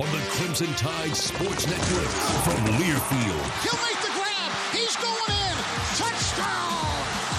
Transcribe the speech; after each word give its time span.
on 0.00 0.12
the 0.12 0.22
Crimson 0.28 0.66
Tide 0.74 1.16
Sports 1.16 1.66
Network 1.66 2.10
from 2.44 2.56
Learfield. 2.76 3.44
He'll 3.64 3.80
make 3.80 4.00
the 4.04 4.12
grab. 4.12 4.52
He's 4.70 4.94
going 4.96 5.16
in. 5.32 5.56
Touchdown, 5.96 6.84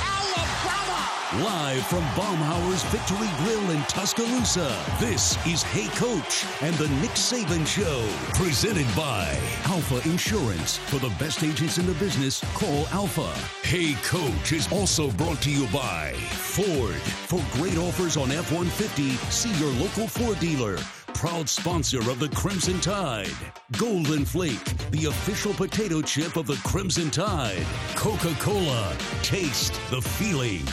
Alabama. 0.01 1.45
Live 1.45 1.85
from 1.85 2.01
Baumhauer's 2.15 2.83
Victory 2.85 3.29
Grill 3.43 3.69
in 3.69 3.83
Tuscaloosa, 3.83 4.75
this 4.99 5.37
is 5.45 5.61
Hey 5.61 5.87
Coach 5.99 6.45
and 6.61 6.73
the 6.77 6.87
Nick 6.99 7.11
Saban 7.11 7.67
Show. 7.67 8.07
Presented 8.33 8.87
by 8.95 9.37
Alpha 9.65 10.01
Insurance. 10.09 10.77
For 10.77 10.97
the 10.97 11.13
best 11.19 11.43
agents 11.43 11.77
in 11.77 11.85
the 11.85 11.93
business, 11.95 12.43
call 12.55 12.87
Alpha. 12.87 13.31
Hey 13.61 13.93
Coach 14.03 14.51
is 14.51 14.71
also 14.71 15.11
brought 15.11 15.41
to 15.43 15.51
you 15.51 15.67
by 15.67 16.13
Ford. 16.31 16.95
For 17.29 17.43
great 17.51 17.77
offers 17.77 18.17
on 18.17 18.31
F 18.31 18.51
150, 18.51 19.11
see 19.29 19.53
your 19.63 19.71
local 19.73 20.07
Ford 20.07 20.39
dealer 20.39 20.79
proud 21.17 21.49
sponsor 21.49 21.97
of 22.11 22.19
the 22.19 22.29
Crimson 22.29 22.79
Tide. 22.79 23.31
Golden 23.79 24.23
Flake, 24.23 24.63
the 24.91 25.05
official 25.05 25.51
potato 25.51 25.99
chip 25.99 26.37
of 26.37 26.45
the 26.45 26.59
Crimson 26.63 27.09
Tide. 27.09 27.65
Coca 27.95 28.35
Cola, 28.39 28.95
taste 29.23 29.73
the 29.89 29.99
feeling. 29.99 30.63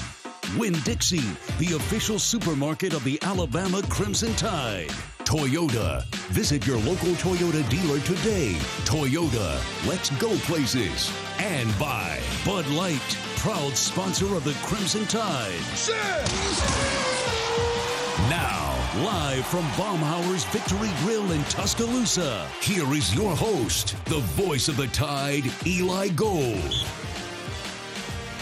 Winn 0.59 0.75
Dixie, 0.85 1.31
the 1.59 1.77
official 1.77 2.19
supermarket 2.19 2.93
of 2.93 3.03
the 3.05 3.19
Alabama 3.23 3.81
Crimson 3.89 4.35
Tide. 4.35 4.91
Toyota. 5.21 6.05
Visit 6.29 6.67
your 6.67 6.77
local 6.77 7.15
Toyota 7.15 7.67
dealer 7.71 8.01
today. 8.01 8.53
Toyota, 8.85 9.59
let's 9.89 10.11
go 10.21 10.37
places. 10.41 11.11
And 11.39 11.71
by 11.79 12.21
Bud 12.45 12.67
Light, 12.69 13.01
proud 13.39 13.79
sponsor 13.79 14.35
of 14.37 14.45
the 14.45 14.53
Crimson 14.63 15.07
Tide. 15.07 15.59
Now, 15.89 17.44
live 19.03 19.45
from 19.47 19.65
Baumhauer's 19.71 20.45
Victory 20.45 20.91
Grill 21.03 21.33
in 21.33 21.43
Tuscaloosa, 21.45 22.47
here 22.61 22.93
is 22.95 23.13
your 23.13 23.35
host, 23.35 23.97
the 24.05 24.21
voice 24.21 24.69
of 24.69 24.77
the 24.77 24.87
Tide, 24.89 25.51
Eli 25.67 26.09
Gold. 26.11 26.87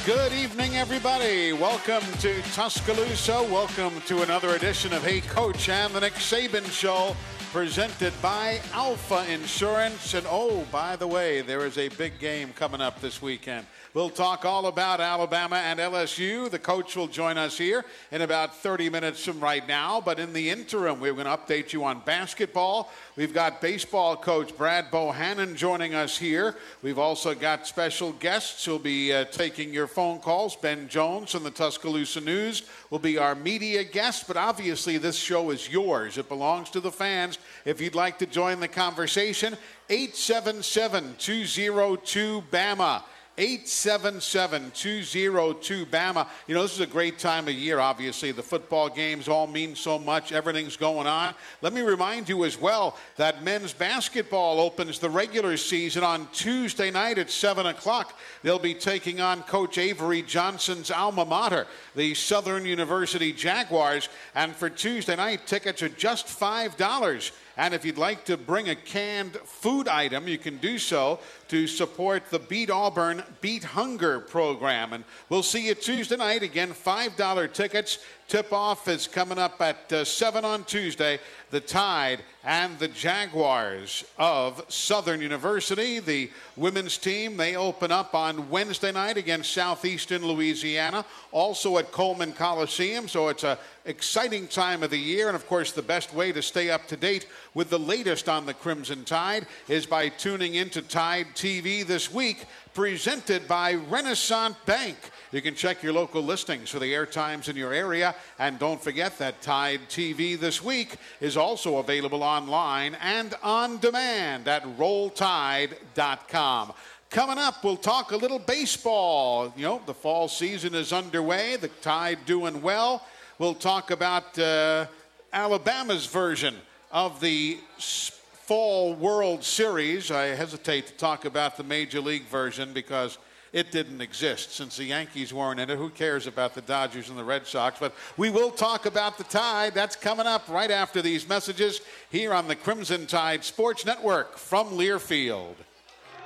Good 0.05 0.33
evening, 0.35 0.77
everybody. 0.77 1.55
Welcome 1.55 2.03
to 2.21 2.43
Tuscaloosa. 2.53 3.45
Welcome 3.45 3.99
to 4.03 4.23
another 4.23 4.51
edition 4.51 4.93
of 4.93 5.03
Hey 5.03 5.23
Coach 5.23 5.71
and 5.71 5.95
the 5.95 6.01
Nick 6.01 6.15
Saban 6.15 6.71
Show, 6.71 7.17
presented 7.51 8.13
by 8.21 8.61
Alpha 8.75 9.25
Insurance. 9.33 10.13
And 10.13 10.27
oh, 10.29 10.67
by 10.71 10.97
the 10.97 11.07
way, 11.07 11.41
there 11.41 11.65
is 11.65 11.79
a 11.79 11.89
big 11.89 12.19
game 12.19 12.53
coming 12.53 12.83
up 12.83 13.01
this 13.01 13.23
weekend. 13.23 13.65
We'll 13.95 14.09
talk 14.09 14.47
all 14.47 14.69
about 14.69 15.03
Alabama 15.03 15.57
and 15.57 15.79
LSU. 15.79 16.51
The 16.51 16.59
coach 16.59 16.97
will 16.97 17.09
join 17.09 17.37
us 17.37 17.59
here 17.59 17.85
in 18.11 18.23
about 18.23 18.57
30 18.57 18.89
minutes 18.89 19.23
from 19.23 19.39
right 19.39 19.69
now. 19.69 20.01
But 20.01 20.19
in 20.19 20.33
the 20.33 20.49
interim, 20.49 20.99
we're 20.99 21.13
going 21.13 21.27
to 21.27 21.37
update 21.37 21.75
you 21.75 21.85
on 21.85 22.01
basketball. 22.01 22.91
We've 23.17 23.35
got 23.35 23.61
baseball 23.61 24.17
coach 24.17 24.57
Brad 24.57 24.91
Bohannon 24.91 25.57
joining 25.57 25.95
us 25.95 26.17
here. 26.17 26.57
We've 26.81 26.99
also 26.99 27.35
got 27.35 27.67
special 27.67 28.13
guests 28.13 28.65
who'll 28.65 28.79
be 28.79 29.13
uh, 29.13 29.27
taking 29.27 29.75
your 29.75 29.87
phone 29.87 30.21
calls. 30.21 30.57
Ben 30.57 30.89
Jones 30.89 31.33
from 31.33 31.43
the 31.43 31.51
Tuscaloosa 31.51 32.23
News 32.23 32.63
will 32.89 32.99
be 32.99 33.19
our 33.19 33.35
media 33.35 33.85
guest. 33.85 34.27
But 34.27 34.39
obviously, 34.39 34.97
this 34.97 35.17
show 35.17 35.51
is 35.51 35.69
yours. 35.69 36.17
It 36.17 36.31
belongs 36.31 36.71
to 36.71 36.81
the 36.81 36.91
fans. 36.91 37.39
If 37.67 37.79
you'd 37.79 37.95
like 37.95 38.19
to 38.21 38.27
join 38.27 38.59
the 38.59 38.69
conversation, 38.69 39.55
877 39.91 41.17
202 41.19 42.45
BAMA. 42.51 43.05
877-202 43.43 45.87
Bama. 45.87 46.29
You 46.47 46.55
know, 46.55 46.63
this 46.63 46.75
is 46.75 46.81
a 46.81 46.87
great 46.87 47.19
time 47.19 47.49
of 47.49 47.55
year, 47.55 47.81
obviously. 47.81 48.31
The 48.31 48.41
football 48.41 48.89
games 48.89 49.27
all 49.27 49.49
mean 49.49 49.75
so 49.75 49.99
much. 49.99 50.31
Everything's 50.31 50.77
going 50.77 51.09
on. 51.09 51.35
Let 51.61 51.73
me 51.73 51.81
remind 51.81 52.29
you 52.29 52.45
as 52.45 52.61
well 52.61 52.97
that 53.17 53.43
men's 53.43 53.73
basketball 53.73 54.61
opens 54.61 55.01
the 55.01 55.11
regular 55.11 55.57
season 55.57 56.05
on 56.05 56.29
Tuesday 56.33 56.93
night 56.93 57.19
at 57.19 57.31
7 57.31 57.67
o'clock. 57.67 58.17
They'll 58.45 58.61
be 58.61 58.75
taking 58.75 59.21
on 59.21 59.43
Coach 59.43 59.77
Avery 59.77 60.23
Johnson's 60.23 60.93
alma 60.93 61.25
mater, 61.25 61.67
the 61.97 62.15
Southern 62.15 62.65
University 62.65 63.33
Jaguars. 63.33 64.09
And 64.37 64.55
for 64.55 64.71
Tuesday 64.71 65.17
night, 65.17 65.49
tickets 65.49 65.83
are 65.83 65.89
just 65.89 66.29
$5. 66.29 67.33
And 67.57 67.75
if 67.75 67.85
you'd 67.85 67.99
like 67.99 68.25
to 68.27 68.37
bring 68.37 68.69
a 68.69 68.75
canned 68.75 69.37
food 69.45 69.89
item, 69.89 70.27
you 70.27 70.39
can 70.39 70.57
do 70.59 70.79
so 70.79 71.21
to 71.49 71.67
support 71.67 72.31
the 72.31 72.39
Beat 72.39 72.71
Auburn 72.71 73.23
Beat 73.41 73.65
Hunger 73.65 74.21
program. 74.21 74.93
And 74.93 75.05
we'll 75.29 75.43
see 75.43 75.67
you 75.67 75.75
Tuesday 75.75 76.17
night. 76.17 76.43
Again, 76.43 76.73
$5 76.73 77.53
tickets. 77.53 77.99
Tip 78.33 78.51
off 78.51 78.89
is 78.89 79.07
coming 79.07 79.37
up 79.37 79.61
at 79.61 79.93
uh, 79.93 80.07
7 80.07 80.43
on 80.43 80.65
Tuesday. 80.65 81.19
The 81.51 81.61
Tide 81.61 82.21
and 82.45 82.79
the 82.79 82.89
Jaguars 82.89 84.07
of 84.17 84.65
Southern 84.73 85.21
University. 85.21 85.99
The 85.99 86.31
women's 86.57 86.97
team, 86.97 87.37
they 87.37 87.57
open 87.57 87.93
up 87.93 88.15
on 88.15 88.49
Wednesday 88.49 88.91
night 88.91 89.19
against 89.19 89.53
Southeastern 89.53 90.25
Louisiana, 90.25 91.05
also 91.31 91.77
at 91.77 91.93
Coleman 91.93 92.33
Coliseum. 92.33 93.07
So 93.07 93.29
it's 93.29 93.45
an 93.45 93.59
exciting 93.85 94.49
time 94.49 94.83
of 94.83 94.89
the 94.89 94.97
year. 94.97 95.27
And 95.27 95.37
of 95.37 95.47
course, 95.47 95.73
the 95.73 95.83
best 95.83 96.15
way 96.15 96.33
to 96.33 96.41
stay 96.41 96.71
up 96.71 96.89
to 96.89 96.97
date 96.97 97.27
with 97.53 97.69
the 97.69 97.79
latest 97.79 98.31
on 98.31 98.47
the 98.47 98.55
Crimson 98.55 99.05
Tide 99.05 99.47
is 99.69 99.85
by 99.85 100.09
tuning 100.09 100.55
into 100.55 100.81
Tide 100.81 101.27
TV 101.35 101.87
this 101.87 102.11
week, 102.11 102.47
presented 102.73 103.47
by 103.47 103.75
Renaissance 103.75 104.57
Bank. 104.65 104.97
You 105.33 105.41
can 105.41 105.55
check 105.55 105.83
your 105.83 105.95
local 105.95 106.23
listings 106.23 106.69
for 106.69 106.79
the 106.79 106.95
air 106.95 107.07
times 107.07 107.49
in 107.49 107.57
your 107.57 107.73
area. 107.73 108.15
And 108.39 108.59
don't 108.59 108.83
forget 108.83 109.17
that 109.19 109.41
Tide 109.41 109.81
TV 109.89 110.39
this 110.39 110.63
week 110.63 110.97
is 111.23 111.39
also 111.39 111.79
available 111.79 112.23
online 112.23 112.95
and 113.01 113.35
on 113.43 113.79
demand 113.79 114.47
at 114.47 114.63
rolltide.com. 114.77 116.75
Coming 117.09 117.39
up, 117.39 117.65
we'll 117.65 117.79
talk 117.79 118.13
a 118.13 118.17
little 118.17 118.39
baseball. 118.39 119.55
You 119.57 119.63
know, 119.63 119.81
the 119.87 119.95
fall 119.95 120.29
season 120.29 120.75
is 120.75 120.93
underway, 120.93 121.57
the 121.57 121.69
Tide 121.69 122.19
doing 122.27 122.61
well. 122.61 123.07
We'll 123.39 123.55
talk 123.55 123.91
about 123.91 124.39
uh, 124.39 124.85
Alabama's 125.33 126.05
version 126.05 126.57
of 126.91 127.23
the 127.23 127.59
Fall 127.79 128.95
World 128.95 129.45
Series. 129.45 130.11
I 130.11 130.27
hesitate 130.27 130.89
to 130.89 130.93
talk 130.93 131.25
about 131.25 131.57
the 131.57 131.65
Major 131.65 132.03
League 132.03 132.27
version 132.27 132.75
because 132.75 133.17
it 133.53 133.71
didn't 133.71 134.01
exist 134.01 134.53
since 134.53 134.77
the 134.77 134.85
Yankees 134.85 135.33
weren't 135.33 135.61
in 135.61 135.69
it. 135.69 135.77
Who 135.77 135.91
cares 135.91 136.27
about 136.27 136.55
the 136.55 136.63
Dodgers 136.63 137.11
and 137.11 137.19
the 137.19 137.25
Red 137.25 137.47
Sox? 137.47 137.79
But 137.79 137.95
we 138.17 138.31
will 138.31 138.51
talk 138.51 138.87
about 138.87 139.19
the 139.19 139.25
Tide. 139.25 139.75
That's 139.75 139.95
coming 139.95 140.27
up 140.27 140.49
right 140.49 140.71
after 140.71 141.03
these 141.03 141.29
messages 141.29 141.81
here 142.11 142.33
on 142.33 142.49
the 142.49 142.57
Crimson 142.57 143.07
Tide 143.07 143.45
Sports 143.45 143.85
Network 143.85 144.39
from 144.39 144.71
Learfield. 144.71 145.55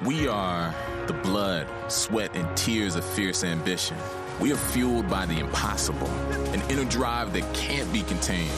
We 0.05 0.29
are 0.29 0.75
the 1.07 1.15
blood, 1.15 1.67
sweat, 1.89 2.37
and 2.37 2.57
tears 2.57 2.97
of 2.97 3.05
fierce 3.05 3.43
ambition. 3.43 3.97
We 4.41 4.53
are 4.53 4.57
fueled 4.57 5.09
by 5.09 5.25
the 5.25 5.39
impossible, 5.39 6.09
an 6.53 6.61
inner 6.71 6.85
drive 6.85 7.33
that 7.33 7.55
can't 7.55 7.91
be 7.93 8.03
contained. 8.03 8.53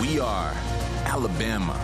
We 0.00 0.20
are 0.20 0.54
Alabama, 1.04 1.76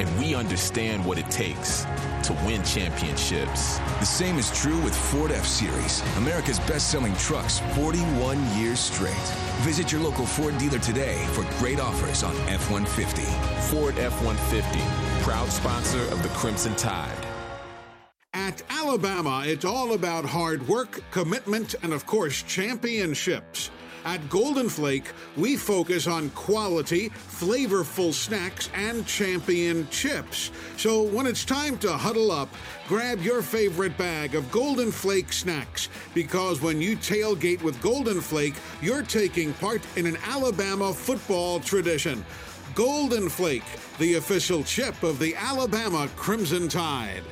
and 0.00 0.18
we 0.18 0.34
understand 0.34 1.04
what 1.04 1.18
it 1.18 1.30
takes 1.30 1.84
to 2.24 2.32
win 2.44 2.62
championships. 2.64 3.78
The 4.00 4.06
same 4.06 4.38
is 4.38 4.50
true 4.58 4.80
with 4.80 4.96
Ford 4.96 5.30
F 5.30 5.46
Series, 5.46 6.02
America's 6.16 6.58
best 6.60 6.90
selling 6.90 7.14
trucks 7.16 7.60
41 7.74 8.42
years 8.56 8.80
straight. 8.80 9.14
Visit 9.60 9.92
your 9.92 10.00
local 10.00 10.24
Ford 10.24 10.56
dealer 10.58 10.78
today 10.78 11.22
for 11.32 11.44
great 11.58 11.78
offers 11.78 12.22
on 12.22 12.34
F 12.48 12.70
150. 12.70 13.22
Ford 13.68 13.98
F 13.98 14.12
150, 14.24 14.80
proud 15.22 15.48
sponsor 15.50 16.02
of 16.10 16.22
the 16.22 16.30
Crimson 16.30 16.74
Tide. 16.76 17.26
At 18.32 18.62
Alabama, 18.70 19.42
it's 19.44 19.64
all 19.64 19.92
about 19.92 20.24
hard 20.24 20.66
work, 20.66 21.02
commitment, 21.10 21.74
and 21.82 21.92
of 21.92 22.06
course, 22.06 22.42
championships. 22.42 23.70
At 24.04 24.30
Golden 24.30 24.68
Flake, 24.68 25.12
we 25.36 25.56
focus 25.56 26.06
on 26.06 26.30
quality, 26.30 27.10
flavorful 27.10 28.12
snacks 28.12 28.70
and 28.74 29.06
champion 29.06 29.86
chips. 29.90 30.50
So 30.76 31.02
when 31.02 31.26
it's 31.26 31.44
time 31.44 31.76
to 31.78 31.92
huddle 31.92 32.32
up, 32.32 32.48
grab 32.88 33.20
your 33.20 33.42
favorite 33.42 33.96
bag 33.98 34.34
of 34.34 34.50
Golden 34.50 34.90
Flake 34.90 35.32
snacks 35.32 35.88
because 36.14 36.62
when 36.62 36.80
you 36.80 36.96
tailgate 36.96 37.62
with 37.62 37.80
Golden 37.82 38.20
Flake, 38.20 38.54
you're 38.80 39.02
taking 39.02 39.52
part 39.54 39.82
in 39.96 40.06
an 40.06 40.16
Alabama 40.24 40.94
football 40.94 41.60
tradition. 41.60 42.24
Golden 42.74 43.28
Flake, 43.28 43.64
the 43.98 44.14
official 44.14 44.64
chip 44.64 45.02
of 45.02 45.18
the 45.18 45.34
Alabama 45.36 46.08
Crimson 46.16 46.68
Tide. 46.68 47.22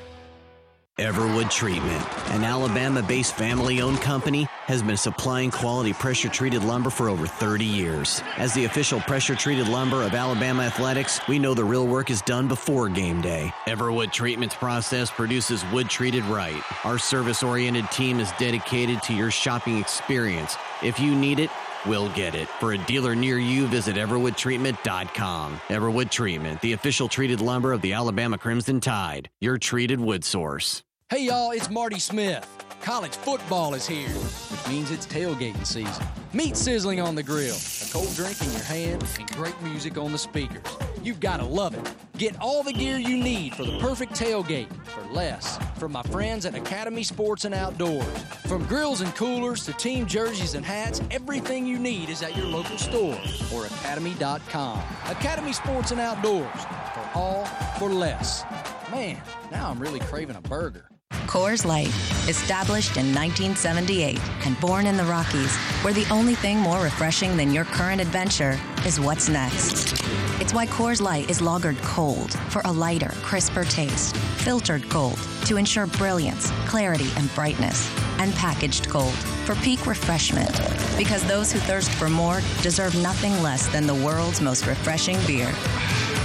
Everwood 0.98 1.48
Treatment, 1.48 2.04
an 2.30 2.42
Alabama 2.42 3.02
based 3.02 3.36
family 3.36 3.80
owned 3.80 4.00
company, 4.00 4.48
has 4.68 4.82
been 4.82 4.98
supplying 4.98 5.50
quality 5.50 5.94
pressure 5.94 6.28
treated 6.28 6.62
lumber 6.62 6.90
for 6.90 7.08
over 7.08 7.26
30 7.26 7.64
years. 7.64 8.22
As 8.36 8.52
the 8.52 8.66
official 8.66 9.00
pressure 9.00 9.34
treated 9.34 9.66
lumber 9.66 10.02
of 10.02 10.12
Alabama 10.14 10.62
Athletics, 10.62 11.20
we 11.26 11.38
know 11.38 11.54
the 11.54 11.64
real 11.64 11.86
work 11.86 12.10
is 12.10 12.20
done 12.20 12.48
before 12.48 12.90
game 12.90 13.22
day. 13.22 13.50
Everwood 13.66 14.12
Treatment's 14.12 14.54
process 14.54 15.10
produces 15.10 15.64
wood 15.72 15.88
treated 15.88 16.22
right. 16.26 16.62
Our 16.84 16.98
service 16.98 17.42
oriented 17.42 17.90
team 17.90 18.20
is 18.20 18.30
dedicated 18.38 19.02
to 19.04 19.14
your 19.14 19.30
shopping 19.30 19.78
experience. 19.78 20.54
If 20.82 21.00
you 21.00 21.14
need 21.14 21.38
it, 21.38 21.50
we'll 21.86 22.10
get 22.10 22.34
it. 22.34 22.46
For 22.60 22.74
a 22.74 22.78
dealer 22.78 23.14
near 23.14 23.38
you, 23.38 23.66
visit 23.68 23.96
EverwoodTreatment.com. 23.96 25.60
Everwood 25.68 26.10
Treatment, 26.10 26.60
the 26.60 26.74
official 26.74 27.08
treated 27.08 27.40
lumber 27.40 27.72
of 27.72 27.80
the 27.80 27.94
Alabama 27.94 28.36
Crimson 28.36 28.80
Tide. 28.80 29.30
Your 29.40 29.56
treated 29.56 29.98
wood 29.98 30.24
source. 30.24 30.82
Hey, 31.08 31.24
y'all, 31.24 31.52
it's 31.52 31.70
Marty 31.70 31.98
Smith. 31.98 32.67
College 32.80 33.16
football 33.16 33.74
is 33.74 33.86
here, 33.86 34.08
which 34.08 34.68
means 34.68 34.90
it's 34.90 35.06
tailgating 35.06 35.66
season. 35.66 36.06
Meat 36.32 36.56
sizzling 36.56 37.00
on 37.00 37.14
the 37.14 37.22
grill, 37.22 37.56
a 37.56 37.92
cold 37.92 38.14
drink 38.14 38.40
in 38.42 38.50
your 38.52 38.62
hand, 38.62 39.04
and 39.18 39.30
great 39.32 39.60
music 39.62 39.98
on 39.98 40.12
the 40.12 40.18
speakers. 40.18 40.62
You've 41.02 41.20
got 41.20 41.38
to 41.38 41.46
love 41.46 41.74
it. 41.74 41.92
Get 42.18 42.40
all 42.40 42.62
the 42.62 42.72
gear 42.72 42.98
you 42.98 43.16
need 43.16 43.54
for 43.54 43.64
the 43.64 43.78
perfect 43.78 44.12
tailgate 44.12 44.68
for 44.86 45.02
less 45.12 45.58
from 45.78 45.92
my 45.92 46.02
friends 46.04 46.46
at 46.46 46.54
Academy 46.54 47.02
Sports 47.02 47.44
and 47.44 47.54
Outdoors. 47.54 48.04
From 48.46 48.64
grills 48.66 49.00
and 49.00 49.14
coolers 49.14 49.64
to 49.66 49.72
team 49.74 50.06
jerseys 50.06 50.54
and 50.54 50.64
hats, 50.64 51.00
everything 51.10 51.66
you 51.66 51.78
need 51.78 52.08
is 52.08 52.22
at 52.22 52.36
your 52.36 52.46
local 52.46 52.76
store 52.76 53.18
or 53.54 53.66
academy.com. 53.66 54.82
Academy 55.06 55.52
Sports 55.52 55.92
and 55.92 56.00
Outdoors 56.00 56.64
for 56.94 57.10
all 57.14 57.44
for 57.78 57.88
less. 57.88 58.44
Man, 58.90 59.20
now 59.52 59.70
I'm 59.70 59.78
really 59.78 60.00
craving 60.00 60.36
a 60.36 60.40
burger. 60.40 60.88
Coors 61.28 61.66
Light, 61.66 61.88
established 62.26 62.96
in 62.96 63.14
1978 63.14 64.18
and 64.46 64.58
born 64.60 64.86
in 64.86 64.96
the 64.96 65.04
Rockies, 65.04 65.54
where 65.82 65.92
the 65.92 66.06
only 66.10 66.34
thing 66.34 66.58
more 66.58 66.82
refreshing 66.82 67.36
than 67.36 67.52
your 67.52 67.66
current 67.66 68.00
adventure 68.00 68.58
is 68.86 68.98
what's 68.98 69.28
next. 69.28 69.92
It's 70.40 70.54
why 70.54 70.64
Coors 70.66 71.02
Light 71.02 71.28
is 71.28 71.42
lagered 71.42 71.76
cold 71.82 72.32
for 72.48 72.62
a 72.64 72.72
lighter, 72.72 73.10
crisper 73.22 73.64
taste, 73.64 74.16
filtered 74.16 74.88
cold 74.88 75.18
to 75.44 75.58
ensure 75.58 75.86
brilliance, 75.86 76.50
clarity, 76.66 77.10
and 77.18 77.32
brightness, 77.34 77.94
and 78.20 78.32
packaged 78.32 78.88
cold 78.88 79.12
for 79.44 79.54
peak 79.56 79.86
refreshment. 79.86 80.50
Because 80.96 81.22
those 81.26 81.52
who 81.52 81.58
thirst 81.58 81.90
for 81.90 82.08
more 82.08 82.40
deserve 82.62 82.94
nothing 83.02 83.42
less 83.42 83.68
than 83.68 83.86
the 83.86 83.94
world's 83.94 84.40
most 84.40 84.66
refreshing 84.66 85.18
beer. 85.26 85.50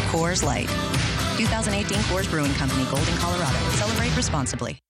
Coors 0.07 0.43
Light. 0.43 0.69
2018 1.35 1.97
Coors 2.03 2.29
Brewing 2.29 2.53
Company, 2.53 2.85
Golden, 2.85 3.17
Colorado. 3.17 3.57
Celebrate 3.71 4.15
responsibly. 4.15 4.82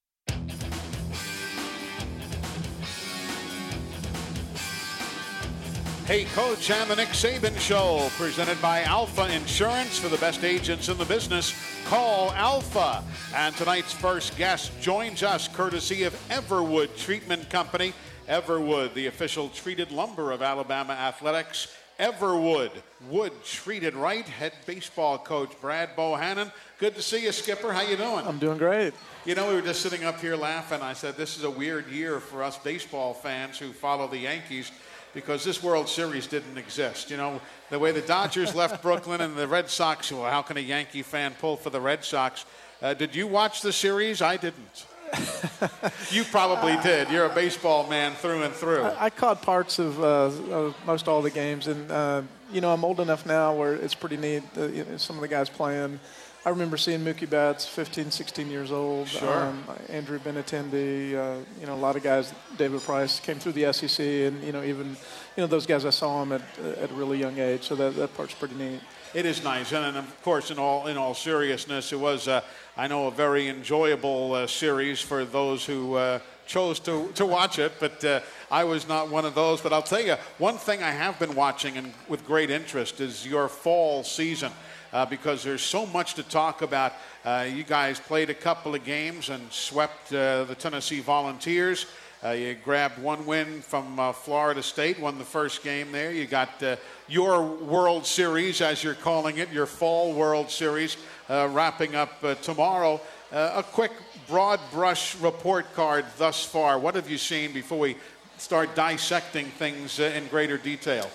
Hey, 6.05 6.25
Coach, 6.25 6.69
and 6.69 6.89
the 6.89 6.97
Nick 6.97 7.07
Saban 7.09 7.57
Show, 7.57 8.09
presented 8.17 8.61
by 8.61 8.83
Alpha 8.83 9.33
Insurance 9.33 9.97
for 9.97 10.09
the 10.09 10.17
best 10.17 10.43
agents 10.43 10.89
in 10.89 10.97
the 10.97 11.05
business. 11.05 11.55
Call 11.85 12.33
Alpha. 12.33 13.01
And 13.33 13.55
tonight's 13.55 13.93
first 13.93 14.37
guest 14.37 14.73
joins 14.81 15.23
us 15.23 15.47
courtesy 15.47 16.03
of 16.03 16.13
Everwood 16.27 16.97
Treatment 16.97 17.49
Company. 17.49 17.93
Everwood, 18.27 18.93
the 18.95 19.07
official 19.07 19.47
treated 19.47 19.91
lumber 19.91 20.33
of 20.33 20.41
Alabama 20.41 20.91
athletics. 20.91 21.73
Everwood, 21.97 22.71
wood 23.09 23.31
treated 23.45 23.95
right. 23.95 24.27
Head 24.27 24.51
baseball 24.65 25.17
coach 25.17 25.53
Brad 25.61 25.95
Bohannon. 25.95 26.51
Good 26.79 26.95
to 26.95 27.01
see 27.01 27.23
you, 27.23 27.31
Skipper. 27.31 27.71
How 27.71 27.81
you 27.81 27.95
doing? 27.95 28.27
I'm 28.27 28.39
doing 28.39 28.57
great. 28.57 28.93
You 29.25 29.35
know, 29.35 29.47
we 29.47 29.53
were 29.53 29.61
just 29.61 29.81
sitting 29.81 30.03
up 30.03 30.19
here 30.19 30.35
laughing. 30.35 30.81
I 30.81 30.91
said, 30.91 31.15
this 31.15 31.37
is 31.37 31.45
a 31.45 31.49
weird 31.49 31.87
year 31.87 32.19
for 32.19 32.43
us 32.43 32.57
baseball 32.57 33.13
fans 33.13 33.57
who 33.57 33.71
follow 33.71 34.07
the 34.07 34.17
Yankees 34.17 34.69
because 35.13 35.43
this 35.43 35.61
World 35.61 35.87
Series 35.87 36.27
didn't 36.27 36.57
exist. 36.57 37.09
You 37.09 37.17
know, 37.17 37.41
the 37.69 37.79
way 37.79 37.91
the 37.91 38.01
Dodgers 38.01 38.55
left 38.61 38.81
Brooklyn 38.81 39.21
and 39.21 39.35
the 39.35 39.47
Red 39.47 39.69
Sox, 39.69 40.11
well, 40.11 40.29
how 40.29 40.41
can 40.41 40.57
a 40.57 40.61
Yankee 40.61 41.03
fan 41.03 41.35
pull 41.39 41.57
for 41.57 41.69
the 41.69 41.81
Red 41.81 42.03
Sox? 42.03 42.45
Uh, 42.81 42.93
did 42.93 43.15
you 43.15 43.27
watch 43.27 43.61
the 43.61 43.71
series? 43.71 44.21
I 44.21 44.37
didn't. 44.37 44.85
you 46.09 46.23
probably 46.23 46.75
did. 46.81 47.09
You're 47.09 47.25
a 47.25 47.33
baseball 47.33 47.87
man 47.87 48.13
through 48.13 48.43
and 48.43 48.53
through. 48.53 48.81
I, 48.81 49.05
I 49.05 49.09
caught 49.09 49.41
parts 49.41 49.79
of, 49.79 50.01
uh, 50.01 50.05
of, 50.51 50.75
most 50.85 51.07
all 51.07 51.21
the 51.21 51.29
games, 51.29 51.67
and 51.67 51.91
uh, 51.91 52.23
you 52.51 52.61
know 52.61 52.73
I'm 52.73 52.83
old 52.83 52.99
enough 52.99 53.25
now 53.25 53.53
where 53.53 53.75
it's 53.75 53.93
pretty 53.93 54.17
neat. 54.17 54.43
Uh, 54.57 54.67
you 54.67 54.85
know, 54.85 54.97
some 54.97 55.15
of 55.15 55.21
the 55.21 55.27
guys 55.27 55.49
playing. 55.49 55.99
I 56.45 56.49
remember 56.49 56.75
seeing 56.75 56.99
Mookie 56.99 57.29
Betts, 57.29 57.65
15, 57.65 58.11
16 58.11 58.51
years 58.51 58.69
old. 58.69 59.07
Sure. 59.07 59.45
Um, 59.45 59.63
Andrew 59.87 60.19
Benintendi, 60.19 61.15
uh, 61.15 61.39
you 61.59 61.65
know, 61.65 61.73
a 61.73 61.75
lot 61.75 61.95
of 61.95 62.03
guys. 62.03 62.33
David 62.57 62.81
Price 62.81 63.21
came 63.21 63.39
through 63.39 63.53
the 63.53 63.71
SEC, 63.71 64.05
and 64.05 64.43
you 64.43 64.51
know, 64.51 64.61
even 64.61 64.89
you 64.89 64.97
know 65.37 65.47
those 65.47 65.65
guys 65.65 65.85
I 65.85 65.89
saw 65.89 66.19
them 66.19 66.33
at 66.33 66.41
at 66.81 66.91
a 66.91 66.93
really 66.95 67.17
young 67.17 67.37
age. 67.37 67.63
So 67.63 67.75
that 67.75 67.95
that 67.95 68.13
part's 68.15 68.33
pretty 68.33 68.55
neat. 68.55 68.81
It 69.13 69.25
is 69.25 69.41
nice, 69.41 69.71
and, 69.71 69.85
and 69.85 69.97
of 69.97 70.23
course, 70.23 70.51
in 70.51 70.59
all 70.59 70.87
in 70.87 70.97
all 70.97 71.13
seriousness, 71.13 71.93
it 71.93 71.99
was 71.99 72.27
uh, 72.27 72.41
I 72.75 72.87
know 72.87 73.07
a 73.07 73.11
very 73.11 73.47
enjoyable 73.47 74.33
uh, 74.33 74.47
series 74.47 74.99
for 74.99 75.23
those 75.23 75.65
who 75.65 75.93
uh, 75.93 76.19
chose 76.45 76.77
to 76.81 77.09
to 77.15 77.25
watch 77.25 77.57
it. 77.57 77.71
But 77.79 78.03
uh, 78.03 78.19
I 78.51 78.65
was 78.65 78.85
not 78.85 79.09
one 79.09 79.23
of 79.23 79.33
those. 79.33 79.61
But 79.61 79.71
I'll 79.71 79.81
tell 79.81 80.01
you 80.01 80.15
one 80.39 80.57
thing 80.57 80.83
I 80.83 80.91
have 80.91 81.17
been 81.19 81.35
watching 81.35 81.77
and 81.77 81.93
with 82.09 82.25
great 82.25 82.49
interest 82.49 82.99
is 82.99 83.25
your 83.25 83.47
fall 83.47 84.03
season 84.03 84.51
uh, 84.93 85.05
because 85.05 85.43
there's 85.43 85.61
so 85.61 85.85
much 85.87 86.13
to 86.13 86.23
talk 86.23 86.61
about. 86.61 86.93
Uh, 87.25 87.47
you 87.51 87.63
guys 87.63 87.99
played 87.99 88.29
a 88.29 88.33
couple 88.33 88.75
of 88.75 88.85
games 88.85 89.29
and 89.29 89.51
swept 89.51 90.13
uh, 90.13 90.43
the 90.43 90.55
Tennessee 90.55 90.99
Volunteers. 90.99 91.87
Uh, 92.23 92.29
you 92.29 92.53
grabbed 92.53 92.99
one 92.99 93.25
win 93.25 93.61
from 93.61 93.99
uh, 93.99 94.13
Florida 94.13 94.63
State, 94.63 94.97
won 94.97 95.17
the 95.17 95.25
first 95.25 95.61
game 95.61 95.91
there. 95.91 96.11
You 96.11 96.25
got 96.25 96.63
your 97.09 97.43
World 97.43 98.05
Series, 98.05 98.61
as 98.61 98.81
you're 98.81 98.93
calling 98.93 99.39
it, 99.39 99.51
your 99.51 99.65
Fall 99.65 100.13
World 100.13 100.49
Series, 100.49 100.95
wrapping 101.27 101.95
up 101.95 102.41
tomorrow. 102.41 103.01
a 103.33 103.61
quick 103.61 103.91
broad 104.29 104.61
brush 104.71 105.15
report 105.17 105.65
card 105.73 106.05
thus 106.17 106.45
far. 106.45 106.79
What 106.79 106.95
have 106.95 107.09
you 107.09 107.17
seen 107.17 107.51
before 107.51 107.79
we 107.79 107.97
start 108.37 108.73
dissecting 108.73 109.47
things 109.47 109.99
in 109.99 110.25
greater 110.27 110.57
detail? 110.57 111.09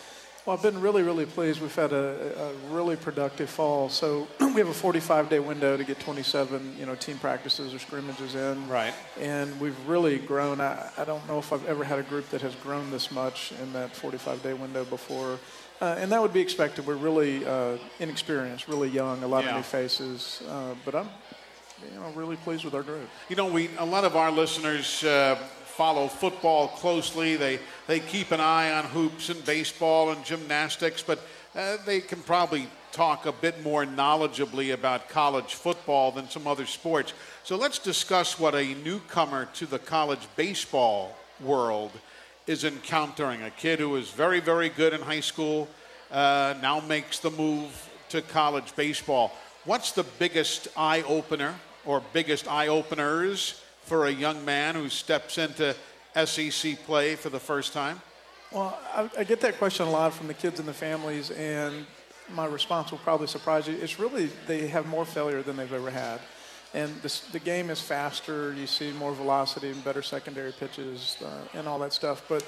Well, 0.48 0.56
I've 0.56 0.62
been 0.62 0.80
really, 0.80 1.02
really 1.02 1.26
pleased. 1.26 1.60
We've 1.60 1.74
had 1.74 1.92
a, 1.92 2.32
a 2.42 2.74
really 2.74 2.96
productive 2.96 3.50
fall. 3.50 3.90
So 3.90 4.26
we 4.40 4.54
have 4.54 4.68
a 4.68 4.72
45-day 4.72 5.40
window 5.40 5.76
to 5.76 5.84
get 5.84 6.00
27, 6.00 6.74
you 6.80 6.86
know, 6.86 6.94
team 6.94 7.18
practices 7.18 7.74
or 7.74 7.78
scrimmages 7.78 8.34
in. 8.34 8.66
Right. 8.66 8.94
And 9.20 9.60
we've 9.60 9.76
really 9.86 10.16
grown. 10.16 10.62
I, 10.62 10.88
I 10.96 11.04
don't 11.04 11.28
know 11.28 11.38
if 11.38 11.52
I've 11.52 11.66
ever 11.66 11.84
had 11.84 11.98
a 11.98 12.02
group 12.02 12.30
that 12.30 12.40
has 12.40 12.54
grown 12.54 12.90
this 12.90 13.10
much 13.12 13.52
in 13.62 13.74
that 13.74 13.92
45-day 13.92 14.54
window 14.54 14.86
before. 14.86 15.38
Uh, 15.82 15.96
and 15.98 16.10
that 16.10 16.22
would 16.22 16.32
be 16.32 16.40
expected. 16.40 16.86
We're 16.86 16.94
really 16.94 17.44
uh, 17.44 17.76
inexperienced, 18.00 18.68
really 18.68 18.88
young, 18.88 19.22
a 19.22 19.28
lot 19.28 19.44
yeah. 19.44 19.50
of 19.50 19.56
new 19.56 19.62
faces. 19.64 20.42
Uh, 20.48 20.74
but 20.82 20.94
I'm, 20.94 21.10
you 21.92 22.00
know, 22.00 22.10
really 22.14 22.36
pleased 22.36 22.64
with 22.64 22.74
our 22.74 22.82
group. 22.82 23.10
You 23.28 23.36
know, 23.36 23.52
we 23.52 23.68
a 23.76 23.84
lot 23.84 24.04
of 24.04 24.16
our 24.16 24.30
listeners 24.30 25.04
uh, 25.04 25.38
follow 25.78 26.08
football 26.08 26.66
closely. 26.66 27.36
They, 27.36 27.60
they 27.86 28.00
keep 28.00 28.32
an 28.32 28.40
eye 28.40 28.72
on 28.72 28.84
hoops 28.86 29.28
and 29.28 29.44
baseball 29.44 30.10
and 30.10 30.24
gymnastics, 30.24 31.04
but 31.04 31.20
uh, 31.54 31.76
they 31.86 32.00
can 32.00 32.20
probably 32.22 32.66
talk 32.90 33.26
a 33.26 33.30
bit 33.32 33.62
more 33.62 33.84
knowledgeably 33.84 34.74
about 34.74 35.08
college 35.08 35.54
football 35.54 36.10
than 36.10 36.28
some 36.28 36.48
other 36.48 36.66
sports. 36.66 37.14
So 37.44 37.54
let's 37.54 37.78
discuss 37.78 38.40
what 38.40 38.56
a 38.56 38.74
newcomer 38.82 39.46
to 39.54 39.66
the 39.66 39.78
college 39.78 40.26
baseball 40.34 41.16
world 41.40 41.92
is 42.48 42.64
encountering. 42.64 43.42
A 43.42 43.50
kid 43.50 43.78
who 43.78 43.94
is 43.94 44.10
very, 44.10 44.40
very 44.40 44.70
good 44.70 44.92
in 44.92 45.00
high 45.00 45.20
school 45.20 45.68
uh, 46.10 46.54
now 46.60 46.80
makes 46.80 47.20
the 47.20 47.30
move 47.30 47.70
to 48.08 48.20
college 48.20 48.74
baseball. 48.74 49.30
What's 49.64 49.92
the 49.92 50.04
biggest 50.18 50.66
eye 50.76 51.04
opener 51.06 51.54
or 51.84 52.02
biggest 52.12 52.48
eye 52.48 52.66
openers 52.66 53.62
for 53.88 54.06
a 54.06 54.10
young 54.10 54.44
man 54.44 54.74
who 54.74 54.90
steps 54.90 55.38
into 55.38 55.74
SEC 56.26 56.76
play 56.84 57.14
for 57.14 57.30
the 57.30 57.40
first 57.40 57.72
time? 57.72 58.00
Well, 58.52 58.78
I, 58.94 59.10
I, 59.18 59.24
get 59.24 59.40
that 59.40 59.58
question 59.58 59.86
a 59.86 59.90
lot 59.90 60.12
from 60.12 60.26
the 60.26 60.34
kids 60.34 60.58
and 60.60 60.68
the 60.68 60.74
families, 60.74 61.30
and 61.30 61.86
my 62.30 62.44
response 62.46 62.90
will 62.90 62.98
probably 62.98 63.26
surprise 63.26 63.66
you. 63.66 63.76
It's 63.80 63.98
really 63.98 64.30
they 64.46 64.68
have 64.68 64.86
more 64.86 65.06
failure 65.06 65.42
than 65.42 65.56
they've 65.56 65.72
ever 65.72 65.90
had. 65.90 66.20
And 66.74 66.94
this, 67.02 67.20
the 67.20 67.38
game 67.38 67.70
is 67.70 67.80
faster. 67.80 68.52
You 68.52 68.66
see 68.66 68.92
more 68.92 69.12
velocity 69.14 69.70
and 69.70 69.82
better 69.82 70.02
secondary 70.02 70.52
pitches 70.52 71.16
uh, 71.24 71.58
and 71.58 71.66
all 71.66 71.78
that 71.78 71.94
stuff. 71.94 72.22
But 72.28 72.44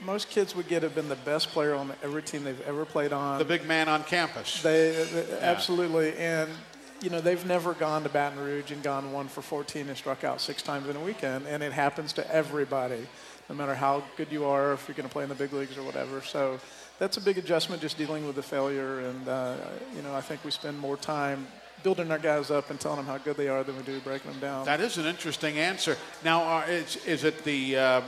most 0.00 0.30
kids 0.30 0.54
would 0.54 0.68
get 0.68 0.84
have 0.84 0.94
been 0.94 1.08
the 1.08 1.16
best 1.16 1.48
player 1.48 1.74
on 1.74 1.92
every 2.02 2.22
team 2.22 2.44
they've 2.44 2.60
ever 2.60 2.84
played 2.84 3.12
on. 3.12 3.38
The 3.38 3.44
big 3.44 3.66
man 3.66 3.88
on 3.88 4.04
campus. 4.04 4.62
They, 4.62 5.04
they 5.12 5.26
yeah. 5.28 5.38
absolutely, 5.40 6.16
and 6.16 6.48
you 7.00 7.10
know, 7.10 7.20
they've 7.20 7.44
never 7.46 7.74
gone 7.74 8.02
to 8.02 8.08
Baton 8.08 8.38
Rouge 8.38 8.70
and 8.70 8.82
gone 8.82 9.12
one 9.12 9.28
for 9.28 9.42
14 9.42 9.88
and 9.88 9.96
struck 9.96 10.24
out 10.24 10.40
six 10.40 10.62
times 10.62 10.88
in 10.88 10.96
a 10.96 11.00
weekend, 11.00 11.46
and 11.46 11.62
it 11.62 11.72
happens 11.72 12.12
to 12.14 12.34
everybody, 12.34 13.06
no 13.48 13.54
matter 13.54 13.74
how 13.74 14.02
good 14.16 14.30
you 14.30 14.44
are, 14.44 14.72
if 14.72 14.88
you're 14.88 14.94
going 14.94 15.08
to 15.08 15.12
play 15.12 15.22
in 15.22 15.28
the 15.28 15.34
big 15.34 15.52
leagues 15.52 15.76
or 15.76 15.82
whatever. 15.82 16.22
So 16.22 16.58
that's 16.98 17.16
a 17.16 17.20
big 17.20 17.38
adjustment, 17.38 17.82
just 17.82 17.98
dealing 17.98 18.26
with 18.26 18.36
the 18.36 18.42
failure. 18.42 19.00
And 19.00 19.28
uh, 19.28 19.56
you 19.94 20.02
know, 20.02 20.14
I 20.14 20.20
think 20.20 20.44
we 20.44 20.50
spend 20.50 20.78
more 20.78 20.96
time 20.96 21.46
building 21.82 22.10
our 22.10 22.18
guys 22.18 22.50
up 22.50 22.70
and 22.70 22.80
telling 22.80 22.96
them 22.96 23.06
how 23.06 23.18
good 23.18 23.36
they 23.36 23.48
are 23.48 23.62
than 23.62 23.76
we 23.76 23.82
do 23.82 24.00
breaking 24.00 24.30
them 24.30 24.40
down. 24.40 24.64
That 24.64 24.80
is 24.80 24.96
an 24.96 25.04
interesting 25.04 25.58
answer. 25.58 25.96
Now, 26.24 26.58
uh, 26.58 26.66
is, 26.66 26.96
is 27.04 27.24
it 27.24 27.44
the 27.44 27.76
uh, 27.76 28.00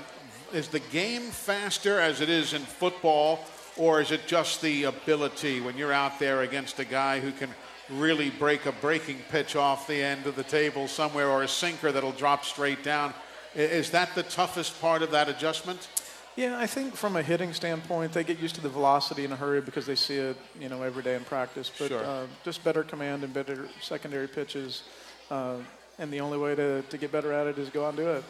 is 0.53 0.69
the 0.69 0.81
game 0.81 1.23
faster 1.23 2.01
as 2.01 2.21
it 2.21 2.31
is 2.31 2.55
in 2.55 2.63
football, 2.63 3.41
or 3.77 4.01
is 4.01 4.11
it 4.13 4.27
just 4.27 4.63
the 4.63 4.85
ability 4.85 5.61
when 5.61 5.77
you're 5.77 5.93
out 5.93 6.19
there 6.19 6.43
against 6.43 6.79
a 6.79 6.85
guy 6.85 7.21
who 7.21 7.33
can 7.33 7.51
really 7.91 8.31
break 8.31 8.67
a 8.67 8.73
breaking 8.73 9.19
pitch 9.31 9.57
off 9.57 9.87
the 9.87 10.03
end 10.03 10.27
of 10.27 10.37
the 10.37 10.43
table 10.43 10.89
somewhere 10.89 11.29
or 11.31 11.43
a 11.43 11.49
sinker 11.49 11.93
that'll 11.93 12.13
drop 12.13 12.45
straight 12.45 12.83
down. 12.83 13.15
Is 13.55 13.91
that 13.91 14.15
the 14.15 14.23
toughest 14.25 14.81
part 14.81 15.03
of 15.03 15.11
that 15.13 15.29
adjustment? 15.29 15.89
Yeah, 16.37 16.59
I 16.59 16.67
think 16.67 16.95
from 16.95 17.17
a 17.17 17.23
hitting 17.23 17.55
standpoint, 17.55 18.13
they 18.13 18.23
get 18.23 18.39
used 18.39 18.57
to 18.57 18.61
the 18.61 18.69
velocity 18.69 19.25
in 19.25 19.33
a 19.33 19.37
hurry 19.37 19.63
because 19.63 19.87
they 19.87 19.95
see 19.95 20.17
it, 20.17 20.37
you 20.61 20.69
know, 20.69 20.83
every 20.83 21.03
day 21.03 21.15
in 21.15 21.25
practice. 21.25 21.73
But 21.79 21.89
Sure. 21.89 22.05
uh, 22.05 22.27
just 22.45 22.63
better 22.63 22.83
command 22.83 23.25
and 23.25 23.33
better 23.33 23.69
secondary 23.81 24.29
pitches. 24.29 24.83
Uh, 25.31 25.57
and 25.99 26.13
the 26.13 26.21
only 26.21 26.37
way 26.37 26.55
to, 26.55 26.83
to 26.83 26.99
get 26.99 27.11
better 27.11 27.33
at 27.33 27.47
it 27.47 27.57
is 27.59 27.71
go 27.71 27.87
out 27.87 27.91
and 27.91 27.97
do 27.97 28.09
it. 28.11 28.25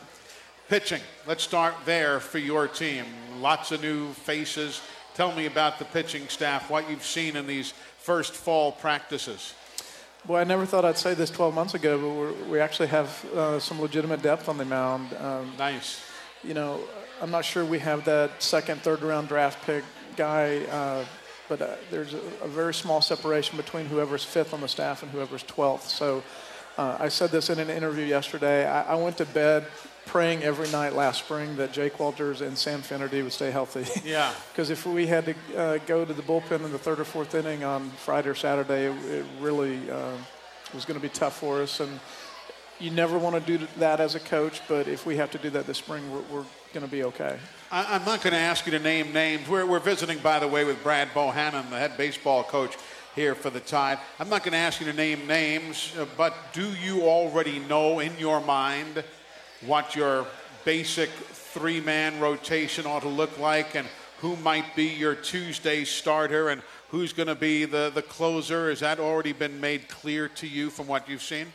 Pitching. 0.68 1.00
Let's 1.26 1.42
start 1.42 1.74
there 1.84 2.20
for 2.20 2.38
your 2.38 2.68
team. 2.68 3.04
Lots 3.40 3.72
of 3.72 3.82
new 3.82 4.12
faces. 4.12 4.80
Tell 5.14 5.32
me 5.32 5.46
about 5.46 5.78
the 5.80 5.84
pitching 5.86 6.28
staff, 6.28 6.70
what 6.70 6.88
you've 6.88 7.04
seen 7.04 7.36
in 7.36 7.46
these 7.46 7.72
first 8.06 8.34
fall 8.34 8.70
practices. 8.70 9.52
Boy, 10.26 10.38
I 10.38 10.44
never 10.44 10.64
thought 10.64 10.84
I'd 10.84 10.96
say 10.96 11.14
this 11.14 11.28
12 11.28 11.52
months 11.52 11.74
ago, 11.74 11.98
but 11.98 12.10
we're, 12.10 12.52
we 12.52 12.60
actually 12.60 12.86
have 12.86 13.24
uh, 13.34 13.58
some 13.58 13.80
legitimate 13.80 14.22
depth 14.22 14.48
on 14.48 14.58
the 14.58 14.64
mound. 14.64 15.12
Um, 15.14 15.52
Nice. 15.58 16.00
you 16.44 16.54
know, 16.54 16.78
I'm 17.20 17.32
not 17.32 17.44
sure 17.44 17.64
we 17.64 17.80
have 17.80 18.04
that 18.04 18.40
second, 18.40 18.80
third 18.82 19.02
round 19.02 19.26
draft 19.26 19.66
pick 19.66 19.82
guy, 20.16 20.58
uh, 20.70 21.04
but 21.48 21.60
uh, 21.60 21.74
there's 21.90 22.14
a, 22.14 22.20
a 22.44 22.46
very 22.46 22.72
small 22.72 23.02
separation 23.02 23.56
between 23.56 23.86
whoever's 23.86 24.22
fifth 24.22 24.54
on 24.54 24.60
the 24.60 24.68
staff 24.68 25.02
and 25.02 25.10
whoever's 25.10 25.42
12th. 25.42 25.88
So 25.88 26.22
uh, 26.78 26.98
I 27.00 27.08
said 27.08 27.30
this 27.30 27.50
in 27.50 27.58
an 27.58 27.70
interview 27.70 28.04
yesterday. 28.04 28.68
I, 28.68 28.92
I 28.92 28.94
went 28.94 29.16
to 29.16 29.26
bed 29.26 29.66
praying 30.06 30.42
every 30.42 30.68
night 30.70 30.94
last 30.94 31.18
spring 31.24 31.56
that 31.56 31.72
Jake 31.72 32.00
Walters 32.00 32.40
and 32.40 32.56
Sam 32.56 32.80
Finnerty 32.80 33.22
would 33.22 33.32
stay 33.32 33.50
healthy. 33.50 33.84
Yeah. 34.08 34.32
Because 34.52 34.70
if 34.70 34.86
we 34.86 35.06
had 35.06 35.26
to 35.26 35.34
uh, 35.56 35.78
go 35.86 36.04
to 36.04 36.14
the 36.14 36.22
bullpen 36.22 36.64
in 36.64 36.72
the 36.72 36.78
third 36.78 36.98
or 36.98 37.04
fourth 37.04 37.34
inning 37.34 37.62
on 37.62 37.90
Friday 37.90 38.30
or 38.30 38.34
Saturday, 38.34 38.86
it, 38.86 39.04
it 39.04 39.26
really 39.38 39.90
uh, 39.90 40.12
was 40.72 40.86
going 40.86 40.98
to 40.98 41.02
be 41.02 41.10
tough 41.10 41.36
for 41.36 41.60
us. 41.60 41.80
And 41.80 42.00
you 42.80 42.90
never 42.90 43.18
want 43.18 43.34
to 43.34 43.58
do 43.58 43.66
that 43.78 44.00
as 44.00 44.14
a 44.14 44.20
coach, 44.20 44.62
but 44.66 44.88
if 44.88 45.04
we 45.04 45.16
have 45.16 45.30
to 45.32 45.38
do 45.38 45.50
that 45.50 45.66
this 45.66 45.78
spring, 45.78 46.10
we're, 46.10 46.22
we're 46.32 46.46
going 46.72 46.86
to 46.86 46.90
be 46.90 47.04
okay. 47.04 47.38
I, 47.70 47.96
I'm 47.96 48.04
not 48.04 48.22
going 48.22 48.32
to 48.32 48.38
ask 48.38 48.64
you 48.64 48.72
to 48.72 48.78
name 48.78 49.12
names. 49.12 49.48
We're, 49.48 49.66
we're 49.66 49.80
visiting, 49.80 50.18
by 50.18 50.38
the 50.38 50.48
way, 50.48 50.64
with 50.64 50.82
Brad 50.82 51.08
Bohannon, 51.08 51.68
the 51.68 51.78
head 51.78 51.96
baseball 51.98 52.42
coach 52.42 52.76
here 53.14 53.34
for 53.34 53.50
the 53.50 53.60
Tide. 53.60 53.98
I'm 54.18 54.28
not 54.28 54.42
going 54.42 54.52
to 54.52 54.58
ask 54.58 54.80
you 54.80 54.86
to 54.86 54.92
name 54.92 55.26
names, 55.26 55.92
uh, 55.98 56.06
but 56.16 56.34
do 56.52 56.70
you 56.74 57.04
already 57.04 57.58
know 57.60 57.98
in 57.98 58.12
your 58.18 58.40
mind 58.40 59.02
what 59.62 59.96
your 59.96 60.26
basic 60.64 61.08
three 61.10 61.80
man 61.80 62.18
rotation 62.20 62.86
ought 62.86 63.02
to 63.02 63.08
look 63.08 63.38
like 63.38 63.74
and 63.74 63.86
who 64.20 64.36
might 64.36 64.74
be 64.74 64.84
your 64.84 65.14
Tuesday 65.14 65.84
starter 65.84 66.48
and 66.48 66.62
who's 66.90 67.12
going 67.12 67.28
to 67.28 67.34
be 67.34 67.64
the, 67.64 67.90
the 67.94 68.02
closer? 68.02 68.70
Has 68.70 68.80
that 68.80 68.98
already 68.98 69.32
been 69.32 69.60
made 69.60 69.88
clear 69.88 70.28
to 70.28 70.46
you 70.46 70.70
from 70.70 70.86
what 70.86 71.08
you've 71.08 71.22
seen? 71.22 71.46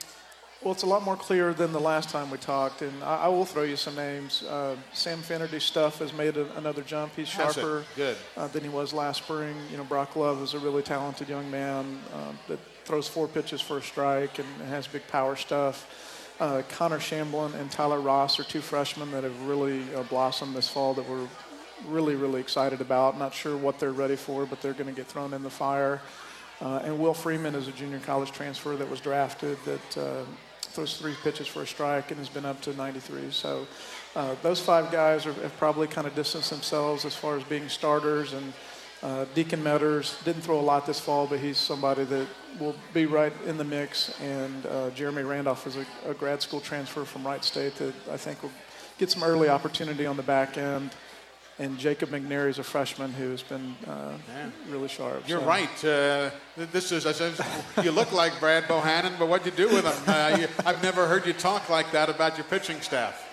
Well, 0.62 0.74
it's 0.74 0.84
a 0.84 0.88
lot 0.88 1.02
more 1.02 1.16
clear 1.16 1.56
than 1.56 1.74
the 1.74 1.80
last 1.80 2.10
time 2.10 2.30
we 2.30 2.38
talked, 2.38 2.84
and 2.84 3.04
I, 3.04 3.24
I 3.24 3.28
will 3.30 3.46
throw 3.46 3.64
you 3.64 3.76
some 3.76 3.96
names. 3.96 4.44
Uh, 4.44 4.76
Sam 4.94 5.24
Finnerty's 5.24 5.64
stuff 5.64 5.98
has 5.98 6.14
made 6.14 6.38
a, 6.38 6.56
another 6.56 6.84
jump. 6.84 7.16
He's 7.16 7.30
sharper 7.30 7.84
Good. 7.96 8.16
uh, 8.38 8.48
than 8.48 8.62
he 8.62 8.70
was 8.70 8.94
last 8.94 9.24
spring. 9.24 9.56
You 9.72 9.78
know, 9.78 9.84
Brock 9.84 10.16
Love 10.16 10.40
is 10.44 10.54
a 10.54 10.60
really 10.60 10.84
talented 10.84 11.30
young 11.30 11.50
man 11.50 12.00
uh, 12.14 12.34
that 12.48 12.60
throws 12.86 13.08
four 13.08 13.28
pitches 13.28 13.60
for 13.60 13.80
a 13.80 13.82
strike 13.82 14.38
and 14.38 14.48
has 14.70 14.86
big 14.86 15.08
power 15.08 15.36
stuff. 15.36 16.11
Uh, 16.40 16.64
Connor 16.70 17.00
Shamblin 17.00 17.54
and 17.56 17.70
Tyler 17.70 18.00
Ras 18.00 18.40
are 18.40 18.44
two 18.44 18.62
freshmen 18.62 19.12
that 19.12 19.24
have 19.24 19.42
really 19.44 19.84
uh, 19.94 20.04
blossomed 20.04 20.56
this 20.56 20.68
fall 20.68 20.94
that 20.96 21.08
we're 21.08 21.28
really, 21.88 22.16
really 22.16 22.42
excited 22.42 22.82
about. 22.82 23.18
Not 23.18 23.34
sure 23.34 23.56
what 23.58 23.80
they're 23.80 23.92
ready 23.92 24.16
for, 24.16 24.46
but 24.46 24.62
they're 24.62 24.74
going 24.74 24.90
to 24.90 24.96
get 24.96 25.08
thrown 25.08 25.34
in 25.34 25.44
the 25.44 25.50
fire. 25.50 26.02
Uh, 26.62 26.82
and 26.84 27.00
Will 27.00 27.14
Freeman 27.14 27.56
is 27.56 27.68
a 27.68 27.72
junior 27.72 28.00
college 28.00 28.32
transfer 28.32 28.76
that 28.76 28.90
was 28.90 29.00
drafted 29.00 29.58
that 29.66 29.98
uh, 29.98 30.24
throws 30.62 30.98
three 30.98 31.16
pitches 31.24 31.48
for 31.48 31.64
a 31.64 31.68
strike 31.68 32.12
and 32.12 32.20
has 32.20 32.30
been 32.30 32.46
up 32.46 32.62
to 32.62 32.74
93. 32.74 33.32
So 33.32 33.68
uh, 34.16 34.36
those 34.42 34.60
five 34.60 34.92
guys 34.92 35.26
are, 35.26 35.34
have 35.34 35.56
probably 35.58 35.88
kind 35.88 36.08
of 36.08 36.16
distanced 36.16 36.50
themselves 36.50 37.04
as 37.06 37.16
far 37.16 37.36
as 37.38 37.44
being 37.44 37.68
starters. 37.68 38.34
And 38.34 38.54
uh, 39.04 39.26
Deacon 39.34 39.64
Medders 39.64 40.24
didn't 40.24 40.42
throw 40.44 40.60
a 40.60 40.62
lot 40.62 40.86
this 40.86 41.00
fall, 41.00 41.26
but 41.28 41.40
he's 41.40 41.58
somebody 41.58 42.04
that 42.06 42.28
will 42.60 42.76
be 42.94 43.06
right 43.06 43.34
in 43.48 43.58
the 43.58 43.64
mix. 43.64 44.20
And 44.22 44.66
uh, 44.66 44.90
Jeremy 44.92 45.24
Randolph 45.24 45.66
is 45.68 45.76
a, 45.78 45.86
a 46.08 46.14
grad 46.14 46.42
school 46.42 46.60
transfer 46.60 47.04
from 47.06 47.26
Wright 47.26 47.44
State 47.44 47.76
that 47.78 47.94
I 48.12 48.18
think 48.18 48.44
will 48.44 48.52
get 48.98 49.10
some 49.10 49.24
early 49.24 49.50
opportunity 49.50 50.06
on 50.06 50.18
the 50.18 50.24
back 50.24 50.58
end. 50.58 50.92
And 51.60 51.78
Jacob 51.78 52.10
McNairy 52.10 52.50
is 52.50 52.58
a 52.60 52.64
freshman 52.64 53.12
who 53.12 53.30
has 53.32 53.44
been 53.44 53.76
uh, 53.88 54.14
really 54.70 54.88
sharp. 54.88 55.28
You're 55.28 55.40
So- 55.42 55.46
right. 55.46 55.86
Uh, 55.86 56.30
this 56.56 56.92
is, 56.92 57.06
I 57.06 57.12
said, 57.12 57.34
you 57.84 57.92
look 57.92 58.12
like 58.12 58.40
Brad 58.40 58.64
Bohannon, 58.64 59.18
but 59.20 59.28
what'd 59.28 59.46
you 59.46 59.52
do 59.52 59.74
with 59.74 59.86
him? 59.86 60.04
Uh, 60.08 60.38
you, 60.40 60.48
I've 60.66 60.82
never 60.82 61.08
heard 61.08 61.26
you 61.26 61.34
talk 61.34 61.70
like 61.70 61.92
that 61.92 62.10
about 62.10 62.38
your 62.38 62.46
pitching 62.46 62.82
staff. 62.82 63.28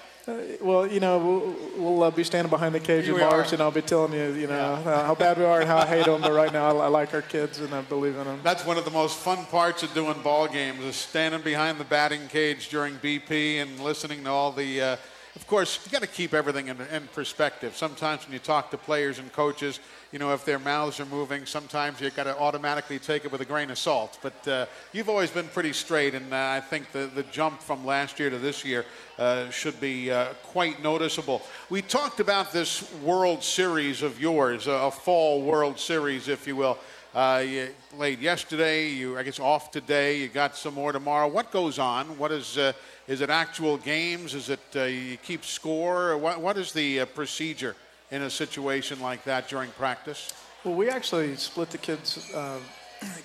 Well, 0.61 0.87
you 0.87 1.01
know, 1.01 1.17
we'll, 1.19 1.57
we'll 1.83 2.03
uh, 2.03 2.11
be 2.11 2.23
standing 2.23 2.51
behind 2.51 2.75
the 2.75 2.81
cage 2.81 3.07
Here 3.07 3.15
in 3.15 3.21
March, 3.21 3.55
and 3.55 3.63
I'll 3.63 3.71
be 3.71 3.81
telling 3.81 4.13
you, 4.13 4.35
you 4.35 4.47
know, 4.47 4.75
uh, 4.75 5.07
how 5.07 5.15
bad 5.15 5.39
we 5.39 5.45
are 5.45 5.61
and 5.61 5.69
how 5.69 5.79
I 5.79 5.87
hate 5.87 6.05
them. 6.05 6.21
But 6.21 6.33
right 6.33 6.53
now, 6.53 6.67
I, 6.67 6.85
I 6.85 6.89
like 6.89 7.15
our 7.15 7.23
kids, 7.23 7.61
and 7.61 7.73
I 7.75 7.81
believe 7.81 8.15
in 8.15 8.25
them. 8.25 8.39
That's 8.43 8.67
one 8.67 8.77
of 8.77 8.85
the 8.85 8.91
most 8.91 9.17
fun 9.17 9.47
parts 9.47 9.83
of 9.83 9.95
doing 9.95 10.21
ball 10.23 10.47
games 10.47 10.85
is 10.85 10.97
standing 10.97 11.41
behind 11.41 11.79
the 11.79 11.85
batting 11.85 12.29
cage 12.29 12.69
during 12.69 12.97
BP 12.97 13.63
and 13.63 13.81
listening 13.81 14.23
to 14.25 14.31
all 14.31 14.53
the. 14.53 14.99
Of 15.39 15.47
course, 15.47 15.79
you 15.87 15.93
got 15.93 16.03
to 16.03 16.09
keep 16.09 16.35
everything 16.35 16.67
in, 16.67 16.81
in 16.93 17.07
perspective. 17.15 17.77
Sometimes 17.77 18.25
when 18.25 18.33
you 18.33 18.41
talk 18.41 18.73
to 18.73 18.77
players 18.77 19.21
and 19.21 19.33
coaches, 19.33 19.79
you 20.11 20.19
know, 20.19 20.35
if 20.35 20.45
their 20.45 20.59
mouths 20.59 20.99
are 20.99 21.07
moving, 21.07 21.47
sometimes 21.47 22.01
you've 22.01 22.17
got 22.17 22.25
to 22.25 22.37
automatically 22.37 22.99
take 22.99 23.25
it 23.25 23.31
with 23.31 23.41
a 23.41 23.45
grain 23.45 23.71
of 23.71 23.79
salt. 23.79 24.19
But 24.21 24.49
uh, 24.49 24.67
you've 24.93 25.09
always 25.09 25.31
been 25.31 25.47
pretty 25.47 25.73
straight, 25.73 26.17
and 26.17 26.35
uh, 26.35 26.37
I 26.37 26.61
think 26.61 26.91
the, 26.91 27.09
the 27.15 27.23
jump 27.23 27.63
from 27.63 27.87
last 27.87 28.19
year 28.19 28.31
to 28.31 28.39
this 28.39 28.65
year 28.65 28.85
uh, 29.17 29.49
should 29.51 29.81
be 29.81 30.11
uh, 30.11 30.33
quite 30.43 30.83
noticeable. 30.83 31.41
We 31.71 31.83
talked 31.83 32.19
about 32.19 32.53
this 32.53 32.93
World 32.95 33.45
Series 33.45 34.03
of 34.03 34.21
yours, 34.21 34.67
a 34.67 34.91
fall 34.91 35.43
World 35.43 35.79
Series, 35.79 36.27
if 36.27 36.49
you 36.49 36.57
will. 36.57 36.79
Uh, 37.15 37.43
you 37.47 37.69
played 37.97 38.21
yesterday. 38.21 38.89
You, 38.89 39.19
I 39.19 39.23
guess, 39.23 39.41
off 39.41 39.71
today. 39.71 40.19
You 40.19 40.29
got 40.29 40.57
some 40.57 40.75
more 40.75 40.93
tomorrow. 40.93 41.27
What 41.27 41.51
goes 41.51 41.79
on? 41.79 42.19
What 42.19 42.33
is? 42.33 42.59
Uh, 42.59 42.73
is 43.07 43.23
it 43.23 43.31
actual 43.31 43.79
games? 43.79 44.35
Is 44.35 44.51
it 44.51 44.61
uh, 44.77 44.83
you 44.83 45.17
keep 45.17 45.45
score? 45.45 46.17
What, 46.19 46.41
what 46.41 46.59
is 46.59 46.73
the 46.73 47.01
uh, 47.01 47.07
procedure 47.07 47.75
in 48.11 48.23
a 48.23 48.31
situation 48.31 49.01
like 49.01 49.25
that 49.25 49.49
during 49.49 49.71
practice? 49.71 50.33
Well, 50.65 50.75
we 50.75 50.91
actually 50.91 51.35
split 51.37 51.71
the 51.71 51.79
kids. 51.79 52.33
Uh, 52.35 52.59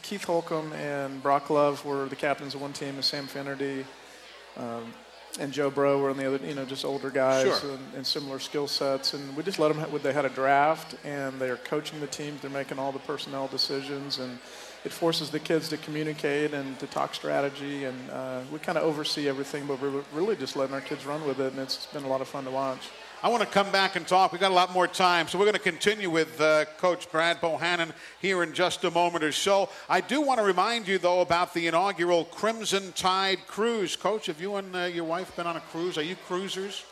Keith 0.01 0.23
Holcomb 0.23 0.71
and 0.73 1.21
Brock 1.21 1.49
Love 1.49 1.83
were 1.83 2.05
the 2.05 2.15
captains 2.15 2.55
of 2.55 2.61
one 2.61 2.73
team, 2.73 2.95
and 2.95 3.03
Sam 3.03 3.27
Finnerty 3.27 3.85
um, 4.55 4.93
and 5.39 5.51
Joe 5.51 5.69
Bro 5.69 5.99
were 5.99 6.09
on 6.09 6.17
the 6.17 6.27
other. 6.27 6.45
You 6.45 6.55
know, 6.55 6.65
just 6.65 6.85
older 6.85 7.09
guys 7.09 7.59
Sure. 7.59 7.71
and, 7.71 7.79
and 7.95 8.05
similar 8.05 8.39
skill 8.39 8.67
sets. 8.67 9.13
And 9.13 9.35
we 9.35 9.43
just 9.43 9.59
let 9.59 9.69
them. 9.69 9.79
Have, 9.79 10.03
they 10.03 10.13
had 10.13 10.25
a 10.25 10.29
draft, 10.29 10.95
and 11.03 11.39
they 11.39 11.49
are 11.49 11.57
coaching 11.57 11.99
the 11.99 12.07
teams. 12.07 12.41
They're 12.41 12.49
making 12.51 12.79
all 12.79 12.91
the 12.91 12.99
personnel 12.99 13.47
decisions, 13.47 14.19
and 14.19 14.37
it 14.85 14.91
forces 14.91 15.29
the 15.29 15.39
kids 15.39 15.69
to 15.69 15.77
communicate 15.77 16.53
and 16.53 16.77
to 16.79 16.87
talk 16.87 17.15
strategy. 17.15 17.85
And 17.85 18.09
uh, 18.11 18.41
we 18.51 18.59
kind 18.59 18.77
of 18.77 18.83
oversee 18.83 19.27
everything, 19.27 19.65
but 19.65 19.81
we're 19.81 20.03
really 20.13 20.35
just 20.35 20.55
letting 20.55 20.75
our 20.75 20.81
kids 20.81 21.05
run 21.05 21.25
with 21.27 21.39
it, 21.39 21.53
and 21.53 21.61
it's 21.61 21.85
been 21.87 22.03
a 22.03 22.09
lot 22.09 22.21
of 22.21 22.27
fun 22.27 22.43
to 22.45 22.51
watch. 22.51 22.89
I 23.23 23.29
want 23.29 23.41
to 23.41 23.47
come 23.47 23.71
back 23.71 23.95
and 23.95 24.05
talk. 24.05 24.33
We've 24.33 24.41
got 24.41 24.51
a 24.51 24.53
lot 24.53 24.73
more 24.73 24.85
time, 24.85 25.29
so 25.29 25.39
we're 25.39 25.45
going 25.45 25.53
to 25.53 25.59
continue 25.59 26.09
with 26.09 26.41
uh, 26.41 26.65
Coach 26.77 27.09
Brad 27.09 27.39
Bohannon 27.39 27.93
here 28.21 28.43
in 28.43 28.53
just 28.53 28.83
a 28.83 28.91
moment 28.91 29.23
or 29.23 29.31
so. 29.31 29.69
I 29.87 30.01
do 30.01 30.19
want 30.19 30.41
to 30.41 30.45
remind 30.45 30.89
you, 30.89 30.97
though, 30.97 31.21
about 31.21 31.53
the 31.53 31.67
inaugural 31.67 32.25
Crimson 32.25 32.91
Tide 32.91 33.47
Cruise. 33.47 33.95
Coach, 33.95 34.25
have 34.25 34.41
you 34.41 34.57
and 34.57 34.75
uh, 34.75 34.79
your 34.93 35.05
wife 35.05 35.33
been 35.37 35.47
on 35.47 35.55
a 35.55 35.61
cruise? 35.61 35.97
Are 35.97 36.03
you 36.03 36.17
cruisers? 36.27 36.83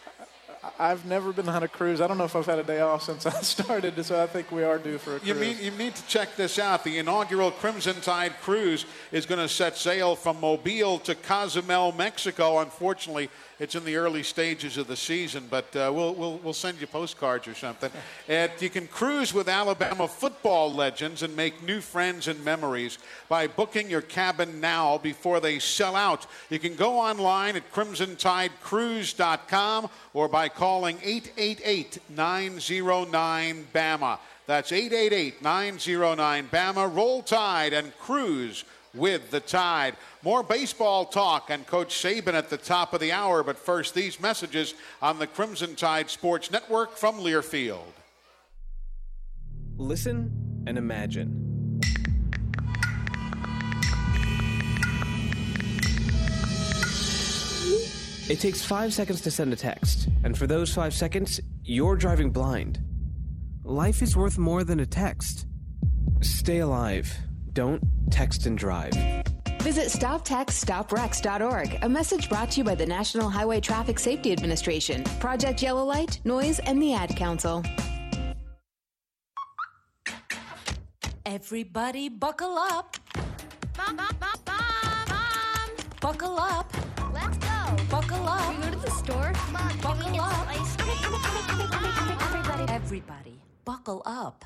I've 0.79 1.05
never 1.05 1.33
been 1.33 1.49
on 1.49 1.63
a 1.63 1.67
cruise. 1.67 2.01
I 2.01 2.07
don't 2.07 2.17
know 2.17 2.25
if 2.25 2.35
I've 2.35 2.45
had 2.45 2.59
a 2.59 2.63
day 2.63 2.81
off 2.81 3.03
since 3.03 3.25
I 3.25 3.41
started, 3.41 4.03
so 4.05 4.21
I 4.21 4.27
think 4.27 4.51
we 4.51 4.63
are 4.63 4.77
due 4.77 4.99
for 4.99 5.15
a 5.15 5.19
cruise. 5.19 5.27
You, 5.27 5.35
mean, 5.35 5.57
you 5.59 5.71
need 5.71 5.95
to 5.95 6.07
check 6.07 6.35
this 6.35 6.59
out. 6.59 6.83
The 6.83 6.99
inaugural 6.99 7.51
Crimson 7.51 7.99
Tide 8.01 8.33
Cruise 8.41 8.85
is 9.11 9.25
going 9.25 9.41
to 9.41 9.49
set 9.49 9.75
sail 9.75 10.15
from 10.15 10.39
Mobile 10.39 10.99
to 10.99 11.15
Cozumel, 11.15 11.91
Mexico. 11.93 12.59
Unfortunately, 12.59 13.29
it's 13.61 13.75
in 13.75 13.85
the 13.85 13.95
early 13.95 14.23
stages 14.23 14.75
of 14.77 14.87
the 14.87 14.95
season, 14.95 15.45
but 15.47 15.65
uh, 15.75 15.91
we'll, 15.93 16.15
we'll, 16.15 16.39
we'll 16.39 16.51
send 16.51 16.81
you 16.81 16.87
postcards 16.87 17.47
or 17.47 17.53
something. 17.53 17.91
and 18.27 18.51
you 18.59 18.71
can 18.71 18.87
cruise 18.87 19.35
with 19.35 19.47
Alabama 19.47 20.07
football 20.07 20.73
legends 20.73 21.21
and 21.21 21.35
make 21.35 21.61
new 21.61 21.79
friends 21.79 22.27
and 22.27 22.43
memories 22.43 22.97
by 23.29 23.45
booking 23.45 23.87
your 23.87 24.01
cabin 24.01 24.59
now 24.59 24.97
before 24.97 25.39
they 25.39 25.59
sell 25.59 25.95
out. 25.95 26.25
You 26.49 26.57
can 26.57 26.75
go 26.75 26.97
online 26.97 27.55
at 27.55 27.71
crimsontidecruise.com 27.71 29.89
or 30.15 30.27
by 30.27 30.49
calling 30.49 30.97
888 31.03 31.99
909 32.09 33.67
BAMA. 33.71 34.19
That's 34.47 34.71
888 34.71 35.43
909 35.43 36.47
BAMA. 36.49 36.87
Roll 36.87 37.21
Tide 37.21 37.73
and 37.73 37.95
cruise 37.99 38.65
with 38.93 39.31
the 39.31 39.39
Tide. 39.39 39.95
More 40.23 40.43
baseball 40.43 41.05
talk 41.05 41.49
and 41.49 41.65
Coach 41.65 41.95
Saban 41.95 42.33
at 42.33 42.49
the 42.49 42.57
top 42.57 42.93
of 42.93 42.99
the 42.99 43.11
hour, 43.11 43.43
but 43.43 43.57
first, 43.57 43.93
these 43.93 44.19
messages 44.19 44.73
on 45.01 45.19
the 45.19 45.27
Crimson 45.27 45.75
Tide 45.75 46.09
Sports 46.09 46.51
Network 46.51 46.97
from 46.97 47.19
Learfield. 47.19 47.93
Listen 49.77 50.63
and 50.67 50.77
imagine. 50.77 51.47
It 58.29 58.39
takes 58.39 58.63
five 58.63 58.93
seconds 58.93 59.19
to 59.21 59.31
send 59.31 59.51
a 59.51 59.57
text, 59.57 60.07
and 60.23 60.37
for 60.37 60.47
those 60.47 60.73
five 60.73 60.93
seconds, 60.93 61.41
you're 61.63 61.97
driving 61.97 62.31
blind. 62.31 62.79
life 63.63 64.01
is 64.01 64.15
worth 64.15 64.37
more 64.37 64.63
than 64.63 64.79
a 64.79 64.85
text. 64.85 65.45
Stay 66.21 66.59
alive. 66.59 67.17
Don't 67.53 67.81
text 68.09 68.45
and 68.45 68.57
drive. 68.57 68.93
Visit 69.61 69.87
StopTextStopWrecks.org. 69.87 71.79
A 71.83 71.89
message 71.89 72.29
brought 72.29 72.51
to 72.51 72.57
you 72.59 72.63
by 72.63 72.75
the 72.75 72.85
National 72.85 73.29
Highway 73.29 73.59
Traffic 73.59 73.99
Safety 73.99 74.31
Administration, 74.31 75.03
Project 75.19 75.61
Yellow 75.61 75.83
Light, 75.83 76.19
NOYS, 76.25 76.59
and 76.65 76.81
the 76.81 76.93
Ad 76.93 77.15
Council. 77.15 77.63
Everybody 81.25 82.09
buckle 82.09 82.57
up. 82.57 82.97
Mom, 83.77 83.95
mom, 83.95 84.15
mom, 84.19 84.31
mom, 84.47 85.09
mom. 85.09 85.69
Buckle 86.01 86.39
up. 86.39 86.73
Let's 87.13 87.37
go. 87.37 87.77
Buckle 87.89 88.27
up. 88.27 88.39
Can 88.39 88.59
we 88.59 88.65
go 88.65 88.71
to 88.71 88.79
the 88.79 88.91
store? 88.91 89.33
Mom, 89.51 89.77
buckle 89.81 90.21
up. 90.21 90.47
Ice 90.49 90.75
cream? 90.77 90.97
Everybody, 92.21 92.73
everybody, 92.73 93.41
buckle 93.63 94.01
up. 94.05 94.43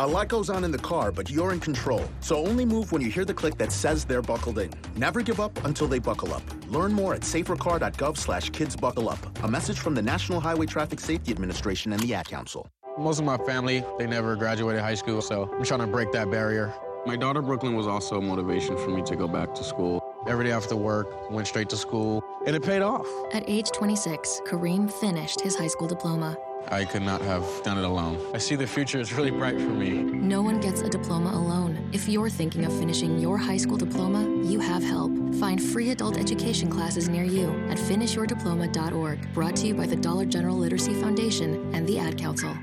A 0.00 0.06
lot 0.06 0.28
goes 0.28 0.48
on 0.48 0.62
in 0.62 0.70
the 0.70 0.78
car, 0.78 1.10
but 1.10 1.28
you're 1.28 1.52
in 1.52 1.58
control. 1.58 2.04
So 2.20 2.36
only 2.46 2.64
move 2.64 2.92
when 2.92 3.02
you 3.02 3.10
hear 3.10 3.24
the 3.24 3.34
click 3.34 3.58
that 3.58 3.72
says 3.72 4.04
they're 4.04 4.22
buckled 4.22 4.60
in. 4.60 4.70
Never 4.94 5.22
give 5.22 5.40
up 5.40 5.64
until 5.64 5.88
they 5.88 5.98
buckle 5.98 6.32
up. 6.32 6.44
Learn 6.68 6.92
more 6.92 7.14
at 7.14 7.22
safercar.gov 7.22 8.16
slash 8.16 8.50
kids 8.50 8.76
buckle 8.76 9.08
up. 9.08 9.18
A 9.42 9.48
message 9.48 9.80
from 9.80 9.96
the 9.96 10.02
National 10.02 10.38
Highway 10.38 10.66
Traffic 10.66 11.00
Safety 11.00 11.32
Administration 11.32 11.92
and 11.92 12.00
the 12.00 12.14
Ad 12.14 12.28
Council. 12.28 12.70
Most 12.96 13.18
of 13.18 13.24
my 13.24 13.38
family, 13.38 13.84
they 13.98 14.06
never 14.06 14.36
graduated 14.36 14.82
high 14.82 14.94
school, 14.94 15.20
so 15.20 15.52
I'm 15.52 15.64
trying 15.64 15.80
to 15.80 15.88
break 15.88 16.12
that 16.12 16.30
barrier. 16.30 16.72
My 17.04 17.16
daughter 17.16 17.42
Brooklyn 17.42 17.74
was 17.74 17.88
also 17.88 18.18
a 18.18 18.22
motivation 18.22 18.76
for 18.76 18.90
me 18.90 19.02
to 19.02 19.16
go 19.16 19.26
back 19.26 19.52
to 19.56 19.64
school. 19.64 20.04
Every 20.28 20.44
day 20.44 20.52
after 20.52 20.76
work, 20.76 21.28
went 21.28 21.48
straight 21.48 21.70
to 21.70 21.76
school, 21.76 22.22
and 22.46 22.54
it 22.54 22.62
paid 22.62 22.82
off. 22.82 23.08
At 23.32 23.42
age 23.48 23.72
26, 23.72 24.42
Kareem 24.46 24.92
finished 24.92 25.40
his 25.40 25.56
high 25.56 25.66
school 25.66 25.88
diploma. 25.88 26.36
I 26.70 26.84
could 26.84 27.02
not 27.02 27.20
have 27.22 27.44
done 27.62 27.78
it 27.78 27.84
alone. 27.84 28.18
I 28.34 28.38
see 28.38 28.56
the 28.56 28.66
future 28.66 28.98
is 29.00 29.12
really 29.12 29.30
bright 29.30 29.56
for 29.56 29.70
me. 29.70 29.90
No 30.02 30.42
one 30.42 30.60
gets 30.60 30.82
a 30.82 30.88
diploma 30.88 31.30
alone. 31.30 31.88
If 31.92 32.08
you're 32.08 32.28
thinking 32.28 32.64
of 32.64 32.72
finishing 32.78 33.18
your 33.18 33.38
high 33.38 33.56
school 33.56 33.76
diploma, 33.76 34.22
you 34.44 34.60
have 34.60 34.82
help. 34.82 35.12
Find 35.36 35.62
free 35.62 35.90
adult 35.90 36.18
education 36.18 36.68
classes 36.68 37.08
near 37.08 37.24
you 37.24 37.48
at 37.70 37.78
finishyourdiploma.org. 37.78 39.34
Brought 39.34 39.56
to 39.56 39.66
you 39.66 39.74
by 39.74 39.86
the 39.86 39.96
Dollar 39.96 40.26
General 40.26 40.56
Literacy 40.56 40.94
Foundation 40.94 41.74
and 41.74 41.86
the 41.86 41.98
Ad 41.98 42.18
Council. 42.18 42.54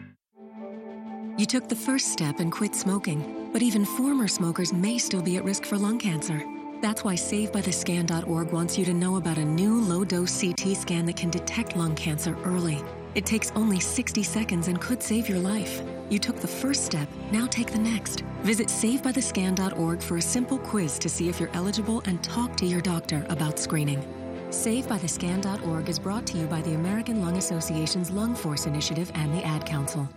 You 1.38 1.46
took 1.46 1.68
the 1.68 1.76
first 1.76 2.14
step 2.14 2.40
and 2.40 2.52
quit 2.52 2.76
smoking, 2.76 3.50
but 3.52 3.62
even 3.62 3.84
former 3.84 4.28
smokers 4.28 4.72
may 4.72 4.98
still 4.98 5.22
be 5.22 5.36
at 5.38 5.44
risk 5.44 5.66
for 5.66 5.78
lung 5.78 6.00
cancer. 6.00 6.42
That's 6.82 7.04
why 7.04 7.16
SaveByTheScan.org 7.16 8.52
wants 8.52 8.78
you 8.78 8.86
to 8.86 8.94
know 8.94 9.18
about 9.18 9.38
a 9.38 9.44
new 9.44 9.82
low 9.82 10.06
dose 10.06 10.40
CT 10.40 10.78
scan 10.78 11.06
that 11.08 11.18
can 11.18 11.30
detect 11.30 11.76
lung 11.76 11.96
cancer 11.96 12.38
early. 12.44 12.84
It 13.16 13.26
takes 13.26 13.52
only 13.56 13.80
60 13.80 14.24
seconds 14.24 14.68
and 14.68 14.80
could 14.80 15.02
save 15.02 15.30
your 15.30 15.40
life. 15.40 15.82
You 16.10 16.20
took 16.20 16.36
the 16.36 16.48
first 16.48 16.86
step, 16.86 17.08
now 17.32 17.48
take 17.48 17.72
the 17.72 17.80
next. 17.80 18.22
Visit 18.44 18.68
SaveByTheScan.org 18.68 20.02
for 20.02 20.18
a 20.18 20.22
simple 20.22 20.60
quiz 20.60 21.00
to 21.00 21.10
see 21.10 21.30
if 21.30 21.40
you're 21.40 21.50
eligible 21.54 22.04
and 22.06 22.22
talk 22.22 22.58
to 22.58 22.66
your 22.66 22.82
doctor 22.82 23.26
about 23.30 23.58
screening. 23.58 24.06
SaveByTheScan.org 24.50 25.90
is 25.90 25.98
brought 25.98 26.28
to 26.28 26.38
you 26.38 26.46
by 26.46 26.62
the 26.62 26.76
American 26.76 27.22
Lung 27.22 27.38
Association's 27.38 28.12
Lung 28.12 28.36
Force 28.36 28.66
Initiative 28.66 29.12
and 29.16 29.34
the 29.34 29.44
Ad 29.44 29.66
Council. 29.66 30.08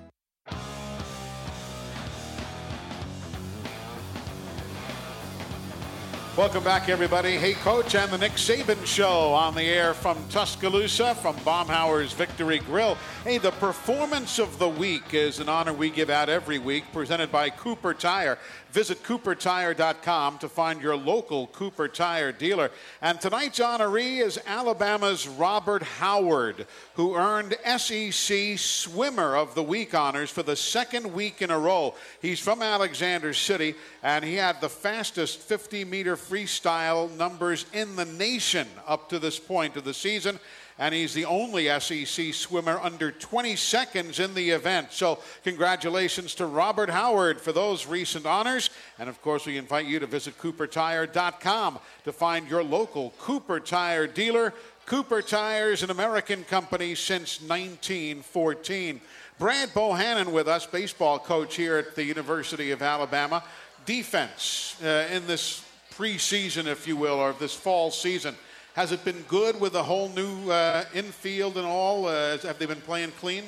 Welcome 6.38 6.62
back, 6.62 6.88
everybody. 6.88 7.32
Hey, 7.32 7.54
Coach, 7.54 7.96
and 7.96 8.12
the 8.12 8.16
Nick 8.16 8.34
Saban 8.34 8.86
Show 8.86 9.32
on 9.32 9.56
the 9.56 9.64
air 9.64 9.92
from 9.92 10.16
Tuscaloosa, 10.28 11.16
from 11.16 11.34
Baumhauer's 11.38 12.12
Victory 12.12 12.60
Grill. 12.60 12.96
Hey, 13.24 13.38
the 13.38 13.50
Performance 13.50 14.38
of 14.38 14.56
the 14.60 14.68
Week 14.68 15.14
is 15.14 15.40
an 15.40 15.48
honor 15.48 15.72
we 15.72 15.90
give 15.90 16.10
out 16.10 16.28
every 16.28 16.60
week, 16.60 16.84
presented 16.92 17.32
by 17.32 17.50
Cooper 17.50 17.92
Tire. 17.92 18.38
Visit 18.70 19.02
coopertire.com 19.02 20.38
to 20.38 20.48
find 20.48 20.82
your 20.82 20.96
local 20.96 21.46
Cooper 21.48 21.88
Tire 21.88 22.32
dealer. 22.32 22.70
And 23.00 23.20
tonight's 23.20 23.58
honoree 23.58 24.20
is 24.20 24.38
Alabama's 24.46 25.26
Robert 25.26 25.82
Howard, 25.82 26.66
who 26.94 27.16
earned 27.16 27.56
SEC 27.78 28.58
Swimmer 28.58 29.36
of 29.36 29.54
the 29.54 29.62
Week 29.62 29.94
honors 29.94 30.30
for 30.30 30.42
the 30.42 30.56
second 30.56 31.12
week 31.12 31.40
in 31.40 31.50
a 31.50 31.58
row. 31.58 31.94
He's 32.20 32.40
from 32.40 32.60
Alexander 32.60 33.32
City, 33.32 33.74
and 34.02 34.24
he 34.24 34.34
had 34.34 34.60
the 34.60 34.68
fastest 34.68 35.38
50 35.38 35.86
meter 35.86 36.16
freestyle 36.16 37.14
numbers 37.16 37.64
in 37.72 37.96
the 37.96 38.04
nation 38.04 38.68
up 38.86 39.08
to 39.08 39.18
this 39.18 39.38
point 39.38 39.76
of 39.76 39.84
the 39.84 39.94
season 39.94 40.38
and 40.78 40.94
he's 40.94 41.12
the 41.12 41.24
only 41.24 41.66
SEC 41.80 42.32
swimmer 42.32 42.78
under 42.80 43.10
20 43.10 43.56
seconds 43.56 44.20
in 44.20 44.34
the 44.34 44.50
event. 44.50 44.92
So, 44.92 45.18
congratulations 45.42 46.34
to 46.36 46.46
Robert 46.46 46.88
Howard 46.88 47.40
for 47.40 47.52
those 47.52 47.86
recent 47.86 48.26
honors. 48.26 48.70
And 48.98 49.08
of 49.08 49.20
course, 49.20 49.46
we 49.46 49.56
invite 49.56 49.86
you 49.86 49.98
to 49.98 50.06
visit 50.06 50.38
CooperTire.com 50.38 51.78
to 52.04 52.12
find 52.12 52.48
your 52.48 52.62
local 52.62 53.12
Cooper 53.18 53.60
Tire 53.60 54.06
dealer. 54.06 54.54
Cooper 54.86 55.20
Tires, 55.20 55.82
an 55.82 55.90
American 55.90 56.44
company 56.44 56.94
since 56.94 57.42
1914. 57.42 59.00
Brad 59.38 59.68
Bohannon 59.70 60.32
with 60.32 60.48
us, 60.48 60.64
baseball 60.64 61.18
coach 61.18 61.56
here 61.56 61.76
at 61.76 61.94
the 61.94 62.04
University 62.04 62.70
of 62.70 62.82
Alabama. 62.82 63.44
Defense 63.84 64.80
uh, 64.82 65.06
in 65.12 65.26
this 65.26 65.64
preseason, 65.92 66.66
if 66.66 66.88
you 66.88 66.96
will, 66.96 67.16
or 67.16 67.32
this 67.34 67.54
fall 67.54 67.90
season. 67.90 68.34
Has 68.78 68.92
it 68.92 69.04
been 69.04 69.24
good 69.26 69.60
with 69.60 69.72
the 69.72 69.82
whole 69.82 70.08
new 70.10 70.52
uh, 70.52 70.84
infield 70.94 71.56
and 71.56 71.66
all? 71.66 72.06
Uh, 72.06 72.38
have 72.38 72.60
they 72.60 72.66
been 72.66 72.80
playing 72.80 73.10
clean? 73.18 73.42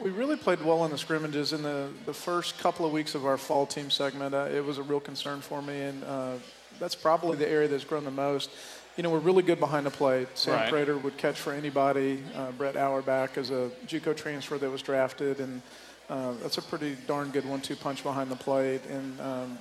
We 0.00 0.10
really 0.10 0.34
played 0.34 0.60
well 0.60 0.84
in 0.84 0.90
the 0.90 0.98
scrimmages 0.98 1.52
in 1.52 1.62
the, 1.62 1.90
the 2.06 2.12
first 2.12 2.58
couple 2.58 2.84
of 2.84 2.90
weeks 2.90 3.14
of 3.14 3.24
our 3.24 3.38
fall 3.38 3.66
team 3.66 3.88
segment. 3.88 4.34
Uh, 4.34 4.48
it 4.52 4.64
was 4.64 4.78
a 4.78 4.82
real 4.82 4.98
concern 4.98 5.42
for 5.42 5.62
me, 5.62 5.82
and 5.82 6.02
uh, 6.02 6.32
that's 6.80 6.96
probably 6.96 7.36
the 7.36 7.48
area 7.48 7.68
that's 7.68 7.84
grown 7.84 8.04
the 8.04 8.10
most. 8.10 8.50
You 8.96 9.04
know, 9.04 9.10
we're 9.10 9.20
really 9.20 9.44
good 9.44 9.60
behind 9.60 9.86
the 9.86 9.92
plate. 9.92 10.26
Sam 10.34 10.54
Right. 10.54 10.72
Praytor 10.72 11.00
would 11.00 11.16
catch 11.18 11.38
for 11.38 11.52
anybody. 11.52 12.24
Uh, 12.34 12.50
Brett 12.50 12.76
Auerbach 12.76 13.38
is 13.38 13.50
a 13.50 13.70
JUCO 13.86 14.16
transfer 14.16 14.58
that 14.58 14.68
was 14.68 14.82
drafted, 14.82 15.38
and 15.38 15.62
uh, 16.10 16.32
that's 16.42 16.58
a 16.58 16.62
pretty 16.62 16.96
darn 17.06 17.30
good 17.30 17.48
one-two 17.48 17.76
punch 17.76 18.02
behind 18.02 18.28
the 18.28 18.34
plate. 18.34 18.80
And 18.90 19.20
um, 19.20 19.58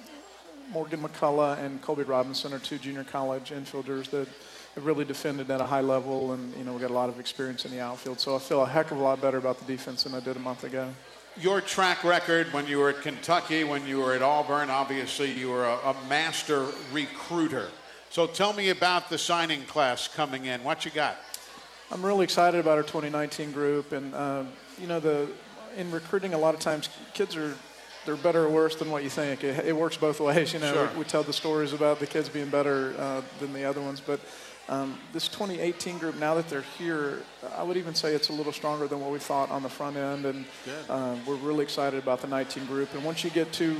Morgan 0.72 1.02
McCullough 1.02 1.60
and 1.60 1.80
Colby 1.84 2.02
Robinson 2.02 2.52
are 2.52 2.58
two 2.58 2.80
junior 2.80 3.04
college 3.04 3.52
infielders 3.52 4.10
that 4.10 4.28
really 4.75 5.05
defended 5.05 5.49
at 5.51 5.60
a 5.62 5.65
high 5.65 5.81
level, 5.81 6.31
and 6.34 6.55
you 6.55 6.63
know 6.63 6.73
we 6.73 6.79
got 6.79 6.91
a 6.91 6.93
lot 6.93 7.10
of 7.10 7.19
experience 7.19 7.65
in 7.65 7.71
the 7.71 7.79
outfield. 7.81 8.19
So 8.19 8.36
I 8.36 8.39
feel 8.39 8.62
a 8.63 8.67
heck 8.67 8.91
of 8.91 8.97
a 8.97 9.01
lot 9.03 9.21
better 9.21 9.38
about 9.38 9.60
the 9.60 9.65
defense 9.65 10.03
than 10.03 10.13
I 10.13 10.19
did 10.19 10.36
a 10.38 10.39
month 10.39 10.63
ago. 10.63 10.89
Your 11.39 11.62
track 11.62 12.03
record 12.03 12.51
when 12.53 12.67
you 12.67 12.79
were 12.79 12.89
at 12.89 13.01
Kentucky, 13.01 13.63
when 13.63 13.86
you 13.88 13.99
were 13.99 14.13
at 14.13 14.21
Auburn, 14.21 14.69
obviously 14.69 15.31
you 15.31 15.49
were 15.49 15.65
a, 15.65 15.75
a 15.77 15.95
master 16.10 16.67
recruiter. 16.91 17.69
So 18.10 18.27
tell 18.27 18.51
me 18.51 18.69
about 18.69 19.10
the 19.10 19.17
signing 19.17 19.63
class 19.63 20.10
coming 20.10 20.45
in. 20.45 20.62
What 20.63 20.84
you 20.84 20.91
got? 20.91 21.15
I'm 21.89 22.05
really 22.05 22.23
excited 22.25 22.60
about 22.60 22.77
our 22.77 22.84
2019 22.84 23.51
group, 23.51 23.91
and 23.91 24.13
um, 24.15 24.49
you 24.79 24.88
know 24.88 24.99
the 24.99 25.27
in 25.77 25.89
recruiting 25.91 26.34
a 26.34 26.38
lot 26.38 26.53
of 26.53 26.60
times 26.60 26.89
kids 27.13 27.36
are 27.36 27.55
they're 28.05 28.15
better 28.15 28.45
or 28.45 28.49
worse 28.49 28.75
than 28.75 28.89
what 28.89 29.03
you 29.03 29.10
think. 29.10 29.43
It, 29.43 29.65
it 29.67 29.75
works 29.75 29.95
both 29.95 30.19
ways. 30.19 30.53
You 30.53 30.60
know, 30.60 30.73
Sure. 30.73 30.89
we, 30.93 30.99
we 30.99 31.03
tell 31.05 31.23
the 31.23 31.34
stories 31.34 31.71
about 31.71 31.99
the 31.99 32.07
kids 32.07 32.29
being 32.29 32.49
better 32.49 32.95
uh, 32.97 33.21
than 33.39 33.53
the 33.53 33.63
other 33.63 33.79
ones, 33.79 34.01
but 34.01 34.19
um, 34.71 34.97
this 35.12 35.27
2018 35.27 35.97
group, 35.97 36.17
now 36.17 36.34
that 36.36 36.47
they're 36.47 36.63
here, 36.77 37.23
I 37.57 37.62
would 37.62 37.75
even 37.75 37.93
say 37.93 38.15
it's 38.15 38.29
a 38.29 38.34
little 38.34 38.53
stronger 38.53 38.88
than 38.88 39.01
what 39.01 39.12
we 39.12 39.19
thought 39.19 39.51
on 39.51 39.63
the 39.63 39.69
front 39.69 39.97
end, 39.97 40.25
and 40.25 40.45
um, 40.89 41.25
we're 41.25 41.36
really 41.36 41.63
excited 41.63 42.01
about 42.01 42.21
the 42.21 42.27
19 42.27 42.65
group. 42.67 42.93
And 42.93 43.03
once 43.03 43.21
you 43.21 43.29
get 43.31 43.51
to 43.53 43.75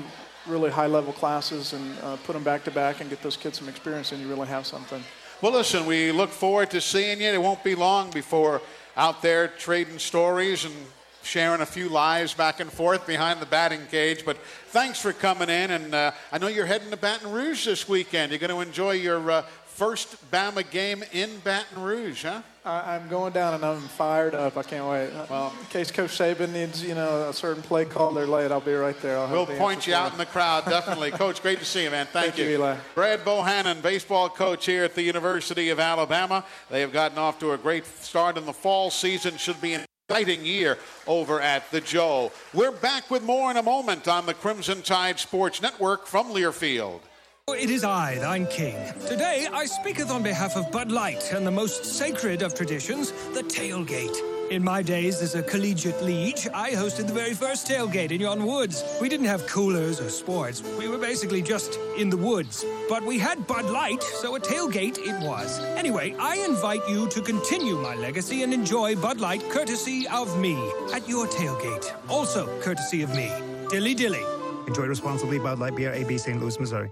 really 0.46 0.70
high-level 0.70 1.14
classes 1.14 1.72
and 1.72 1.98
uh, 2.04 2.18
put 2.18 2.34
them 2.34 2.44
back 2.44 2.66
to 2.66 2.72
back 2.72 3.00
and 3.00 3.10
get 3.10 3.24
those 3.24 3.38
kids 3.38 3.58
some 3.58 3.70
experience, 3.70 4.10
then 4.10 4.20
you 4.20 4.28
really 4.28 4.50
have 4.50 4.68
something. 4.68 5.02
Well, 5.42 5.54
listen, 5.54 5.86
we 5.86 6.12
look 6.12 6.30
forward 6.30 6.70
to 6.72 6.82
seeing 6.82 7.22
you. 7.22 7.30
It 7.30 7.42
won't 7.42 7.64
be 7.64 7.74
long 7.74 8.12
before 8.12 8.62
out 8.98 9.22
there 9.22 9.48
trading 9.48 9.98
stories 9.98 10.66
and 10.66 10.76
sharing 11.24 11.62
a 11.62 11.66
few 11.66 11.90
lives 11.90 12.34
back 12.34 12.60
and 12.60 12.72
forth 12.72 13.06
behind 13.06 13.40
the 13.40 13.46
batting 13.46 13.86
cage. 13.90 14.26
But 14.26 14.38
thanks 14.68 15.00
for 15.00 15.14
coming 15.14 15.50
in. 15.50 15.72
And 15.72 15.94
uh, 15.94 16.12
I 16.32 16.38
know 16.38 16.48
you're 16.48 16.66
heading 16.66 16.90
to 16.90 16.98
Baton 16.98 17.32
Rouge 17.32 17.66
this 17.66 17.88
weekend. 17.88 18.32
You're 18.32 18.40
going 18.40 18.52
to 18.52 18.62
enjoy 18.62 18.92
your 18.92 19.32
uh, 19.32 19.46
first 19.82 20.30
Bama 20.30 20.70
game 20.70 21.04
in 21.12 21.40
Baton 21.40 21.82
Rouge, 21.82 22.22
huh? 22.22 22.44
I, 22.64 22.94
I'm 22.94 23.08
going 23.08 23.34
down 23.34 23.56
and 23.56 23.66
I'm 23.66 23.82
fired 23.82 24.36
up. 24.36 24.56
I 24.56 24.62
can't 24.62 24.88
wait. 24.88 25.10
Well, 25.28 25.52
in 25.60 25.66
case 25.70 25.90
Coach 25.90 26.12
Saban 26.12 26.54
needs, 26.54 26.84
you 26.84 26.94
know, 26.94 27.28
a 27.28 27.34
certain 27.34 27.64
play 27.64 27.86
call, 27.86 28.12
they're 28.12 28.28
late. 28.28 28.52
I'll 28.52 28.62
be 28.62 28.74
right 28.74 29.02
there. 29.02 29.18
I'll 29.18 29.28
We'll 29.28 29.48
the 29.48 29.56
point 29.56 29.88
you 29.88 29.96
out 29.96 30.12
in 30.12 30.20
the 30.20 30.28
crowd, 30.28 30.66
definitely. 30.66 31.10
Coach, 31.24 31.42
great 31.42 31.58
to 31.58 31.66
see 31.66 31.86
you, 31.86 31.90
man. 31.90 32.06
Thank, 32.06 32.36
Thank 32.36 32.48
you, 32.48 32.58
Eli. 32.58 32.78
Brad 32.94 33.22
Bohannon, 33.22 33.82
baseball 33.82 34.30
coach 34.30 34.68
here 34.68 34.84
at 34.84 34.94
the 34.94 35.02
University 35.02 35.70
of 35.70 35.80
Alabama. 35.80 36.46
They 36.70 36.82
have 36.82 36.94
gotten 36.94 37.18
off 37.18 37.40
to 37.40 37.54
a 37.54 37.58
great 37.58 37.88
start 37.88 38.38
in 38.38 38.46
the 38.46 38.54
fall 38.54 38.92
season. 38.92 39.36
Should 39.38 39.62
be 39.62 39.74
an 39.74 39.86
exciting 40.08 40.46
year 40.46 40.78
over 41.08 41.42
at 41.42 41.72
the 41.72 41.82
Joe. 41.82 42.32
We're 42.54 42.70
back 42.70 43.10
with 43.10 43.24
more 43.24 43.50
in 43.50 43.58
a 43.58 43.64
moment 43.64 44.08
on 44.08 44.28
the 44.28 44.36
Crimson 44.36 44.84
Tide 44.84 45.18
Sports 45.18 45.60
Network 45.60 46.06
from 46.06 46.28
Learfield. 46.28 47.00
Oh, 47.48 47.54
it 47.54 47.70
is 47.70 47.84
I, 47.84 48.18
thine 48.20 48.46
king. 48.48 48.78
Today 49.08 49.48
I 49.52 49.66
speaketh 49.66 50.10
on 50.10 50.24
behalf 50.24 50.56
of 50.56 50.72
Bud 50.72 50.90
Light 50.90 51.34
and 51.34 51.46
the 51.46 51.52
most 51.52 51.84
sacred 51.84 52.44
of 52.44 52.54
traditions, 52.54 53.12
the 53.34 53.42
tailgate. 53.42 54.16
In 54.52 54.64
my 54.64 54.82
days 54.82 55.22
as 55.22 55.36
a 55.36 55.42
collegiate 55.42 56.02
liege, 56.04 56.48
I 56.54 56.72
hosted 56.72 57.08
the 57.08 57.14
very 57.14 57.34
first 57.34 57.68
tailgate 57.68 58.12
in 58.12 58.22
Yon 58.22 58.46
Woods. 58.46 58.84
We 59.02 59.10
didn't 59.10 59.26
have 59.26 59.48
coolers 59.48 60.00
or 60.00 60.10
sports. 60.10 60.62
We 60.80 60.88
were 60.88 60.98
basically 60.98 61.42
just 61.42 61.78
in 61.98 62.10
the 62.10 62.16
woods. 62.16 62.64
But 62.88 63.04
we 63.04 63.18
had 63.18 63.46
Bud 63.48 63.66
Light, 63.66 64.04
so 64.04 64.36
a 64.36 64.40
tailgate 64.40 65.00
it 65.00 65.20
was. 65.28 65.60
Anyway, 65.76 66.16
I 66.20 66.38
invite 66.38 66.88
you 66.88 67.10
to 67.10 67.22
continue 67.22 67.76
my 67.76 67.96
legacy 67.96 68.44
and 68.44 68.54
enjoy 68.54 68.96
Bud 68.96 69.20
Light 69.20 69.42
courtesy 69.50 70.08
of 70.08 70.40
me 70.40 70.56
at 70.94 71.10
your 71.10 71.28
tailgate. 71.28 71.92
Also 72.08 72.48
courtesy 72.62 73.02
of 73.02 73.10
me. 73.16 73.30
Dilly 73.70 73.94
Dilly. 73.94 74.24
Enjoy 74.68 74.86
responsibly. 74.86 75.40
Bud 75.40 75.60
Light 75.60 75.76
Beer, 75.76 75.92
AB 75.92 76.18
St. 76.18 76.40
Louis, 76.40 76.58
Missouri. 76.60 76.92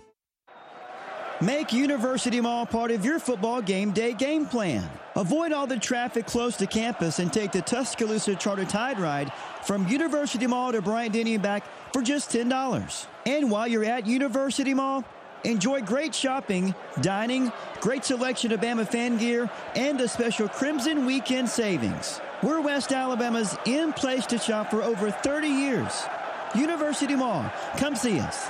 Make 1.42 1.72
University 1.72 2.42
Mall 2.42 2.66
part 2.66 2.92
of 2.92 3.06
your 3.06 3.18
football 3.18 3.62
game 3.62 3.92
day 3.92 4.12
game 4.12 4.46
plan. 4.46 4.90
Avoid 5.16 5.54
all 5.54 5.68
the 5.68 5.80
traffic 5.80 6.26
close 6.26 6.58
to 6.58 6.68
campus 6.68 7.20
and 7.20 7.32
take 7.32 7.54
the 7.54 7.62
Tuscaloosa 7.62 8.36
Charter 8.36 8.66
Tide 8.66 9.00
Ride 9.00 9.32
from 9.64 9.88
University 9.88 10.48
Mall 10.48 10.74
to 10.74 10.82
Bryant 10.82 11.14
Denny 11.14 11.36
and 11.36 11.44
back 11.44 11.64
for 11.94 12.02
just 12.02 12.32
$10. 12.32 13.08
And 13.26 13.50
while 13.50 13.70
you're 13.70 13.86
at 13.86 14.06
University 14.06 14.74
Mall, 14.74 15.06
enjoy 15.46 15.82
great 15.82 16.14
shopping, 16.14 16.76
dining, 17.00 17.54
great 17.80 18.04
selection 18.04 18.52
of 18.52 18.60
Bama 18.60 18.86
fan 18.86 19.16
gear, 19.16 19.50
and 19.76 20.02
a 20.02 20.10
special 20.10 20.50
Crimson 20.50 21.06
Weekend 21.06 21.48
savings. 21.48 22.20
We're 22.44 22.60
West 22.60 22.92
Alabama's 22.92 23.56
in 23.64 23.94
place 23.94 24.26
to 24.26 24.40
shop 24.40 24.70
for 24.70 24.84
over 24.84 25.10
30 25.10 25.48
years. 25.48 26.04
University 26.54 27.16
Mall. 27.16 27.50
Come 27.78 27.96
see 27.96 28.20
us. 28.20 28.50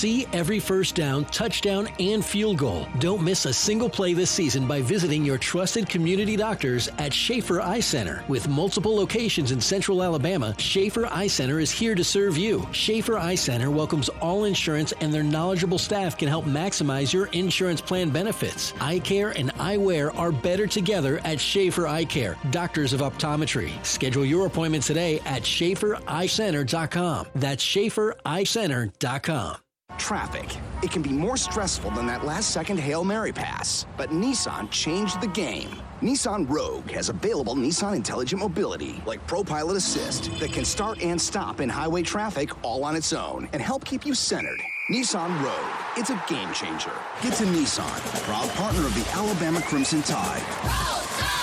See 0.00 0.26
every 0.32 0.60
first 0.60 0.94
down, 0.94 1.26
touchdown, 1.26 1.86
and 1.98 2.24
field 2.24 2.56
goal. 2.56 2.86
Don't 3.00 3.22
miss 3.22 3.44
a 3.44 3.52
single 3.52 3.90
play 3.90 4.14
this 4.14 4.30
season 4.30 4.66
by 4.66 4.80
visiting 4.80 5.24
your 5.24 5.36
trusted 5.36 5.88
community 5.88 6.36
doctors 6.36 6.88
at 6.98 7.12
Schaefer 7.12 7.60
Eye 7.60 7.80
Center. 7.80 8.24
With 8.26 8.48
multiple 8.48 8.96
locations 8.96 9.52
in 9.52 9.60
central 9.60 10.02
Alabama, 10.02 10.54
Schaefer 10.58 11.06
Eye 11.06 11.26
Center 11.26 11.60
is 11.60 11.70
here 11.70 11.94
to 11.94 12.02
serve 12.02 12.38
you. 12.38 12.66
Schaefer 12.72 13.18
Eye 13.18 13.34
Center 13.34 13.70
welcomes 13.70 14.08
all 14.20 14.44
insurance 14.44 14.92
and 15.00 15.12
their 15.12 15.22
knowledgeable 15.22 15.76
staff 15.78 16.16
can 16.16 16.28
help 16.28 16.46
maximize 16.46 17.12
your 17.12 17.26
insurance 17.26 17.82
plan 17.82 18.08
benefits. 18.08 18.72
Eye 18.80 19.00
care 19.00 19.30
and 19.30 19.52
eyewear 19.54 20.16
are 20.18 20.32
better 20.32 20.66
together 20.66 21.20
at 21.24 21.38
Schaefer 21.40 21.86
Eye 21.86 22.06
Care, 22.06 22.38
doctors 22.50 22.92
of 22.94 23.00
optometry. 23.00 23.72
Schedule 23.84 24.24
your 24.24 24.46
appointment 24.46 24.84
today 24.84 25.20
at 25.26 25.42
SchaeferEyeCenter.com. 25.42 27.26
That's 27.34 27.64
SchaeferEyeCenter.com. 27.64 29.56
Traffic. 29.98 30.56
It 30.82 30.90
can 30.90 31.02
be 31.02 31.10
more 31.10 31.36
stressful 31.36 31.90
than 31.92 32.06
that 32.06 32.24
last 32.24 32.50
second 32.50 32.78
Hail 32.78 33.04
Mary 33.04 33.32
pass. 33.32 33.86
But 33.96 34.10
Nissan 34.10 34.70
changed 34.70 35.20
the 35.20 35.26
game. 35.28 35.70
Nissan 36.00 36.48
Rogue 36.48 36.90
has 36.90 37.08
available 37.08 37.54
Nissan 37.54 37.94
Intelligent 37.94 38.40
Mobility, 38.40 39.02
like 39.06 39.26
ProPilot 39.26 39.76
Assist, 39.76 40.30
that 40.40 40.52
can 40.52 40.64
start 40.64 41.02
and 41.02 41.20
stop 41.20 41.60
in 41.60 41.68
highway 41.68 42.02
traffic 42.02 42.50
all 42.64 42.84
on 42.84 42.96
its 42.96 43.12
own 43.12 43.48
and 43.52 43.60
help 43.60 43.84
keep 43.84 44.06
you 44.06 44.14
centered. 44.14 44.62
Nissan 44.90 45.42
Rogue. 45.42 45.72
It's 45.96 46.10
a 46.10 46.22
game 46.28 46.52
changer. 46.52 46.92
Get 47.22 47.34
to 47.34 47.44
Nissan, 47.44 48.24
proud 48.24 48.48
partner 48.50 48.86
of 48.86 48.94
the 48.94 49.08
Alabama 49.10 49.60
Crimson 49.62 50.02
Tide. 50.02 51.39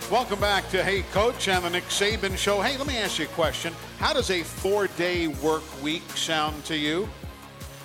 Welcome 0.10 0.40
back 0.40 0.70
to 0.70 0.86
Hey 0.86 1.02
Coach 1.12 1.50
and 1.50 1.66
the 1.66 1.70
Nick 1.70 1.84
Saban 1.90 2.38
Show. 2.38 2.62
Hey, 2.62 2.78
let 2.78 2.88
me 2.88 2.98
ask 2.98 3.20
you 3.20 3.26
a 3.26 3.28
question. 3.30 3.74
How 4.00 4.14
does 4.14 4.32
a 4.32 4.42
four 4.42 4.88
day 4.88 5.28
work 5.28 5.64
week 5.84 6.10
sound 6.12 6.64
to 6.64 6.78
you? 6.78 7.10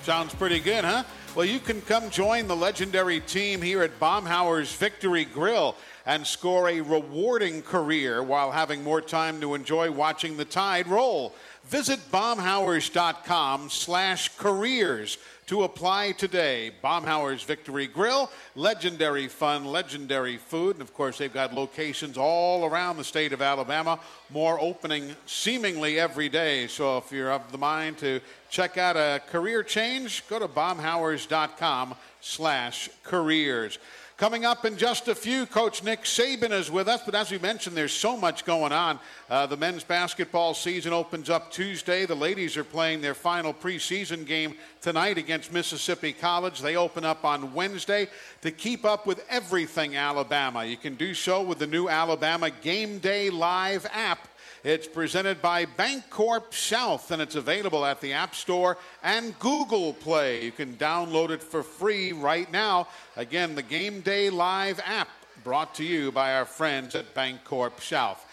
Sounds 0.04 0.32
pretty 0.32 0.60
good, 0.60 0.84
huh? 0.84 1.02
Well, 1.34 1.46
you 1.46 1.58
can 1.58 1.80
come 1.80 2.10
join 2.10 2.46
the 2.46 2.54
legendary 2.54 3.18
team 3.18 3.60
here 3.60 3.82
at 3.82 3.98
Baumhauer's 3.98 4.72
Victory 4.72 5.24
Grill 5.24 5.74
and 6.06 6.24
score 6.24 6.68
a 6.68 6.80
rewarding 6.80 7.60
career 7.60 8.22
while 8.22 8.52
having 8.52 8.84
more 8.84 9.00
time 9.00 9.40
to 9.40 9.54
enjoy 9.54 9.90
watching 9.90 10.36
the 10.36 10.44
tide 10.44 10.86
roll. 10.86 11.34
Visit 11.64 11.98
baumhauers.com 12.12 13.68
slash 13.68 14.28
careers 14.36 15.18
to 15.52 15.64
apply 15.64 16.12
today. 16.12 16.70
Baumhauer's 16.82 17.42
Victory 17.42 17.86
Grill, 17.86 18.30
legendary 18.54 19.28
fun, 19.28 19.66
legendary 19.66 20.38
food, 20.38 20.76
and 20.76 20.80
of 20.80 20.94
course 20.94 21.18
they've 21.18 21.34
got 21.34 21.52
locations 21.52 22.16
all 22.16 22.64
around 22.64 22.96
the 22.96 23.04
state 23.04 23.34
of 23.34 23.42
Alabama, 23.42 24.00
more 24.30 24.58
opening 24.58 25.14
seemingly 25.26 26.00
every 26.00 26.30
day. 26.30 26.66
So 26.68 26.96
if 26.96 27.12
you're 27.12 27.30
of 27.30 27.52
the 27.52 27.58
mind 27.58 27.98
to 27.98 28.20
check 28.48 28.78
out 28.78 28.96
a 28.96 29.20
career 29.28 29.62
change, 29.62 30.26
go 30.26 30.38
to 30.38 30.48
baumhauers.com 30.48 31.96
slash 32.22 32.88
careers. 33.02 33.78
Coming 34.18 34.44
up 34.44 34.64
in 34.64 34.76
just 34.76 35.08
a 35.08 35.14
few, 35.14 35.46
Coach 35.46 35.82
Nick 35.82 36.02
Saban 36.02 36.52
is 36.52 36.70
with 36.70 36.86
us. 36.86 37.00
But 37.04 37.14
as 37.14 37.30
we 37.30 37.38
mentioned, 37.38 37.76
there's 37.76 37.92
so 37.92 38.16
much 38.16 38.44
going 38.44 38.70
on. 38.70 39.00
Uh, 39.28 39.46
the 39.46 39.56
men's 39.56 39.84
basketball 39.84 40.54
season 40.54 40.92
opens 40.92 41.30
up 41.30 41.50
Tuesday. 41.50 42.04
The 42.04 42.14
ladies 42.14 42.56
are 42.56 42.64
playing 42.64 43.00
their 43.00 43.14
final 43.14 43.54
preseason 43.54 44.26
game 44.26 44.54
tonight 44.80 45.16
against 45.16 45.52
Mississippi 45.52 46.12
College. 46.12 46.60
They 46.60 46.76
open 46.76 47.04
up 47.04 47.24
on 47.24 47.54
Wednesday. 47.54 48.06
To 48.42 48.50
keep 48.50 48.84
up 48.84 49.06
with 49.06 49.24
everything 49.30 49.96
Alabama, 49.96 50.64
you 50.64 50.76
can 50.76 50.94
do 50.94 51.14
so 51.14 51.42
with 51.42 51.58
the 51.58 51.66
new 51.66 51.88
Alabama 51.88 52.50
Game 52.50 52.98
Day 52.98 53.30
Live 53.30 53.86
app. 53.92 54.28
It's 54.64 54.86
presented 54.86 55.42
by 55.42 55.66
Bancorp 55.66 56.54
South, 56.54 57.10
and 57.10 57.20
it's 57.20 57.34
available 57.34 57.84
at 57.84 58.00
the 58.00 58.12
App 58.12 58.32
Store 58.32 58.78
and 59.02 59.36
Google 59.40 59.92
Play. 59.92 60.44
You 60.44 60.52
can 60.52 60.74
download 60.74 61.30
it 61.30 61.42
for 61.42 61.64
free 61.64 62.12
right 62.12 62.50
now. 62.52 62.86
Again, 63.16 63.56
the 63.56 63.62
Game 63.62 64.02
Day 64.02 64.30
Live 64.30 64.80
app 64.84 65.08
brought 65.42 65.74
to 65.76 65.84
you 65.84 66.12
by 66.12 66.34
our 66.34 66.44
friends 66.44 66.94
at 66.94 67.12
Bancorp 67.12 67.80
South. 67.80 68.24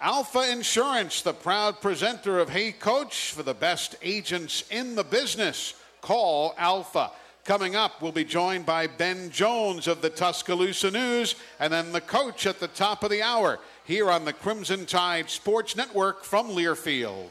Alpha 0.00 0.50
Insurance, 0.50 1.20
the 1.20 1.34
proud 1.34 1.82
presenter 1.82 2.38
of 2.38 2.48
Hey 2.48 2.72
Coach 2.72 3.32
for 3.32 3.42
the 3.42 3.52
best 3.52 3.94
agents 4.00 4.64
in 4.70 4.94
the 4.94 5.04
business. 5.04 5.74
Call 6.00 6.54
Alpha. 6.56 7.10
Coming 7.44 7.76
up, 7.76 8.00
we'll 8.00 8.10
be 8.10 8.24
joined 8.24 8.64
by 8.64 8.86
Ben 8.86 9.28
Jones 9.28 9.86
of 9.86 10.00
the 10.00 10.08
Tuscaloosa 10.08 10.90
News 10.90 11.34
and 11.60 11.70
then 11.70 11.92
the 11.92 12.00
coach 12.00 12.46
at 12.46 12.58
the 12.58 12.68
top 12.68 13.04
of 13.04 13.10
the 13.10 13.20
hour 13.20 13.58
here 13.84 14.10
on 14.10 14.24
the 14.24 14.32
Crimson 14.32 14.86
Tide 14.86 15.28
Sports 15.28 15.76
Network 15.76 16.24
from 16.24 16.48
Learfield. 16.48 17.28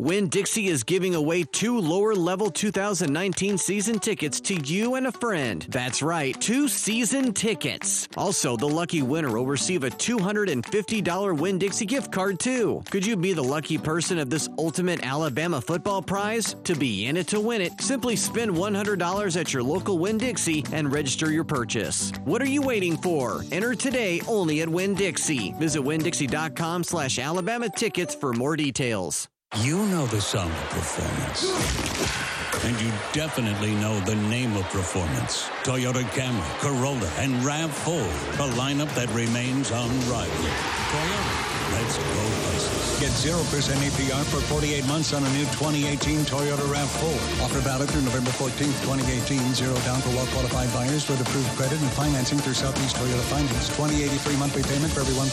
Winn 0.00 0.28
Dixie 0.28 0.68
is 0.68 0.84
giving 0.84 1.16
away 1.16 1.42
two 1.42 1.76
lower 1.76 2.14
level 2.14 2.52
2019 2.52 3.58
season 3.58 3.98
tickets 3.98 4.40
to 4.42 4.54
you 4.54 4.94
and 4.94 5.08
a 5.08 5.12
friend. 5.12 5.66
That's 5.70 6.02
right, 6.02 6.40
two 6.40 6.68
season 6.68 7.32
tickets. 7.32 8.06
Also, 8.16 8.56
the 8.56 8.68
lucky 8.68 9.02
winner 9.02 9.32
will 9.32 9.46
receive 9.46 9.82
a 9.82 9.90
$250 9.90 11.36
Winn 11.36 11.58
Dixie 11.58 11.84
gift 11.84 12.12
card, 12.12 12.38
too. 12.38 12.80
Could 12.92 13.04
you 13.04 13.16
be 13.16 13.32
the 13.32 13.42
lucky 13.42 13.76
person 13.76 14.20
of 14.20 14.30
this 14.30 14.48
ultimate 14.56 15.04
Alabama 15.04 15.60
football 15.60 16.00
prize? 16.00 16.54
To 16.62 16.76
be 16.76 17.06
in 17.06 17.16
it 17.16 17.26
to 17.28 17.40
win 17.40 17.60
it, 17.60 17.80
simply 17.80 18.14
spend 18.14 18.52
$100 18.52 19.36
at 19.36 19.52
your 19.52 19.64
local 19.64 19.98
Winn 19.98 20.18
Dixie 20.18 20.64
and 20.72 20.92
register 20.92 21.32
your 21.32 21.42
purchase. 21.42 22.12
What 22.24 22.40
are 22.40 22.48
you 22.48 22.62
waiting 22.62 22.96
for? 22.98 23.42
Enter 23.50 23.74
today 23.74 24.20
only 24.28 24.62
at 24.62 24.68
Winn 24.68 24.94
Dixie. 24.94 25.54
Visit 25.58 25.82
windixie.com 25.82 26.84
slash 26.84 27.18
Alabama 27.18 27.68
tickets 27.68 28.14
for 28.14 28.32
more 28.32 28.54
details. 28.54 29.28
You 29.56 29.78
know 29.86 30.04
the 30.04 30.20
sound 30.20 30.52
of 30.52 30.68
performance. 30.68 31.42
And 32.66 32.78
you 32.82 32.92
definitely 33.14 33.74
know 33.76 33.98
the 34.00 34.14
name 34.14 34.54
of 34.58 34.64
performance. 34.64 35.48
Toyota 35.64 36.02
Camry, 36.12 36.44
Corolla, 36.60 37.10
and 37.16 37.32
RAV4. 37.42 38.04
A 38.34 38.52
lineup 38.56 38.94
that 38.94 39.08
remains 39.14 39.70
unrivaled. 39.70 40.52
Toyota. 40.92 41.72
Let's 41.72 41.96
go. 41.96 42.57
Get 42.98 43.14
0% 43.14 43.38
APR 43.38 44.24
for 44.26 44.40
48 44.50 44.84
months 44.88 45.12
on 45.12 45.22
a 45.22 45.30
new 45.30 45.46
2018 45.54 46.26
Toyota 46.26 46.66
RAV4. 46.66 47.44
Offer 47.44 47.60
valid 47.60 47.88
through 47.90 48.02
November 48.02 48.30
14th, 48.30 48.74
2018. 48.82 49.54
Zero 49.54 49.74
down 49.86 50.00
for 50.00 50.10
well-qualified 50.18 50.72
buyers 50.74 51.08
with 51.08 51.20
approved 51.20 51.48
credit 51.54 51.80
and 51.80 51.92
financing 51.92 52.38
through 52.38 52.54
Southeast 52.54 52.96
Toyota 52.96 53.22
Finance. 53.30 53.68
2083 53.78 54.36
monthly 54.36 54.64
payment 54.64 54.92
for 54.92 55.00
every 55.00 55.14
$1,000 55.14 55.30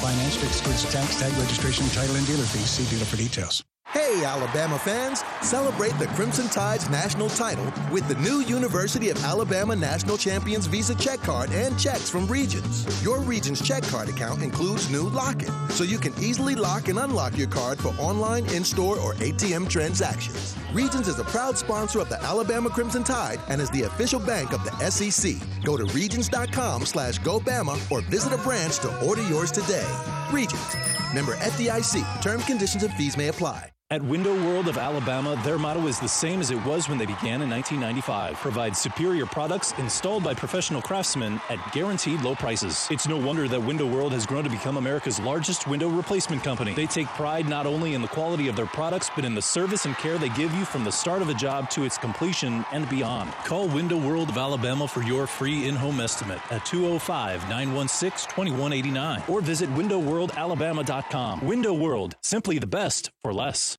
financed. 0.00 0.42
Excludes 0.42 0.90
tax, 0.90 1.20
tag, 1.20 1.36
registration, 1.36 1.86
title, 1.90 2.16
and 2.16 2.26
dealer 2.26 2.48
fees. 2.48 2.70
See 2.70 2.88
dealer 2.88 3.04
for 3.04 3.18
details. 3.18 3.62
Hey, 3.88 4.24
Alabama 4.24 4.78
fans! 4.78 5.22
Celebrate 5.42 5.98
the 5.98 6.06
Crimson 6.14 6.48
Tide's 6.48 6.88
national 6.88 7.28
title 7.28 7.70
with 7.92 8.08
the 8.08 8.14
new 8.16 8.40
University 8.40 9.10
of 9.10 9.22
Alabama 9.22 9.76
National 9.76 10.16
Champions 10.16 10.66
Visa 10.66 10.94
check 10.94 11.18
card 11.20 11.50
and 11.50 11.78
checks 11.78 12.08
from 12.08 12.26
Regions. 12.26 13.02
Your 13.02 13.20
Regions 13.20 13.60
check 13.60 13.82
card 13.82 14.08
account 14.08 14.42
includes 14.42 14.90
new 14.90 15.02
Lock 15.10 15.42
It, 15.42 15.50
so 15.68 15.84
you 15.84 15.98
can 15.98 16.14
easily 16.22 16.54
lock 16.54 16.88
and 16.88 16.98
unlock 16.98 17.36
your 17.36 17.48
card 17.48 17.78
for 17.78 17.88
online, 17.98 18.46
in 18.54 18.64
store, 18.64 18.98
or 18.98 19.12
ATM 19.14 19.68
transactions. 19.68 20.56
Regions 20.72 21.06
is 21.06 21.18
a 21.18 21.24
proud 21.24 21.58
sponsor 21.58 22.00
of 22.00 22.08
the 22.08 22.22
Alabama 22.22 22.70
Crimson 22.70 23.04
Tide 23.04 23.40
and 23.48 23.60
is 23.60 23.68
the 23.70 23.82
official 23.82 24.20
bank 24.20 24.52
of 24.52 24.64
the 24.64 24.90
SEC. 24.90 25.34
Go 25.64 25.76
to 25.76 25.84
regions.com 25.92 26.86
slash 26.86 27.18
GoBama 27.20 27.90
or 27.90 28.00
visit 28.02 28.32
a 28.32 28.38
branch 28.38 28.78
to 28.78 29.06
order 29.06 29.22
yours 29.28 29.50
today. 29.50 29.86
Regions. 30.32 30.91
Member 31.14 31.36
FDIC. 31.36 32.20
Term 32.20 32.40
conditions 32.42 32.82
and 32.82 32.92
fees 32.94 33.16
may 33.16 33.28
apply. 33.28 33.72
At 33.92 34.00
Window 34.00 34.32
World 34.46 34.68
of 34.68 34.78
Alabama, 34.78 35.38
their 35.44 35.58
motto 35.58 35.86
is 35.86 36.00
the 36.00 36.08
same 36.08 36.40
as 36.40 36.50
it 36.50 36.64
was 36.64 36.88
when 36.88 36.96
they 36.96 37.04
began 37.04 37.42
in 37.42 37.50
1995 37.50 38.38
provide 38.38 38.74
superior 38.74 39.26
products 39.26 39.74
installed 39.76 40.24
by 40.24 40.32
professional 40.32 40.80
craftsmen 40.80 41.38
at 41.50 41.58
guaranteed 41.74 42.22
low 42.22 42.34
prices. 42.34 42.88
It's 42.90 43.06
no 43.06 43.18
wonder 43.18 43.48
that 43.48 43.60
Window 43.60 43.84
World 43.84 44.12
has 44.12 44.24
grown 44.24 44.44
to 44.44 44.48
become 44.48 44.78
America's 44.78 45.20
largest 45.20 45.66
window 45.66 45.90
replacement 45.90 46.42
company. 46.42 46.72
They 46.72 46.86
take 46.86 47.06
pride 47.08 47.46
not 47.46 47.66
only 47.66 47.92
in 47.92 48.00
the 48.00 48.08
quality 48.08 48.48
of 48.48 48.56
their 48.56 48.64
products, 48.64 49.10
but 49.14 49.26
in 49.26 49.34
the 49.34 49.42
service 49.42 49.84
and 49.84 49.94
care 49.98 50.16
they 50.16 50.30
give 50.30 50.54
you 50.54 50.64
from 50.64 50.84
the 50.84 50.90
start 50.90 51.20
of 51.20 51.28
a 51.28 51.34
job 51.34 51.68
to 51.72 51.84
its 51.84 51.98
completion 51.98 52.64
and 52.72 52.88
beyond. 52.88 53.30
Call 53.44 53.68
Window 53.68 53.98
World 53.98 54.30
of 54.30 54.38
Alabama 54.38 54.88
for 54.88 55.02
your 55.02 55.26
free 55.26 55.68
in 55.68 55.76
home 55.76 56.00
estimate 56.00 56.40
at 56.50 56.64
205 56.64 57.42
916 57.42 58.30
2189 58.30 59.22
or 59.28 59.42
visit 59.42 59.68
WindowWorldAlabama.com. 59.74 61.44
Window 61.44 61.74
World, 61.74 62.16
simply 62.22 62.58
the 62.58 62.66
best 62.66 63.10
for 63.20 63.34
less. 63.34 63.76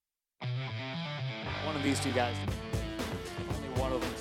One 1.66 1.76
of 1.76 1.84
these 1.84 2.00
two 2.00 2.12
guys. 2.12 2.36
Only 3.50 3.80
one 3.80 3.92
of 3.94 4.02
them. 4.02 4.14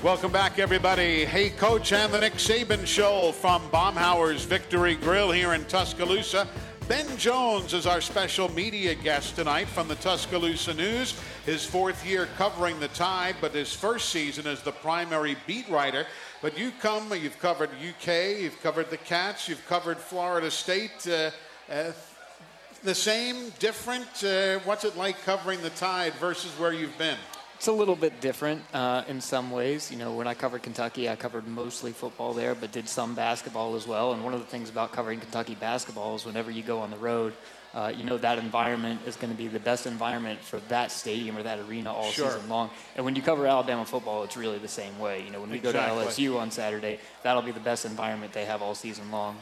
Welcome 0.00 0.30
back, 0.30 0.60
everybody. 0.60 1.24
Hey, 1.24 1.50
Coach, 1.50 1.92
and 1.92 2.12
the 2.12 2.20
Nick 2.20 2.34
Saban 2.34 2.86
Show 2.86 3.32
from 3.32 3.68
Baumhauer's 3.70 4.44
Victory 4.44 4.94
Grill 4.94 5.32
here 5.32 5.54
in 5.54 5.64
Tuscaloosa. 5.64 6.46
Ben 6.86 7.16
Jones 7.16 7.74
is 7.74 7.84
our 7.84 8.00
special 8.00 8.48
media 8.52 8.94
guest 8.94 9.34
tonight 9.34 9.66
from 9.66 9.88
the 9.88 9.96
Tuscaloosa 9.96 10.72
News. 10.72 11.20
His 11.44 11.64
fourth 11.64 12.06
year 12.06 12.28
covering 12.38 12.78
the 12.78 12.88
Tide, 12.88 13.34
but 13.40 13.52
his 13.52 13.74
first 13.74 14.10
season 14.10 14.46
as 14.46 14.62
the 14.62 14.70
primary 14.70 15.36
beat 15.48 15.68
writer. 15.68 16.06
But 16.40 16.56
you 16.56 16.70
come, 16.80 17.12
you've 17.14 17.38
covered 17.40 17.70
UK, 17.70 18.38
you've 18.38 18.62
covered 18.62 18.90
the 18.90 18.96
Cats, 18.96 19.48
you've 19.48 19.66
covered 19.66 19.98
Florida 19.98 20.52
State. 20.52 21.04
Uh, 21.08 21.30
uh, 21.68 21.90
the 22.84 22.94
same, 22.94 23.50
different? 23.58 24.22
Uh, 24.22 24.60
what's 24.60 24.84
it 24.84 24.96
like 24.96 25.20
covering 25.24 25.60
the 25.62 25.70
Tide 25.70 26.12
versus 26.14 26.52
where 26.52 26.72
you've 26.72 26.96
been? 26.96 27.16
It's 27.56 27.66
a 27.66 27.72
little 27.72 27.96
bit 27.96 28.20
different 28.20 28.62
uh, 28.72 29.02
in 29.08 29.20
some 29.20 29.50
ways. 29.50 29.90
You 29.90 29.98
know, 29.98 30.14
when 30.14 30.28
I 30.28 30.34
covered 30.34 30.62
Kentucky, 30.62 31.08
I 31.08 31.16
covered 31.16 31.48
mostly 31.48 31.90
football 31.90 32.32
there, 32.32 32.54
but 32.54 32.70
did 32.70 32.88
some 32.88 33.16
basketball 33.16 33.74
as 33.74 33.88
well. 33.88 34.12
And 34.12 34.22
one 34.22 34.32
of 34.32 34.38
the 34.38 34.46
things 34.46 34.70
about 34.70 34.92
covering 34.92 35.18
Kentucky 35.18 35.56
basketball 35.56 36.14
is 36.14 36.24
whenever 36.24 36.52
you 36.52 36.62
go 36.62 36.78
on 36.78 36.92
the 36.92 36.96
road, 36.98 37.32
uh, 37.74 37.92
you 37.94 38.04
know 38.04 38.16
that 38.18 38.38
environment 38.38 39.00
is 39.06 39.16
going 39.16 39.30
to 39.32 39.36
be 39.36 39.46
the 39.48 39.60
best 39.60 39.86
environment 39.86 40.40
for 40.40 40.58
that 40.68 40.90
stadium 40.90 41.36
or 41.36 41.42
that 41.42 41.58
arena 41.60 41.92
all 41.92 42.10
Sure. 42.10 42.30
season 42.30 42.48
long. 42.48 42.70
And 42.96 43.04
when 43.04 43.14
you 43.14 43.22
cover 43.22 43.46
Alabama 43.46 43.84
football, 43.84 44.22
it's 44.24 44.36
really 44.36 44.58
the 44.58 44.68
same 44.68 44.98
way. 44.98 45.22
You 45.22 45.30
know, 45.30 45.40
when 45.40 45.50
we 45.50 45.58
Exactly. 45.58 45.80
go 45.80 46.04
to 46.04 46.08
LSU 46.10 46.38
on 46.38 46.50
Saturday, 46.50 46.98
that'll 47.22 47.42
be 47.42 47.52
the 47.52 47.60
best 47.60 47.84
environment 47.84 48.32
they 48.32 48.46
have 48.46 48.62
all 48.62 48.74
season 48.74 49.10
long. 49.10 49.38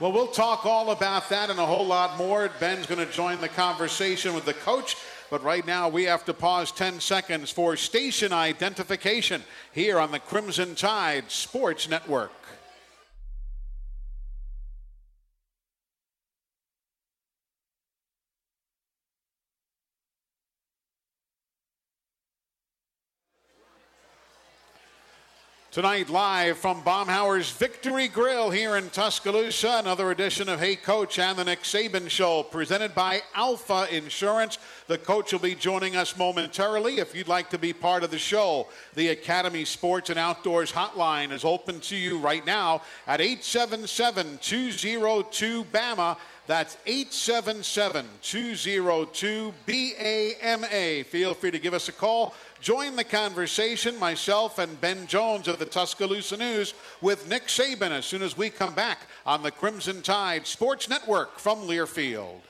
Well, 0.00 0.10
we'll 0.12 0.26
talk 0.28 0.66
all 0.66 0.90
about 0.90 1.28
that 1.28 1.50
and 1.50 1.58
a 1.60 1.66
whole 1.66 1.86
lot 1.86 2.16
more. 2.18 2.50
Ben's 2.58 2.86
going 2.86 3.04
to 3.06 3.12
join 3.12 3.40
the 3.40 3.48
conversation 3.48 4.34
with 4.34 4.44
the 4.44 4.54
coach. 4.54 4.96
But 5.30 5.42
right 5.42 5.66
now, 5.66 5.88
we 5.88 6.04
have 6.04 6.24
to 6.26 6.34
pause 6.34 6.70
10 6.72 7.00
seconds 7.00 7.50
for 7.50 7.76
station 7.76 8.32
identification 8.32 9.42
here 9.72 9.98
on 9.98 10.10
the 10.12 10.18
Crimson 10.18 10.74
Tide 10.74 11.30
Sports 11.30 11.88
Network. 11.88 12.32
Tonight, 25.74 26.08
live 26.08 26.56
from 26.56 26.82
Baumhauer's 26.82 27.50
Victory 27.50 28.06
Grill 28.06 28.48
here 28.48 28.76
in 28.76 28.90
Tuscaloosa, 28.90 29.80
another 29.80 30.12
edition 30.12 30.48
of 30.48 30.60
Hey 30.60 30.76
Coach 30.76 31.18
and 31.18 31.36
the 31.36 31.44
Nick 31.44 31.64
Saban 31.64 32.08
Show, 32.08 32.44
presented 32.44 32.94
by 32.94 33.22
Alpha 33.34 33.88
Insurance. 33.90 34.58
The 34.86 34.98
coach 34.98 35.32
will 35.32 35.40
be 35.40 35.56
joining 35.56 35.96
us 35.96 36.16
momentarily. 36.16 36.98
If 36.98 37.12
you'd 37.12 37.26
like 37.26 37.50
to 37.50 37.58
be 37.58 37.72
part 37.72 38.04
of 38.04 38.12
the 38.12 38.18
show, 38.20 38.68
the 38.94 39.08
Academy 39.08 39.64
Sports 39.64 40.10
and 40.10 40.18
Outdoors 40.18 40.70
Hotline 40.70 41.32
is 41.32 41.44
open 41.44 41.80
to 41.80 41.96
you 41.96 42.18
right 42.18 42.46
now 42.46 42.82
at 43.08 43.20
877 43.20 44.38
202 44.40 45.64
BAMA. 45.64 46.16
That's 46.46 46.76
877 46.86 48.06
202 48.20 49.54
BAMA. 49.66 51.04
Feel 51.04 51.32
free 51.32 51.50
to 51.50 51.58
give 51.58 51.72
us 51.72 51.88
a 51.88 51.92
call. 51.92 52.34
Join 52.60 52.96
the 52.96 53.04
conversation, 53.04 53.98
myself 53.98 54.58
and 54.58 54.80
Ben 54.80 55.06
Jones 55.06 55.48
of 55.48 55.58
the 55.58 55.64
Tuscaloosa 55.64 56.36
News, 56.36 56.74
with 57.00 57.28
Nick 57.28 57.46
Saban 57.46 57.90
as 57.90 58.04
soon 58.04 58.22
as 58.22 58.36
we 58.36 58.50
come 58.50 58.74
back 58.74 59.06
on 59.24 59.42
the 59.42 59.50
Crimson 59.50 60.02
Tide 60.02 60.46
Sports 60.46 60.88
Network 60.88 61.38
from 61.38 61.60
Learfield. 61.60 62.40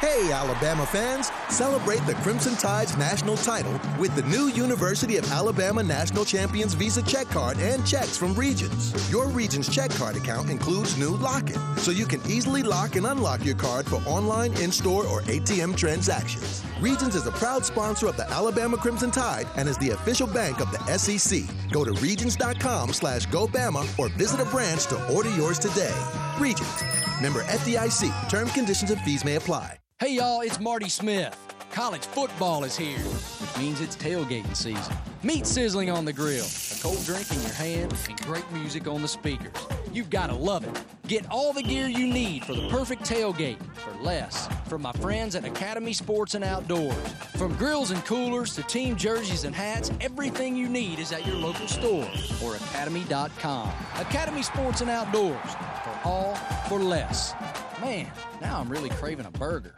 Hey, 0.00 0.30
Alabama 0.30 0.86
fans! 0.86 1.32
Celebrate 1.48 2.06
the 2.06 2.14
Crimson 2.22 2.54
Tide's 2.54 2.96
national 2.96 3.36
title 3.36 3.80
with 3.98 4.14
the 4.14 4.22
new 4.22 4.46
University 4.46 5.16
of 5.16 5.28
Alabama 5.32 5.82
National 5.82 6.24
Champions 6.24 6.74
Visa 6.74 7.02
check 7.02 7.26
card 7.30 7.58
and 7.58 7.84
checks 7.84 8.16
from 8.16 8.32
Regions. 8.36 8.94
Your 9.10 9.26
Regions 9.26 9.68
check 9.68 9.90
card 9.90 10.14
account 10.14 10.50
includes 10.50 10.96
new 10.96 11.16
Lock 11.16 11.50
It, 11.50 11.58
so 11.78 11.90
you 11.90 12.06
can 12.06 12.20
easily 12.30 12.62
lock 12.62 12.94
and 12.94 13.06
unlock 13.06 13.44
your 13.44 13.56
card 13.56 13.86
for 13.86 13.96
online, 14.06 14.52
in 14.62 14.70
store, 14.70 15.04
or 15.04 15.22
ATM 15.22 15.76
transactions. 15.76 16.62
Regions 16.80 17.16
is 17.16 17.26
a 17.26 17.32
proud 17.32 17.64
sponsor 17.64 18.06
of 18.06 18.16
the 18.16 18.30
Alabama 18.30 18.76
Crimson 18.76 19.10
Tide 19.10 19.48
and 19.56 19.68
is 19.68 19.78
the 19.78 19.90
official 19.90 20.28
bank 20.28 20.60
of 20.60 20.70
the 20.70 20.78
SEC. 20.96 21.42
Go 21.72 21.84
to 21.84 21.90
regions.com 21.94 22.92
slash 22.92 23.26
GoBama 23.26 23.98
or 23.98 24.10
visit 24.10 24.38
a 24.38 24.44
branch 24.44 24.86
to 24.86 25.12
order 25.12 25.34
yours 25.34 25.58
today. 25.58 25.96
Regions. 26.38 26.84
Member 27.20 27.42
FDIC. 27.42 28.30
Term 28.30 28.46
conditions 28.50 28.92
and 28.92 29.00
fees 29.00 29.24
may 29.24 29.34
apply. 29.34 29.76
Hey 30.00 30.14
y'all, 30.14 30.42
it's 30.42 30.60
Marty 30.60 30.88
Smith. 30.88 31.36
College 31.72 32.06
football 32.06 32.62
is 32.62 32.76
here, 32.76 33.00
which 33.00 33.58
means 33.58 33.80
it's 33.80 33.96
tailgating 33.96 34.54
season. 34.54 34.96
Meat 35.24 35.44
sizzling 35.44 35.90
on 35.90 36.04
the 36.04 36.12
grill, 36.12 36.44
a 36.44 36.78
cold 36.80 37.04
drink 37.04 37.28
in 37.32 37.42
your 37.42 37.52
hand, 37.52 37.92
and 38.08 38.20
great 38.22 38.48
music 38.52 38.86
on 38.86 39.02
the 39.02 39.08
speakers. 39.08 39.50
You've 39.92 40.08
got 40.08 40.28
to 40.28 40.36
love 40.36 40.62
it. 40.62 40.84
Get 41.08 41.28
all 41.32 41.52
the 41.52 41.64
gear 41.64 41.88
you 41.88 42.06
need 42.06 42.44
for 42.44 42.54
the 42.54 42.68
perfect 42.68 43.02
tailgate 43.02 43.58
for 43.74 43.90
less 44.00 44.46
from 44.68 44.82
my 44.82 44.92
friends 44.92 45.34
at 45.34 45.44
Academy 45.44 45.92
Sports 45.92 46.36
and 46.36 46.44
Outdoors. 46.44 46.94
From 47.36 47.56
grills 47.56 47.90
and 47.90 48.04
coolers 48.04 48.54
to 48.54 48.62
team 48.62 48.94
jerseys 48.94 49.42
and 49.42 49.54
hats, 49.54 49.90
everything 50.00 50.54
you 50.54 50.68
need 50.68 51.00
is 51.00 51.10
at 51.10 51.26
your 51.26 51.34
local 51.34 51.66
store 51.66 52.08
or 52.44 52.54
academy.com. 52.54 53.72
Academy 53.96 54.42
Sports 54.42 54.80
and 54.80 54.90
Outdoors 54.90 55.54
for 55.82 55.98
all 56.04 56.36
for 56.68 56.78
less. 56.78 57.34
Man, 57.80 58.08
now 58.40 58.60
I'm 58.60 58.68
really 58.68 58.90
craving 58.90 59.26
a 59.26 59.32
burger. 59.32 59.77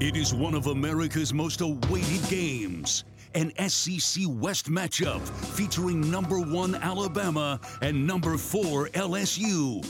It 0.00 0.16
is 0.16 0.32
one 0.32 0.54
of 0.54 0.68
America's 0.68 1.34
most 1.34 1.60
awaited 1.60 2.22
games. 2.30 3.02
An 3.34 3.52
SEC 3.68 4.22
West 4.28 4.70
matchup 4.70 5.20
featuring 5.56 6.08
number 6.08 6.38
one 6.38 6.76
Alabama 6.76 7.58
and 7.82 8.06
number 8.06 8.38
four 8.38 8.90
LSU. 8.90 9.84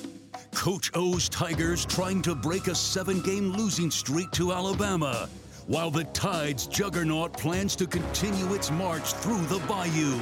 Coach 0.54 0.90
O's 0.94 1.28
Tigers 1.28 1.84
trying 1.84 2.22
to 2.22 2.34
break 2.34 2.68
a 2.68 2.74
seven 2.74 3.20
game 3.20 3.52
losing 3.52 3.90
streak 3.90 4.30
to 4.30 4.50
Alabama, 4.50 5.28
while 5.66 5.90
the 5.90 6.04
Tide's 6.04 6.66
juggernaut 6.66 7.34
plans 7.34 7.76
to 7.76 7.86
continue 7.86 8.54
its 8.54 8.70
march 8.70 9.12
through 9.12 9.44
the 9.44 9.58
bayou. 9.68 10.16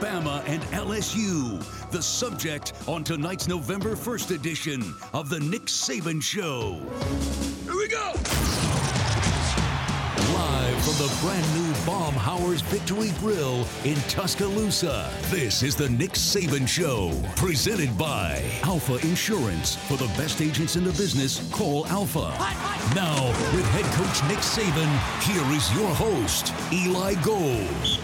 Bama 0.00 0.42
and 0.46 0.62
LSU, 0.72 1.62
the 1.90 2.00
subject 2.02 2.72
on 2.88 3.04
tonight's 3.04 3.46
November 3.46 3.94
1st 3.94 4.34
edition 4.34 4.94
of 5.12 5.28
The 5.28 5.40
Nick 5.40 5.66
Saban 5.66 6.22
Show. 6.22 6.80
Here 7.64 7.76
we 7.76 7.86
go! 7.86 8.14
Live 10.40 10.82
from 10.84 11.06
the 11.06 11.14
brand 11.20 11.54
new 11.54 11.74
Baumhower's 11.84 12.62
Victory 12.62 13.10
Grill 13.20 13.66
in 13.84 13.96
Tuscaloosa, 14.08 15.10
this 15.24 15.62
is 15.62 15.76
the 15.76 15.90
Nick 15.90 16.12
Saban 16.12 16.66
Show, 16.66 17.12
presented 17.36 17.96
by 17.98 18.42
Alfa 18.62 18.94
Insurance. 19.06 19.76
For 19.76 19.98
the 19.98 20.06
best 20.16 20.40
agents 20.40 20.76
in 20.76 20.84
the 20.84 20.92
business, 20.92 21.46
call 21.52 21.86
Alfa. 21.88 22.30
Now, 22.94 23.26
with 23.54 23.66
head 23.66 23.84
coach 23.92 24.26
Nick 24.30 24.38
Saban, 24.38 24.90
here 25.20 25.44
is 25.54 25.70
your 25.74 25.94
host, 25.94 26.54
Eli 26.72 27.16
Gold. 27.22 28.00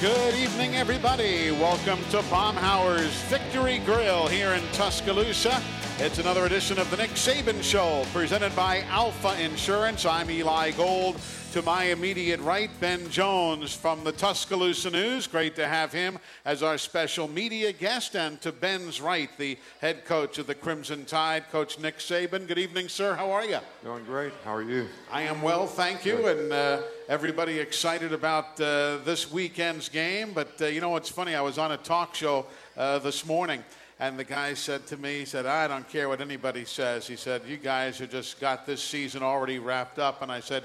Good 0.00 0.34
evening, 0.36 0.76
everybody. 0.76 1.50
Welcome 1.50 1.98
to 2.10 2.22
Baumhower's 2.30 3.14
Victory 3.22 3.80
Grill 3.80 4.28
here 4.28 4.52
in 4.52 4.62
Tuscaloosa. 4.74 5.60
It's 5.98 6.18
another 6.18 6.44
edition 6.44 6.78
of 6.78 6.90
the 6.90 6.98
Nick 6.98 7.12
Saban 7.12 7.62
Show, 7.62 8.04
presented 8.12 8.54
by 8.54 8.82
Alfa 8.82 9.40
Insurance. 9.42 10.04
I'm 10.04 10.30
Eli 10.30 10.72
Gold. 10.72 11.16
To 11.52 11.62
my 11.62 11.84
immediate 11.84 12.38
right, 12.40 12.68
Ben 12.80 13.08
Jones 13.08 13.74
from 13.74 14.04
the 14.04 14.12
Tuscaloosa 14.12 14.90
News. 14.90 15.26
Great 15.26 15.56
to 15.56 15.66
have 15.66 15.92
him 15.92 16.18
as 16.44 16.62
our 16.62 16.76
special 16.76 17.28
media 17.28 17.72
guest. 17.72 18.14
And 18.14 18.38
to 18.42 18.52
Ben's 18.52 19.00
right, 19.00 19.30
the 19.38 19.56
head 19.80 20.04
coach 20.04 20.36
of 20.36 20.46
the 20.46 20.54
Crimson 20.54 21.06
Tide, 21.06 21.44
Coach 21.50 21.78
Nick 21.78 21.96
Saban. 21.96 22.46
Good 22.46 22.58
evening, 22.58 22.90
sir. 22.90 23.14
How 23.14 23.30
are 23.30 23.46
you? 23.46 23.60
Doing 23.82 24.04
great. 24.04 24.34
How 24.44 24.54
are 24.54 24.62
you? 24.62 24.88
I 25.10 25.22
am 25.22 25.40
well, 25.40 25.66
thank 25.66 26.04
you. 26.04 26.26
And 26.26 26.52
uh, 26.52 26.82
everybody 27.08 27.58
excited 27.58 28.12
about 28.12 28.60
uh, 28.60 28.98
this 28.98 29.32
weekend's 29.32 29.88
game. 29.88 30.32
But 30.34 30.60
uh, 30.60 30.66
you 30.66 30.82
know 30.82 30.90
what's 30.90 31.08
funny? 31.08 31.34
I 31.34 31.40
was 31.40 31.56
on 31.56 31.72
a 31.72 31.78
talk 31.78 32.14
show 32.14 32.44
uh, 32.76 32.98
this 32.98 33.24
morning. 33.24 33.64
And 33.98 34.18
the 34.18 34.24
guy 34.24 34.54
said 34.54 34.86
to 34.88 34.96
me, 34.96 35.20
he 35.20 35.24
said, 35.24 35.46
I 35.46 35.66
don't 35.68 35.88
care 35.88 36.08
what 36.08 36.20
anybody 36.20 36.64
says. 36.66 37.06
He 37.06 37.16
said, 37.16 37.42
You 37.46 37.56
guys 37.56 37.98
have 37.98 38.10
just 38.10 38.38
got 38.40 38.66
this 38.66 38.82
season 38.82 39.22
already 39.22 39.58
wrapped 39.58 39.98
up. 39.98 40.20
And 40.20 40.30
I 40.30 40.40
said, 40.40 40.64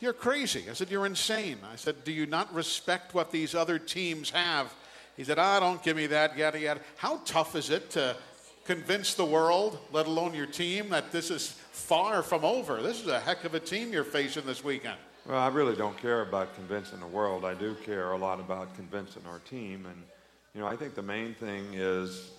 You're 0.00 0.12
crazy. 0.12 0.64
I 0.70 0.74
said, 0.74 0.90
You're 0.90 1.06
insane. 1.06 1.58
I 1.72 1.76
said, 1.76 2.04
Do 2.04 2.12
you 2.12 2.26
not 2.26 2.52
respect 2.54 3.14
what 3.14 3.32
these 3.32 3.54
other 3.54 3.78
teams 3.78 4.30
have? 4.30 4.72
He 5.16 5.24
said, 5.24 5.40
Ah, 5.40 5.58
don't 5.58 5.82
give 5.82 5.96
me 5.96 6.06
that, 6.06 6.38
yada, 6.38 6.60
yada. 6.60 6.80
How 6.96 7.20
tough 7.24 7.56
is 7.56 7.70
it 7.70 7.90
to 7.90 8.14
convince 8.64 9.14
the 9.14 9.24
world, 9.24 9.78
let 9.92 10.06
alone 10.06 10.32
your 10.32 10.46
team, 10.46 10.90
that 10.90 11.10
this 11.10 11.32
is 11.32 11.48
far 11.72 12.22
from 12.22 12.44
over? 12.44 12.80
This 12.80 13.00
is 13.00 13.08
a 13.08 13.18
heck 13.18 13.42
of 13.42 13.54
a 13.54 13.60
team 13.60 13.92
you're 13.92 14.04
facing 14.04 14.46
this 14.46 14.62
weekend. 14.62 14.98
Well, 15.26 15.38
I 15.38 15.48
really 15.48 15.74
don't 15.74 15.96
care 16.00 16.22
about 16.22 16.54
convincing 16.54 17.00
the 17.00 17.06
world. 17.06 17.44
I 17.44 17.54
do 17.54 17.74
care 17.84 18.12
a 18.12 18.16
lot 18.16 18.38
about 18.38 18.76
convincing 18.76 19.22
our 19.28 19.40
team. 19.40 19.84
And, 19.86 20.02
you 20.54 20.60
know, 20.60 20.68
I 20.68 20.76
think 20.76 20.94
the 20.94 21.02
main 21.02 21.34
thing 21.34 21.74
is 21.74 22.30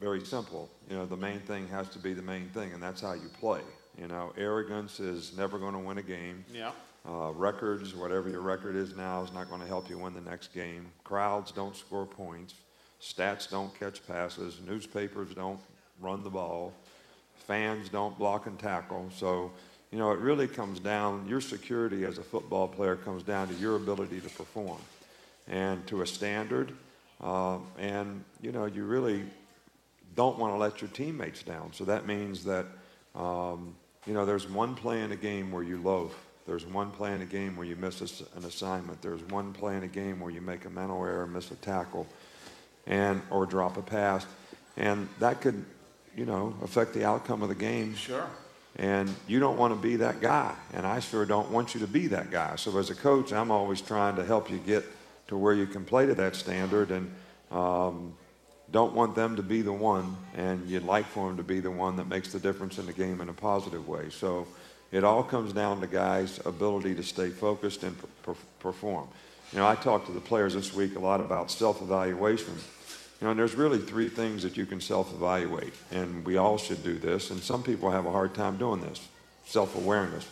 very 0.00 0.24
simple. 0.24 0.68
You 0.88 0.96
know, 0.96 1.06
the 1.06 1.16
main 1.16 1.40
thing 1.40 1.68
has 1.68 1.88
to 1.90 1.98
be 1.98 2.14
the 2.14 2.22
main 2.22 2.48
thing, 2.50 2.72
and 2.72 2.82
that's 2.82 3.00
how 3.00 3.12
you 3.12 3.28
play. 3.40 3.60
You 4.00 4.08
know, 4.08 4.32
arrogance 4.36 5.00
is 5.00 5.36
never 5.36 5.58
going 5.58 5.72
to 5.72 5.78
win 5.80 5.98
a 5.98 6.02
game. 6.02 6.44
Yeah. 6.52 6.70
Uh, 7.08 7.32
records, 7.32 7.94
whatever 7.94 8.28
your 8.28 8.42
record 8.42 8.76
is 8.76 8.96
now, 8.96 9.22
is 9.22 9.32
not 9.32 9.48
going 9.48 9.60
to 9.60 9.66
help 9.66 9.88
you 9.88 9.98
win 9.98 10.14
the 10.14 10.20
next 10.20 10.52
game. 10.54 10.86
Crowds 11.04 11.52
don't 11.52 11.74
score 11.74 12.06
points. 12.06 12.54
Stats 13.00 13.50
don't 13.50 13.76
catch 13.78 14.06
passes. 14.06 14.60
Newspapers 14.66 15.34
don't 15.34 15.60
run 16.00 16.22
the 16.22 16.30
ball. 16.30 16.72
Fans 17.46 17.88
don't 17.88 18.16
block 18.18 18.46
and 18.46 18.58
tackle. 18.58 19.08
So, 19.14 19.52
you 19.90 19.98
know, 19.98 20.12
it 20.12 20.18
really 20.18 20.46
comes 20.46 20.80
down, 20.80 21.26
your 21.26 21.40
security 21.40 22.04
as 22.04 22.18
a 22.18 22.22
football 22.22 22.68
player 22.68 22.96
comes 22.96 23.22
down 23.22 23.48
to 23.48 23.54
your 23.54 23.76
ability 23.76 24.20
to 24.20 24.28
perform 24.28 24.78
and 25.46 25.84
to 25.86 26.02
a 26.02 26.06
standard. 26.06 26.72
Uh, 27.20 27.58
and, 27.78 28.22
you 28.42 28.52
know, 28.52 28.66
you 28.66 28.84
really 28.84 29.24
don't 30.18 30.36
want 30.36 30.52
to 30.52 30.58
let 30.58 30.80
your 30.80 30.90
teammates 30.90 31.44
down. 31.44 31.72
So 31.72 31.84
that 31.84 32.04
means 32.04 32.42
that, 32.42 32.66
um, 33.14 33.76
you 34.04 34.14
know, 34.14 34.26
there's 34.26 34.48
one 34.50 34.74
play 34.74 35.00
in 35.02 35.12
a 35.12 35.16
game 35.16 35.52
where 35.52 35.62
you 35.62 35.80
loaf. 35.80 36.12
There's 36.44 36.66
one 36.66 36.90
play 36.90 37.12
in 37.12 37.22
a 37.22 37.24
game 37.24 37.56
where 37.56 37.68
you 37.68 37.76
miss 37.76 38.00
an 38.34 38.44
assignment. 38.44 39.00
There's 39.00 39.22
one 39.28 39.52
play 39.52 39.76
in 39.76 39.84
a 39.84 39.88
game 39.88 40.18
where 40.18 40.32
you 40.32 40.40
make 40.40 40.64
a 40.64 40.70
mental 40.70 41.04
error, 41.04 41.24
miss 41.28 41.52
a 41.52 41.54
tackle, 41.54 42.04
and 42.88 43.22
or 43.30 43.46
drop 43.46 43.76
a 43.76 43.82
pass, 43.82 44.26
and 44.76 45.08
that 45.20 45.40
could, 45.40 45.64
you 46.16 46.26
know, 46.26 46.52
affect 46.64 46.94
the 46.94 47.04
outcome 47.04 47.42
of 47.44 47.48
the 47.48 47.54
game. 47.54 47.94
Sure. 47.94 48.26
And 48.74 49.14
you 49.28 49.38
don't 49.38 49.56
want 49.56 49.72
to 49.72 49.80
be 49.80 49.94
that 49.96 50.20
guy, 50.20 50.52
and 50.72 50.84
I 50.84 50.98
sure 50.98 51.26
don't 51.26 51.52
want 51.52 51.74
you 51.74 51.80
to 51.80 51.86
be 51.86 52.08
that 52.08 52.32
guy. 52.32 52.56
So 52.56 52.76
as 52.78 52.90
a 52.90 52.94
coach, 52.96 53.32
I'm 53.32 53.52
always 53.52 53.80
trying 53.80 54.16
to 54.16 54.24
help 54.24 54.50
you 54.50 54.58
get 54.58 54.84
to 55.28 55.36
where 55.36 55.54
you 55.54 55.66
can 55.66 55.84
play 55.84 56.06
to 56.06 56.14
that 56.16 56.34
standard, 56.34 56.90
and 56.90 57.14
um, 57.52 58.14
don't 58.70 58.94
want 58.94 59.14
them 59.14 59.36
to 59.36 59.42
be 59.42 59.62
the 59.62 59.72
one, 59.72 60.16
and 60.36 60.68
you'd 60.68 60.84
like 60.84 61.06
for 61.06 61.28
them 61.28 61.36
to 61.38 61.42
be 61.42 61.60
the 61.60 61.70
one 61.70 61.96
that 61.96 62.08
makes 62.08 62.32
the 62.32 62.38
difference 62.38 62.78
in 62.78 62.86
the 62.86 62.92
game 62.92 63.20
in 63.20 63.28
a 63.28 63.32
positive 63.32 63.88
way. 63.88 64.10
So 64.10 64.46
it 64.92 65.04
all 65.04 65.22
comes 65.22 65.52
down 65.52 65.80
to 65.80 65.86
guys' 65.86 66.40
ability 66.44 66.94
to 66.96 67.02
stay 67.02 67.30
focused 67.30 67.82
and 67.82 67.96
per- 68.22 68.34
perform. 68.60 69.08
You 69.52 69.58
know, 69.58 69.66
I 69.66 69.74
talked 69.74 70.06
to 70.06 70.12
the 70.12 70.20
players 70.20 70.52
this 70.54 70.74
week 70.74 70.96
a 70.96 70.98
lot 70.98 71.20
about 71.20 71.50
self-evaluation. 71.50 72.54
You 73.20 73.24
know, 73.24 73.30
and 73.30 73.40
there's 73.40 73.54
really 73.54 73.78
three 73.78 74.08
things 74.08 74.42
that 74.42 74.56
you 74.56 74.66
can 74.66 74.80
self-evaluate, 74.80 75.72
and 75.90 76.24
we 76.24 76.36
all 76.36 76.58
should 76.58 76.84
do 76.84 76.98
this. 76.98 77.30
And 77.30 77.40
some 77.40 77.62
people 77.62 77.90
have 77.90 78.06
a 78.06 78.12
hard 78.12 78.34
time 78.34 78.58
doing 78.58 78.80
this. 78.80 79.08
Self-awareness. 79.46 80.26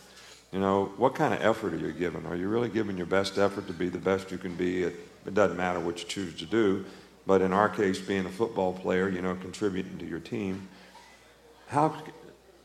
You 0.52 0.60
know, 0.60 0.92
what 0.96 1.14
kind 1.14 1.34
of 1.34 1.40
effort 1.42 1.72
are 1.72 1.78
you 1.78 1.92
giving? 1.92 2.24
Are 2.26 2.36
you 2.36 2.48
really 2.48 2.68
giving 2.68 2.96
your 2.96 3.06
best 3.06 3.38
effort 3.38 3.66
to 3.66 3.72
be 3.72 3.88
the 3.88 3.98
best 3.98 4.30
you 4.30 4.38
can 4.38 4.54
be? 4.54 4.84
It, 4.84 4.94
it 5.26 5.34
doesn't 5.34 5.56
matter 5.56 5.80
what 5.80 6.00
you 6.02 6.08
choose 6.08 6.34
to 6.36 6.46
do. 6.46 6.84
But 7.26 7.42
in 7.42 7.52
our 7.52 7.68
case, 7.68 7.98
being 7.98 8.24
a 8.24 8.30
football 8.30 8.72
player, 8.72 9.08
you 9.08 9.20
know, 9.20 9.34
contributing 9.34 9.98
to 9.98 10.06
your 10.06 10.20
team, 10.20 10.68
how 11.68 11.94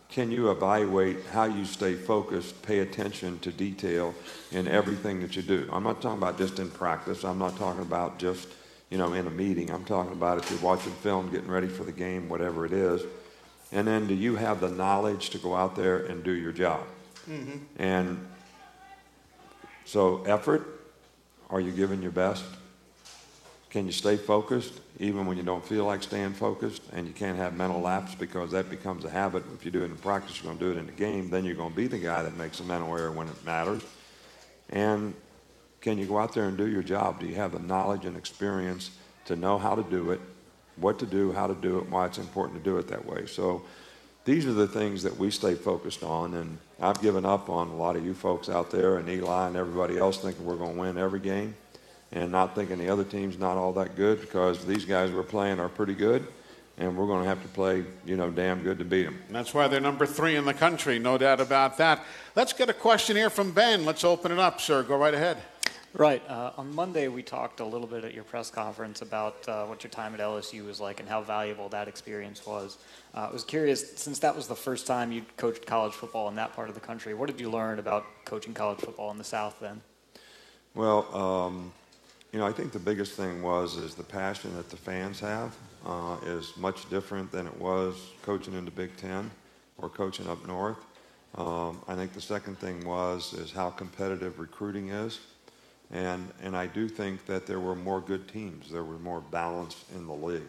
can 0.10 0.30
you 0.30 0.52
evaluate 0.52 1.26
how 1.32 1.46
you 1.46 1.66
stay 1.66 1.96
focused, 1.96 2.62
pay 2.62 2.80
attention 2.80 3.40
to 3.40 3.52
detail 3.52 4.14
in 4.52 4.68
everything 4.68 5.22
that 5.22 5.36
you 5.36 5.42
do? 5.42 5.68
I'm 5.72 5.84
not 5.84 6.02
talking 6.02 6.18
about 6.18 6.38
just 6.38 6.60
in 6.60 6.70
practice. 6.70 7.24
I'm 7.24 7.40
not 7.40 7.58
talking 7.58 7.82
about 7.82 8.20
just, 8.20 8.48
you 8.90 8.98
know, 8.98 9.14
in 9.14 9.26
a 9.26 9.32
meeting. 9.32 9.72
I'm 9.72 9.86
talking 9.86 10.12
about 10.12 10.38
if 10.38 10.52
you're 10.52 10.60
watching 10.60 10.92
film, 10.94 11.32
getting 11.32 11.50
ready 11.50 11.68
for 11.68 11.84
the 11.84 11.92
game, 11.92 12.30
whatever 12.30 12.66
it 12.66 12.74
is. 12.74 13.02
And 13.72 13.88
then 13.88 14.06
do 14.06 14.14
you 14.14 14.36
have 14.36 14.60
the 14.60 14.70
knowledge 14.70 15.30
to 15.32 15.38
go 15.38 15.56
out 15.56 15.76
there 15.76 16.06
and 16.06 16.24
do 16.24 16.32
your 16.32 16.52
job? 16.52 16.84
Mm-hmm. 17.30 17.58
And 17.82 18.28
so, 19.86 20.24
effort, 20.24 20.82
are 21.50 21.62
you 21.62 21.72
giving 21.72 22.02
your 22.02 22.12
best? 22.12 22.44
Can 23.72 23.86
you 23.86 23.94
stay 23.94 24.18
focused 24.18 24.82
even 25.00 25.26
when 25.26 25.38
you 25.38 25.44
don't 25.44 25.66
feel 25.66 25.86
like 25.86 26.04
staying 26.04 26.34
focused? 26.34 26.82
And 26.92 27.08
you 27.08 27.14
can't 27.14 27.38
have 27.38 27.56
mental 27.56 27.80
lapse 27.80 28.14
because 28.14 28.52
that 28.52 28.70
becomes 28.70 29.06
a 29.06 29.10
habit. 29.10 29.44
If 29.56 29.64
you 29.64 29.72
do 29.72 29.82
it 29.82 29.86
in 29.86 29.96
practice, 29.96 30.36
you're 30.36 30.54
going 30.54 30.58
to 30.60 30.66
do 30.66 30.72
it 30.72 30.78
in 30.78 30.88
the 30.88 30.92
game. 30.92 31.30
Then 31.30 31.46
you're 31.46 31.56
going 31.56 31.72
to 31.72 31.76
be 31.76 31.88
the 31.88 31.98
guy 31.98 32.22
that 32.22 32.36
makes 32.36 32.60
a 32.60 32.64
mental 32.66 32.96
error 32.96 33.12
when 33.12 33.30
it 33.30 33.46
matters. 33.46 33.82
And 34.72 35.14
can 35.80 35.98
you 35.98 36.06
go 36.06 36.20
out 36.20 36.34
there 36.34 36.50
and 36.50 36.58
do 36.58 36.68
your 36.68 36.84
job? 36.84 37.22
Do 37.22 37.28
you 37.28 37.36
have 37.36 37.54
the 37.54 37.60
knowledge 37.60 38.04
and 38.04 38.18
experience 38.18 38.92
to 39.26 39.38
know 39.38 39.58
how 39.58 39.76
to 39.76 39.84
do 39.84 40.12
it, 40.12 40.20
what 40.76 41.00
to 41.00 41.06
do, 41.06 41.32
how 41.32 41.48
to 41.48 41.56
do 41.56 41.78
it, 41.80 41.90
why 41.90 42.08
it's 42.08 42.18
important 42.18 42.62
to 42.62 42.70
do 42.70 42.78
it 42.78 42.90
that 42.90 43.06
way? 43.06 43.26
So 43.26 43.64
these 44.26 44.46
are 44.46 44.54
the 44.54 44.68
things 44.68 45.02
that 45.04 45.16
we 45.16 45.32
stay 45.32 45.56
focused 45.56 46.04
on. 46.04 46.34
And 46.34 46.58
I've 46.82 47.02
given 47.02 47.24
up 47.24 47.50
on 47.50 47.70
a 47.70 47.76
lot 47.78 47.96
of 47.96 48.04
you 48.04 48.16
folks 48.16 48.50
out 48.50 48.70
there 48.70 48.98
and 48.98 49.08
Eli 49.08 49.48
and 49.48 49.56
everybody 49.56 49.98
else 49.98 50.18
thinking 50.18 50.44
we're 50.44 50.58
going 50.58 50.74
to 50.74 50.80
win 50.82 50.98
every 50.98 51.22
game 51.22 51.56
and 52.12 52.32
not 52.32 52.56
thinking 52.56 52.78
the 52.78 52.90
other 52.90 53.04
team's 53.04 53.38
not 53.40 53.58
all 53.58 53.74
that 53.74 53.96
good 53.96 54.22
because 54.22 54.66
these 54.66 54.86
guys 54.86 55.12
we're 55.12 55.24
playing 55.24 55.60
are 55.60 55.70
pretty 55.70 55.94
good. 55.94 56.28
and 56.78 56.98
we're 56.98 57.06
going 57.06 57.22
to 57.22 57.30
have 57.30 57.42
to 57.42 57.48
play, 57.50 57.84
you 58.06 58.16
know, 58.16 58.32
damn 58.32 58.64
good 58.64 58.80
to 58.80 58.86
beat 58.86 59.04
them. 59.04 59.20
And 59.28 59.36
that's 59.36 59.54
why 59.54 59.68
they're 59.68 59.80
number 59.80 60.06
three 60.06 60.36
in 60.36 60.46
the 60.46 60.54
country, 60.54 60.98
no 60.98 61.18
doubt 61.18 61.40
about 61.40 61.78
that. 61.78 62.04
Let's 62.36 62.54
get 62.54 62.70
a 62.70 62.74
question 62.74 63.16
here 63.16 63.30
from 63.30 63.52
Ben. 63.52 63.86
Let's 63.86 64.04
open 64.04 64.32
it 64.32 64.40
up, 64.40 64.60
sir. 64.60 64.82
Go 64.82 64.98
right 64.98 65.14
ahead. 65.14 65.38
Right. 65.94 66.24
Uh, 66.28 66.54
on 66.58 66.74
Monday, 66.74 67.10
we 67.10 67.22
talked 67.22 67.60
a 67.60 67.66
little 67.66 67.86
bit 67.86 68.06
at 68.06 68.14
your 68.14 68.24
press 68.24 68.50
conference 68.50 69.02
about 69.02 69.48
uh, 69.50 69.66
what 69.66 69.84
your 69.84 69.92
time 69.92 70.14
at 70.14 70.22
LSU 70.22 70.66
was 70.66 70.80
like 70.80 71.02
and 71.02 71.10
how 71.10 71.22
valuable 71.22 71.68
that 71.70 71.88
experience 71.90 72.46
was. 72.48 72.78
Uh, 73.14 73.28
I 73.30 73.32
was 73.32 73.44
curious, 73.44 73.92
since 74.00 74.18
that 74.20 74.34
was 74.34 74.48
the 74.48 74.56
first 74.56 74.88
time 74.88 75.12
you 75.12 75.24
coached 75.36 75.66
college 75.66 75.94
football 75.94 76.30
in 76.30 76.36
that 76.36 76.54
part 76.54 76.70
of 76.70 76.76
the 76.76 76.82
country, 76.82 77.14
what 77.14 77.28
did 77.28 77.40
you 77.42 77.52
learn 77.52 77.78
about 77.78 78.06
coaching 78.24 78.54
college 78.54 78.80
football 78.80 79.12
in 79.12 79.18
the 79.18 79.24
South 79.26 79.60
then? 79.60 79.82
Well, 80.74 81.14
um, 81.14 81.74
you 82.32 82.40
know, 82.40 82.48
I 82.48 82.52
think 82.52 82.72
the 82.72 82.80
biggest 82.80 83.14
thing 83.14 83.42
was 83.42 83.76
is 83.76 83.94
the 83.94 84.04
passion 84.04 84.56
that 84.56 84.70
the 84.70 84.78
fans 84.78 85.20
have 85.20 85.54
uh, 85.86 86.18
is 86.26 86.56
much 86.56 86.90
different 86.90 87.32
than 87.32 87.46
it 87.46 87.58
was 87.58 87.96
coaching 88.22 88.54
in 88.54 88.64
the 88.64 88.72
Big 88.72 88.96
Ten 88.96 89.30
or 89.78 89.90
coaching 89.90 90.28
up 90.28 90.46
north. 90.48 90.78
Um, 91.36 91.82
I 91.88 91.96
think 91.96 92.14
the 92.14 92.22
second 92.22 92.58
thing 92.58 92.86
was 92.86 93.34
is 93.34 93.52
how 93.52 93.70
competitive 93.70 94.40
recruiting 94.40 94.90
is. 94.90 95.20
And, 95.92 96.32
and 96.42 96.56
I 96.56 96.68
do 96.68 96.88
think 96.88 97.26
that 97.26 97.46
there 97.46 97.60
were 97.60 97.76
more 97.76 98.00
good 98.00 98.30
teams. 98.30 98.72
There 98.72 98.84
were 98.84 99.00
more 99.00 99.20
balance 99.20 99.84
in 99.94 100.08
the 100.08 100.14
league. 100.14 100.42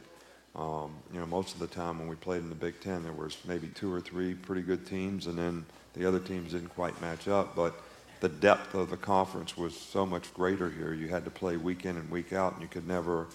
Um, 0.55 0.93
you 1.13 1.19
know, 1.19 1.27
most 1.27 1.55
of 1.55 1.61
the 1.61 1.67
time 1.67 1.99
when 1.99 2.07
we 2.07 2.15
played 2.15 2.43
in 2.43 2.49
the 2.49 2.55
Big 2.55 2.79
Ten, 2.81 3.03
there 3.03 3.13
was 3.13 3.37
maybe 3.45 3.69
two 3.69 3.93
or 3.93 4.01
three 4.01 4.35
pretty 4.35 4.63
good 4.63 4.87
teams, 4.87 5.27
and 5.27 5.37
then 5.37 5.65
the 5.95 6.07
other 6.07 6.21
teams 6.21 6.53
didn't 6.53 6.69
quite 6.69 7.01
match 7.01 7.27
up. 7.27 7.57
But 7.57 7.75
the 8.23 8.29
depth 8.29 8.75
of 8.75 8.89
the 8.89 8.97
conference 8.97 9.57
was 9.57 9.77
so 9.77 10.07
much 10.07 10.33
greater 10.33 10.71
here. 10.71 10.95
You 10.95 11.09
had 11.09 11.25
to 11.25 11.31
play 11.31 11.57
week 11.57 11.85
in 11.85 11.97
and 11.97 12.09
week 12.09 12.33
out, 12.33 12.53
and 12.53 12.63
you 12.63 12.69
could 12.69 12.87
never 12.87 13.27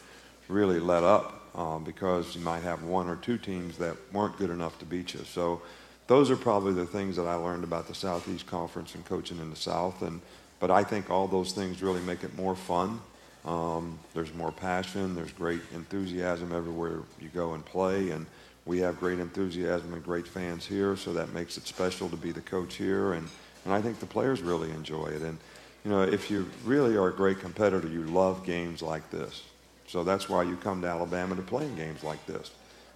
really 0.47 0.79
let 0.79 1.03
up 1.03 1.43
um, 1.55 1.83
because 1.83 2.33
you 2.33 2.41
might 2.41 2.63
have 2.63 2.83
one 2.83 3.09
or 3.09 3.17
two 3.17 3.37
teams 3.37 3.77
that 3.79 3.97
weren't 4.13 4.37
good 4.37 4.49
enough 4.49 4.79
to 4.79 4.85
beat 4.85 5.13
you. 5.13 5.25
So 5.25 5.61
those 6.07 6.31
are 6.31 6.37
probably 6.37 6.71
the 6.71 6.85
things 6.85 7.17
that 7.17 7.27
I 7.27 7.35
learned 7.35 7.65
about 7.65 7.89
the 7.89 7.93
Southeast 7.93 8.47
Conference 8.47 8.95
and 8.95 9.03
coaching 9.03 9.39
in 9.39 9.49
the 9.49 9.57
South. 9.57 10.01
And 10.01 10.21
but 10.61 10.71
I 10.71 10.85
think 10.85 11.09
all 11.09 11.27
those 11.27 11.51
things 11.51 11.81
really 11.81 12.01
make 12.01 12.23
it 12.23 12.33
more 12.37 12.55
fun. 12.55 13.01
Um, 13.43 13.99
there's 14.13 14.33
more 14.33 14.53
passion. 14.53 15.15
There's 15.15 15.33
great 15.33 15.61
enthusiasm 15.73 16.53
everywhere 16.53 16.99
you 17.19 17.27
go 17.33 17.55
and 17.55 17.65
play, 17.65 18.11
and 18.11 18.25
we 18.65 18.79
have 18.79 19.01
great 19.01 19.19
enthusiasm 19.19 19.93
and 19.93 20.01
great 20.01 20.27
fans 20.29 20.65
here. 20.65 20.95
So 20.95 21.11
that 21.11 21.33
makes 21.33 21.57
it 21.57 21.67
special 21.67 22.07
to 22.07 22.15
be 22.15 22.31
the 22.31 22.41
coach 22.41 22.75
here, 22.75 23.11
and 23.11 23.27
and 23.67 23.75
I 23.75 23.81
think 23.81 23.99
the 23.99 24.05
players 24.05 24.41
really 24.41 24.71
enjoy 24.71 25.07
it. 25.07 25.21
And 25.21 25.37
you 25.83 25.91
know, 25.91 26.01
if 26.01 26.31
you 26.31 26.49
really 26.63 26.95
are 26.95 27.09
a 27.09 27.13
great 27.13 27.41
competitor, 27.41 27.85
you 27.85 28.03
love 28.03 28.45
games 28.45 28.81
like 28.81 29.11
this. 29.11 29.43
So 29.87 30.05
that's 30.05 30.29
why 30.29 30.43
you 30.43 30.55
come 30.55 30.81
to 30.83 30.87
Alabama 30.87 31.35
to 31.35 31.41
play 31.41 31.65
in 31.65 31.75
games 31.75 32.01
like 32.01 32.25
this. 32.25 32.51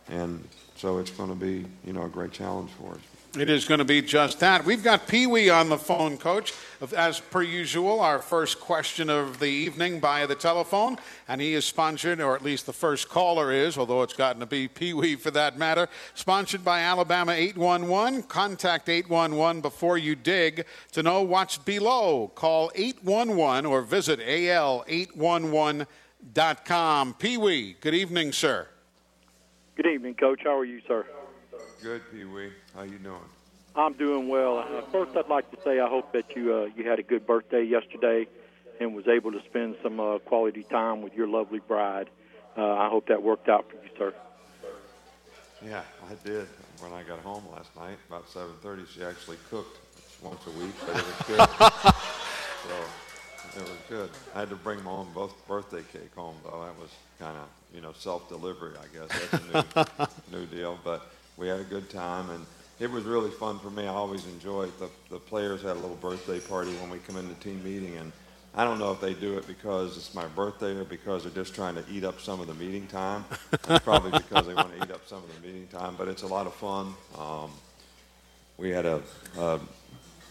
And 0.08 0.48
so 0.76 0.98
it's 1.00 1.12
going 1.12 1.30
to 1.30 1.36
be, 1.36 1.66
you 1.86 1.92
know, 1.92 2.04
a 2.04 2.10
great 2.10 2.32
challenge 2.32 2.72
for 2.72 2.94
us. 2.94 3.00
It 3.40 3.50
is 3.50 3.64
going 3.64 3.78
to 3.78 3.86
be 3.86 4.02
just 4.02 4.42
that. 4.42 4.66
We've 4.66 4.84
got 4.84 5.08
Pee 5.08 5.26
Wee 5.26 5.50
on 5.50 5.70
the 5.70 5.78
phone, 5.78 6.18
Coach. 6.18 6.54
As 6.98 7.22
per 7.22 7.42
usual, 7.42 8.02
our 8.02 8.20
first 8.20 8.60
question 8.60 9.10
of 9.10 9.40
the 9.40 9.46
evening 9.46 10.02
by 10.02 10.26
the 10.26 10.36
telephone, 10.36 10.98
and 11.30 11.40
he 11.40 11.54
is 11.54 11.64
sponsored, 11.64 12.20
or 12.20 12.36
at 12.36 12.44
least 12.44 12.66
the 12.66 12.74
first 12.74 13.08
caller 13.08 13.54
is, 13.54 13.78
although 13.78 14.02
it's 14.02 14.16
gotten 14.16 14.42
to 14.42 14.46
be 14.46 14.68
Pee 14.68 14.94
Wee 14.94 15.16
for 15.16 15.32
that 15.32 15.58
matter, 15.58 15.88
sponsored 16.14 16.66
by 16.66 16.82
Alabama 16.82 17.32
811. 17.32 18.24
Contact 18.24 18.90
811 18.90 19.62
before 19.62 19.98
you 19.98 20.18
dig 20.18 20.66
to 20.92 21.02
know 21.02 21.22
what's 21.22 21.56
below. 21.56 22.34
Call 22.36 22.70
811 22.76 23.66
or 23.66 23.82
visit 23.82 24.20
al811.com. 24.20 27.14
Pee 27.14 27.38
Wee, 27.38 27.78
good 27.80 27.96
evening, 27.96 28.34
sir. 28.34 28.68
Good 29.78 29.88
evening, 29.88 30.16
Coach. 30.16 30.42
How 30.44 30.58
are 30.58 30.66
you, 30.66 30.82
sir? 30.86 31.06
Good, 31.82 32.02
Pee 32.12 32.26
Wee. 32.26 32.52
How 32.76 32.84
you 32.84 33.00
doing? 33.00 33.18
I'm 33.76 33.94
doing 33.94 34.28
well. 34.28 34.60
Uh, 34.60 34.82
first, 34.92 35.16
I'd 35.16 35.30
like 35.30 35.50
to 35.52 35.58
say 35.64 35.80
I 35.80 35.88
hope 35.88 36.12
that 36.14 36.36
you 36.36 36.54
uh, 36.54 36.66
you 36.76 36.88
had 36.88 37.00
a 37.00 37.04
good 37.04 37.26
birthday 37.26 37.64
yesterday 37.64 38.28
and 38.80 38.96
was 38.96 39.08
able 39.08 39.32
to 39.32 39.40
spend 39.50 39.76
some 39.82 40.00
uh, 40.00 40.20
quality 40.20 40.64
time 40.64 41.02
with 41.02 41.14
your 41.14 41.28
lovely 41.28 41.60
bride. 41.60 42.10
Uh, 42.58 42.62
I 42.62 42.90
hope 42.90 43.08
that 43.08 43.24
worked 43.24 43.48
out 43.48 43.66
for 43.70 43.76
you, 43.76 43.90
sir. 43.98 44.14
Yeah, 45.64 45.84
I 46.10 46.16
did. 46.28 46.48
When 46.80 46.92
I 46.92 47.04
got 47.04 47.20
home 47.20 47.44
last 47.54 47.76
night, 47.76 47.98
about 48.10 48.28
7:30, 48.28 48.88
she 48.94 49.04
actually 49.04 49.38
cooked 49.50 49.78
once 50.22 50.42
a 50.48 50.52
week, 50.60 50.76
but 50.86 50.98
it 50.98 51.06
was 51.06 51.28
good. 51.28 51.40
so 52.68 52.76
it 53.58 53.62
was 53.62 53.78
good. 53.90 54.10
I 54.36 54.40
had 54.40 54.50
to 54.50 54.56
bring 54.56 54.84
my 54.84 54.92
own 54.92 55.08
birthday 55.48 55.84
cake 55.92 56.14
home, 56.16 56.36
though. 56.44 56.64
That 56.66 56.80
was 56.80 56.90
kind 57.20 57.38
of 57.38 57.48
you 57.74 57.82
know 57.82 57.94
self-delivery, 57.98 58.74
I 58.78 58.98
guess. 58.98 59.08
That's 59.10 59.44
a 59.44 60.32
new 60.32 60.40
new 60.40 60.46
deal, 60.48 60.80
but 60.84 61.08
we 61.38 61.48
had 61.48 61.60
a 61.60 61.66
good 61.66 61.90
time 61.90 62.30
and 62.30 62.46
it 62.82 62.90
was 62.90 63.04
really 63.04 63.30
fun 63.30 63.60
for 63.60 63.70
me. 63.70 63.84
I 63.84 63.90
always 63.90 64.26
enjoy 64.26 64.64
it. 64.64 64.80
The, 64.80 64.90
the 65.12 65.20
players 65.20 65.62
had 65.62 65.74
a 65.74 65.80
little 65.80 65.98
birthday 65.98 66.40
party 66.40 66.72
when 66.78 66.90
we 66.90 66.98
come 66.98 67.16
into 67.16 67.36
team 67.36 67.64
meeting, 67.64 67.96
and 67.98 68.12
I 68.56 68.64
don't 68.64 68.80
know 68.80 68.92
if 68.92 69.00
they 69.00 69.14
do 69.14 69.38
it 69.38 69.46
because 69.46 69.96
it's 69.98 70.16
my 70.16 70.26
birthday 70.26 70.76
or 70.76 70.84
because 70.84 71.24
they're 71.24 71.32
just 71.32 71.54
trying 71.54 71.76
to 71.76 71.84
eat 71.92 72.04
up 72.04 72.20
some 72.20 72.42
of 72.42 72.48
the 72.48 72.56
meeting 72.56 72.88
time. 72.88 73.24
it's 73.52 73.80
probably 73.84 74.10
because 74.18 74.48
they 74.48 74.56
want 74.56 74.76
to 74.76 74.84
eat 74.84 74.90
up 74.90 75.08
some 75.08 75.20
of 75.20 75.30
the 75.36 75.48
meeting 75.48 75.68
time, 75.68 75.94
but 75.96 76.08
it's 76.08 76.24
a 76.24 76.28
lot 76.28 76.48
of 76.48 76.56
fun. 76.56 76.96
Um, 77.20 77.52
we 78.58 78.72
had 78.72 78.88
a, 78.88 79.04
a 79.38 79.60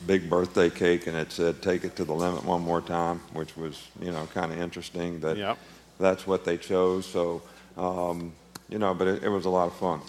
big 0.09 0.29
birthday 0.29 0.71
cake, 0.71 1.07
and 1.07 1.17
it 1.17 1.31
said 1.31 1.63
"Take 1.63 1.85
it 1.85 1.95
to 1.97 2.05
the 2.05 2.15
limit 2.15 2.45
one 2.45 2.63
more 2.63 2.81
time," 2.81 3.21
which 3.33 3.57
was 3.57 3.81
you 4.01 4.11
know 4.11 4.27
kind 4.35 4.53
of 4.53 4.61
interesting 4.61 5.21
that 5.21 5.37
yep. 5.37 5.57
that's 6.01 6.27
what 6.27 6.45
they 6.45 6.57
chose. 6.57 7.07
So 7.07 7.43
um, 7.77 8.33
you 8.69 8.79
know, 8.79 8.93
but 8.93 9.07
it, 9.07 9.23
it 9.23 9.29
was 9.29 9.45
a 9.45 9.51
lot 9.51 9.69
of 9.69 9.77
fun. 9.77 10.01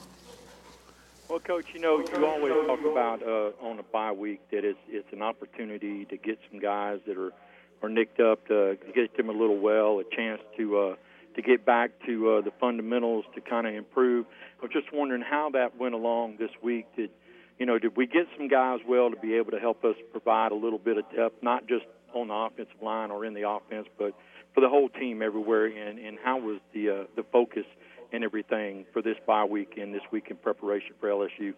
Well, 1.32 1.40
Coach, 1.40 1.68
you 1.74 1.80
know, 1.80 2.00
you 2.00 2.26
always 2.26 2.54
talk 2.68 2.82
about 2.82 3.24
uh, 3.24 3.52
on 3.66 3.80
a 3.80 3.84
bye 3.84 4.12
week 4.12 4.42
that 4.52 4.66
it's 4.66 4.78
it's 4.90 5.08
an 5.14 5.22
opportunity 5.22 6.04
to 6.04 6.18
get 6.18 6.38
some 6.52 6.60
guys 6.60 7.00
that 7.08 7.18
are 7.18 7.32
are 7.82 7.88
nicked 7.88 8.20
up 8.20 8.46
to 8.50 8.78
get 8.94 9.16
them 9.16 9.30
a 9.30 9.32
little 9.32 9.58
well, 9.58 10.00
a 10.00 10.04
chance 10.14 10.42
to 10.58 10.78
uh, 10.78 10.96
to 11.38 11.42
get 11.42 11.66
back 11.66 11.92
to 12.06 12.32
uh, 12.32 12.42
the 12.42 12.52
fundamentals 12.60 13.24
to 13.36 13.40
kind 13.40 13.66
of 13.66 13.74
improve. 13.74 14.26
I 14.60 14.64
was 14.64 14.72
just 14.74 14.92
wondering 14.92 15.22
how 15.22 15.52
that 15.52 15.80
went 15.80 15.96
along 15.96 16.36
this 16.38 16.52
week. 16.62 16.86
Did 16.98 17.12
you 17.58 17.66
know? 17.66 17.80
Did 17.80 17.96
we 17.96 18.08
get 18.08 18.28
some 18.38 18.50
guys 18.50 18.80
well 18.86 19.10
to 19.10 19.16
be 19.16 19.36
able 19.36 19.52
to 19.52 19.60
help 19.60 19.86
us 19.86 19.96
provide 20.12 20.52
a 20.52 20.56
little 20.56 20.80
bit 20.80 20.98
of 20.98 21.06
depth, 21.16 21.42
not 21.42 21.66
just 21.66 21.86
on 22.14 22.28
the 22.28 22.34
offensive 22.34 22.82
line 22.82 23.10
or 23.10 23.24
in 23.24 23.34
the 23.36 23.50
offense, 23.50 23.88
but 23.98 24.14
for 24.54 24.60
the 24.60 24.68
whole 24.68 24.90
team 24.90 25.22
everywhere? 25.22 25.68
And 25.68 25.98
and 25.98 26.18
how 26.22 26.40
was 26.40 26.60
the 26.74 26.90
uh, 26.90 27.04
the 27.16 27.24
focus? 27.32 27.64
And 28.12 28.24
everything 28.24 28.86
for 28.94 29.02
this 29.02 29.18
bye 29.26 29.44
week 29.44 29.78
and 29.78 29.94
this 29.94 30.02
week 30.12 30.28
in 30.30 30.38
preparation 30.38 30.94
for 31.00 31.10
LSU? 31.10 31.54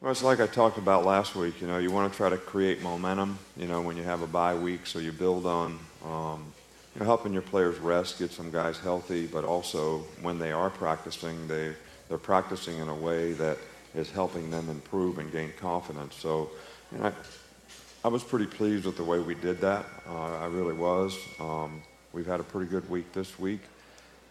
Well, 0.00 0.10
it's 0.10 0.22
like 0.22 0.40
I 0.40 0.46
talked 0.46 0.76
about 0.76 1.04
last 1.04 1.34
week. 1.34 1.60
You 1.60 1.66
know, 1.66 1.78
you 1.78 1.90
want 1.90 2.12
to 2.12 2.16
try 2.16 2.28
to 2.28 2.36
create 2.36 2.82
momentum. 2.82 3.38
You 3.56 3.66
know, 3.66 3.80
when 3.80 3.96
you 3.96 4.02
have 4.02 4.22
a 4.22 4.26
bye 4.26 4.54
week, 4.54 4.86
so 4.86 4.98
you 4.98 5.12
build 5.12 5.46
on 5.46 5.78
um, 6.04 6.52
you 6.94 7.00
know, 7.00 7.06
helping 7.06 7.32
your 7.32 7.42
players 7.42 7.78
rest, 7.78 8.18
get 8.18 8.30
some 8.30 8.50
guys 8.50 8.78
healthy, 8.78 9.26
but 9.26 9.44
also 9.44 9.98
when 10.20 10.38
they 10.38 10.52
are 10.52 10.70
practicing, 10.70 11.48
they 11.48 11.74
they're 12.08 12.18
practicing 12.18 12.78
in 12.78 12.88
a 12.88 12.94
way 12.94 13.32
that 13.32 13.56
is 13.94 14.10
helping 14.10 14.50
them 14.50 14.68
improve 14.68 15.18
and 15.18 15.32
gain 15.32 15.52
confidence. 15.58 16.14
So, 16.16 16.50
you 16.92 16.98
know, 16.98 17.06
I, 17.06 17.12
I 18.04 18.08
was 18.08 18.22
pretty 18.22 18.46
pleased 18.46 18.84
with 18.84 18.96
the 18.96 19.04
way 19.04 19.18
we 19.20 19.34
did 19.34 19.60
that. 19.62 19.86
Uh, 20.06 20.38
I 20.38 20.46
really 20.46 20.74
was. 20.74 21.16
Um, 21.40 21.82
we've 22.12 22.26
had 22.26 22.40
a 22.40 22.42
pretty 22.42 22.70
good 22.70 22.88
week 22.90 23.12
this 23.12 23.38
week, 23.38 23.60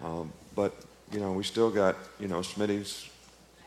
um, 0.03 0.31
but 0.55 0.75
you 1.13 1.19
know, 1.19 1.31
we 1.31 1.43
still 1.43 1.69
got, 1.69 1.95
you 2.19 2.27
know, 2.27 2.39
Smitty's 2.39 3.07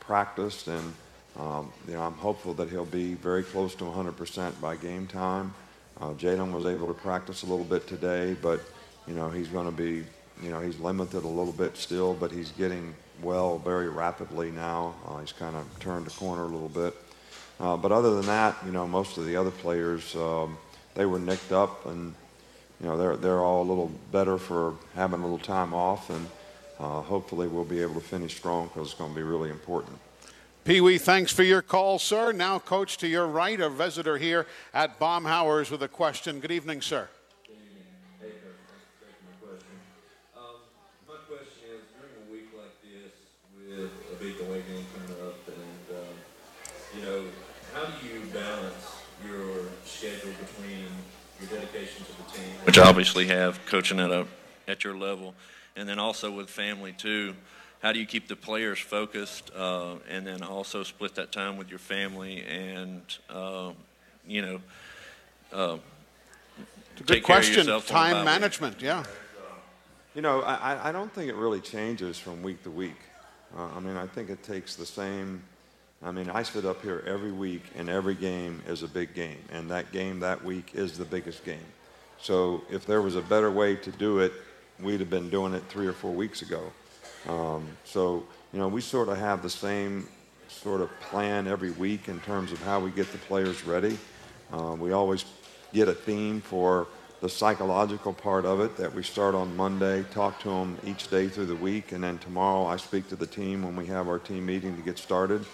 practiced, 0.01 0.66
and, 0.66 0.94
um, 1.38 1.72
you 1.86 1.94
know, 1.94 2.03
I'm 2.03 2.14
hopeful 2.14 2.53
that 2.55 2.68
he'll 2.68 2.84
be 2.84 3.14
very 3.14 3.44
close 3.44 3.74
to 3.76 3.84
100% 3.84 4.61
by 4.61 4.74
game 4.76 5.07
time. 5.07 5.55
Uh, 6.01 6.11
Jalen 6.11 6.53
was 6.53 6.66
able 6.66 6.88
to 6.88 6.94
practice 6.94 7.44
a 7.44 7.47
little 7.47 7.64
bit 7.64 7.86
today, 7.86 8.36
but, 8.42 8.61
you 9.07 9.14
know, 9.14 9.30
he's 9.30 9.47
going 9.49 9.66
to 9.66 9.72
be, 9.72 10.05
you 10.42 10.51
know, 10.51 10.61
he's 10.61 10.78
limited 10.80 11.22
a 11.22 11.28
little 11.28 11.53
bit 11.53 11.76
still, 11.76 12.14
but 12.14 12.32
he's 12.32 12.51
getting 12.53 12.94
well 13.22 13.59
very 13.59 13.88
rapidly 13.88 14.51
now. 14.51 14.94
Uh, 15.07 15.18
he's 15.18 15.32
kind 15.32 15.55
of 15.55 15.64
turned 15.78 16.05
the 16.05 16.11
corner 16.11 16.42
a 16.42 16.49
little 16.49 16.68
bit. 16.68 16.94
Uh, 17.61 17.76
but 17.76 17.92
other 17.92 18.16
than 18.16 18.26
that, 18.26 18.57
you 18.66 18.72
know, 18.72 18.86
most 18.86 19.18
of 19.18 19.24
the 19.24 19.36
other 19.36 19.53
players, 19.53 20.16
um, 20.16 20.59
they 20.94 21.07
were 21.07 21.20
nicked 21.20 21.53
up, 21.53 21.86
and, 21.86 22.12
you 22.80 22.88
know, 22.88 22.97
they're, 22.97 23.16
they're 23.16 23.40
all 23.40 23.62
a 23.62 23.68
little 23.68 23.92
better 24.11 24.36
for 24.36 24.74
having 24.94 25.20
a 25.20 25.22
little 25.22 25.38
time 25.38 25.72
off. 25.72 26.11
And, 26.11 26.26
uh, 26.79 27.01
hopefully 27.03 27.49
we'll 27.49 27.64
be 27.64 27.81
able 27.81 27.95
to 27.95 28.01
finish 28.01 28.37
strong 28.37 28.68
because 28.68 28.89
it's 28.89 28.99
going 28.99 29.11
to 29.11 29.16
be 29.16 29.22
really 29.22 29.51
important. 29.51 29.99
Pee 30.64 30.81
Wee, 30.81 30.99
thanks 30.99 31.33
for 31.33 31.45
your 31.45 31.62
call, 31.62 31.99
sir. 31.99 32.33
Now, 32.33 32.59
coach, 32.59 32.99
to 32.99 33.07
your 33.07 33.27
right, 33.29 33.61
a 33.61 33.70
visitor 33.70 34.18
here 34.18 34.47
at 34.74 34.99
Baumhower's 34.99 35.70
with 35.70 35.83
a 35.83 35.89
question. 35.89 36.41
Good 36.41 36.51
evening, 36.51 36.83
sir. 36.83 37.09
Good 37.47 37.55
evening. 37.55 38.33
Um 40.37 40.43
my 41.07 41.14
question 41.29 41.70
is 41.70 41.83
during 41.95 42.14
a 42.18 42.33
week 42.33 42.49
like 42.57 42.74
this 42.83 43.14
with 43.55 43.93
a 44.12 44.16
big 44.22 44.41
away 44.49 44.62
game 44.62 44.85
coming 44.93 45.22
up, 45.22 45.39
and 45.47 45.97
um, 45.99 46.14
you 46.97 47.03
know, 47.07 47.24
how 47.72 47.85
do 47.85 48.07
you 48.07 48.27
balance 48.35 48.97
your 49.24 49.68
schedule 49.85 50.33
between 50.41 50.89
your 51.41 51.61
dedication 51.61 52.05
to 52.05 52.11
the 52.11 52.39
team, 52.39 52.51
which 52.64 52.77
I 52.77 52.89
obviously 52.89 53.29
have 53.29 53.64
coaching 53.66 54.01
at 54.01 54.11
a 54.11 54.27
at 54.66 54.83
your 54.83 54.97
level, 54.97 55.35
and 55.77 55.89
then 55.89 55.99
also 55.99 56.31
with 56.31 56.49
family 56.49 56.93
too. 56.93 57.35
how 57.83 57.93
do 57.93 57.99
you 57.99 58.07
keep 58.07 58.27
the 58.29 58.37
players 58.37 58.79
focused 58.79 59.51
uh, 59.55 59.95
and 60.09 60.27
then 60.27 60.43
also 60.43 60.83
split 60.83 61.14
that 61.14 61.31
time 61.33 61.57
with 61.57 61.68
your 61.68 61.79
family 61.79 62.43
and 62.45 63.03
uh, 63.31 63.70
you 64.27 64.43
know 64.43 64.61
uh, 65.53 65.79
good 67.05 67.22
question. 67.22 67.66
Time 67.83 68.24
management, 68.24 68.81
yeah. 68.81 69.05
You 70.14 70.22
know, 70.22 70.41
I, 70.41 70.89
I 70.89 70.93
don't 70.93 71.12
think 71.12 71.29
it 71.29 71.35
really 71.35 71.61
changes 71.61 72.18
from 72.18 72.43
week 72.43 72.62
to 72.64 72.70
week. 72.70 72.97
Uh, 73.57 73.68
I 73.77 73.81
mean, 73.81 73.97
I 73.97 74.07
think 74.07 74.31
it 74.31 74.43
takes 74.43 74.74
the 74.74 74.87
same. 74.87 75.43
I 76.03 76.11
mean, 76.11 76.31
I 76.31 76.43
sit 76.43 76.64
up 76.64 76.83
here 76.83 77.03
every 77.07 77.33
week, 77.33 77.62
and 77.77 77.89
every 77.89 78.14
game 78.14 78.62
is 78.66 78.83
a 78.83 78.89
big 78.89 79.14
game, 79.14 79.39
and 79.53 79.70
that 79.70 79.93
game 79.93 80.20
that 80.20 80.43
week 80.43 80.70
is 80.74 80.97
the 80.97 81.05
biggest 81.05 81.45
game. 81.45 81.59
So, 82.18 82.62
if 82.70 82.87
there 82.87 83.03
was 83.03 83.14
a 83.14 83.20
better 83.20 83.51
way 83.51 83.77
to 83.77 83.91
do 83.93 84.20
it, 84.20 84.33
we'd 84.81 85.01
have 85.01 85.11
been 85.11 85.31
doing 85.31 85.55
it 85.55 85.62
three 85.68 85.87
or 85.87 85.93
four 85.93 86.12
weeks 86.12 86.43
ago. 86.43 86.72
Um, 87.29 87.66
so, 87.85 88.24
you 88.53 88.59
know, 88.59 88.68
we 88.68 88.81
sort 88.81 89.09
of 89.09 89.16
have 89.16 89.43
the 89.43 89.51
same 89.51 90.09
sort 90.49 90.81
of 90.81 90.91
plan 91.01 91.47
every 91.47 91.72
week 91.72 92.09
in 92.09 92.20
terms 92.20 92.53
of 92.53 92.62
how 92.62 92.81
we 92.81 92.91
get 92.91 93.11
the 93.12 93.18
players 93.18 93.64
ready. 93.64 93.99
Uh, 94.53 94.77
we 94.79 94.93
always 94.93 95.24
get 95.72 95.89
a 95.89 95.95
theme 95.95 96.41
for 96.41 96.87
the 97.20 97.29
psychological 97.29 98.12
part 98.12 98.45
of 98.45 98.61
it 98.61 98.77
that 98.77 98.93
we 98.95 99.03
start 99.03 99.35
on 99.35 99.57
Monday, 99.57 100.05
talk 100.11 100.39
to 100.41 100.51
them 100.51 100.77
each 100.85 101.09
day 101.09 101.29
through 101.29 101.47
the 101.47 101.57
week, 101.57 101.93
and 101.93 102.05
then 102.05 102.18
tomorrow 102.18 102.66
I 102.66 102.77
speak 102.77 103.09
to 103.09 103.16
the 103.16 103.27
team 103.27 103.62
when 103.62 103.74
we 103.74 103.87
have 103.87 104.07
our 104.09 104.18
team 104.18 104.47
meeting 104.47 104.77
to 104.77 104.83
get 104.83 104.99
started. 104.99 105.45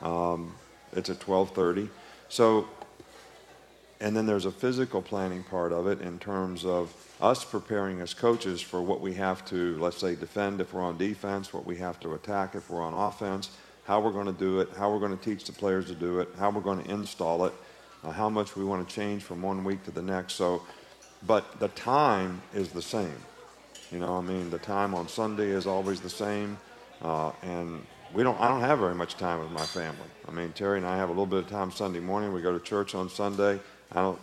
Um, 0.00 0.54
it's 0.92 1.10
at 1.10 1.20
12:30. 1.20 1.88
So, 2.28 2.68
and 4.00 4.16
then 4.16 4.26
there's 4.26 4.46
a 4.46 4.50
physical 4.50 5.02
planning 5.02 5.42
part 5.44 5.72
of 5.72 5.86
it 5.86 6.00
in 6.00 6.18
terms 6.18 6.64
of 6.64 6.92
us 7.20 7.44
preparing 7.44 8.00
as 8.00 8.14
coaches 8.14 8.60
for 8.60 8.80
what 8.82 9.00
we 9.00 9.14
have 9.14 9.44
to, 9.46 9.76
let's 9.78 9.98
say, 9.98 10.14
defend 10.14 10.60
if 10.60 10.72
we're 10.72 10.82
on 10.82 10.96
defense, 10.96 11.52
what 11.52 11.66
we 11.66 11.76
have 11.76 12.00
to 12.00 12.14
attack 12.14 12.54
if 12.54 12.70
we're 12.70 12.82
on 12.82 12.94
offense, 12.94 13.50
how 13.84 14.00
we're 14.00 14.12
going 14.12 14.26
to 14.26 14.32
do 14.32 14.60
it, 14.60 14.68
how 14.76 14.90
we're 14.90 14.98
going 14.98 15.16
to 15.16 15.24
teach 15.24 15.44
the 15.44 15.52
players 15.52 15.86
to 15.86 15.94
do 15.94 16.20
it, 16.20 16.28
how 16.38 16.50
we're 16.50 16.60
going 16.60 16.82
to 16.82 16.90
install 16.90 17.44
it, 17.44 17.52
uh, 18.04 18.10
how 18.10 18.30
much 18.30 18.56
we 18.56 18.64
want 18.64 18.86
to 18.86 18.94
change 18.94 19.22
from 19.22 19.42
one 19.42 19.64
week 19.64 19.84
to 19.84 19.90
the 19.90 20.02
next. 20.02 20.34
So, 20.34 20.62
but 21.26 21.60
the 21.60 21.68
time 21.68 22.40
is 22.54 22.70
the 22.70 22.82
same. 22.82 23.16
You 23.92 23.98
know, 23.98 24.16
I 24.16 24.20
mean, 24.20 24.50
the 24.50 24.58
time 24.58 24.94
on 24.94 25.08
Sunday 25.08 25.50
is 25.50 25.66
always 25.66 26.00
the 26.00 26.08
same, 26.10 26.56
uh, 27.02 27.32
and 27.42 27.84
we 28.14 28.22
don't. 28.22 28.40
I 28.40 28.48
don't 28.48 28.60
have 28.60 28.78
very 28.78 28.94
much 28.94 29.16
time 29.16 29.40
with 29.40 29.50
my 29.50 29.66
family. 29.66 29.98
I 30.28 30.30
mean, 30.30 30.52
Terry 30.52 30.78
and 30.78 30.86
I 30.86 30.96
have 30.96 31.08
a 31.08 31.12
little 31.12 31.26
bit 31.26 31.40
of 31.40 31.50
time 31.50 31.72
Sunday 31.72 31.98
morning. 31.98 32.32
We 32.32 32.40
go 32.40 32.56
to 32.56 32.64
church 32.64 32.94
on 32.94 33.10
Sunday. 33.10 33.58
I 33.92 34.00
don't 34.00 34.18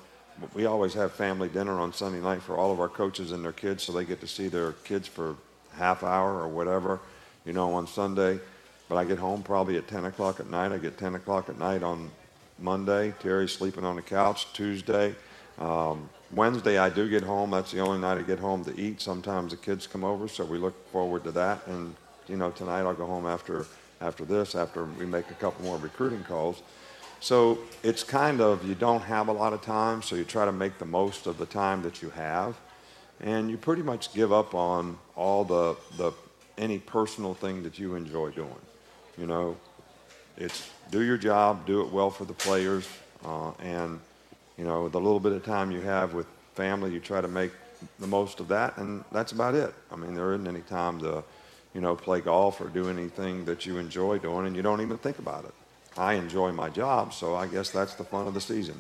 we 0.53 0.65
always 0.65 0.93
have 0.93 1.11
family 1.11 1.49
dinner 1.49 1.79
on 1.79 1.93
Sunday 1.93 2.19
night 2.19 2.41
for 2.41 2.57
all 2.57 2.71
of 2.71 2.79
our 2.79 2.89
coaches 2.89 3.31
and 3.31 3.43
their 3.43 3.51
kids, 3.51 3.83
so 3.83 3.91
they 3.91 4.05
get 4.05 4.19
to 4.21 4.27
see 4.27 4.47
their 4.47 4.73
kids 4.83 5.07
for 5.07 5.35
half 5.73 6.03
hour 6.03 6.39
or 6.39 6.47
whatever, 6.47 6.99
you 7.45 7.53
know, 7.53 7.73
on 7.73 7.87
Sunday. 7.87 8.39
But 8.89 8.95
I 8.95 9.05
get 9.05 9.17
home 9.17 9.43
probably 9.43 9.77
at 9.77 9.87
10 9.87 10.05
o'clock 10.05 10.39
at 10.39 10.49
night. 10.49 10.71
I 10.71 10.77
get 10.77 10.97
10 10.97 11.15
o'clock 11.15 11.49
at 11.49 11.59
night 11.59 11.83
on 11.83 12.09
Monday. 12.59 13.13
Terry's 13.19 13.51
sleeping 13.51 13.83
on 13.83 13.95
the 13.95 14.01
couch 14.01 14.51
Tuesday. 14.53 15.15
Um, 15.59 16.09
Wednesday 16.31 16.77
I 16.77 16.89
do 16.89 17.09
get 17.09 17.23
home. 17.23 17.51
That's 17.51 17.71
the 17.71 17.79
only 17.79 17.99
night 17.99 18.17
I 18.17 18.21
get 18.21 18.39
home 18.39 18.63
to 18.65 18.79
eat. 18.79 19.01
Sometimes 19.01 19.51
the 19.51 19.57
kids 19.57 19.87
come 19.87 20.03
over, 20.03 20.27
so 20.27 20.45
we 20.45 20.57
look 20.57 20.89
forward 20.91 21.23
to 21.25 21.31
that. 21.31 21.65
And 21.67 21.95
you 22.27 22.37
know, 22.37 22.51
tonight 22.51 22.81
I'll 22.81 22.93
go 22.93 23.05
home 23.05 23.25
after 23.25 23.65
after 23.99 24.25
this, 24.25 24.53
after 24.55 24.85
we 24.85 25.05
make 25.05 25.29
a 25.31 25.35
couple 25.35 25.65
more 25.65 25.77
recruiting 25.77 26.23
calls. 26.23 26.61
So 27.19 27.57
it's 27.83 28.03
kind 28.03 28.41
of, 28.41 28.67
you 28.67 28.75
don't 28.75 29.01
have 29.01 29.27
a 29.27 29.31
lot 29.31 29.53
of 29.53 29.61
time, 29.61 30.01
so 30.01 30.15
you 30.15 30.23
try 30.23 30.45
to 30.45 30.51
make 30.51 30.77
the 30.77 30.85
most 30.85 31.27
of 31.27 31.37
the 31.37 31.45
time 31.45 31.81
that 31.83 32.01
you 32.01 32.09
have. 32.11 32.55
And 33.19 33.49
you 33.49 33.57
pretty 33.57 33.81
much 33.81 34.13
give 34.13 34.31
up 34.31 34.53
on 34.53 34.97
all 35.15 35.43
the, 35.43 35.75
the 35.97 36.11
any 36.57 36.79
personal 36.79 37.33
thing 37.33 37.63
that 37.63 37.79
you 37.79 37.95
enjoy 37.95 38.29
doing. 38.29 38.61
You 39.17 39.25
know, 39.25 39.57
it's 40.37 40.69
do 40.91 41.01
your 41.01 41.17
job, 41.17 41.65
do 41.65 41.81
it 41.81 41.91
well 41.91 42.11
for 42.11 42.25
the 42.25 42.33
players, 42.33 42.87
uh, 43.25 43.51
and, 43.59 43.99
you 44.57 44.63
know, 44.63 44.87
the 44.87 44.99
little 44.99 45.19
bit 45.19 45.31
of 45.31 45.43
time 45.43 45.71
you 45.71 45.81
have 45.81 46.13
with 46.13 46.27
family, 46.53 46.93
you 46.93 46.99
try 46.99 47.21
to 47.21 47.27
make 47.27 47.51
the 47.99 48.07
most 48.07 48.39
of 48.39 48.47
that, 48.47 48.77
and 48.77 49.03
that's 49.11 49.31
about 49.31 49.55
it. 49.55 49.73
I 49.91 49.95
mean, 49.95 50.13
there 50.13 50.33
isn't 50.33 50.47
any 50.47 50.61
time 50.61 50.99
to, 50.99 51.23
you 51.73 51.81
know, 51.81 51.95
play 51.95 52.21
golf 52.21 52.61
or 52.61 52.69
do 52.69 52.89
anything 52.89 53.45
that 53.45 53.65
you 53.65 53.77
enjoy 53.77 54.19
doing, 54.19 54.45
and 54.45 54.55
you 54.55 54.61
don't 54.61 54.81
even 54.81 54.97
think 54.97 55.19
about 55.19 55.45
it. 55.45 55.53
I 55.97 56.13
enjoy 56.13 56.51
my 56.51 56.69
job, 56.69 57.13
so 57.13 57.35
I 57.35 57.47
guess 57.47 57.69
that's 57.69 57.95
the 57.95 58.03
fun 58.03 58.27
of 58.27 58.33
the 58.33 58.41
season. 58.41 58.75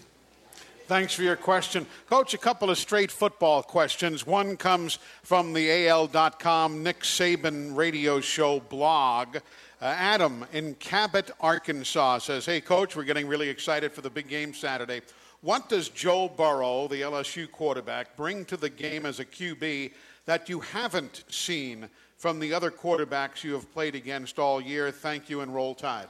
Thanks 0.87 1.13
for 1.13 1.23
your 1.23 1.35
question. 1.35 1.85
Coach, 2.09 2.33
a 2.33 2.37
couple 2.37 2.69
of 2.69 2.77
straight 2.77 3.11
football 3.11 3.61
questions. 3.61 4.25
One 4.25 4.55
comes 4.55 4.99
from 5.21 5.51
the 5.51 5.87
AL.com 5.87 6.81
Nick 6.81 7.01
Saban 7.01 7.75
radio 7.75 8.21
show 8.21 8.61
blog. 8.61 9.37
Uh, 9.81 9.85
Adam 9.85 10.45
in 10.53 10.75
Cabot, 10.75 11.29
Arkansas 11.41 12.19
says, 12.19 12.45
Hey, 12.45 12.61
Coach, 12.61 12.95
we're 12.95 13.03
getting 13.03 13.27
really 13.27 13.49
excited 13.49 13.91
for 13.91 13.99
the 13.99 14.09
big 14.09 14.29
game 14.29 14.53
Saturday. 14.53 15.01
What 15.41 15.67
does 15.67 15.89
Joe 15.89 16.29
Burrow, 16.29 16.87
the 16.87 17.01
LSU 17.01 17.51
quarterback, 17.51 18.15
bring 18.15 18.45
to 18.45 18.55
the 18.55 18.69
game 18.69 19.05
as 19.05 19.19
a 19.19 19.25
QB 19.25 19.91
that 20.25 20.47
you 20.47 20.61
haven't 20.61 21.25
seen 21.27 21.89
from 22.15 22.39
the 22.39 22.53
other 22.53 22.71
quarterbacks 22.71 23.43
you 23.43 23.53
have 23.53 23.71
played 23.73 23.93
against 23.93 24.39
all 24.39 24.61
year? 24.61 24.89
Thank 24.89 25.29
you 25.29 25.41
and 25.41 25.53
roll 25.53 25.75
tide. 25.75 26.07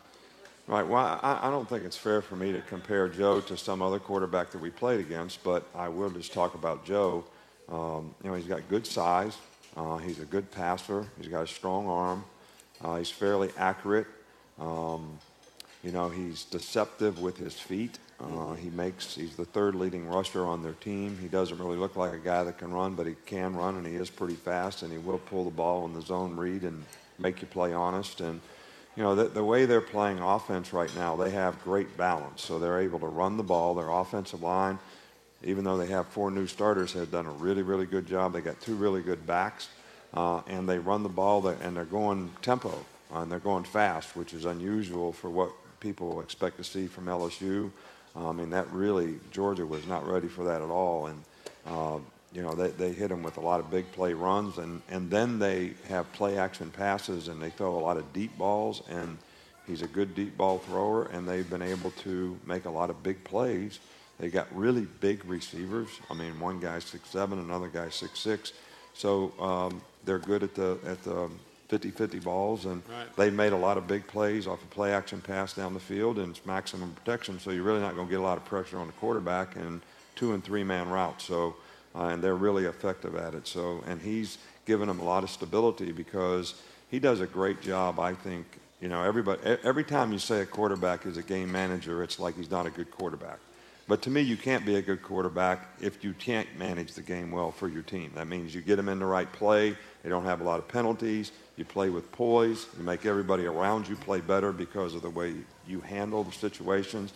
Right. 0.68 0.86
Well, 0.86 1.20
I, 1.24 1.39
I, 1.43 1.49
don't 1.49 1.68
think 1.68 1.86
it's 1.86 1.95
fair 1.95 2.22
for 2.22 2.36
me 2.36 2.51
to 2.51 2.59
compare 2.59 3.07
Joe 3.07 3.39
to 3.39 3.55
some 3.55 3.82
other 3.82 3.99
quarterback 3.99 4.51
that 4.51 4.57
we 4.57 4.70
played 4.70 4.99
against, 4.99 5.41
but 5.41 5.65
I 5.74 5.88
will 5.88 6.09
just 6.09 6.34
talk 6.34 6.55
about 6.55 6.86
Joe. 6.86 7.24
Um, 7.70 8.13
you 8.22 8.30
know, 8.30 8.36
he's 8.36 8.47
got 8.47 8.68
good 8.68 8.86
size. 8.86 9.38
Uh, 9.78 9.95
he's 9.95 10.20
a 10.20 10.26
good 10.26 10.51
passer. 10.51 11.05
He's 11.18 11.30
got 11.30 11.43
a 11.43 11.47
strong 11.47 11.88
arm. 11.88 12.26
Uh, 12.82 12.97
he's 12.97 13.09
fairly 13.09 13.49
accurate. 13.57 14.07
Um, 14.59 15.18
you 15.86 15.93
know, 15.93 16.09
he's 16.09 16.43
deceptive 16.43 17.22
with 17.22 17.38
his 17.38 17.53
feet. 17.53 17.97
Uh, 18.20 18.53
he 18.55 18.70
makes. 18.72 19.15
He's 19.15 19.38
the 19.38 19.45
third 19.45 19.74
leading 19.74 20.05
rusher 20.05 20.45
on 20.45 20.63
their 20.63 20.74
team. 20.74 21.18
He 21.22 21.30
doesn't 21.30 21.57
really 21.59 21.78
look 21.78 21.95
like 21.95 22.11
a 22.11 22.20
guy 22.20 22.43
that 22.43 22.57
can 22.57 22.74
run, 22.74 22.93
but 22.93 23.07
he 23.07 23.15
can 23.26 23.55
run, 23.55 23.78
and 23.78 23.88
he 23.88 23.95
is 23.95 24.09
pretty 24.09 24.36
fast, 24.36 24.82
and 24.82 24.91
he 24.91 24.97
will 24.97 25.20
pull 25.20 25.45
the 25.45 25.49
ball 25.49 25.86
in 25.86 25.93
the 25.93 26.01
zone 26.01 26.36
read 26.36 26.63
and 26.63 26.84
make 27.20 27.41
you 27.41 27.47
play 27.47 27.74
honest. 27.74 28.20
And 28.20 28.41
you 28.97 29.03
know, 29.03 29.13
the, 29.13 29.25
the 29.25 29.43
way 29.43 29.65
they're 29.65 29.79
playing 29.79 30.17
offense 30.17 30.73
right 30.73 30.93
now, 30.95 31.15
they 31.15 31.29
have 31.29 31.63
great 31.63 31.95
balance. 31.95 32.41
So 32.41 32.57
they're 32.57 32.79
able 32.79 32.99
to 32.99 33.05
run 33.05 33.37
the 33.37 33.43
ball. 33.43 33.75
Their 33.75 33.91
offensive 33.91 34.41
line, 34.41 34.79
even 35.43 35.63
though 35.63 35.77
they 35.77 35.85
have 35.85 36.07
four 36.07 36.31
new 36.31 36.47
starters, 36.47 36.93
have 36.93 37.11
done 37.11 37.27
a 37.27 37.31
really, 37.31 37.61
really 37.61 37.85
good 37.85 38.07
job. 38.07 38.33
They 38.33 38.41
got 38.41 38.59
two 38.59 38.75
really 38.75 39.03
good 39.03 39.27
backs, 39.27 39.69
uh, 40.15 40.41
and 40.47 40.67
they 40.67 40.79
run 40.79 41.03
the 41.03 41.09
ball, 41.09 41.47
and 41.47 41.77
they're 41.77 41.85
going 41.85 42.31
tempo, 42.41 42.73
and 43.13 43.31
they're 43.31 43.37
going 43.37 43.65
fast, 43.65 44.15
which 44.15 44.33
is 44.33 44.45
unusual 44.45 45.13
for 45.13 45.29
what 45.29 45.51
people 45.79 46.19
expect 46.21 46.57
to 46.57 46.63
see 46.63 46.87
from 46.87 47.05
LSU. 47.05 47.69
I 48.15 48.31
mean, 48.31 48.49
that 48.49 48.67
really, 48.71 49.19
Georgia 49.29 49.63
was 49.63 49.85
not 49.85 50.07
ready 50.07 50.27
for 50.27 50.43
that 50.45 50.63
at 50.63 50.69
all. 50.69 51.05
And, 51.05 51.23
uh, 51.67 51.99
you 52.38 52.43
know, 52.43 52.53
they, 52.53 52.69
they 52.69 52.93
hit 52.93 53.09
him 53.09 53.23
with 53.23 53.38
a 53.38 53.41
lot 53.41 53.59
of 53.59 53.71
big 53.71 53.91
play 53.93 54.13
runs, 54.13 54.59
and, 54.59 54.79
and 54.89 55.09
then 55.09 55.39
they 55.39 55.73
have 55.89 56.09
play 56.13 56.38
action 56.38 56.69
passes, 56.69 57.29
and 57.29 57.41
they 57.41 57.49
throw 57.49 57.75
a 57.75 57.81
lot 57.81 57.97
of 57.97 58.13
deep 58.13 58.38
balls, 58.38 58.83
and 58.91 59.17
he's 59.65 59.81
a 59.81 59.88
good 59.88 60.13
deep 60.13 60.38
ball 60.38 60.59
thrower, 60.59 61.05
and 61.05 61.27
they've 61.27 61.49
been 61.49 61.63
able 61.63 61.89
to 61.91 62.38
make 62.45 62.65
a 62.65 62.69
lot 62.69 62.91
of 62.91 63.01
big 63.01 63.23
plays. 63.23 63.79
They 64.19 64.29
got 64.29 64.47
really 64.55 64.85
big 64.99 65.25
receivers. 65.25 65.89
I 66.11 66.13
mean, 66.13 66.39
one 66.39 66.59
guy's 66.59 66.83
six 66.83 67.09
seven, 67.09 67.39
another 67.39 67.69
guy's 67.69 67.95
six 67.95 68.19
six. 68.19 68.53
So 68.93 69.33
um, 69.39 69.81
they're 70.05 70.19
good 70.19 70.43
at 70.43 70.53
the 70.53 70.77
at 70.85 71.03
the 71.03 71.29
50-50 71.69 72.23
balls, 72.23 72.65
and 72.65 72.83
right. 72.88 73.15
they 73.17 73.31
made 73.31 73.51
a 73.51 73.57
lot 73.57 73.77
of 73.77 73.88
big 73.88 74.05
plays 74.05 74.45
off 74.45 74.63
a 74.63 74.67
play 74.67 74.93
action 74.93 75.21
pass 75.21 75.53
down 75.53 75.73
the 75.73 75.79
field, 75.79 76.19
and 76.19 76.35
it's 76.35 76.45
maximum 76.45 76.93
protection. 76.93 77.39
So 77.39 77.49
you're 77.49 77.63
really 77.63 77.81
not 77.81 77.95
going 77.95 78.07
to 78.07 78.11
get 78.11 78.19
a 78.19 78.23
lot 78.23 78.38
of 78.38 78.45
pressure 78.45 78.77
on 78.77 78.88
the 78.88 78.93
quarterback 78.93 79.55
and 79.55 79.81
two 80.15 80.33
and 80.33 80.43
three 80.43 80.63
man 80.63 80.88
routes. 80.88 81.25
So 81.25 81.55
uh, 81.97 82.09
and 82.09 82.23
they're 82.23 82.35
really 82.35 82.65
effective 82.65 83.15
at 83.15 83.33
it. 83.33 83.47
So, 83.47 83.83
and 83.87 84.01
he's 84.01 84.37
given 84.65 84.87
them 84.87 84.99
a 84.99 85.03
lot 85.03 85.23
of 85.23 85.29
stability 85.29 85.91
because 85.91 86.53
he 86.89 86.99
does 86.99 87.21
a 87.21 87.27
great 87.27 87.61
job. 87.61 87.99
I 87.99 88.13
think 88.13 88.45
you 88.81 88.87
know 88.87 89.03
everybody. 89.03 89.41
Every 89.63 89.83
time 89.83 90.11
you 90.11 90.19
say 90.19 90.41
a 90.41 90.45
quarterback 90.45 91.05
is 91.05 91.17
a 91.17 91.23
game 91.23 91.51
manager, 91.51 92.03
it's 92.03 92.19
like 92.19 92.35
he's 92.35 92.51
not 92.51 92.65
a 92.65 92.69
good 92.69 92.91
quarterback. 92.91 93.39
But 93.87 94.01
to 94.01 94.09
me, 94.09 94.19
you 94.19 94.35
can't 94.35 94.65
be 94.65 94.75
a 94.75 94.81
good 94.81 95.01
quarterback 95.01 95.69
if 95.79 96.03
you 96.03 96.13
can't 96.13 96.47
manage 96.59 96.93
the 96.93 97.01
game 97.01 97.31
well 97.31 97.51
for 97.51 97.69
your 97.69 97.83
team. 97.83 98.11
That 98.15 98.27
means 98.27 98.53
you 98.53 98.61
get 98.61 98.75
them 98.75 98.89
in 98.89 98.99
the 98.99 99.05
right 99.05 99.31
play. 99.31 99.77
They 100.03 100.09
don't 100.09 100.25
have 100.25 100.41
a 100.41 100.43
lot 100.43 100.59
of 100.59 100.67
penalties. 100.67 101.31
You 101.55 101.63
play 101.63 101.89
with 101.89 102.11
poise. 102.11 102.67
You 102.77 102.83
make 102.83 103.05
everybody 103.05 103.45
around 103.45 103.87
you 103.87 103.95
play 103.95 104.19
better 104.19 104.51
because 104.51 104.93
of 104.93 105.03
the 105.03 105.09
way 105.09 105.35
you 105.65 105.79
handle 105.79 106.25
the 106.25 106.33
situations. 106.33 107.13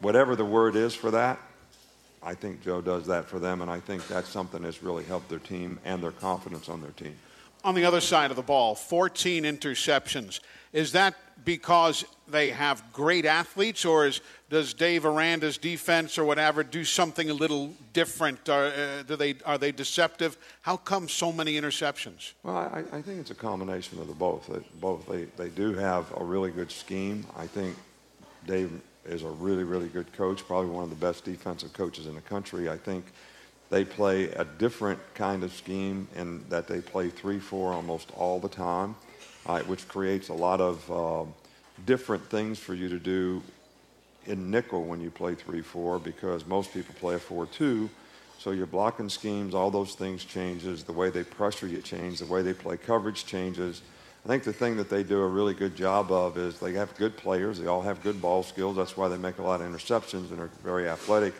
Whatever 0.00 0.34
the 0.34 0.44
word 0.44 0.74
is 0.74 0.92
for 0.92 1.12
that, 1.12 1.38
I 2.22 2.34
think 2.34 2.62
Joe 2.62 2.80
does 2.80 3.06
that 3.06 3.24
for 3.26 3.38
them, 3.38 3.62
and 3.62 3.70
I 3.70 3.80
think 3.80 4.06
that's 4.06 4.28
something 4.28 4.62
that's 4.62 4.82
really 4.82 5.04
helped 5.04 5.28
their 5.28 5.38
team 5.38 5.78
and 5.84 6.02
their 6.02 6.12
confidence 6.12 6.68
on 6.68 6.80
their 6.82 6.90
team. 6.92 7.16
on 7.62 7.74
the 7.74 7.84
other 7.84 8.00
side 8.00 8.30
of 8.30 8.36
the 8.36 8.42
ball, 8.42 8.74
14 8.74 9.44
interceptions. 9.44 10.40
Is 10.72 10.92
that 10.92 11.14
because 11.44 12.04
they 12.28 12.50
have 12.50 12.82
great 12.92 13.26
athletes, 13.26 13.84
or 13.84 14.06
is, 14.06 14.20
does 14.48 14.72
Dave 14.72 15.04
Aranda's 15.04 15.58
defense 15.58 16.16
or 16.16 16.24
whatever 16.24 16.62
do 16.62 16.84
something 16.84 17.28
a 17.28 17.34
little 17.34 17.74
different? 17.92 18.48
Are, 18.48 18.66
uh, 18.66 19.02
do 19.02 19.16
they, 19.16 19.34
are 19.44 19.58
they 19.58 19.72
deceptive? 19.72 20.38
How 20.62 20.76
come 20.76 21.08
so 21.08 21.32
many 21.32 21.60
interceptions? 21.60 22.32
Well, 22.42 22.56
I, 22.56 22.84
I 22.92 23.02
think 23.02 23.20
it's 23.20 23.30
a 23.30 23.34
combination 23.34 23.98
of 23.98 24.06
the 24.06 24.14
both. 24.14 24.50
Both 24.80 25.06
they, 25.06 25.24
they 25.36 25.48
do 25.48 25.74
have 25.74 26.06
a 26.16 26.24
really 26.24 26.50
good 26.50 26.70
scheme. 26.70 27.26
I 27.36 27.46
think 27.46 27.76
Dave 28.46 28.70
is 29.10 29.24
a 29.24 29.28
really, 29.28 29.64
really 29.64 29.88
good 29.88 30.12
coach, 30.12 30.46
probably 30.46 30.70
one 30.70 30.84
of 30.84 30.90
the 30.90 30.96
best 30.96 31.24
defensive 31.24 31.72
coaches 31.72 32.06
in 32.06 32.14
the 32.14 32.20
country. 32.20 32.70
I 32.70 32.76
think 32.76 33.04
they 33.68 33.84
play 33.84 34.30
a 34.30 34.44
different 34.44 35.00
kind 35.14 35.42
of 35.42 35.52
scheme 35.52 36.08
in 36.16 36.44
that 36.48 36.68
they 36.68 36.80
play 36.80 37.10
3-4 37.10 37.52
almost 37.52 38.10
all 38.16 38.38
the 38.38 38.48
time, 38.48 38.94
uh, 39.46 39.60
which 39.62 39.86
creates 39.88 40.28
a 40.28 40.34
lot 40.34 40.60
of 40.60 40.90
uh, 40.90 41.30
different 41.86 42.24
things 42.30 42.58
for 42.58 42.74
you 42.74 42.88
to 42.88 42.98
do 42.98 43.42
in 44.26 44.50
nickel 44.50 44.84
when 44.84 45.00
you 45.00 45.10
play 45.10 45.34
3-4 45.34 46.02
because 46.02 46.46
most 46.46 46.72
people 46.72 46.94
play 46.98 47.16
a 47.16 47.18
4-2. 47.18 47.88
So 48.38 48.52
your 48.52 48.66
blocking 48.66 49.08
schemes, 49.08 49.54
all 49.54 49.70
those 49.70 49.94
things 49.94 50.24
changes. 50.24 50.84
The 50.84 50.92
way 50.92 51.10
they 51.10 51.24
pressure 51.24 51.66
you 51.66 51.82
changes. 51.82 52.20
The 52.20 52.32
way 52.32 52.42
they 52.42 52.54
play 52.54 52.76
coverage 52.76 53.26
changes. 53.26 53.82
I 54.24 54.28
think 54.28 54.44
the 54.44 54.52
thing 54.52 54.76
that 54.76 54.90
they 54.90 55.02
do 55.02 55.20
a 55.20 55.26
really 55.26 55.54
good 55.54 55.74
job 55.74 56.12
of 56.12 56.36
is 56.36 56.58
they 56.58 56.74
have 56.74 56.94
good 56.96 57.16
players. 57.16 57.58
They 57.58 57.66
all 57.66 57.82
have 57.82 58.02
good 58.02 58.20
ball 58.20 58.42
skills. 58.42 58.76
That's 58.76 58.96
why 58.96 59.08
they 59.08 59.16
make 59.16 59.38
a 59.38 59.42
lot 59.42 59.62
of 59.62 59.70
interceptions 59.70 60.30
and 60.30 60.40
are 60.40 60.50
very 60.62 60.88
athletic. 60.88 61.34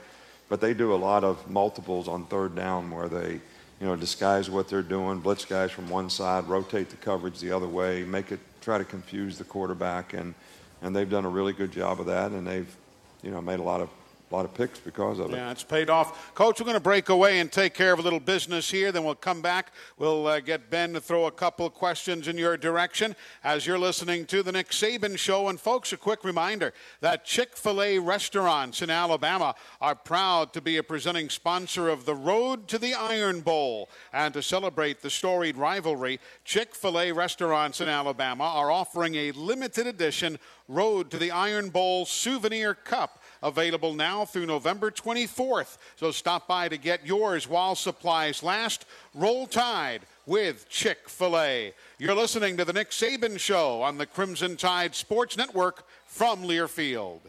But 0.48 0.60
they 0.60 0.72
do 0.72 0.94
a 0.94 0.96
lot 0.96 1.22
of 1.22 1.48
multiples 1.48 2.08
on 2.08 2.24
third 2.26 2.56
down 2.56 2.90
where 2.90 3.08
they, 3.08 3.32
you 3.80 3.86
know, 3.86 3.96
disguise 3.96 4.48
what 4.48 4.68
they're 4.68 4.82
doing, 4.82 5.20
blitz 5.20 5.44
guys 5.44 5.70
from 5.70 5.90
one 5.90 6.08
side, 6.08 6.48
rotate 6.48 6.88
the 6.88 6.96
coverage 6.96 7.38
the 7.38 7.52
other 7.52 7.68
way, 7.68 8.02
make 8.04 8.32
it 8.32 8.40
try 8.62 8.78
to 8.78 8.84
confuse 8.84 9.36
the 9.36 9.44
quarterback, 9.44 10.14
and 10.14 10.34
and 10.82 10.96
they've 10.96 11.10
done 11.10 11.26
a 11.26 11.28
really 11.28 11.52
good 11.52 11.72
job 11.72 12.00
of 12.00 12.06
that, 12.06 12.30
and 12.30 12.46
they've, 12.46 12.76
you 13.22 13.30
know, 13.30 13.42
made 13.42 13.60
a 13.60 13.62
lot 13.62 13.82
of 13.82 13.90
a 14.30 14.36
lot 14.36 14.44
of 14.44 14.54
picks 14.54 14.78
because 14.78 15.18
of 15.18 15.32
it. 15.32 15.36
Yeah, 15.36 15.50
it's 15.50 15.64
paid 15.64 15.90
off. 15.90 16.34
Coach, 16.34 16.60
we're 16.60 16.64
going 16.64 16.74
to 16.74 16.80
break 16.80 17.08
away 17.08 17.40
and 17.40 17.50
take 17.50 17.74
care 17.74 17.92
of 17.92 17.98
a 17.98 18.02
little 18.02 18.20
business 18.20 18.70
here. 18.70 18.92
Then 18.92 19.02
we'll 19.02 19.16
come 19.16 19.42
back. 19.42 19.72
We'll 19.98 20.28
uh, 20.28 20.38
get 20.38 20.70
Ben 20.70 20.92
to 20.92 21.00
throw 21.00 21.26
a 21.26 21.32
couple 21.32 21.68
questions 21.68 22.28
in 22.28 22.38
your 22.38 22.56
direction 22.56 23.16
as 23.42 23.66
you're 23.66 23.78
listening 23.78 24.26
to 24.26 24.44
the 24.44 24.52
Nick 24.52 24.68
Saban 24.68 25.18
Show. 25.18 25.48
And, 25.48 25.58
folks, 25.58 25.92
a 25.92 25.96
quick 25.96 26.22
reminder 26.22 26.72
that 27.00 27.24
Chick 27.24 27.56
fil 27.56 27.82
A 27.82 27.98
restaurants 27.98 28.82
in 28.82 28.90
Alabama 28.90 29.56
are 29.80 29.96
proud 29.96 30.52
to 30.52 30.60
be 30.60 30.76
a 30.76 30.82
presenting 30.82 31.28
sponsor 31.28 31.88
of 31.88 32.04
the 32.04 32.14
Road 32.14 32.68
to 32.68 32.78
the 32.78 32.94
Iron 32.94 33.40
Bowl. 33.40 33.90
And 34.12 34.32
to 34.34 34.42
celebrate 34.42 35.02
the 35.02 35.10
storied 35.10 35.56
rivalry, 35.56 36.20
Chick 36.44 36.76
fil 36.76 37.00
A 37.00 37.10
restaurants 37.10 37.80
in 37.80 37.88
Alabama 37.88 38.44
are 38.44 38.70
offering 38.70 39.16
a 39.16 39.32
limited 39.32 39.88
edition 39.88 40.38
Road 40.68 41.10
to 41.10 41.18
the 41.18 41.32
Iron 41.32 41.70
Bowl 41.70 42.06
souvenir 42.06 42.74
cup 42.74 43.19
available 43.42 43.94
now 43.94 44.24
through 44.24 44.46
November 44.46 44.90
24th. 44.90 45.78
So 45.96 46.10
stop 46.10 46.46
by 46.46 46.68
to 46.68 46.76
get 46.76 47.06
yours 47.06 47.48
while 47.48 47.74
supplies 47.74 48.42
last. 48.42 48.86
Roll 49.14 49.46
Tide 49.46 50.02
with 50.26 50.68
Chick 50.68 51.08
fil 51.08 51.38
A. 51.38 51.72
You're 51.98 52.14
listening 52.14 52.56
to 52.58 52.64
The 52.64 52.72
Nick 52.72 52.90
Saban 52.90 53.38
Show 53.38 53.82
on 53.82 53.98
the 53.98 54.06
Crimson 54.06 54.56
Tide 54.56 54.94
Sports 54.94 55.36
Network 55.36 55.84
from 56.06 56.42
Learfield. 56.42 57.20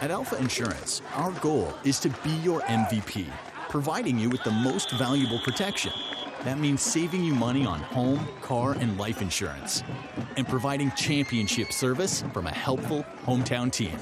At 0.00 0.10
Alfa 0.10 0.36
Insurance, 0.36 1.00
our 1.14 1.32
goal 1.32 1.72
is 1.84 1.98
to 2.00 2.10
be 2.10 2.30
your 2.42 2.60
MVP, 2.62 3.26
providing 3.68 4.18
you 4.18 4.28
with 4.28 4.42
the 4.42 4.50
most 4.50 4.90
valuable 4.92 5.40
protection 5.44 5.92
that 6.44 6.58
means 6.58 6.82
saving 6.82 7.24
you 7.24 7.34
money 7.34 7.66
on 7.66 7.80
home, 7.80 8.28
car, 8.42 8.72
and 8.72 8.98
life 8.98 9.22
insurance, 9.22 9.82
and 10.36 10.46
providing 10.46 10.90
championship 10.92 11.72
service 11.72 12.22
from 12.32 12.46
a 12.46 12.52
helpful 12.52 13.04
hometown 13.24 13.72
team. 13.72 13.98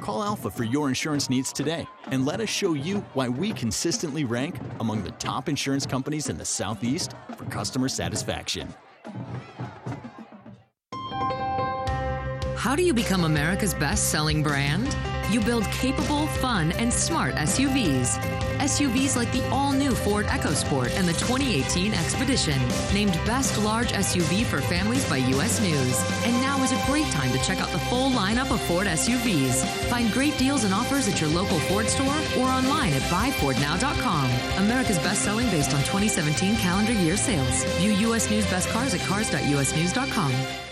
Call 0.00 0.22
Alfa 0.22 0.50
for 0.50 0.64
your 0.64 0.88
insurance 0.88 1.30
needs 1.30 1.52
today 1.52 1.86
and 2.06 2.26
let 2.26 2.40
us 2.40 2.48
show 2.48 2.74
you 2.74 2.98
why 3.14 3.28
we 3.28 3.52
consistently 3.52 4.24
rank 4.24 4.56
among 4.80 5.04
the 5.04 5.12
top 5.12 5.48
insurance 5.48 5.86
companies 5.86 6.28
in 6.28 6.36
the 6.36 6.44
Southeast 6.44 7.14
for 7.36 7.44
customer 7.44 7.88
satisfaction. 7.88 8.72
How 12.56 12.76
do 12.76 12.82
you 12.82 12.94
become 12.94 13.24
America's 13.24 13.74
best 13.74 14.10
selling 14.10 14.42
brand? 14.42 14.96
You 15.32 15.40
build 15.40 15.64
capable, 15.70 16.26
fun, 16.26 16.72
and 16.72 16.92
smart 16.92 17.34
SUVs. 17.36 18.18
SUVs 18.58 19.16
like 19.16 19.32
the 19.32 19.42
all 19.48 19.72
new 19.72 19.92
Ford 19.92 20.26
EcoSport 20.26 20.94
and 20.94 21.08
the 21.08 21.14
2018 21.14 21.94
Expedition, 21.94 22.60
named 22.92 23.18
Best 23.24 23.56
Large 23.64 23.92
SUV 23.92 24.44
for 24.44 24.60
Families 24.60 25.08
by 25.08 25.16
US 25.16 25.58
News. 25.62 25.98
And 26.26 26.38
now 26.42 26.62
is 26.62 26.72
a 26.72 26.86
great 26.86 27.10
time 27.12 27.32
to 27.32 27.38
check 27.38 27.62
out 27.62 27.70
the 27.70 27.78
full 27.78 28.10
lineup 28.10 28.50
of 28.50 28.60
Ford 28.60 28.86
SUVs. 28.86 29.64
Find 29.88 30.12
great 30.12 30.36
deals 30.36 30.64
and 30.64 30.74
offers 30.74 31.08
at 31.08 31.18
your 31.18 31.30
local 31.30 31.58
Ford 31.60 31.86
store 31.88 32.20
or 32.38 32.48
online 32.50 32.92
at 32.92 33.02
buyfordnow.com. 33.02 34.30
America's 34.62 34.98
best 34.98 35.22
selling 35.22 35.48
based 35.48 35.72
on 35.72 35.80
2017 35.80 36.56
calendar 36.56 36.92
year 36.92 37.16
sales. 37.16 37.64
View 37.78 37.92
US 38.12 38.30
News 38.30 38.44
Best 38.50 38.68
Cars 38.68 38.92
at 38.92 39.00
cars.usnews.com. 39.00 40.71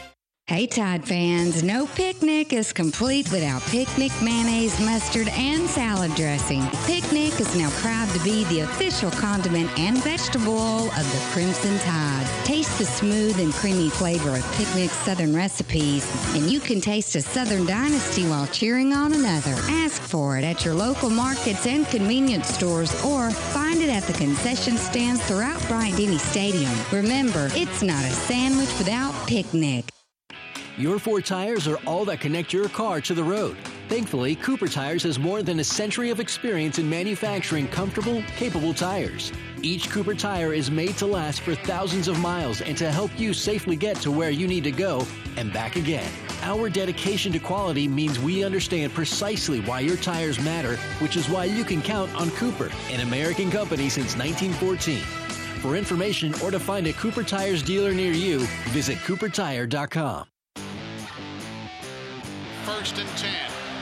Hey 0.50 0.66
Tide 0.66 1.04
fans, 1.04 1.62
no 1.62 1.86
picnic 1.86 2.52
is 2.52 2.72
complete 2.72 3.30
without 3.30 3.62
picnic 3.66 4.10
mayonnaise, 4.20 4.80
mustard, 4.80 5.28
and 5.28 5.70
salad 5.70 6.12
dressing. 6.16 6.66
Picnic 6.86 7.38
is 7.38 7.54
now 7.54 7.70
proud 7.74 8.08
to 8.08 8.24
be 8.24 8.42
the 8.46 8.62
official 8.62 9.12
condiment 9.12 9.70
and 9.78 10.02
vegetable 10.02 10.86
of 10.90 11.12
the 11.12 11.28
Crimson 11.30 11.78
Tide. 11.78 12.26
Taste 12.44 12.76
the 12.78 12.84
smooth 12.84 13.38
and 13.38 13.52
creamy 13.52 13.90
flavor 13.90 14.30
of 14.30 14.52
Picnic's 14.54 14.96
Southern 14.96 15.36
recipes, 15.36 16.04
and 16.34 16.50
you 16.50 16.58
can 16.58 16.80
taste 16.80 17.14
a 17.14 17.20
Southern 17.20 17.64
dynasty 17.64 18.26
while 18.26 18.48
cheering 18.48 18.92
on 18.92 19.12
another. 19.12 19.54
Ask 19.68 20.02
for 20.02 20.36
it 20.36 20.42
at 20.42 20.64
your 20.64 20.74
local 20.74 21.10
markets 21.10 21.64
and 21.68 21.86
convenience 21.86 22.48
stores 22.48 22.92
or 23.04 23.30
find 23.30 23.80
it 23.80 23.88
at 23.88 24.02
the 24.02 24.14
concession 24.14 24.76
stands 24.76 25.22
throughout 25.26 25.64
Bryant 25.68 25.96
Denny 25.96 26.18
Stadium. 26.18 26.74
Remember, 26.90 27.50
it's 27.52 27.82
not 27.82 28.04
a 28.04 28.10
sandwich 28.10 28.76
without 28.78 29.14
picnic. 29.28 29.84
Your 30.80 30.98
four 30.98 31.20
tires 31.20 31.68
are 31.68 31.76
all 31.86 32.06
that 32.06 32.20
connect 32.20 32.54
your 32.54 32.66
car 32.70 33.02
to 33.02 33.12
the 33.12 33.22
road. 33.22 33.54
Thankfully, 33.90 34.34
Cooper 34.34 34.66
Tires 34.66 35.02
has 35.02 35.18
more 35.18 35.42
than 35.42 35.60
a 35.60 35.64
century 35.64 36.08
of 36.08 36.20
experience 36.20 36.78
in 36.78 36.88
manufacturing 36.88 37.68
comfortable, 37.68 38.22
capable 38.38 38.72
tires. 38.72 39.30
Each 39.60 39.90
Cooper 39.90 40.14
tire 40.14 40.54
is 40.54 40.70
made 40.70 40.96
to 40.96 41.04
last 41.04 41.42
for 41.42 41.54
thousands 41.54 42.08
of 42.08 42.18
miles 42.18 42.62
and 42.62 42.78
to 42.78 42.90
help 42.90 43.10
you 43.20 43.34
safely 43.34 43.76
get 43.76 43.96
to 43.96 44.10
where 44.10 44.30
you 44.30 44.48
need 44.48 44.64
to 44.64 44.70
go 44.70 45.06
and 45.36 45.52
back 45.52 45.76
again. 45.76 46.10
Our 46.40 46.70
dedication 46.70 47.30
to 47.32 47.38
quality 47.38 47.86
means 47.86 48.18
we 48.18 48.42
understand 48.42 48.94
precisely 48.94 49.60
why 49.60 49.80
your 49.80 49.98
tires 49.98 50.40
matter, 50.40 50.76
which 51.00 51.14
is 51.14 51.28
why 51.28 51.44
you 51.44 51.62
can 51.62 51.82
count 51.82 52.10
on 52.14 52.30
Cooper, 52.30 52.70
an 52.88 53.00
American 53.00 53.50
company 53.50 53.90
since 53.90 54.16
1914. 54.16 55.00
For 55.60 55.76
information 55.76 56.32
or 56.40 56.50
to 56.50 56.58
find 56.58 56.86
a 56.86 56.94
Cooper 56.94 57.22
Tires 57.22 57.62
dealer 57.62 57.92
near 57.92 58.12
you, 58.12 58.46
visit 58.72 58.96
coopertire.com 59.00 60.24
first 62.80 62.98
and 62.98 63.08
10. 63.18 63.30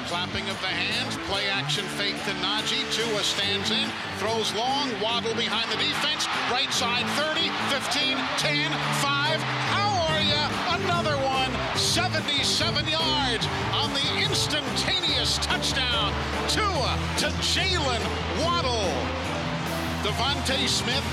Clapping 0.08 0.48
of 0.50 0.60
the 0.60 0.66
hands, 0.66 1.16
play 1.30 1.46
action 1.46 1.84
fake 1.94 2.18
to 2.24 2.34
Najee. 2.42 2.82
Tua 2.90 3.22
stands 3.22 3.70
in, 3.70 3.86
throws 4.18 4.52
long, 4.54 4.90
Waddle 5.00 5.34
behind 5.34 5.70
the 5.70 5.78
defense, 5.78 6.26
right 6.50 6.72
side 6.72 7.06
30, 7.14 7.46
15, 7.70 8.18
10, 8.42 8.72
5. 8.98 9.38
How 9.70 9.90
are 10.10 10.18
you? 10.18 10.44
Another 10.82 11.14
one, 11.22 11.52
77 11.78 12.88
yards 12.88 13.46
on 13.78 13.94
the 13.94 14.06
instantaneous 14.18 15.38
touchdown. 15.46 16.10
Tua 16.50 16.98
to 17.22 17.30
Jalen 17.38 18.02
Waddle. 18.42 18.90
DeVonta 20.02 20.66
Smith, 20.66 21.06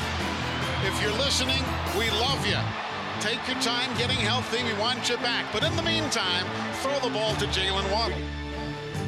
if 0.90 0.96
you're 1.04 1.20
listening, 1.22 1.62
we 1.94 2.10
love 2.18 2.48
you. 2.48 2.85
Take 3.26 3.48
your 3.48 3.60
time 3.60 3.90
getting 3.98 4.18
healthy. 4.18 4.64
We 4.64 4.74
want 4.74 5.10
you 5.10 5.18
back. 5.18 5.52
But 5.52 5.64
in 5.64 5.76
the 5.76 5.82
meantime, 5.82 6.46
throw 6.74 6.94
the 7.00 7.10
ball 7.10 7.34
to 7.38 7.48
Jalen 7.48 7.92
Waddle. 7.92 8.20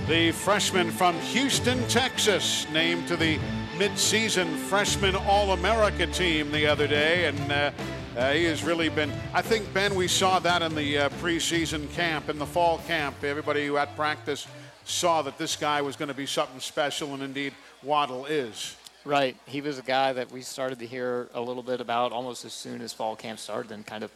The 0.08 0.32
freshman 0.32 0.90
from 0.90 1.14
Houston, 1.20 1.88
Texas, 1.88 2.66
named 2.72 3.08
to 3.10 3.16
the 3.16 3.38
midseason 3.78 4.48
freshman 4.56 5.16
All 5.16 5.52
America 5.52 6.08
team 6.08 6.52
the 6.52 6.66
other 6.66 6.88
day. 6.88 7.26
And 7.28 7.52
uh, 7.52 7.72
uh, 8.18 8.34
he 8.34 8.46
has 8.46 8.64
really 8.64 8.90
been, 8.90 9.12
I 9.36 9.44
think, 9.44 9.72
Ben, 9.72 9.94
we 9.94 10.08
saw 10.08 10.40
that 10.40 10.64
in 10.64 10.74
the 10.74 10.98
uh, 10.98 11.10
preseason 11.22 11.88
camp, 11.94 12.28
in 12.28 12.40
the 12.40 12.46
fall 12.48 12.80
camp. 12.88 13.24
Everybody 13.24 13.68
who 13.68 13.78
at 13.78 13.96
practice 13.96 14.48
saw 14.84 15.22
that 15.22 15.38
this 15.38 15.56
guy 15.56 15.84
was 15.84 15.96
going 15.96 16.10
to 16.10 16.16
be 16.16 16.26
something 16.26 16.60
special, 16.60 17.14
and 17.14 17.22
indeed, 17.22 17.54
Waddle 17.84 18.26
is. 18.26 18.77
Right. 19.08 19.38
He 19.46 19.62
was 19.62 19.80
a 19.80 19.84
guy 19.84 20.12
that 20.12 20.34
we 20.34 20.42
started 20.42 20.80
to 20.80 20.86
hear 20.86 21.30
a 21.34 21.40
little 21.40 21.64
bit 21.64 21.80
about 21.80 22.12
almost 22.12 22.44
as 22.44 22.52
soon 22.52 22.82
as 22.82 22.92
fall 22.92 23.16
camp 23.16 23.40
started 23.40 23.72
and 23.72 23.86
kind 23.86 24.04
of 24.04 24.12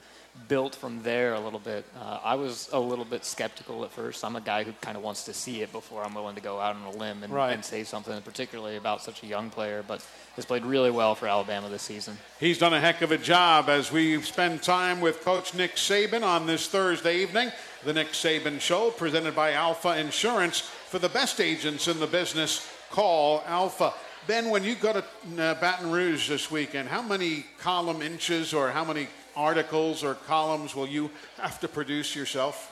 built 0.49 0.75
from 0.75 1.01
there 1.03 1.33
a 1.33 1.39
little 1.39 1.59
bit. 1.59 1.85
Uh, 1.97 2.19
I 2.21 2.35
was 2.35 2.69
a 2.73 2.79
little 2.79 3.05
bit 3.05 3.23
skeptical 3.23 3.85
at 3.85 3.91
first. 3.91 4.23
I'm 4.25 4.35
a 4.35 4.41
guy 4.41 4.63
who 4.65 4.73
kind 4.81 4.97
of 4.97 5.03
wants 5.03 5.23
to 5.25 5.33
see 5.33 5.61
it 5.61 5.71
before 5.71 6.03
I'm 6.03 6.13
willing 6.13 6.35
to 6.35 6.41
go 6.41 6.59
out 6.59 6.75
on 6.75 6.83
a 6.83 6.97
limb 6.97 7.23
and, 7.23 7.31
Right. 7.31 7.53
and 7.53 7.63
say 7.63 7.85
something, 7.85 8.21
particularly 8.21 8.75
about 8.75 9.01
such 9.01 9.23
a 9.23 9.25
young 9.27 9.49
player. 9.49 9.81
But 9.85 10.05
has 10.35 10.43
played 10.45 10.65
really 10.65 10.91
well 10.91 11.15
for 11.15 11.27
Alabama 11.27 11.69
this 11.69 11.83
season. 11.83 12.17
He's 12.39 12.57
done 12.57 12.73
a 12.73 12.79
heck 12.81 13.01
of 13.01 13.11
a 13.11 13.17
job 13.17 13.69
as 13.69 13.93
we 13.93 14.21
spend 14.21 14.61
time 14.61 14.99
with 14.99 15.21
Coach 15.21 15.53
Nick 15.53 15.75
Saban 15.75 16.23
on 16.23 16.47
this 16.47 16.67
Thursday 16.67 17.21
evening. 17.21 17.51
The 17.85 17.93
Nick 17.93 18.09
Saban 18.09 18.59
Show, 18.59 18.91
presented 18.91 19.35
by 19.37 19.53
Alfa 19.53 19.97
Insurance. 19.97 20.59
For 20.61 20.99
the 20.99 21.09
best 21.09 21.39
agents 21.39 21.87
in 21.87 21.99
the 22.01 22.07
business, 22.07 22.69
call 22.89 23.41
Alfa. 23.45 23.93
Ben, 24.27 24.51
when 24.51 24.63
you 24.63 24.75
go 24.75 24.93
to 24.93 24.99
uh, 24.99 25.55
Baton 25.55 25.89
Rouge 25.89 26.29
this 26.29 26.51
weekend, 26.51 26.87
how 26.87 27.01
many 27.01 27.43
column 27.57 28.03
inches 28.03 28.53
or 28.53 28.69
how 28.69 28.85
many 28.85 29.07
articles 29.35 30.03
or 30.03 30.13
columns 30.13 30.75
will 30.75 30.85
you 30.85 31.09
have 31.37 31.59
to 31.61 31.67
produce 31.67 32.15
yourself? 32.15 32.67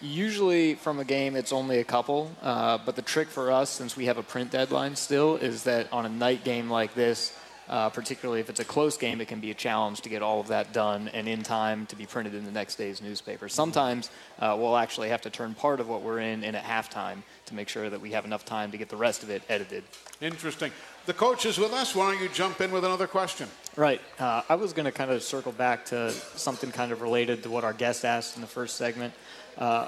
Usually 0.00 0.74
from 0.74 0.98
a 0.98 1.04
game, 1.04 1.36
it's 1.36 1.52
only 1.52 1.80
a 1.80 1.84
couple. 1.84 2.30
Uh, 2.40 2.78
but 2.78 2.96
the 2.96 3.02
trick 3.02 3.28
for 3.28 3.52
us, 3.52 3.68
since 3.68 3.94
we 3.94 4.06
have 4.06 4.16
a 4.16 4.22
print 4.22 4.50
deadline 4.50 4.96
still, 4.96 5.36
is 5.36 5.64
that 5.64 5.92
on 5.92 6.06
a 6.06 6.08
night 6.08 6.44
game 6.44 6.70
like 6.70 6.94
this, 6.94 7.36
uh, 7.68 7.90
particularly 7.90 8.40
if 8.40 8.48
it's 8.48 8.60
a 8.60 8.64
close 8.64 8.96
game, 8.96 9.20
it 9.20 9.28
can 9.28 9.40
be 9.40 9.50
a 9.50 9.54
challenge 9.54 10.00
to 10.00 10.08
get 10.08 10.22
all 10.22 10.40
of 10.40 10.48
that 10.48 10.72
done 10.72 11.08
and 11.08 11.28
in 11.28 11.42
time 11.42 11.84
to 11.86 11.96
be 11.96 12.06
printed 12.06 12.34
in 12.34 12.46
the 12.46 12.50
next 12.50 12.76
day's 12.76 13.02
newspaper. 13.02 13.50
Sometimes 13.50 14.08
uh, 14.38 14.56
we'll 14.58 14.76
actually 14.76 15.10
have 15.10 15.20
to 15.22 15.30
turn 15.30 15.54
part 15.54 15.78
of 15.78 15.88
what 15.88 16.00
we're 16.00 16.20
in 16.20 16.42
in 16.42 16.54
at 16.54 16.64
halftime 16.64 17.22
to 17.46 17.54
make 17.54 17.68
sure 17.68 17.88
that 17.88 18.00
we 18.00 18.12
have 18.12 18.24
enough 18.24 18.44
time 18.44 18.70
to 18.72 18.78
get 18.78 18.88
the 18.88 18.96
rest 18.96 19.22
of 19.22 19.30
it 19.30 19.42
edited. 19.48 19.84
Interesting. 20.20 20.72
The 21.06 21.14
coach 21.14 21.46
is 21.46 21.58
with 21.58 21.72
us. 21.72 21.94
Why 21.94 22.12
don't 22.12 22.22
you 22.22 22.28
jump 22.28 22.60
in 22.60 22.72
with 22.72 22.84
another 22.84 23.06
question? 23.06 23.48
Right. 23.76 24.00
Uh, 24.18 24.42
I 24.48 24.56
was 24.56 24.72
going 24.72 24.86
to 24.86 24.92
kind 24.92 25.10
of 25.10 25.22
circle 25.22 25.52
back 25.52 25.86
to 25.86 26.10
something 26.10 26.72
kind 26.72 26.92
of 26.92 27.00
related 27.00 27.42
to 27.44 27.50
what 27.50 27.64
our 27.64 27.72
guest 27.72 28.04
asked 28.04 28.36
in 28.36 28.40
the 28.42 28.48
first 28.48 28.76
segment. 28.76 29.14
Uh, 29.56 29.86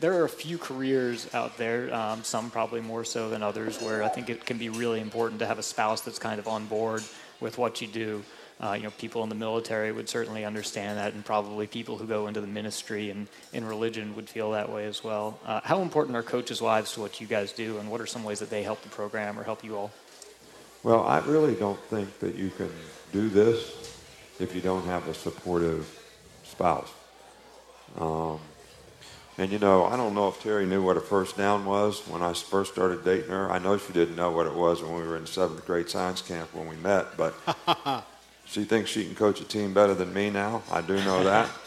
there 0.00 0.14
are 0.14 0.24
a 0.24 0.30
few 0.30 0.56
careers 0.56 1.32
out 1.34 1.58
there, 1.58 1.94
um, 1.94 2.24
some 2.24 2.50
probably 2.50 2.80
more 2.80 3.04
so 3.04 3.28
than 3.28 3.42
others, 3.42 3.82
where 3.82 4.02
I 4.02 4.08
think 4.08 4.30
it 4.30 4.46
can 4.46 4.56
be 4.56 4.70
really 4.70 5.00
important 5.00 5.40
to 5.40 5.46
have 5.46 5.58
a 5.58 5.62
spouse 5.62 6.00
that's 6.00 6.18
kind 6.18 6.38
of 6.38 6.48
on 6.48 6.64
board 6.66 7.02
with 7.40 7.58
what 7.58 7.82
you 7.82 7.86
do. 7.86 8.22
Uh, 8.62 8.74
you 8.74 8.82
know, 8.82 8.90
people 8.98 9.22
in 9.22 9.30
the 9.30 9.34
military 9.34 9.90
would 9.90 10.08
certainly 10.08 10.44
understand 10.44 10.98
that, 10.98 11.14
and 11.14 11.24
probably 11.24 11.66
people 11.66 11.96
who 11.96 12.06
go 12.06 12.26
into 12.26 12.40
the 12.40 12.46
ministry 12.46 13.10
and 13.10 13.26
in 13.54 13.64
religion 13.64 14.14
would 14.14 14.28
feel 14.28 14.50
that 14.50 14.70
way 14.70 14.84
as 14.84 15.02
well. 15.02 15.38
Uh, 15.46 15.60
how 15.64 15.80
important 15.80 16.14
are 16.14 16.22
coaches' 16.22 16.60
wives 16.60 16.92
to 16.92 17.00
what 17.00 17.20
you 17.20 17.26
guys 17.26 17.52
do, 17.52 17.78
and 17.78 17.90
what 17.90 18.00
are 18.00 18.06
some 18.06 18.22
ways 18.22 18.38
that 18.38 18.50
they 18.50 18.62
help 18.62 18.82
the 18.82 18.88
program 18.90 19.38
or 19.38 19.44
help 19.44 19.64
you 19.64 19.76
all? 19.76 19.90
Well, 20.82 21.04
I 21.04 21.20
really 21.20 21.54
don't 21.54 21.80
think 21.84 22.18
that 22.20 22.34
you 22.34 22.50
can 22.50 22.70
do 23.12 23.28
this 23.28 23.96
if 24.38 24.54
you 24.54 24.60
don't 24.60 24.84
have 24.84 25.08
a 25.08 25.14
supportive 25.14 25.88
spouse. 26.44 26.92
Um, 27.98 28.40
and 29.38 29.50
you 29.50 29.58
know, 29.58 29.86
I 29.86 29.96
don't 29.96 30.14
know 30.14 30.28
if 30.28 30.42
Terry 30.42 30.66
knew 30.66 30.82
what 30.82 30.98
a 30.98 31.00
first 31.00 31.36
down 31.36 31.64
was 31.64 32.06
when 32.06 32.22
I 32.22 32.34
first 32.34 32.74
started 32.74 33.04
dating 33.04 33.30
her. 33.30 33.50
I 33.50 33.58
know 33.58 33.78
she 33.78 33.92
didn't 33.92 34.16
know 34.16 34.30
what 34.30 34.46
it 34.46 34.54
was 34.54 34.82
when 34.82 34.94
we 34.94 35.02
were 35.02 35.16
in 35.16 35.26
seventh 35.26 35.64
grade 35.66 35.88
science 35.88 36.20
camp 36.20 36.54
when 36.54 36.68
we 36.68 36.76
met, 36.76 37.16
but 37.16 37.34
she 38.50 38.64
thinks 38.64 38.90
she 38.90 39.04
can 39.04 39.14
coach 39.14 39.40
a 39.40 39.44
team 39.44 39.72
better 39.72 39.94
than 39.94 40.12
me 40.12 40.28
now. 40.28 40.62
I 40.70 40.80
do 40.82 40.96
know 41.04 41.24
that. 41.24 41.48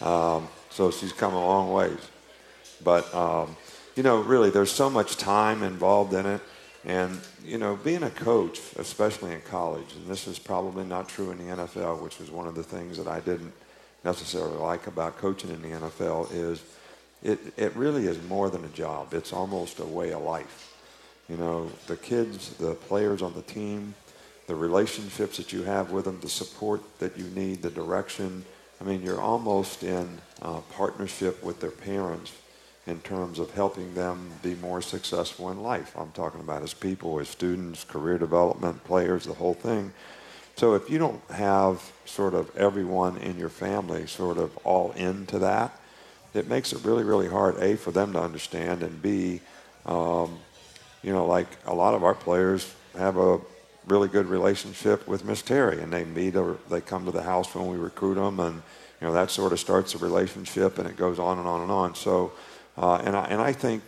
Um, 0.00 0.48
so 0.70 0.90
she's 0.90 1.12
come 1.12 1.34
a 1.34 1.38
long 1.38 1.72
ways. 1.72 1.98
But, 2.82 3.14
um, 3.14 3.54
you 3.96 4.02
know, 4.02 4.22
really, 4.22 4.48
there's 4.48 4.72
so 4.72 4.88
much 4.88 5.18
time 5.18 5.62
involved 5.62 6.14
in 6.14 6.24
it. 6.24 6.40
And, 6.86 7.20
you 7.44 7.58
know, 7.58 7.76
being 7.76 8.02
a 8.02 8.08
coach, 8.08 8.58
especially 8.78 9.34
in 9.34 9.42
college, 9.42 9.92
and 9.94 10.06
this 10.06 10.26
is 10.26 10.38
probably 10.38 10.84
not 10.84 11.06
true 11.06 11.32
in 11.32 11.36
the 11.36 11.54
NFL, 11.54 12.00
which 12.00 12.18
was 12.18 12.30
one 12.30 12.46
of 12.46 12.54
the 12.54 12.62
things 12.62 12.96
that 12.96 13.08
I 13.08 13.20
didn't 13.20 13.52
necessarily 14.02 14.56
like 14.56 14.86
about 14.86 15.18
coaching 15.18 15.50
in 15.50 15.60
the 15.60 15.68
NFL, 15.68 16.32
is 16.32 16.62
it, 17.22 17.38
it 17.58 17.76
really 17.76 18.06
is 18.06 18.22
more 18.22 18.48
than 18.48 18.64
a 18.64 18.68
job. 18.68 19.12
It's 19.12 19.34
almost 19.34 19.80
a 19.80 19.84
way 19.84 20.14
of 20.14 20.22
life. 20.22 20.74
You 21.28 21.36
know, 21.36 21.70
the 21.86 21.96
kids, 21.96 22.54
the 22.54 22.74
players 22.74 23.20
on 23.20 23.34
the 23.34 23.42
team, 23.42 23.94
the 24.50 24.56
relationships 24.56 25.36
that 25.36 25.52
you 25.52 25.62
have 25.62 25.92
with 25.92 26.06
them, 26.06 26.18
the 26.20 26.28
support 26.28 26.80
that 26.98 27.16
you 27.16 27.22
need, 27.36 27.62
the 27.62 27.70
direction. 27.70 28.44
I 28.80 28.84
mean, 28.84 29.00
you're 29.00 29.20
almost 29.20 29.84
in 29.84 30.18
uh, 30.42 30.58
partnership 30.72 31.40
with 31.44 31.60
their 31.60 31.70
parents 31.70 32.32
in 32.88 33.00
terms 33.02 33.38
of 33.38 33.52
helping 33.52 33.94
them 33.94 34.28
be 34.42 34.56
more 34.56 34.82
successful 34.82 35.52
in 35.52 35.62
life. 35.62 35.94
I'm 35.96 36.10
talking 36.10 36.40
about 36.40 36.64
as 36.64 36.74
people, 36.74 37.20
as 37.20 37.28
students, 37.28 37.84
career 37.84 38.18
development, 38.18 38.82
players, 38.82 39.24
the 39.24 39.34
whole 39.34 39.54
thing. 39.54 39.92
So 40.56 40.74
if 40.74 40.90
you 40.90 40.98
don't 40.98 41.22
have 41.30 41.80
sort 42.04 42.34
of 42.34 42.50
everyone 42.56 43.18
in 43.18 43.38
your 43.38 43.50
family 43.50 44.08
sort 44.08 44.36
of 44.36 44.56
all 44.64 44.90
into 44.96 45.38
that, 45.38 45.80
it 46.34 46.48
makes 46.48 46.72
it 46.72 46.84
really, 46.84 47.04
really 47.04 47.28
hard, 47.28 47.56
A, 47.58 47.76
for 47.76 47.92
them 47.92 48.14
to 48.14 48.20
understand, 48.20 48.82
and 48.82 49.00
B, 49.00 49.42
um, 49.86 50.40
you 51.04 51.12
know, 51.12 51.24
like 51.24 51.46
a 51.66 51.72
lot 51.72 51.94
of 51.94 52.02
our 52.02 52.14
players 52.16 52.74
have 52.96 53.16
a 53.16 53.38
really 53.90 54.08
good 54.08 54.26
relationship 54.26 55.06
with 55.06 55.24
Miss 55.24 55.42
Terry, 55.42 55.82
and 55.82 55.92
they 55.92 56.04
meet 56.04 56.36
or 56.36 56.58
they 56.70 56.80
come 56.80 57.04
to 57.06 57.10
the 57.10 57.22
house 57.22 57.54
when 57.54 57.66
we 57.66 57.76
recruit 57.76 58.14
them, 58.14 58.40
and 58.40 58.62
you 59.00 59.06
know 59.06 59.12
that 59.12 59.30
sort 59.30 59.52
of 59.52 59.60
starts 59.60 59.94
a 59.94 59.98
relationship, 59.98 60.78
and 60.78 60.88
it 60.88 60.96
goes 60.96 61.18
on 61.18 61.38
and 61.38 61.48
on 61.48 61.62
and 61.62 61.70
on. 61.70 61.94
So, 61.94 62.32
uh, 62.78 63.02
and 63.04 63.16
I 63.16 63.24
and 63.24 63.40
I 63.40 63.52
think 63.52 63.82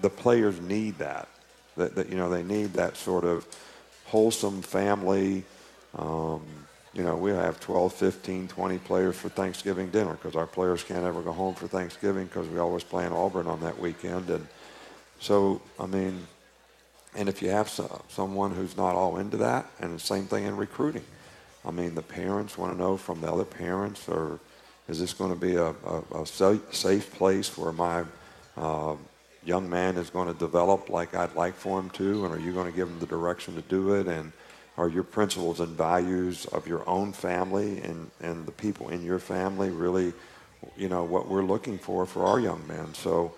the 0.00 0.10
players 0.10 0.60
need 0.60 0.98
that, 0.98 1.28
that, 1.76 1.94
that 1.94 2.08
you 2.08 2.16
know 2.16 2.28
they 2.28 2.42
need 2.42 2.74
that 2.74 2.96
sort 2.96 3.24
of 3.24 3.46
wholesome 4.06 4.62
family. 4.62 5.44
Um, 5.96 6.42
you 6.94 7.04
know, 7.04 7.16
we 7.16 7.30
have 7.30 7.60
12, 7.60 7.92
15, 7.92 8.48
20 8.48 8.78
players 8.78 9.14
for 9.14 9.28
Thanksgiving 9.28 9.90
dinner 9.90 10.14
because 10.14 10.34
our 10.34 10.46
players 10.46 10.82
can't 10.82 11.04
ever 11.04 11.22
go 11.22 11.32
home 11.32 11.54
for 11.54 11.68
Thanksgiving 11.68 12.26
because 12.26 12.48
we 12.48 12.58
always 12.58 12.82
play 12.82 13.06
in 13.06 13.12
Auburn 13.12 13.46
on 13.46 13.60
that 13.60 13.78
weekend. 13.78 14.30
And 14.30 14.48
so, 15.20 15.60
I 15.78 15.86
mean, 15.86 16.26
and 17.18 17.28
if 17.28 17.42
you 17.42 17.50
have 17.50 17.68
so, 17.68 18.02
someone 18.08 18.52
who's 18.52 18.76
not 18.76 18.94
all 18.94 19.18
into 19.18 19.36
that, 19.38 19.66
and 19.80 19.94
the 19.96 20.00
same 20.00 20.26
thing 20.26 20.44
in 20.44 20.56
recruiting. 20.56 21.04
I 21.66 21.72
mean, 21.72 21.96
the 21.96 22.02
parents 22.02 22.56
want 22.56 22.72
to 22.72 22.78
know 22.78 22.96
from 22.96 23.20
the 23.20 23.30
other 23.30 23.44
parents, 23.44 24.08
or 24.08 24.38
is 24.88 25.00
this 25.00 25.12
going 25.12 25.34
to 25.34 25.38
be 25.38 25.56
a, 25.56 25.74
a, 25.84 26.22
a 26.22 26.26
safe 26.26 27.12
place 27.14 27.58
where 27.58 27.72
my 27.72 28.04
uh, 28.56 28.94
young 29.44 29.68
man 29.68 29.96
is 29.96 30.10
going 30.10 30.32
to 30.32 30.38
develop 30.38 30.88
like 30.90 31.14
I'd 31.16 31.34
like 31.34 31.54
for 31.54 31.80
him 31.80 31.90
to, 31.90 32.24
and 32.24 32.32
are 32.32 32.38
you 32.38 32.52
going 32.52 32.70
to 32.70 32.76
give 32.76 32.88
him 32.88 33.00
the 33.00 33.06
direction 33.06 33.56
to 33.56 33.62
do 33.62 33.94
it? 33.94 34.06
And 34.06 34.32
are 34.76 34.88
your 34.88 35.02
principles 35.02 35.58
and 35.58 35.76
values 35.76 36.46
of 36.46 36.68
your 36.68 36.88
own 36.88 37.12
family 37.12 37.80
and, 37.80 38.12
and 38.20 38.46
the 38.46 38.52
people 38.52 38.90
in 38.90 39.04
your 39.04 39.18
family 39.18 39.70
really, 39.70 40.12
you 40.76 40.88
know, 40.88 41.02
what 41.02 41.28
we're 41.28 41.42
looking 41.42 41.78
for 41.78 42.06
for 42.06 42.24
our 42.24 42.38
young 42.38 42.64
men? 42.68 42.94
So 42.94 43.34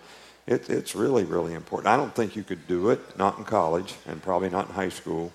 it, 0.47 0.69
it's 0.69 0.95
really, 0.95 1.23
really 1.23 1.53
important. 1.53 1.87
I 1.87 1.97
don't 1.97 2.13
think 2.13 2.35
you 2.35 2.43
could 2.43 2.67
do 2.67 2.89
it, 2.89 3.17
not 3.17 3.37
in 3.37 3.43
college 3.43 3.95
and 4.07 4.21
probably 4.21 4.49
not 4.49 4.69
in 4.69 4.75
high 4.75 4.89
school, 4.89 5.31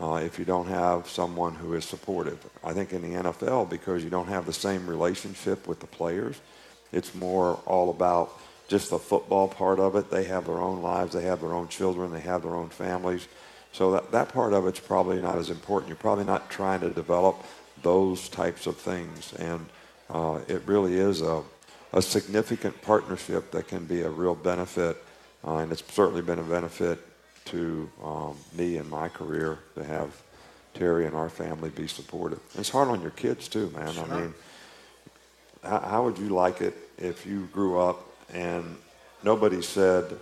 uh, 0.00 0.14
if 0.24 0.38
you 0.38 0.44
don't 0.44 0.68
have 0.68 1.08
someone 1.08 1.54
who 1.54 1.74
is 1.74 1.84
supportive. 1.84 2.38
I 2.62 2.72
think 2.72 2.92
in 2.92 3.02
the 3.02 3.22
NFL, 3.22 3.70
because 3.70 4.02
you 4.02 4.10
don't 4.10 4.28
have 4.28 4.46
the 4.46 4.52
same 4.52 4.86
relationship 4.86 5.66
with 5.66 5.80
the 5.80 5.86
players, 5.86 6.40
it's 6.92 7.14
more 7.14 7.60
all 7.66 7.90
about 7.90 8.38
just 8.68 8.90
the 8.90 8.98
football 8.98 9.48
part 9.48 9.78
of 9.78 9.96
it. 9.96 10.10
They 10.10 10.24
have 10.24 10.46
their 10.46 10.58
own 10.58 10.82
lives, 10.82 11.12
they 11.12 11.22
have 11.22 11.40
their 11.40 11.52
own 11.52 11.68
children, 11.68 12.12
they 12.12 12.20
have 12.20 12.42
their 12.42 12.54
own 12.54 12.70
families. 12.70 13.28
So 13.72 13.92
that, 13.92 14.12
that 14.12 14.28
part 14.28 14.52
of 14.52 14.66
it's 14.66 14.80
probably 14.80 15.20
not 15.20 15.36
as 15.36 15.50
important. 15.50 15.88
You're 15.88 15.96
probably 15.96 16.24
not 16.24 16.48
trying 16.50 16.80
to 16.80 16.90
develop 16.90 17.44
those 17.82 18.28
types 18.28 18.66
of 18.66 18.76
things. 18.76 19.32
And 19.34 19.66
uh, 20.08 20.40
it 20.48 20.62
really 20.66 20.94
is 20.94 21.22
a, 21.22 21.42
a 21.94 22.02
significant 22.02 22.82
partnership 22.82 23.52
that 23.52 23.68
can 23.68 23.84
be 23.84 24.02
a 24.02 24.10
real 24.10 24.34
benefit. 24.34 24.96
Uh, 25.46 25.58
and 25.58 25.72
it's 25.72 25.82
certainly 25.94 26.22
been 26.22 26.40
a 26.40 26.42
benefit 26.42 26.98
to 27.46 27.88
um, 28.02 28.36
me 28.56 28.78
in 28.78 28.90
my 28.90 29.08
career 29.08 29.60
to 29.76 29.84
have 29.84 30.10
Terry 30.74 31.06
and 31.06 31.14
our 31.14 31.28
family 31.28 31.70
be 31.70 31.86
supportive. 31.86 32.40
It's 32.58 32.68
hard 32.68 32.88
on 32.88 33.00
your 33.00 33.12
kids 33.12 33.46
too, 33.46 33.70
man. 33.70 33.92
Sure. 33.92 34.04
I 34.10 34.20
mean, 34.20 34.34
how, 35.62 35.78
how 35.78 36.04
would 36.04 36.18
you 36.18 36.30
like 36.30 36.60
it 36.60 36.76
if 36.98 37.24
you 37.26 37.48
grew 37.52 37.78
up 37.78 38.04
and 38.32 38.76
nobody 39.22 39.62
said 39.62 40.18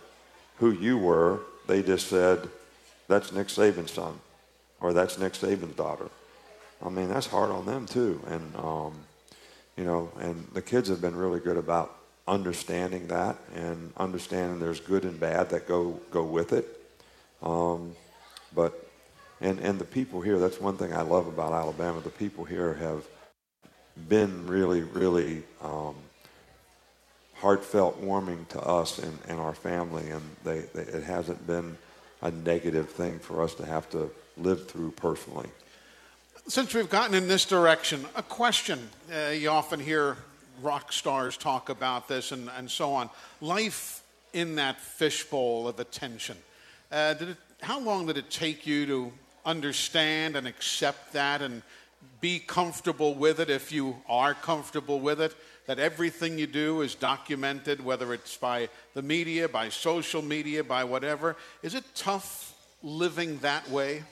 who 0.59 0.73
you 0.73 0.99
were? 0.99 1.41
They 1.66 1.83
just 1.83 2.09
said, 2.09 2.51
that's 3.09 3.33
Nick 3.33 3.47
Saban's 3.47 3.93
son, 3.93 4.18
or 4.81 4.93
that's 4.93 5.18
Nick 5.18 5.33
Saban's 5.33 5.75
daughter. 5.75 6.11
I 6.85 6.91
mean, 6.91 7.09
that's 7.09 7.27
hard 7.27 7.51
on 7.51 7.64
them 7.64 7.87
too. 7.87 8.20
And, 8.27 8.57
um, 8.57 8.93
you 9.77 9.85
know, 9.85 10.11
and 10.20 10.47
the 10.53 10.62
kids 10.62 10.89
have 10.89 11.01
been 11.01 11.16
really 11.16 11.41
good 11.41 11.57
about 11.57 11.97
understanding 12.29 13.09
that 13.09 13.37
and 13.55 13.93
understanding 13.97 14.61
there's 14.61 14.81
good 14.81 15.05
and 15.05 15.18
bad 15.18 15.51
that 15.51 15.66
go, 15.66 15.99
go 16.11 16.23
with 16.23 16.53
it. 16.53 16.66
Um, 17.43 17.95
but, 18.55 18.89
and, 19.41 19.59
and 19.59 19.79
the 19.79 19.85
people 19.85 20.20
here, 20.20 20.39
that's 20.39 20.61
one 20.61 20.77
thing 20.77 20.93
I 20.93 21.03
love 21.03 21.27
about 21.27 21.53
Alabama. 21.53 22.01
The 22.01 22.11
people 22.11 22.45
here 22.45 22.75
have 22.75 23.05
been 24.09 24.47
really, 24.47 24.83
really 24.83 25.43
um, 25.62 25.95
heartfelt 27.35 27.99
warming 27.99 28.47
to 28.51 28.61
us 28.61 28.99
and, 28.99 29.18
and 29.29 29.41
our 29.41 29.55
family, 29.55 30.11
and 30.11 30.23
they, 30.45 30.61
they, 30.75 30.83
it 30.83 31.03
hasn't 31.03 31.45
been 31.47 31.77
a 32.20 32.31
negative 32.31 32.91
thing 32.91 33.18
for 33.18 33.43
us 33.43 33.55
to 33.57 33.66
have 33.66 33.91
to 33.91 34.11
live 34.37 34.68
through 34.68 34.93
personally. 34.93 35.49
Since 36.49 36.74
we've 36.74 36.90
gotten 36.90 37.14
in 37.14 37.28
this 37.28 37.45
direction, 37.45 38.05
a 38.16 38.22
question. 38.22 38.90
Uh, 39.11 39.30
you 39.30 39.49
often 39.49 39.78
hear 39.78 40.16
rock 40.61 40.93
stars 40.93 41.36
talk 41.36 41.68
about 41.68 42.09
this 42.09 42.32
and, 42.32 42.51
and 42.59 42.68
so 42.68 42.93
on. 42.95 43.11
Life 43.40 44.03
in 44.32 44.57
that 44.57 44.80
fishbowl 44.80 45.68
of 45.68 45.78
attention. 45.78 46.36
Uh, 46.90 47.14
did 47.14 47.28
it, 47.30 47.36
how 47.61 47.78
long 47.78 48.07
did 48.07 48.18
it 48.18 48.28
take 48.28 48.66
you 48.66 48.86
to 48.86 49.12
understand 49.47 50.34
and 50.34 50.49
accept 50.49 51.12
that 51.12 51.43
and 51.43 51.62
be 52.20 52.40
comfortable 52.40 53.14
with 53.14 53.38
it 53.38 53.49
if 53.49 53.70
you 53.70 53.97
are 54.09 54.34
comfortable 54.34 54.99
with 54.99 55.20
it? 55.20 55.36
That 55.66 55.78
everything 55.78 56.40
you 56.40 56.49
do 56.49 56.80
is 56.80 56.97
documented, 56.97 57.82
whether 57.84 58.12
it's 58.12 58.36
by 58.36 58.68
the 58.95 59.03
media, 59.03 59.49
by 59.49 59.68
social 59.68 60.22
media, 60.22 60.64
by 60.64 60.82
whatever. 60.82 61.36
Is 61.62 61.76
it 61.76 61.84
tough 61.95 62.53
living 62.82 63.38
that 63.38 63.70
way? 63.70 64.03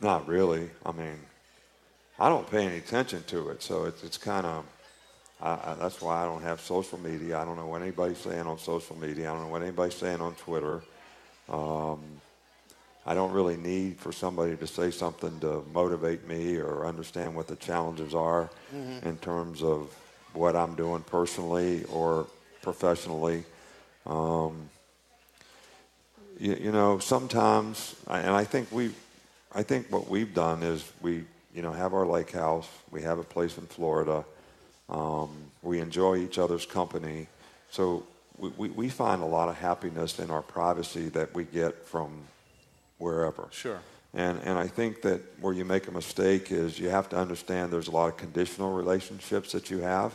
Not 0.00 0.26
really. 0.28 0.70
I 0.84 0.92
mean, 0.92 1.18
I 2.18 2.28
don't 2.28 2.48
pay 2.50 2.66
any 2.66 2.78
attention 2.78 3.22
to 3.28 3.50
it, 3.50 3.62
so 3.62 3.84
it's, 3.84 4.02
it's 4.04 4.18
kind 4.18 4.46
of. 4.46 4.64
that's 5.78 6.00
why 6.00 6.22
I 6.22 6.24
don't 6.24 6.42
have 6.42 6.60
social 6.60 6.98
media. 6.98 7.38
I 7.38 7.44
don't 7.44 7.56
know 7.56 7.66
what 7.66 7.82
anybody's 7.82 8.18
saying 8.18 8.46
on 8.46 8.58
social 8.58 8.96
media. 8.96 9.30
I 9.30 9.34
don't 9.34 9.44
know 9.44 9.52
what 9.52 9.62
anybody's 9.62 9.94
saying 9.94 10.20
on 10.20 10.34
Twitter. 10.34 10.82
Um, 11.48 12.00
I 13.06 13.14
don't 13.14 13.32
really 13.32 13.56
need 13.56 13.98
for 13.98 14.12
somebody 14.12 14.56
to 14.56 14.66
say 14.66 14.90
something 14.90 15.38
to 15.40 15.64
motivate 15.74 16.26
me 16.26 16.56
or 16.56 16.86
understand 16.86 17.34
what 17.36 17.46
the 17.46 17.56
challenges 17.56 18.14
are 18.14 18.50
mm-hmm. 18.74 19.06
in 19.06 19.18
terms 19.18 19.62
of 19.62 19.94
what 20.32 20.56
I'm 20.56 20.74
doing 20.74 21.02
personally 21.02 21.84
or 21.84 22.26
professionally. 22.62 23.44
Um, 24.06 24.70
you, 26.40 26.54
you, 26.54 26.72
know, 26.72 26.98
sometimes, 26.98 27.94
and 28.08 28.30
I 28.30 28.44
think 28.44 28.72
we, 28.72 28.90
I 29.54 29.62
think 29.62 29.90
what 29.90 30.08
we've 30.08 30.34
done 30.34 30.62
is 30.62 30.84
we, 31.00 31.24
you 31.54 31.62
know, 31.62 31.72
have 31.72 31.94
our 31.94 32.06
lake 32.06 32.32
house. 32.32 32.68
We 32.90 33.02
have 33.02 33.18
a 33.18 33.24
place 33.24 33.56
in 33.56 33.66
Florida. 33.66 34.24
Um, 34.88 35.30
we 35.62 35.80
enjoy 35.80 36.16
each 36.16 36.38
other's 36.38 36.66
company. 36.66 37.28
So 37.70 38.04
we, 38.36 38.48
we, 38.50 38.68
we 38.70 38.88
find 38.88 39.22
a 39.22 39.26
lot 39.26 39.48
of 39.48 39.56
happiness 39.56 40.18
in 40.18 40.30
our 40.30 40.42
privacy 40.42 41.08
that 41.10 41.34
we 41.34 41.44
get 41.44 41.86
from 41.86 42.10
wherever. 42.98 43.48
Sure. 43.52 43.80
And, 44.12 44.40
and 44.44 44.58
I 44.58 44.66
think 44.66 45.02
that 45.02 45.20
where 45.40 45.52
you 45.52 45.64
make 45.64 45.88
a 45.88 45.92
mistake 45.92 46.50
is 46.50 46.78
you 46.78 46.88
have 46.88 47.08
to 47.10 47.16
understand 47.16 47.72
there's 47.72 47.88
a 47.88 47.92
lot 47.92 48.08
of 48.08 48.16
conditional 48.16 48.72
relationships 48.72 49.52
that 49.52 49.70
you 49.70 49.78
have, 49.78 50.12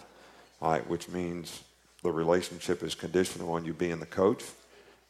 right, 0.61 0.87
which 0.89 1.09
means 1.09 1.63
the 2.03 2.11
relationship 2.11 2.81
is 2.83 2.95
conditional 2.95 3.51
on 3.51 3.65
you 3.65 3.73
being 3.73 3.99
the 3.99 4.05
coach, 4.05 4.43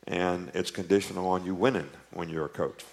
and 0.07 0.51
it's 0.55 0.71
conditional 0.71 1.27
on 1.27 1.45
you 1.45 1.53
winning 1.53 1.89
when 2.11 2.29
you're 2.29 2.45
a 2.45 2.49
coach. 2.49 2.83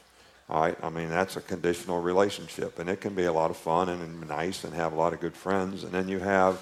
All 0.49 0.61
right, 0.61 0.79
I 0.83 0.91
mean 0.91 1.09
that's 1.09 1.37
a 1.37 1.41
conditional 1.41 2.01
relationship, 2.01 2.79
and 2.79 2.89
it 2.89 3.01
can 3.01 3.15
be 3.15 3.25
a 3.25 3.33
lot 3.33 3.51
of 3.51 3.57
fun 3.57 3.89
and 3.89 4.29
nice 4.29 4.63
and 4.63 4.73
have 4.75 4.93
a 4.93 4.97
lot 4.97 5.13
of 5.13 5.21
good 5.21 5.35
friends. 5.35 5.83
And 5.83 5.93
then 5.93 6.09
you 6.09 6.21
have, 6.21 6.61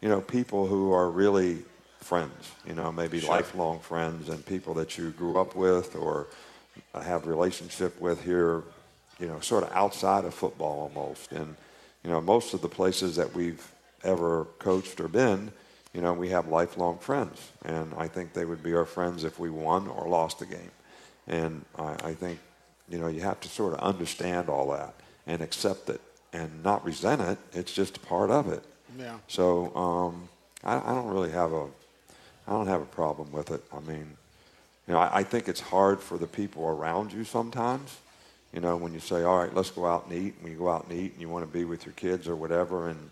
you 0.00 0.08
know, 0.08 0.20
people 0.20 0.66
who 0.66 0.92
are 0.92 1.10
really 1.10 1.58
friends, 2.00 2.52
you 2.66 2.74
know, 2.74 2.90
maybe 2.90 3.20
sure. 3.20 3.30
lifelong 3.30 3.80
friends 3.80 4.28
and 4.28 4.44
people 4.46 4.72
that 4.74 4.96
you 4.96 5.10
grew 5.10 5.38
up 5.38 5.54
with 5.54 5.96
or 5.96 6.28
have 6.94 7.26
relationship 7.26 8.00
with 8.00 8.24
here, 8.24 8.62
you 9.18 9.26
know, 9.26 9.40
sort 9.40 9.64
of 9.64 9.72
outside 9.72 10.24
of 10.24 10.32
football 10.32 10.80
almost. 10.80 11.32
And, 11.32 11.56
you 12.04 12.10
know, 12.10 12.20
most 12.20 12.54
of 12.54 12.62
the 12.62 12.68
places 12.68 13.16
that 13.16 13.34
we've 13.34 13.66
ever 14.04 14.46
coached 14.58 15.00
or 15.00 15.08
been, 15.08 15.52
you 15.92 16.00
know, 16.00 16.12
we 16.12 16.28
have 16.28 16.48
lifelong 16.48 16.98
friends. 16.98 17.50
And 17.64 17.92
I 17.98 18.08
think 18.08 18.32
they 18.32 18.44
would 18.44 18.62
be 18.62 18.74
our 18.74 18.84
friends 18.84 19.24
if 19.24 19.38
we 19.38 19.50
won 19.50 19.88
or 19.88 20.08
lost 20.08 20.38
the 20.38 20.46
game. 20.46 20.70
And 21.26 21.64
I, 21.78 21.96
I 22.04 22.14
think, 22.14 22.38
you 22.88 22.98
know, 22.98 23.08
you 23.08 23.20
have 23.20 23.40
to 23.40 23.48
sort 23.48 23.74
of 23.74 23.80
understand 23.80 24.48
all 24.48 24.70
that 24.72 24.94
and 25.26 25.42
accept 25.42 25.88
it 25.88 26.00
and 26.32 26.62
not 26.62 26.84
resent 26.84 27.20
it. 27.20 27.38
It's 27.52 27.72
just 27.72 27.96
a 27.96 28.00
part 28.00 28.30
of 28.30 28.48
it. 28.48 28.62
Yeah. 28.98 29.18
So 29.28 29.74
um, 29.74 30.28
I, 30.62 30.76
I 30.76 30.94
don't 30.94 31.08
really 31.08 31.30
have 31.32 31.52
a 31.52 31.66
I 32.48 32.52
don't 32.52 32.68
have 32.68 32.82
a 32.82 32.86
problem 32.86 33.32
with 33.32 33.50
it. 33.50 33.62
I 33.72 33.80
mean, 33.80 34.16
you 34.86 34.94
know, 34.94 35.00
I, 35.00 35.18
I 35.18 35.22
think 35.24 35.48
it's 35.48 35.60
hard 35.60 36.00
for 36.00 36.16
the 36.16 36.28
people 36.28 36.64
around 36.64 37.12
you 37.12 37.24
sometimes. 37.24 37.98
You 38.52 38.60
know, 38.60 38.76
when 38.76 38.94
you 38.94 39.00
say, 39.00 39.24
all 39.24 39.38
right, 39.38 39.52
let's 39.52 39.70
go 39.70 39.84
out 39.84 40.06
and 40.06 40.12
eat, 40.14 40.34
and 40.40 40.48
you 40.48 40.56
go 40.56 40.70
out 40.70 40.86
and 40.88 40.98
eat, 40.98 41.12
and 41.12 41.20
you 41.20 41.28
want 41.28 41.44
to 41.44 41.52
be 41.52 41.64
with 41.64 41.84
your 41.84 41.92
kids 41.94 42.28
or 42.28 42.36
whatever, 42.36 42.88
and 42.88 43.10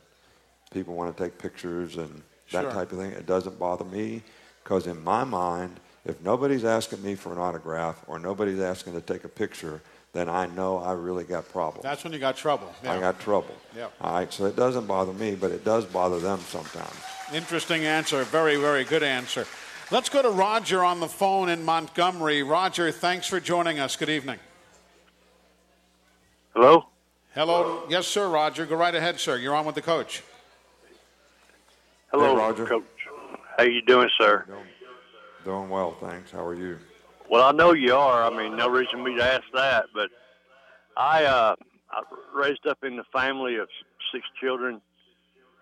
people 0.70 0.95
want 0.95 1.14
to 1.14 1.22
take 1.22 1.37
pictures 1.37 1.97
and 1.97 2.22
that 2.53 2.62
sure. 2.62 2.72
type 2.72 2.93
of 2.93 2.99
thing, 2.99 3.11
it 3.11 3.27
doesn't 3.27 3.59
bother 3.59 3.85
me 3.85 4.22
because 4.62 4.87
in 4.87 5.03
my 5.03 5.25
mind, 5.25 5.81
if 6.05 6.21
nobody's 6.23 6.65
asking 6.65 7.03
me 7.03 7.15
for 7.15 7.33
an 7.33 7.39
autograph 7.39 8.03
or 8.07 8.19
nobody's 8.19 8.61
asking 8.61 8.93
to 8.95 9.01
take 9.01 9.25
a 9.25 9.29
picture, 9.29 9.81
then 10.13 10.29
I 10.29 10.47
know 10.47 10.79
I 10.79 10.93
really 10.93 11.25
got 11.25 11.49
problems. 11.49 11.83
That's 11.83 12.05
when 12.05 12.13
you 12.13 12.19
got 12.19 12.37
trouble. 12.37 12.73
Yeah. 12.83 12.93
I 12.93 13.01
got 13.01 13.19
trouble. 13.21 13.55
Yeah. 13.77 13.89
All 14.01 14.15
right, 14.15 14.33
so 14.33 14.45
it 14.47 14.55
doesn't 14.55 14.87
bother 14.87 15.13
me, 15.13 15.35
but 15.35 15.51
it 15.51 15.65
does 15.65 15.85
bother 15.85 16.21
them 16.21 16.39
sometimes. 16.41 16.95
Interesting 17.33 17.85
answer. 17.85 18.23
Very, 18.25 18.57
very 18.57 18.85
good 18.85 19.03
answer. 19.03 19.47
Let's 19.91 20.09
go 20.09 20.23
to 20.23 20.31
Roger 20.31 20.85
on 20.85 21.01
the 21.01 21.09
phone 21.09 21.49
in 21.49 21.65
Montgomery. 21.65 22.43
Roger, 22.43 22.91
thanks 22.91 23.27
for 23.27 23.41
joining 23.41 23.81
us. 23.81 23.97
Good 23.97 24.09
evening. 24.09 24.39
Hello? 26.55 26.87
Hello. 27.35 27.83
Yes, 27.89 28.07
sir, 28.07 28.29
Roger. 28.29 28.65
Go 28.67 28.77
right 28.77 28.95
ahead, 28.95 29.19
sir. 29.19 29.37
You're 29.37 29.55
on 29.55 29.67
with 29.67 29.75
the 29.75 29.83
coach. 29.83 30.23
Hello, 32.13 32.31
hey, 32.31 32.37
Roger. 32.37 32.67
Coach. 32.67 32.85
How 33.59 33.65
you 33.65 33.83
doing, 33.83 34.09
sir? 34.17 34.45
Doing, 34.47 34.65
doing 35.45 35.69
well, 35.69 35.97
thanks. 36.01 36.31
How 36.31 36.45
are 36.45 36.55
you? 36.55 36.79
Well, 37.31 37.43
I 37.43 37.53
know 37.53 37.73
you 37.73 37.95
are. 37.95 38.25
I 38.25 38.37
mean, 38.37 38.57
no 38.57 38.69
reason 38.69 38.93
for 38.93 39.03
me 39.03 39.17
to 39.17 39.25
ask 39.25 39.45
that, 39.55 39.87
but 39.95 40.11
I, 40.97 41.25
uh, 41.25 41.55
I 41.91 42.03
raised 42.35 42.67
up 42.67 42.79
in 42.83 42.97
the 42.97 43.05
family 43.13 43.57
of 43.57 43.69
six 44.13 44.25
children– 44.41 44.81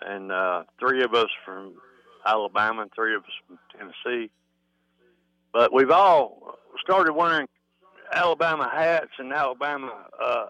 and 0.06 0.32
uh, 0.32 0.64
three 0.78 1.02
of 1.02 1.14
us 1.14 1.28
from 1.44 1.74
Alabama 2.26 2.82
and 2.82 2.90
three 2.94 3.14
of 3.14 3.22
us 3.22 3.30
from 3.46 3.58
Tennessee. 3.76 4.30
But 5.52 5.72
we've 5.72 5.90
all 5.90 6.58
started 6.82 7.12
wearing 7.12 7.46
Alabama 8.12 8.70
hats 8.72 9.10
and 9.18 9.32
Alabama 9.32 9.92
uh, 10.22 10.46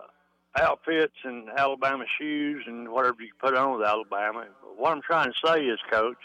outfits 0.58 1.14
and 1.24 1.48
Alabama 1.56 2.04
shoes 2.18 2.64
and 2.66 2.88
whatever 2.88 3.22
you 3.22 3.32
put 3.40 3.56
on 3.56 3.78
with 3.78 3.86
Alabama. 3.86 4.46
What 4.76 4.92
I'm 4.92 5.02
trying 5.02 5.32
to 5.32 5.46
say 5.46 5.60
is, 5.60 5.78
Coach, 5.90 6.18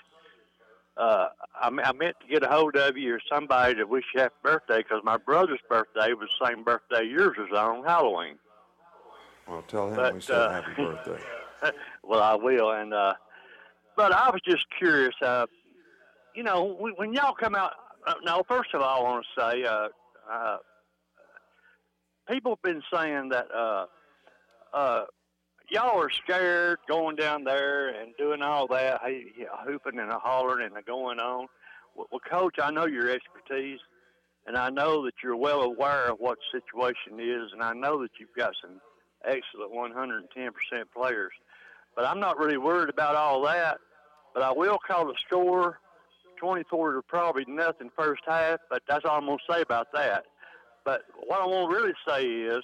uh, 1.00 1.28
I, 1.62 1.68
I 1.68 1.94
meant 1.94 2.16
to 2.22 2.28
get 2.28 2.44
a 2.44 2.48
hold 2.48 2.76
of 2.76 2.98
you 2.98 3.16
or 3.16 3.22
somebody 3.32 3.76
to 3.76 3.86
wish 3.86 4.04
you 4.14 4.22
happy 4.22 4.36
birthday 4.44 4.78
because 4.78 5.02
my 5.04 5.18
brother's 5.18 5.60
birthday 5.70 6.14
was 6.14 6.30
the 6.40 6.48
same 6.48 6.64
birthday 6.64 7.04
yours 7.04 7.38
was 7.38 7.50
on 7.58 7.84
Halloween. 7.84 8.38
Well, 9.48 9.64
tell 9.68 9.90
him 9.90 9.96
but, 9.96 10.14
we 10.14 10.22
said 10.22 10.36
uh, 10.36 10.52
happy 10.62 10.74
birthday. 10.76 11.20
well, 12.04 12.22
I 12.22 12.36
will. 12.36 12.72
And 12.72 12.94
uh, 12.94 13.14
but 13.96 14.12
I 14.12 14.30
was 14.30 14.42
just 14.46 14.66
curious. 14.78 15.16
Uh, 15.22 15.46
you 16.36 16.44
know, 16.44 16.76
when, 16.80 16.94
when 16.94 17.14
y'all 17.14 17.34
come 17.34 17.56
out. 17.56 17.72
Uh, 18.06 18.14
now, 18.24 18.42
first 18.48 18.74
of 18.74 18.82
all, 18.82 19.00
I 19.00 19.04
want 19.04 19.26
to 19.26 19.42
say, 19.42 19.64
uh, 19.66 19.88
uh, 20.32 20.58
people 22.30 22.52
have 22.52 22.62
been 22.62 22.82
saying 22.94 23.30
that 23.30 23.48
uh, 23.54 23.86
uh, 24.74 25.06
y'all 25.70 26.00
are 26.00 26.10
scared 26.10 26.80
going 26.88 27.16
down 27.16 27.44
there 27.44 27.90
and 27.90 28.16
doing 28.18 28.42
all 28.42 28.68
that, 28.68 29.02
hey, 29.04 29.26
hooping 29.66 30.00
and 30.00 30.12
hollering 30.12 30.72
and 30.74 30.86
going 30.86 31.20
on. 31.20 31.48
Well, 31.96 32.22
Coach, 32.30 32.56
I 32.62 32.72
know 32.72 32.86
your 32.86 33.10
expertise, 33.10 33.80
and 34.46 34.56
I 34.56 34.70
know 34.70 35.04
that 35.06 35.16
you're 35.24 35.36
well 35.36 35.62
aware 35.62 36.12
of 36.12 36.20
what 36.20 36.38
the 36.38 36.60
situation 36.60 37.20
is, 37.20 37.52
and 37.54 37.64
I 37.64 37.74
know 37.74 38.02
that 38.02 38.12
you've 38.20 38.36
got 38.38 38.54
some 38.62 38.80
excellent 39.26 39.74
110% 39.74 40.52
players. 40.96 41.34
But 41.96 42.06
I'm 42.06 42.20
not 42.20 42.38
really 42.38 42.58
worried 42.58 42.90
about 42.90 43.16
all 43.16 43.42
that. 43.44 43.80
But 44.34 44.44
I 44.44 44.52
will 44.52 44.78
call 44.78 45.08
the 45.08 45.16
score 45.26 45.80
24 46.40 46.94
to 46.94 47.02
probably 47.02 47.44
nothing 47.48 47.90
first 47.98 48.22
half, 48.28 48.60
but 48.70 48.84
that's 48.88 49.04
all 49.04 49.18
I'm 49.18 49.26
going 49.26 49.40
to 49.40 49.54
say 49.54 49.62
about 49.62 49.88
that. 49.94 50.26
But 50.86 51.02
what 51.26 51.42
I 51.42 51.46
want 51.48 51.72
to 51.72 51.76
really 51.76 51.94
say 52.08 52.24
is 52.24 52.64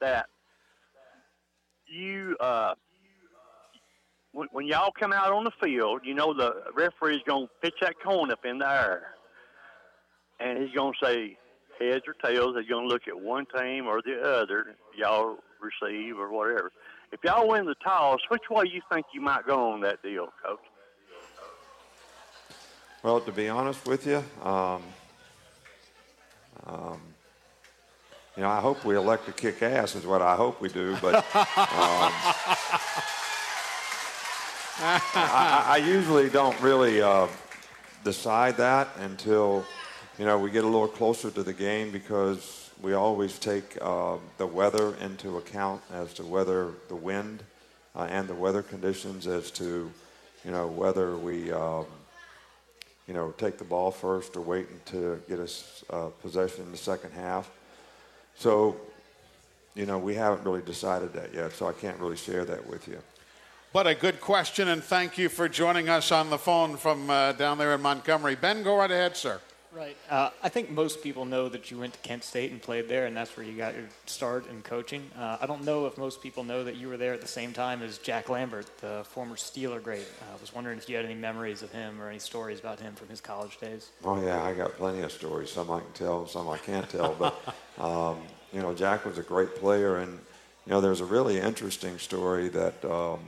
that 0.00 0.26
you, 1.88 2.36
uh, 2.40 2.74
when, 4.32 4.48
when 4.52 4.66
y'all 4.66 4.92
come 4.98 5.12
out 5.12 5.32
on 5.32 5.44
the 5.44 5.52
field, 5.62 6.00
you 6.04 6.14
know 6.14 6.34
the 6.34 6.64
referee's 6.74 7.22
going 7.26 7.46
to 7.46 7.52
pitch 7.62 7.74
that 7.80 7.94
coin 8.04 8.30
up 8.30 8.44
in 8.44 8.58
the 8.58 8.68
air. 8.68 9.08
And 10.38 10.58
he's 10.58 10.74
going 10.74 10.92
to 11.00 11.06
say 11.06 11.38
heads 11.78 12.04
or 12.06 12.14
tails. 12.14 12.56
He's 12.58 12.68
going 12.68 12.86
to 12.86 12.92
look 12.92 13.08
at 13.08 13.18
one 13.18 13.46
team 13.56 13.86
or 13.86 14.02
the 14.02 14.20
other. 14.20 14.76
Y'all 14.96 15.38
receive 15.60 16.18
or 16.18 16.30
whatever. 16.30 16.70
If 17.12 17.20
y'all 17.24 17.48
win 17.48 17.66
the 17.66 17.76
toss, 17.82 18.20
which 18.28 18.42
way 18.50 18.64
you 18.70 18.82
think 18.92 19.06
you 19.14 19.20
might 19.20 19.46
go 19.46 19.72
on 19.72 19.80
that 19.82 20.02
deal, 20.02 20.28
Coach? 20.44 20.58
Well, 23.02 23.20
to 23.20 23.32
be 23.32 23.48
honest 23.48 23.86
with 23.86 24.06
you, 24.06 24.22
um, 24.42 24.82
um, 26.66 27.00
you 28.36 28.42
know, 28.42 28.50
I 28.50 28.60
hope 28.60 28.84
we 28.84 28.96
elect 28.96 29.26
to 29.26 29.32
kick 29.32 29.62
ass 29.62 29.94
is 29.94 30.04
what 30.04 30.22
I 30.22 30.36
hope 30.36 30.60
we 30.60 30.68
do, 30.68 30.96
but 31.00 31.14
um, 31.34 32.12
I, 34.78 35.64
I, 35.68 35.76
usually 35.78 36.28
don't 36.28 36.60
really 36.60 37.00
uh, 37.00 37.28
decide 38.04 38.58
that 38.58 38.88
until 38.98 39.64
you 40.18 40.26
know 40.26 40.38
we 40.38 40.50
get 40.50 40.64
a 40.64 40.68
little 40.68 40.88
closer 40.88 41.30
to 41.30 41.42
the 41.42 41.54
game 41.54 41.90
because 41.90 42.66
we 42.82 42.92
always 42.92 43.38
take 43.38 43.78
uh, 43.80 44.16
the 44.38 44.46
weather 44.46 44.94
into 44.96 45.38
account 45.38 45.80
as 45.92 46.12
to 46.14 46.22
whether 46.22 46.72
the 46.88 46.94
wind 46.94 47.42
uh, 47.94 48.06
and 48.10 48.28
the 48.28 48.34
weather 48.34 48.62
conditions 48.62 49.26
as 49.26 49.50
to, 49.52 49.90
you 50.44 50.50
know, 50.50 50.66
whether 50.66 51.16
we, 51.16 51.50
um, 51.50 51.86
you 53.08 53.14
know, 53.14 53.32
take 53.38 53.56
the 53.56 53.64
ball 53.64 53.90
first 53.90 54.36
or 54.36 54.42
wait 54.42 54.84
to 54.86 55.20
get 55.28 55.40
us 55.40 55.84
uh, 55.90 56.08
possession 56.20 56.64
in 56.64 56.72
the 56.72 56.78
second 56.78 57.12
half. 57.12 57.50
So, 58.38 58.76
you 59.74 59.86
know, 59.86 59.98
we 59.98 60.14
haven't 60.14 60.44
really 60.44 60.62
decided 60.62 61.12
that 61.14 61.32
yet, 61.34 61.52
so 61.52 61.66
I 61.66 61.72
can't 61.72 61.98
really 61.98 62.16
share 62.16 62.44
that 62.44 62.66
with 62.66 62.86
you. 62.86 62.98
What 63.72 63.86
a 63.86 63.94
good 63.94 64.20
question, 64.20 64.68
and 64.68 64.82
thank 64.82 65.18
you 65.18 65.28
for 65.28 65.48
joining 65.48 65.88
us 65.88 66.10
on 66.10 66.30
the 66.30 66.38
phone 66.38 66.76
from 66.76 67.10
uh, 67.10 67.32
down 67.32 67.58
there 67.58 67.74
in 67.74 67.82
Montgomery. 67.82 68.34
Ben, 68.34 68.62
go 68.62 68.76
right 68.78 68.90
ahead, 68.90 69.16
sir. 69.16 69.40
Right. 69.76 69.96
Uh, 70.08 70.30
I 70.42 70.48
think 70.48 70.70
most 70.70 71.02
people 71.02 71.26
know 71.26 71.50
that 71.50 71.70
you 71.70 71.78
went 71.78 71.92
to 71.92 71.98
Kent 71.98 72.24
State 72.24 72.50
and 72.50 72.62
played 72.62 72.88
there, 72.88 73.04
and 73.04 73.14
that's 73.14 73.36
where 73.36 73.44
you 73.44 73.54
got 73.54 73.74
your 73.74 73.84
start 74.06 74.48
in 74.48 74.62
coaching. 74.62 75.10
Uh, 75.18 75.36
I 75.38 75.44
don't 75.44 75.64
know 75.64 75.84
if 75.84 75.98
most 75.98 76.22
people 76.22 76.44
know 76.44 76.64
that 76.64 76.76
you 76.76 76.88
were 76.88 76.96
there 76.96 77.12
at 77.12 77.20
the 77.20 77.28
same 77.28 77.52
time 77.52 77.82
as 77.82 77.98
Jack 77.98 78.30
Lambert, 78.30 78.66
the 78.80 79.04
former 79.04 79.36
Steeler 79.36 79.82
great. 79.82 80.06
Uh, 80.22 80.34
I 80.34 80.40
was 80.40 80.54
wondering 80.54 80.78
if 80.78 80.88
you 80.88 80.96
had 80.96 81.04
any 81.04 81.14
memories 81.14 81.62
of 81.62 81.70
him 81.72 82.00
or 82.00 82.08
any 82.08 82.18
stories 82.18 82.58
about 82.58 82.80
him 82.80 82.94
from 82.94 83.08
his 83.08 83.20
college 83.20 83.60
days. 83.60 83.90
Oh 84.02 84.18
yeah, 84.24 84.42
I 84.42 84.54
got 84.54 84.72
plenty 84.78 85.02
of 85.02 85.12
stories. 85.12 85.50
Some 85.50 85.70
I 85.70 85.80
can 85.80 85.92
tell, 85.92 86.26
some 86.26 86.48
I 86.48 86.56
can't 86.56 86.88
tell. 86.88 87.14
But 87.14 87.38
um, 87.78 88.16
you 88.54 88.62
know, 88.62 88.72
Jack 88.72 89.04
was 89.04 89.18
a 89.18 89.22
great 89.22 89.56
player, 89.56 89.98
and 89.98 90.12
you 90.64 90.70
know, 90.70 90.80
there's 90.80 91.02
a 91.02 91.04
really 91.04 91.38
interesting 91.38 91.98
story 91.98 92.48
that 92.48 92.82
um, 92.86 93.20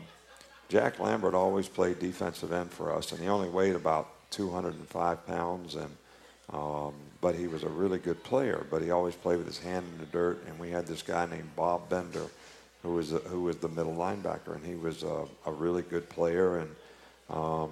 Jack 0.70 0.98
Lambert 0.98 1.34
always 1.34 1.68
played 1.68 1.98
defensive 1.98 2.52
end 2.52 2.70
for 2.70 2.90
us, 2.96 3.12
and 3.12 3.20
he 3.20 3.28
only 3.28 3.50
weighed 3.50 3.76
about 3.76 4.08
205 4.30 5.26
pounds 5.26 5.74
and 5.74 5.94
um, 6.52 6.94
but 7.20 7.34
he 7.34 7.46
was 7.46 7.62
a 7.62 7.68
really 7.68 7.98
good 7.98 8.22
player, 8.22 8.66
but 8.70 8.82
he 8.82 8.90
always 8.90 9.14
played 9.14 9.38
with 9.38 9.46
his 9.46 9.58
hand 9.58 9.86
in 9.92 9.98
the 9.98 10.06
dirt. 10.06 10.44
And 10.46 10.58
we 10.58 10.70
had 10.70 10.86
this 10.86 11.02
guy 11.02 11.26
named 11.26 11.54
Bob 11.56 11.88
Bender, 11.88 12.26
who 12.82 12.94
was 12.94 13.12
a, 13.12 13.18
who 13.18 13.42
was 13.42 13.56
the 13.56 13.68
middle 13.68 13.94
linebacker, 13.94 14.54
and 14.54 14.64
he 14.64 14.74
was 14.74 15.02
a, 15.02 15.24
a 15.46 15.52
really 15.52 15.82
good 15.82 16.08
player. 16.08 16.58
And 16.58 16.70
um, 17.30 17.70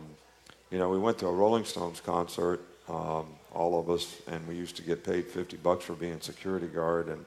you 0.70 0.78
know, 0.78 0.88
we 0.88 0.98
went 0.98 1.18
to 1.18 1.26
a 1.26 1.32
Rolling 1.32 1.64
Stones 1.64 2.00
concert, 2.00 2.60
um, 2.88 3.26
all 3.52 3.78
of 3.78 3.88
us, 3.88 4.16
and 4.26 4.46
we 4.46 4.54
used 4.54 4.76
to 4.76 4.82
get 4.82 5.04
paid 5.04 5.26
50 5.26 5.56
bucks 5.58 5.84
for 5.84 5.94
being 5.94 6.20
security 6.20 6.66
guard. 6.66 7.08
And 7.08 7.24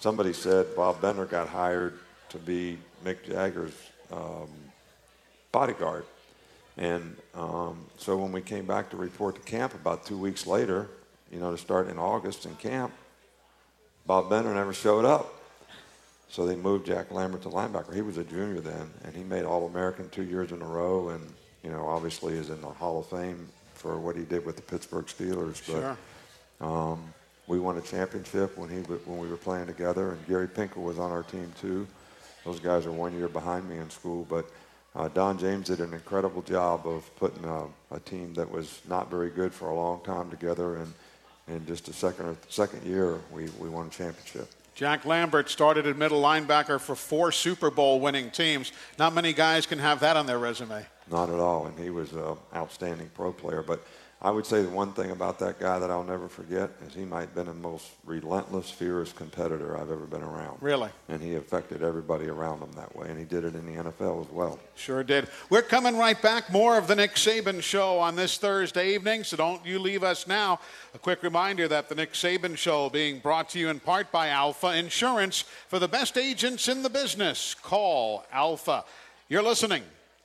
somebody 0.00 0.32
said 0.32 0.74
Bob 0.76 1.00
Bender 1.00 1.24
got 1.24 1.48
hired 1.48 1.98
to 2.30 2.38
be 2.38 2.78
Mick 3.04 3.24
Jagger's 3.24 3.74
um, 4.10 4.48
bodyguard. 5.52 6.04
And 6.76 7.16
um, 7.34 7.84
so 7.96 8.16
when 8.16 8.32
we 8.32 8.40
came 8.40 8.66
back 8.66 8.90
to 8.90 8.96
report 8.96 9.34
to 9.36 9.40
camp 9.42 9.74
about 9.74 10.06
two 10.06 10.16
weeks 10.16 10.46
later, 10.46 10.88
you 11.30 11.38
know, 11.38 11.50
to 11.50 11.58
start 11.58 11.88
in 11.88 11.98
August 11.98 12.46
in 12.46 12.54
camp, 12.56 12.92
Bob 14.06 14.30
Bender 14.30 14.52
never 14.54 14.72
showed 14.72 15.04
up. 15.04 15.34
So 16.28 16.46
they 16.46 16.56
moved 16.56 16.86
Jack 16.86 17.10
Lambert 17.10 17.42
to 17.42 17.50
linebacker. 17.50 17.94
He 17.94 18.00
was 18.00 18.16
a 18.16 18.24
junior 18.24 18.60
then, 18.60 18.90
and 19.04 19.14
he 19.14 19.22
made 19.22 19.44
All-American 19.44 20.08
two 20.08 20.22
years 20.22 20.50
in 20.50 20.62
a 20.62 20.66
row, 20.66 21.10
and 21.10 21.22
you 21.62 21.70
know, 21.70 21.86
obviously 21.86 22.34
is 22.34 22.48
in 22.48 22.60
the 22.62 22.68
Hall 22.68 23.00
of 23.00 23.06
Fame 23.06 23.48
for 23.74 23.98
what 23.98 24.16
he 24.16 24.22
did 24.22 24.44
with 24.46 24.56
the 24.56 24.62
Pittsburgh 24.62 25.06
Steelers. 25.06 25.62
Sure. 25.62 25.96
But 26.58 26.66
um, 26.66 27.12
we 27.46 27.58
won 27.58 27.76
a 27.76 27.82
championship 27.82 28.56
when 28.56 28.70
he 28.70 28.76
when 28.76 29.18
we 29.18 29.28
were 29.28 29.36
playing 29.36 29.66
together, 29.66 30.12
and 30.12 30.26
Gary 30.26 30.48
Pinkel 30.48 30.82
was 30.82 30.98
on 30.98 31.10
our 31.10 31.22
team 31.22 31.52
too. 31.60 31.86
Those 32.44 32.60
guys 32.60 32.86
are 32.86 32.92
one 32.92 33.16
year 33.16 33.28
behind 33.28 33.68
me 33.68 33.76
in 33.76 33.90
school, 33.90 34.26
but 34.28 34.46
uh, 34.94 35.08
Don 35.08 35.38
James 35.38 35.68
did 35.68 35.80
an 35.80 35.94
incredible 35.94 36.42
job 36.42 36.86
of 36.86 37.14
putting 37.16 37.44
a, 37.44 37.64
a, 37.90 38.00
team 38.00 38.34
that 38.34 38.50
was 38.50 38.80
not 38.88 39.10
very 39.10 39.30
good 39.30 39.52
for 39.52 39.70
a 39.70 39.74
long 39.74 40.00
time 40.04 40.30
together, 40.30 40.76
and 40.76 40.92
in 41.48 41.66
just 41.66 41.88
a 41.88 41.92
second 41.92 42.26
or 42.26 42.36
second 42.48 42.82
year, 42.84 43.18
we, 43.32 43.48
we 43.58 43.68
won 43.68 43.86
a 43.86 43.90
championship. 43.90 44.48
Jack 44.74 45.04
Lambert 45.04 45.50
started 45.50 45.86
at 45.86 45.96
middle 45.96 46.22
linebacker 46.22 46.80
for 46.80 46.94
four 46.94 47.30
Super 47.30 47.70
Bowl 47.70 48.00
winning 48.00 48.30
teams. 48.30 48.72
Not 48.98 49.14
many 49.14 49.32
guys 49.32 49.66
can 49.66 49.78
have 49.78 50.00
that 50.00 50.16
on 50.16 50.26
their 50.26 50.38
resume. 50.38 50.84
Not 51.10 51.28
at 51.28 51.38
all, 51.38 51.66
and 51.66 51.78
he 51.78 51.90
was 51.90 52.12
an 52.12 52.36
outstanding 52.54 53.10
pro 53.14 53.32
player. 53.32 53.62
But 53.62 53.84
I 54.24 54.30
would 54.30 54.46
say 54.46 54.62
the 54.62 54.68
one 54.68 54.92
thing 54.92 55.10
about 55.10 55.40
that 55.40 55.58
guy 55.58 55.80
that 55.80 55.90
I'll 55.90 56.04
never 56.04 56.28
forget 56.28 56.70
is 56.86 56.94
he 56.94 57.04
might 57.04 57.22
have 57.22 57.34
been 57.34 57.46
the 57.46 57.54
most 57.54 57.88
relentless, 58.06 58.70
fierce 58.70 59.12
competitor 59.12 59.76
I've 59.76 59.90
ever 59.90 60.06
been 60.06 60.22
around. 60.22 60.58
Really? 60.60 60.90
And 61.08 61.20
he 61.20 61.34
affected 61.34 61.82
everybody 61.82 62.28
around 62.28 62.60
him 62.60 62.70
that 62.76 62.94
way, 62.94 63.08
and 63.08 63.18
he 63.18 63.24
did 63.24 63.44
it 63.44 63.56
in 63.56 63.66
the 63.66 63.82
NFL 63.82 64.24
as 64.24 64.30
well. 64.30 64.60
Sure 64.76 65.02
did. 65.02 65.26
We're 65.50 65.62
coming 65.62 65.96
right 65.96 66.20
back. 66.22 66.52
More 66.52 66.78
of 66.78 66.86
the 66.86 66.94
Nick 66.94 67.16
Saban 67.16 67.60
Show 67.64 67.98
on 67.98 68.14
this 68.14 68.38
Thursday 68.38 68.94
evening, 68.94 69.24
so 69.24 69.36
don't 69.36 69.66
you 69.66 69.80
leave 69.80 70.04
us 70.04 70.28
now. 70.28 70.60
A 70.94 70.98
quick 70.98 71.24
reminder 71.24 71.66
that 71.66 71.88
the 71.88 71.96
Nick 71.96 72.12
Saban 72.12 72.56
Show 72.56 72.90
being 72.90 73.18
brought 73.18 73.48
to 73.50 73.58
you 73.58 73.70
in 73.70 73.80
part 73.80 74.12
by 74.12 74.28
Alfa 74.28 74.76
Insurance 74.76 75.42
for 75.66 75.80
the 75.80 75.88
best 75.88 76.16
agents 76.16 76.68
in 76.68 76.84
the 76.84 76.90
business. 76.90 77.54
Call 77.54 78.24
Alpha. 78.30 78.84
You're 79.28 79.42
listening 79.42 79.82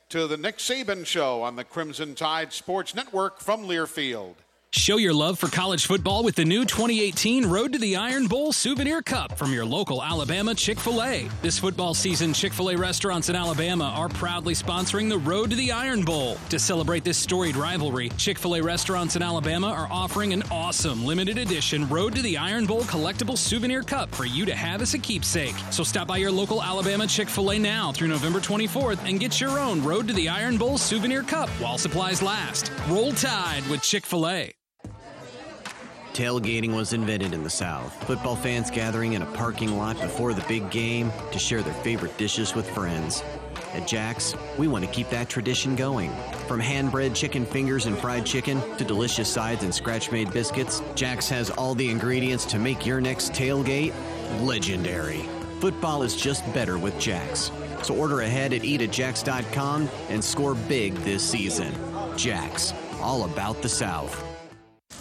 to 0.08 0.26
the 0.26 0.38
Nick 0.38 0.56
Saban 0.56 1.04
Show 1.04 1.42
on 1.42 1.56
the 1.56 1.64
Crimson 1.64 2.14
Tide 2.14 2.52
Sports 2.52 2.94
Network 2.94 3.40
from 3.40 3.64
Learfield. 3.64 4.36
Show 4.74 4.98
your 4.98 5.14
love 5.14 5.38
for 5.38 5.48
college 5.48 5.86
football 5.86 6.22
with 6.22 6.34
the 6.34 6.44
new 6.44 6.62
2018 6.62 7.46
Road 7.46 7.72
to 7.72 7.78
the 7.78 7.96
Iron 7.96 8.26
Bowl 8.26 8.52
Souvenir 8.52 9.00
Cup 9.00 9.38
from 9.38 9.50
your 9.50 9.64
local 9.64 10.02
Alabama 10.02 10.54
Chick 10.54 10.78
fil 10.78 11.02
A. 11.02 11.26
This 11.40 11.58
football 11.58 11.94
season, 11.94 12.34
Chick 12.34 12.52
fil 12.52 12.70
A 12.70 12.76
restaurants 12.76 13.30
in 13.30 13.36
Alabama 13.36 13.84
are 13.84 14.10
proudly 14.10 14.52
sponsoring 14.52 15.08
the 15.08 15.16
Road 15.16 15.48
to 15.50 15.56
the 15.56 15.72
Iron 15.72 16.02
Bowl. 16.02 16.36
To 16.50 16.58
celebrate 16.58 17.02
this 17.02 17.16
storied 17.16 17.56
rivalry, 17.56 18.10
Chick 18.18 18.38
fil 18.38 18.56
A 18.56 18.62
restaurants 18.62 19.16
in 19.16 19.22
Alabama 19.22 19.68
are 19.68 19.88
offering 19.90 20.34
an 20.34 20.42
awesome 20.50 21.02
limited 21.02 21.38
edition 21.38 21.88
Road 21.88 22.14
to 22.16 22.20
the 22.20 22.36
Iron 22.36 22.66
Bowl 22.66 22.82
collectible 22.82 23.38
souvenir 23.38 23.82
cup 23.82 24.14
for 24.14 24.26
you 24.26 24.44
to 24.44 24.54
have 24.54 24.82
as 24.82 24.92
a 24.92 24.98
keepsake. 24.98 25.56
So 25.70 25.82
stop 25.82 26.06
by 26.08 26.18
your 26.18 26.30
local 26.30 26.62
Alabama 26.62 27.06
Chick 27.06 27.30
fil 27.30 27.52
A 27.52 27.58
now 27.58 27.90
through 27.92 28.08
November 28.08 28.38
24th 28.38 29.08
and 29.08 29.18
get 29.18 29.40
your 29.40 29.58
own 29.58 29.82
Road 29.82 30.06
to 30.08 30.14
the 30.14 30.28
Iron 30.28 30.58
Bowl 30.58 30.76
souvenir 30.76 31.22
cup 31.22 31.48
while 31.58 31.78
supplies 31.78 32.20
last. 32.20 32.70
Roll 32.88 33.12
Tide 33.12 33.66
with 33.68 33.80
Chick 33.80 34.04
fil 34.04 34.28
A. 34.28 34.52
Tailgating 36.18 36.74
was 36.74 36.94
invented 36.94 37.32
in 37.32 37.44
the 37.44 37.48
South. 37.48 37.94
Football 38.02 38.34
fans 38.34 38.72
gathering 38.72 39.12
in 39.12 39.22
a 39.22 39.26
parking 39.34 39.78
lot 39.78 40.00
before 40.00 40.34
the 40.34 40.44
big 40.48 40.68
game 40.68 41.12
to 41.30 41.38
share 41.38 41.62
their 41.62 41.72
favorite 41.74 42.18
dishes 42.18 42.56
with 42.56 42.68
friends. 42.70 43.22
At 43.72 43.86
Jack's, 43.86 44.34
we 44.58 44.66
want 44.66 44.84
to 44.84 44.90
keep 44.90 45.08
that 45.10 45.28
tradition 45.28 45.76
going. 45.76 46.10
From 46.48 46.58
hand 46.58 46.90
bread 46.90 47.14
chicken 47.14 47.46
fingers 47.46 47.86
and 47.86 47.96
fried 47.96 48.26
chicken 48.26 48.60
to 48.78 48.84
delicious 48.84 49.32
sides 49.32 49.62
and 49.62 49.72
scratch 49.72 50.10
made 50.10 50.32
biscuits, 50.32 50.82
Jack's 50.96 51.28
has 51.28 51.50
all 51.50 51.76
the 51.76 51.88
ingredients 51.88 52.46
to 52.46 52.58
make 52.58 52.84
your 52.84 53.00
next 53.00 53.32
tailgate 53.32 53.94
legendary. 54.40 55.20
Football 55.60 56.02
is 56.02 56.16
just 56.16 56.44
better 56.52 56.78
with 56.78 56.98
Jack's. 56.98 57.52
So 57.84 57.94
order 57.94 58.22
ahead 58.22 58.52
at 58.52 58.62
eatatjacks.com 58.62 59.88
and 60.08 60.24
score 60.24 60.56
big 60.56 60.94
this 60.94 61.22
season. 61.22 61.72
Jack's, 62.16 62.74
all 63.00 63.22
about 63.22 63.62
the 63.62 63.68
South. 63.68 64.27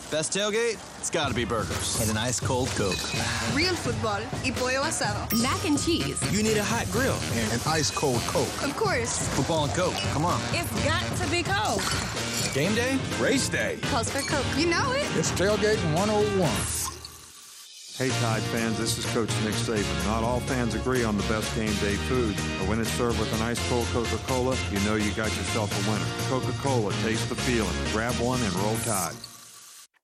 Best 0.10 0.32
tailgate? 0.32 0.80
It's 1.00 1.10
gotta 1.10 1.34
be 1.34 1.44
burgers. 1.44 2.00
And 2.00 2.10
an 2.10 2.16
ice 2.16 2.40
cold 2.40 2.70
Coke. 2.70 2.96
Real 3.54 3.76
football 3.76 4.22
y 4.42 4.52
pollo 4.52 4.84
asado. 4.84 5.28
Mac 5.42 5.66
and 5.66 5.78
cheese. 5.78 6.18
You 6.32 6.44
need 6.44 6.56
a 6.56 6.64
hot 6.64 6.90
grill 6.94 7.18
and 7.34 7.52
an 7.52 7.60
ice 7.68 7.92
cold 7.92 8.22
Coke. 8.22 8.48
Of 8.64 8.74
course. 8.78 9.28
Football 9.36 9.66
and 9.66 9.74
Coke. 9.74 9.96
Come 10.14 10.24
on. 10.24 10.40
It's 10.54 10.72
got 10.86 11.04
to 11.18 11.30
be 11.30 11.44
Coke. 11.44 11.84
Game 12.54 12.74
day? 12.74 12.98
Race 13.20 13.50
day. 13.50 13.80
Calls 13.92 14.10
for 14.10 14.22
Coke. 14.32 14.46
You 14.58 14.68
know 14.68 14.94
it. 14.94 15.04
It's 15.18 15.32
Tailgating 15.32 15.94
101. 15.94 16.50
Hey 17.98 18.10
Tide 18.22 18.44
fans, 18.54 18.78
this 18.78 18.98
is 18.98 19.06
Coach 19.08 19.32
Nick 19.44 19.56
Saban. 19.56 20.06
Not 20.06 20.24
all 20.24 20.40
fans 20.42 20.74
agree 20.74 21.04
on 21.04 21.18
the 21.18 21.24
best 21.24 21.54
game 21.56 21.74
day 21.82 21.96
food, 22.08 22.36
but 22.60 22.70
when 22.70 22.80
it's 22.80 22.92
served 22.92 23.20
with 23.20 23.34
an 23.34 23.42
ice 23.42 23.60
cold 23.68 23.88
Coca-Cola, 23.88 24.56
you 24.72 24.80
know 24.82 24.96
you 24.96 25.12
got 25.12 25.36
yourself 25.36 25.68
a 25.74 25.92
winner. 25.92 26.06
Coca-Cola, 26.30 26.94
taste 27.02 27.28
the 27.28 27.36
feeling. 27.36 27.76
Grab 27.92 28.14
one 28.22 28.42
and 28.42 28.54
roll 28.54 28.78
Tide. 28.86 29.16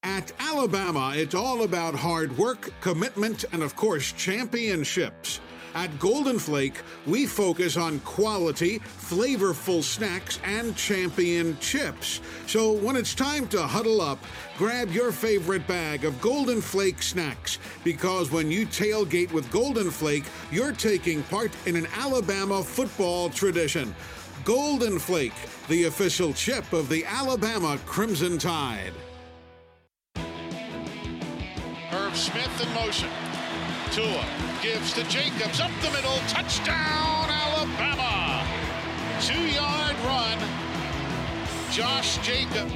At 0.04 0.34
Alabama, 0.38 1.14
it's 1.16 1.34
all 1.34 1.64
about 1.64 1.96
hard 1.96 2.38
work, 2.38 2.70
commitment, 2.82 3.46
and 3.54 3.64
of 3.64 3.78
course, 3.78 4.12
championships. 4.12 5.40
At 5.76 5.98
Golden 5.98 6.38
Flake, 6.38 6.82
we 7.08 7.26
focus 7.26 7.78
on 7.78 8.02
quality, 8.02 8.80
flavorful 8.80 9.82
snacks 9.82 10.40
and 10.44 10.76
champion 10.76 11.58
chips. 11.60 12.20
So 12.48 12.74
when 12.74 12.98
it's 12.98 13.16
time 13.16 13.48
to 13.48 13.64
huddle 13.64 14.02
up, 14.02 14.20
grab 14.58 14.92
your 14.92 15.14
favorite 15.14 15.66
bag 15.68 16.04
of 16.04 16.20
Golden 16.20 16.60
Flake 16.60 17.02
snacks 17.02 17.58
because 17.86 18.30
when 18.30 18.52
you 18.52 18.68
tailgate 18.68 19.32
with 19.32 19.50
Golden 19.52 19.90
Flake, 19.90 20.26
you're 20.52 20.74
taking 20.74 21.24
part 21.24 21.52
in 21.66 21.78
an 21.78 21.88
Alabama 21.96 22.62
football 22.62 23.30
tradition. 23.30 23.96
Golden 24.44 25.00
Flake, 25.00 25.34
the 25.70 25.86
official 25.86 26.34
chip 26.34 26.74
of 26.74 26.90
the 26.90 27.06
Alabama 27.06 27.80
Crimson 27.86 28.38
Tide. 28.38 28.92
Irv 31.94 32.18
Smith 32.18 32.62
in 32.62 32.74
motion. 32.74 33.10
Tua 33.92 34.26
gives 34.64 34.94
to 34.94 35.04
Jacobs 35.04 35.60
up 35.60 35.70
the 35.84 35.92
middle. 35.92 36.18
Touchdown, 36.28 37.30
Alabama. 37.30 38.44
Two 39.22 39.40
yard 39.40 39.96
run. 40.04 40.40
Josh 41.72 42.18
Jacobs. 42.26 42.74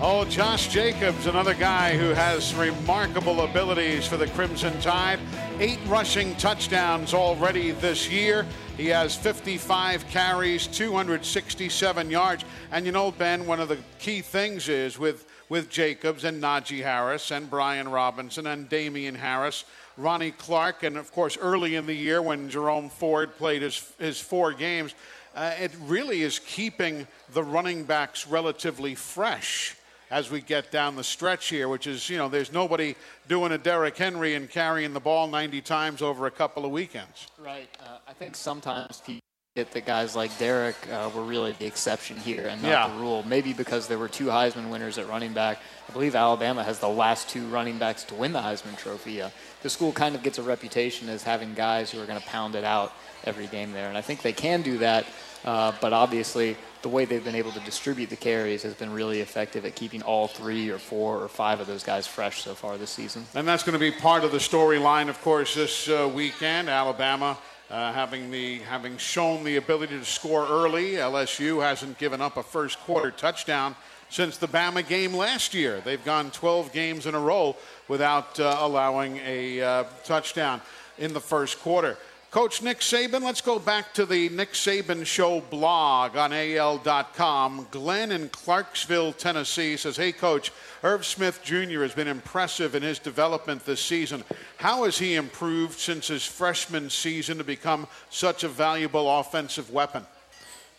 Oh, 0.00 0.24
Josh 0.24 0.68
Jacobs, 0.68 1.26
another 1.26 1.54
guy 1.54 1.96
who 1.96 2.10
has 2.10 2.54
remarkable 2.54 3.42
abilities 3.42 4.06
for 4.06 4.16
the 4.16 4.28
Crimson 4.28 4.80
Tide. 4.80 5.18
Eight 5.58 5.80
rushing 5.86 6.36
touchdowns 6.36 7.14
already 7.14 7.72
this 7.72 8.08
year. 8.08 8.46
He 8.76 8.86
has 8.86 9.16
55 9.16 10.06
carries, 10.08 10.68
267 10.68 12.10
yards. 12.10 12.44
And 12.70 12.86
you 12.86 12.92
know, 12.92 13.10
Ben, 13.10 13.44
one 13.44 13.58
of 13.58 13.68
the 13.68 13.78
key 13.98 14.20
things 14.20 14.68
is 14.68 15.00
with, 15.00 15.26
with 15.48 15.70
Jacobs 15.70 16.24
and 16.24 16.42
Najee 16.42 16.82
Harris 16.82 17.30
and 17.30 17.48
Brian 17.48 17.88
Robinson 17.88 18.46
and 18.46 18.68
Damien 18.68 19.14
Harris, 19.14 19.64
Ronnie 19.96 20.30
Clark, 20.32 20.82
and 20.82 20.96
of 20.96 21.12
course, 21.12 21.36
early 21.36 21.74
in 21.74 21.86
the 21.86 21.94
year 21.94 22.22
when 22.22 22.48
Jerome 22.48 22.88
Ford 22.88 23.36
played 23.36 23.62
his, 23.62 23.92
his 23.98 24.20
four 24.20 24.52
games, 24.52 24.94
uh, 25.34 25.54
it 25.60 25.72
really 25.86 26.22
is 26.22 26.38
keeping 26.38 27.06
the 27.32 27.42
running 27.42 27.84
backs 27.84 28.26
relatively 28.26 28.94
fresh 28.94 29.76
as 30.10 30.30
we 30.30 30.40
get 30.40 30.70
down 30.70 30.96
the 30.96 31.04
stretch 31.04 31.48
here, 31.48 31.68
which 31.68 31.86
is, 31.86 32.08
you 32.08 32.16
know, 32.16 32.28
there's 32.28 32.52
nobody 32.52 32.94
doing 33.28 33.52
a 33.52 33.58
Derrick 33.58 33.96
Henry 33.96 34.34
and 34.34 34.48
carrying 34.48 34.94
the 34.94 35.00
ball 35.00 35.28
90 35.28 35.60
times 35.60 36.00
over 36.00 36.26
a 36.26 36.30
couple 36.30 36.64
of 36.64 36.70
weekends. 36.70 37.26
Right. 37.38 37.68
Uh, 37.80 37.98
I 38.06 38.12
think 38.14 38.34
sometimes 38.34 39.02
people 39.04 39.27
get 39.58 39.72
that 39.72 39.84
guys 39.84 40.14
like 40.14 40.36
Derrick 40.38 40.76
uh, 40.92 41.10
were 41.12 41.24
really 41.24 41.50
the 41.58 41.66
exception 41.66 42.16
here 42.16 42.46
and 42.46 42.62
not 42.62 42.68
Yeah. 42.68 42.88
the 42.88 43.00
rule. 43.00 43.24
Maybe 43.26 43.52
because 43.52 43.88
there 43.88 43.98
were 43.98 44.08
two 44.08 44.26
Heisman 44.26 44.70
winners 44.70 44.98
at 44.98 45.08
running 45.08 45.32
back. 45.32 45.58
I 45.88 45.92
believe 45.92 46.14
Alabama 46.14 46.62
has 46.62 46.78
the 46.78 46.88
last 46.88 47.28
two 47.28 47.44
running 47.48 47.76
backs 47.76 48.04
to 48.04 48.14
win 48.14 48.32
the 48.32 48.40
Heisman 48.40 48.78
Trophy. 48.78 49.20
Uh, 49.20 49.30
the 49.62 49.70
school 49.70 49.90
kind 49.90 50.14
of 50.14 50.22
gets 50.22 50.38
a 50.38 50.42
reputation 50.44 51.08
as 51.08 51.24
having 51.24 51.54
guys 51.54 51.90
who 51.90 52.00
are 52.00 52.06
going 52.06 52.20
to 52.20 52.26
pound 52.28 52.54
it 52.54 52.62
out 52.62 52.92
every 53.24 53.48
game 53.48 53.72
there, 53.72 53.88
and 53.88 53.98
I 53.98 54.00
think 54.00 54.22
they 54.22 54.32
can 54.32 54.62
do 54.62 54.78
that. 54.78 55.04
Uh, 55.44 55.72
but 55.80 55.92
obviously, 55.92 56.56
the 56.82 56.88
way 56.88 57.04
they've 57.04 57.24
been 57.24 57.34
able 57.34 57.52
to 57.52 57.60
distribute 57.60 58.10
the 58.10 58.16
carries 58.16 58.62
has 58.62 58.74
been 58.74 58.92
really 58.92 59.20
effective 59.20 59.64
at 59.64 59.74
keeping 59.74 60.02
all 60.02 60.28
three 60.28 60.68
or 60.70 60.78
four 60.78 61.18
or 61.18 61.28
five 61.28 61.58
of 61.60 61.66
those 61.66 61.82
guys 61.82 62.06
fresh 62.06 62.42
so 62.42 62.54
far 62.54 62.76
this 62.78 62.90
season. 62.90 63.24
And 63.34 63.46
that's 63.46 63.64
going 63.64 63.72
to 63.72 63.78
be 63.78 63.90
part 63.90 64.22
of 64.24 64.30
the 64.30 64.38
storyline, 64.38 65.08
of 65.08 65.20
course, 65.20 65.54
this 65.54 65.88
uh, 65.88 66.08
weekend. 66.12 66.68
Alabama 66.68 67.38
uh, 67.70 67.92
having 67.92 68.30
the 68.30 68.58
having 68.60 68.96
shown 68.96 69.44
the 69.44 69.56
ability 69.56 69.98
to 69.98 70.04
score 70.04 70.46
early. 70.46 70.92
LSU 70.92 71.62
hasn't 71.62 71.98
given 71.98 72.20
up 72.20 72.36
a 72.36 72.42
first 72.42 72.78
quarter 72.80 73.10
touchdown 73.10 73.76
since 74.08 74.38
the 74.38 74.48
Bama 74.48 74.86
game 74.86 75.14
last 75.14 75.54
year. 75.54 75.80
They've 75.84 76.04
gone 76.04 76.30
12 76.30 76.72
games 76.72 77.06
in 77.06 77.14
a 77.14 77.20
row 77.20 77.56
without 77.88 78.40
uh, 78.40 78.56
allowing 78.60 79.18
a 79.18 79.60
uh, 79.60 79.84
touchdown 80.04 80.60
in 80.98 81.12
the 81.12 81.20
first 81.20 81.60
quarter. 81.60 81.98
Coach 82.30 82.60
Nick 82.60 82.80
Saban, 82.80 83.22
let's 83.22 83.40
go 83.40 83.58
back 83.58 83.94
to 83.94 84.04
the 84.04 84.28
Nick 84.28 84.52
Saban 84.52 85.06
Show 85.06 85.40
blog 85.40 86.14
on 86.14 86.34
AL.com. 86.34 87.66
Glenn 87.70 88.12
in 88.12 88.28
Clarksville, 88.28 89.14
Tennessee 89.14 89.78
says, 89.78 89.96
Hey, 89.96 90.12
Coach, 90.12 90.52
Irv 90.82 91.06
Smith 91.06 91.40
Jr. 91.42 91.80
has 91.80 91.94
been 91.94 92.06
impressive 92.06 92.74
in 92.74 92.82
his 92.82 92.98
development 92.98 93.64
this 93.64 93.80
season. 93.80 94.24
How 94.58 94.84
has 94.84 94.98
he 94.98 95.14
improved 95.14 95.78
since 95.78 96.08
his 96.08 96.26
freshman 96.26 96.90
season 96.90 97.38
to 97.38 97.44
become 97.44 97.86
such 98.10 98.44
a 98.44 98.48
valuable 98.48 99.08
offensive 99.20 99.70
weapon? 99.72 100.04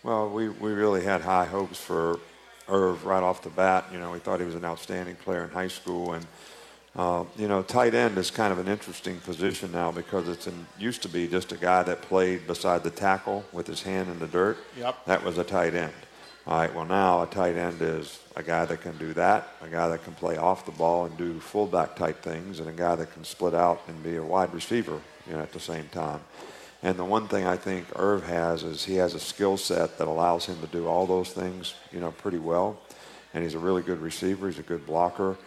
Well, 0.04 0.30
we, 0.30 0.50
we 0.50 0.72
really 0.72 1.04
had 1.04 1.22
high 1.22 1.46
hopes 1.46 1.80
for 1.80 2.20
Irv 2.68 3.06
right 3.06 3.24
off 3.24 3.42
the 3.42 3.50
bat. 3.50 3.86
You 3.92 3.98
know, 3.98 4.12
we 4.12 4.20
thought 4.20 4.40
he 4.40 4.46
was 4.46 4.54
an 4.54 4.66
outstanding 4.66 5.16
player 5.16 5.46
in 5.46 5.50
high 5.50 5.68
school. 5.68 6.14
And, 6.14 6.28
uh, 6.96 7.24
you 7.38 7.48
know, 7.48 7.62
tight 7.62 7.94
end 7.94 8.18
is 8.18 8.32
kind 8.32 8.52
of 8.52 8.60
an 8.60 8.68
interesting 8.68 9.18
position 9.20 9.72
now 9.72 9.92
because 9.92 10.28
it's 10.28 10.50
used 10.78 11.02
to 11.04 11.10
be 11.10 11.28
just 11.28 11.52
a 11.52 11.58
guy 11.58 11.84
that 11.84 12.02
played 12.02 12.48
beside 12.48 12.84
the 12.84 12.90
tackle 12.90 13.46
with 13.54 13.68
his 13.68 13.84
hand 13.84 14.10
in 14.10 14.20
the 14.20 14.28
dirt. 14.28 14.58
Yep. 14.78 15.06
That 15.06 15.24
was 15.24 15.38
a 15.38 15.44
tight 15.44 15.76
end. 15.76 15.94
All 16.48 16.58
right, 16.58 16.74
well, 16.74 16.86
now 16.86 17.22
a 17.22 17.28
tight 17.28 17.56
end 17.58 17.82
is 17.82 18.20
a 18.36 18.42
guy 18.42 18.66
that 18.66 18.82
can 18.82 18.98
do 18.98 19.14
that, 19.14 19.50
a 19.62 19.68
guy 19.68 19.88
that 19.90 20.04
can 20.04 20.14
play 20.16 20.38
off 20.38 20.66
the 20.66 20.72
ball 20.72 21.06
and 21.06 21.16
do 21.16 21.40
fullback 21.40 21.96
type 21.96 22.24
things, 22.24 22.60
and 22.60 22.68
a 22.68 22.74
guy 22.74 22.96
that 22.96 23.14
can 23.14 23.24
split 23.24 23.54
out 23.54 23.82
and 23.88 24.02
be 24.02 24.16
a 24.16 24.24
wide 24.24 24.52
receiver 24.52 25.00
you 25.28 25.34
know, 25.34 25.42
at 25.42 25.52
the 25.52 25.60
same 25.60 25.88
time. 25.90 26.22
And 26.82 26.98
the 26.98 27.06
one 27.06 27.28
thing 27.28 27.46
I 27.46 27.58
think 27.58 27.86
Irv 27.96 28.26
has 28.26 28.64
is 28.64 28.86
he 28.86 28.96
has 28.96 29.14
a 29.14 29.20
skill 29.20 29.58
set 29.58 29.98
that 29.98 30.08
allows 30.08 30.46
him 30.46 30.60
to 30.62 30.68
do 30.68 30.88
all 30.88 31.06
those 31.06 31.32
things, 31.32 31.76
you 31.92 32.00
know, 32.00 32.12
pretty 32.12 32.40
well. 32.40 32.80
And 33.34 33.44
he's 33.44 33.54
a 33.54 33.60
really 33.60 33.84
good 33.84 34.02
receiver. 34.02 34.48
He's 34.48 34.60
a 34.60 34.64
good 34.64 34.86
blocker, 34.86 35.38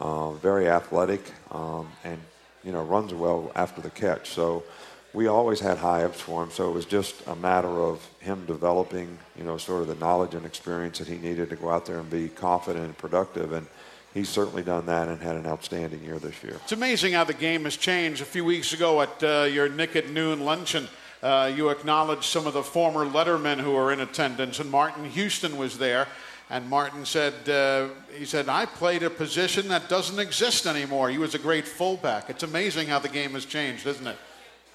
uh, 0.00 0.32
very 0.32 0.68
athletic, 0.68 1.22
um, 1.50 1.88
and 2.04 2.18
you 2.64 2.72
know 2.72 2.82
runs 2.82 3.14
well 3.14 3.52
after 3.54 3.80
the 3.80 3.90
catch. 3.90 4.30
So 4.30 4.64
we 5.12 5.26
always 5.26 5.60
had 5.60 5.78
high 5.78 6.04
ups 6.04 6.20
for 6.20 6.42
him. 6.42 6.50
So 6.50 6.68
it 6.70 6.72
was 6.72 6.86
just 6.86 7.26
a 7.26 7.34
matter 7.34 7.68
of 7.68 8.06
him 8.20 8.44
developing, 8.46 9.18
you 9.36 9.44
know, 9.44 9.56
sort 9.56 9.82
of 9.82 9.88
the 9.88 9.96
knowledge 9.96 10.34
and 10.34 10.46
experience 10.46 10.98
that 10.98 11.08
he 11.08 11.16
needed 11.16 11.50
to 11.50 11.56
go 11.56 11.70
out 11.70 11.86
there 11.86 11.98
and 11.98 12.08
be 12.08 12.28
confident 12.28 12.84
and 12.84 12.96
productive. 12.96 13.52
And 13.52 13.66
he's 14.14 14.28
certainly 14.28 14.62
done 14.62 14.86
that 14.86 15.08
and 15.08 15.20
had 15.20 15.36
an 15.36 15.46
outstanding 15.46 16.02
year 16.04 16.18
this 16.18 16.42
year. 16.42 16.56
It's 16.62 16.72
amazing 16.72 17.14
how 17.14 17.24
the 17.24 17.34
game 17.34 17.64
has 17.64 17.76
changed. 17.76 18.22
A 18.22 18.24
few 18.24 18.44
weeks 18.44 18.72
ago 18.72 19.02
at 19.02 19.22
uh, 19.22 19.48
your 19.50 19.68
Nick 19.68 19.96
at 19.96 20.10
Noon 20.10 20.44
luncheon, 20.44 20.88
uh, 21.22 21.52
you 21.54 21.68
acknowledged 21.68 22.24
some 22.24 22.46
of 22.46 22.54
the 22.54 22.62
former 22.62 23.04
lettermen 23.04 23.58
who 23.58 23.72
were 23.72 23.92
in 23.92 24.00
attendance, 24.00 24.60
and 24.60 24.70
Martin 24.70 25.04
Houston 25.04 25.58
was 25.58 25.78
there. 25.78 26.06
And 26.50 26.68
Martin 26.68 27.06
said, 27.06 27.48
uh, 27.48 27.88
he 28.12 28.24
said, 28.24 28.48
I 28.48 28.66
played 28.66 29.04
a 29.04 29.10
position 29.10 29.68
that 29.68 29.88
doesn't 29.88 30.18
exist 30.18 30.66
anymore. 30.66 31.08
He 31.08 31.18
was 31.18 31.36
a 31.36 31.38
great 31.38 31.66
fullback. 31.66 32.28
It's 32.28 32.42
amazing 32.42 32.88
how 32.88 32.98
the 32.98 33.08
game 33.08 33.32
has 33.32 33.44
changed, 33.44 33.86
isn't 33.86 34.06
it? 34.06 34.16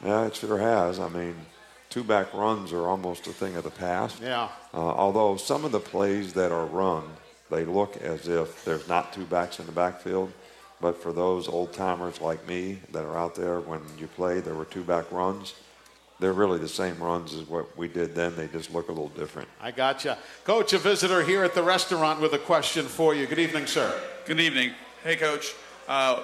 Yeah, 0.03 0.25
it 0.25 0.35
sure 0.35 0.57
has. 0.57 0.99
I 0.99 1.09
mean, 1.09 1.35
two 1.89 2.03
back 2.03 2.33
runs 2.33 2.71
are 2.71 2.87
almost 2.87 3.27
a 3.27 3.31
thing 3.33 3.57
of 3.57 3.65
the 3.65 3.71
past. 3.71 4.21
Yeah. 4.21 4.49
Uh, 4.73 4.77
although 4.77 5.35
some 5.35 5.65
of 5.65 5.73
the 5.73 5.81
plays 5.81 6.31
that 6.33 6.53
are 6.53 6.65
run, 6.65 7.03
they 7.51 7.65
look 7.65 7.97
as 7.97 8.29
if 8.29 8.63
there's 8.63 8.87
not 8.87 9.11
two 9.11 9.25
backs 9.25 9.59
in 9.59 9.65
the 9.65 9.71
backfield. 9.73 10.31
But 10.79 11.01
for 11.01 11.11
those 11.11 11.47
old 11.47 11.73
timers 11.73 12.21
like 12.21 12.47
me 12.47 12.79
that 12.91 13.03
are 13.03 13.17
out 13.17 13.35
there, 13.35 13.59
when 13.59 13.81
you 13.97 14.07
play, 14.07 14.39
there 14.39 14.55
were 14.55 14.65
two 14.65 14.83
back 14.83 15.11
runs. 15.11 15.53
They're 16.19 16.33
really 16.33 16.59
the 16.59 16.67
same 16.67 16.97
runs 16.99 17.33
as 17.33 17.43
what 17.43 17.77
we 17.77 17.87
did 17.87 18.15
then. 18.15 18.35
They 18.35 18.47
just 18.47 18.73
look 18.73 18.87
a 18.87 18.91
little 18.91 19.09
different. 19.09 19.49
I 19.61 19.71
gotcha. 19.71 20.17
Coach, 20.45 20.71
a 20.71 20.77
visitor 20.77 21.23
here 21.23 21.43
at 21.43 21.53
the 21.53 21.63
restaurant 21.63 22.21
with 22.21 22.33
a 22.33 22.37
question 22.37 22.85
for 22.85 23.13
you. 23.13 23.27
Good 23.27 23.39
evening, 23.39 23.67
sir. 23.67 23.93
Good 24.25 24.39
evening. 24.39 24.71
Hey, 25.03 25.17
Coach. 25.17 25.53
Uh, 25.89 26.23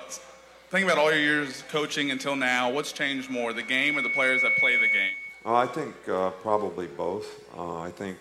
thinking 0.70 0.90
about 0.90 0.98
all 0.98 1.12
your 1.12 1.20
years 1.20 1.64
coaching 1.70 2.10
until 2.12 2.38
now, 2.38 2.72
what's 2.72 2.94
changed 2.94 3.30
more, 3.30 3.52
the 3.52 3.62
game 3.62 3.98
or 3.98 4.02
the 4.02 4.10
players 4.10 4.42
that 4.44 4.52
play 4.62 4.78
the 4.78 4.88
game? 4.88 5.12
Uh, 5.46 5.56
I 5.56 5.68
think 5.68 5.94
uh, 6.08 6.30
probably 6.30 6.88
both. 6.88 7.44
Uh, 7.58 7.80
I 7.80 7.92
think, 7.92 8.18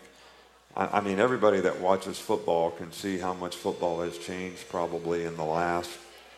I, 0.77 0.99
I 0.99 1.01
mean, 1.01 1.21
everybody 1.21 1.61
that 1.61 1.81
watches 1.81 2.19
football 2.19 2.73
can 2.73 2.91
see 2.91 3.19
how 3.19 3.33
much 3.33 3.55
football 3.55 4.01
has 4.01 4.19
changed 4.19 4.69
probably 4.69 5.25
in 5.25 5.37
the 5.37 5.45
last 5.45 5.91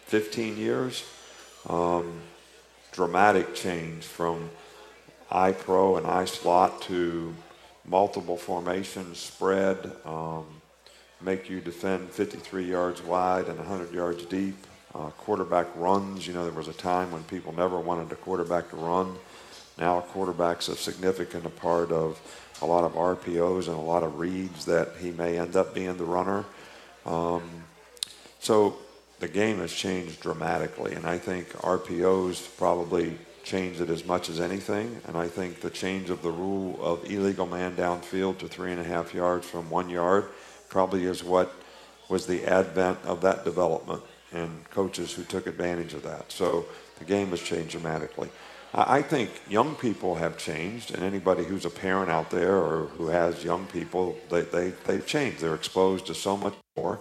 15 0.06 0.58
years. 0.58 1.04
Um, 1.68 2.20
dramatic 2.92 3.54
change 3.54 4.04
from 4.04 4.50
I 5.32 5.52
pro 5.52 5.96
and 5.96 6.06
I 6.06 6.26
slot 6.26 6.82
to 6.82 7.34
multiple 7.86 8.36
formations, 8.36 9.18
spread, 9.18 9.90
um, 10.04 10.44
make 11.22 11.48
you 11.48 11.60
defend 11.60 12.10
53 12.10 12.64
yards 12.64 13.02
wide 13.02 13.46
and 13.48 13.58
100 13.58 13.92
yards 13.92 14.26
deep. 14.26 14.56
Uh, 14.94 15.08
quarterback 15.08 15.68
runs. 15.74 16.26
You 16.26 16.34
know, 16.34 16.44
there 16.44 16.52
was 16.52 16.68
a 16.68 16.74
time 16.74 17.10
when 17.12 17.22
people 17.24 17.54
never 17.54 17.80
wanted 17.80 18.12
a 18.12 18.16
quarterback 18.16 18.68
to 18.70 18.76
run. 18.76 19.14
Now 19.78 19.98
a 19.98 20.02
quarterback's 20.02 20.68
a 20.68 20.76
significant 20.76 21.56
part 21.56 21.90
of 21.90 22.20
a 22.60 22.66
lot 22.66 22.84
of 22.84 22.92
RPOs 22.92 23.68
and 23.68 23.76
a 23.76 23.80
lot 23.80 24.02
of 24.02 24.18
reads 24.18 24.66
that 24.66 24.90
he 25.00 25.12
may 25.12 25.38
end 25.38 25.56
up 25.56 25.74
being 25.74 25.96
the 25.96 26.04
runner. 26.04 26.44
Um, 27.06 27.42
so 28.38 28.76
the 29.18 29.28
game 29.28 29.58
has 29.58 29.72
changed 29.72 30.20
dramatically, 30.20 30.92
and 30.92 31.06
I 31.06 31.16
think 31.16 31.48
RPOs 31.52 32.46
probably 32.58 33.16
changed 33.42 33.80
it 33.80 33.90
as 33.90 34.04
much 34.04 34.28
as 34.28 34.40
anything. 34.40 35.00
And 35.06 35.16
I 35.16 35.28
think 35.28 35.60
the 35.60 35.70
change 35.70 36.10
of 36.10 36.22
the 36.22 36.30
rule 36.30 36.78
of 36.80 37.04
illegal 37.10 37.46
man 37.46 37.76
downfield 37.76 38.38
to 38.38 38.48
three 38.48 38.72
and 38.72 38.80
a 38.80 38.84
half 38.84 39.14
yards 39.14 39.46
from 39.46 39.70
one 39.70 39.90
yard 39.90 40.26
probably 40.68 41.04
is 41.04 41.22
what 41.22 41.52
was 42.08 42.26
the 42.26 42.44
advent 42.44 42.98
of 43.04 43.20
that 43.22 43.44
development 43.44 44.02
and 44.32 44.68
coaches 44.70 45.12
who 45.12 45.24
took 45.24 45.46
advantage 45.46 45.94
of 45.94 46.02
that. 46.02 46.30
So 46.32 46.66
the 46.98 47.04
game 47.04 47.28
has 47.28 47.42
changed 47.42 47.72
dramatically. 47.72 48.28
I 48.74 48.98
I 48.98 49.02
think 49.02 49.30
young 49.48 49.74
people 49.74 50.14
have 50.14 50.38
changed, 50.38 50.94
and 50.94 51.02
anybody 51.02 51.44
who's 51.44 51.66
a 51.66 51.70
parent 51.70 52.10
out 52.10 52.30
there 52.30 52.56
or 52.56 52.86
who 52.96 53.08
has 53.08 53.44
young 53.44 53.66
people, 53.66 54.16
they, 54.30 54.42
they, 54.42 54.70
they've 54.86 55.06
changed. 55.06 55.40
They're 55.40 55.54
exposed 55.54 56.06
to 56.06 56.14
so 56.14 56.36
much 56.36 56.54
more. 56.76 57.00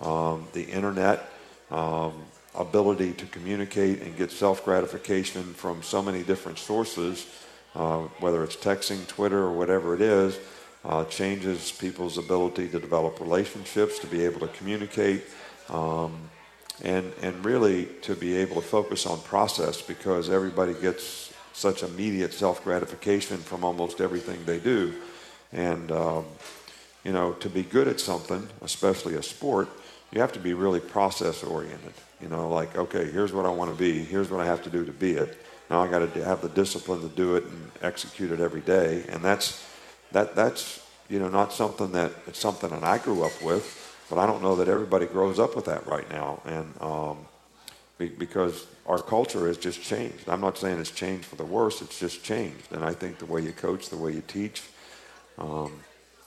Um, 0.00 0.48
the 0.52 0.64
internet, 0.64 1.30
um, 1.70 2.14
ability 2.54 3.12
to 3.14 3.26
communicate 3.26 4.02
and 4.02 4.16
get 4.16 4.30
self 4.30 4.64
gratification 4.64 5.42
from 5.54 5.82
so 5.82 6.02
many 6.02 6.22
different 6.22 6.58
sources, 6.58 7.26
uh, 7.74 8.00
whether 8.20 8.44
it's 8.44 8.56
texting, 8.56 9.06
Twitter, 9.08 9.38
or 9.38 9.52
whatever 9.52 9.94
it 9.94 10.00
is, 10.00 10.38
uh, 10.84 11.04
changes 11.04 11.72
people's 11.72 12.18
ability 12.18 12.68
to 12.68 12.78
develop 12.78 13.20
relationships, 13.20 13.98
to 13.98 14.06
be 14.06 14.24
able 14.24 14.40
to 14.40 14.48
communicate, 14.48 15.24
um, 15.70 16.18
and, 16.82 17.12
and 17.22 17.44
really 17.44 17.86
to 18.02 18.14
be 18.14 18.36
able 18.36 18.56
to 18.56 18.62
focus 18.62 19.06
on 19.06 19.20
process 19.20 19.80
because 19.80 20.28
everybody 20.28 20.74
gets 20.74 21.32
such 21.52 21.82
immediate 21.82 22.32
self 22.32 22.64
gratification 22.64 23.38
from 23.38 23.64
almost 23.64 24.00
everything 24.00 24.44
they 24.44 24.58
do. 24.58 24.94
And, 25.52 25.92
um, 25.92 26.24
you 27.04 27.12
know, 27.12 27.32
to 27.34 27.48
be 27.48 27.62
good 27.62 27.88
at 27.88 28.00
something, 28.00 28.48
especially 28.62 29.14
a 29.14 29.22
sport, 29.22 29.68
you 30.12 30.20
have 30.20 30.32
to 30.32 30.38
be 30.38 30.54
really 30.54 30.80
process 30.80 31.42
oriented. 31.42 31.92
You 32.22 32.28
know, 32.28 32.48
like, 32.48 32.76
okay, 32.76 33.10
here's 33.10 33.32
what 33.32 33.46
I 33.46 33.50
want 33.50 33.72
to 33.72 33.76
be. 33.76 34.04
Here's 34.04 34.30
what 34.30 34.40
I 34.40 34.46
have 34.46 34.62
to 34.62 34.70
do 34.70 34.84
to 34.84 34.92
be 34.92 35.12
it. 35.12 35.36
Now 35.68 35.82
I 35.82 35.88
got 35.88 36.14
to 36.14 36.24
have 36.24 36.40
the 36.40 36.48
discipline 36.48 37.00
to 37.00 37.08
do 37.08 37.34
it 37.34 37.44
and 37.44 37.70
execute 37.82 38.30
it 38.30 38.40
every 38.40 38.60
day. 38.60 39.04
And 39.08 39.22
that's 39.22 39.66
that 40.12 40.36
that's 40.36 40.86
you 41.08 41.18
know 41.18 41.28
not 41.28 41.52
something 41.52 41.90
that 41.92 42.12
it's 42.26 42.38
something 42.38 42.70
that 42.70 42.84
I 42.84 42.98
grew 42.98 43.24
up 43.24 43.42
with, 43.42 44.04
but 44.08 44.18
I 44.18 44.26
don't 44.26 44.42
know 44.42 44.54
that 44.56 44.68
everybody 44.68 45.06
grows 45.06 45.40
up 45.40 45.56
with 45.56 45.64
that 45.64 45.86
right 45.86 46.08
now. 46.10 46.40
And 46.44 46.72
um, 46.80 47.18
be, 47.98 48.08
because 48.08 48.66
our 48.86 48.98
culture 48.98 49.48
has 49.48 49.58
just 49.58 49.82
changed. 49.82 50.28
I'm 50.28 50.40
not 50.40 50.58
saying 50.58 50.78
it's 50.78 50.90
changed 50.90 51.24
for 51.24 51.36
the 51.36 51.44
worse. 51.44 51.82
It's 51.82 51.98
just 51.98 52.22
changed. 52.22 52.70
And 52.72 52.84
I 52.84 52.92
think 52.92 53.18
the 53.18 53.26
way 53.26 53.40
you 53.40 53.52
coach, 53.52 53.88
the 53.88 53.96
way 53.96 54.12
you 54.12 54.22
teach. 54.26 54.62
Um, 55.38 55.72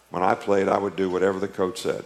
when 0.10 0.24
I 0.24 0.36
played, 0.36 0.68
I 0.68 0.78
would 0.78 0.96
do 0.96 1.10
whatever 1.10 1.40
the 1.40 1.48
coach 1.48 1.80
said 1.80 2.04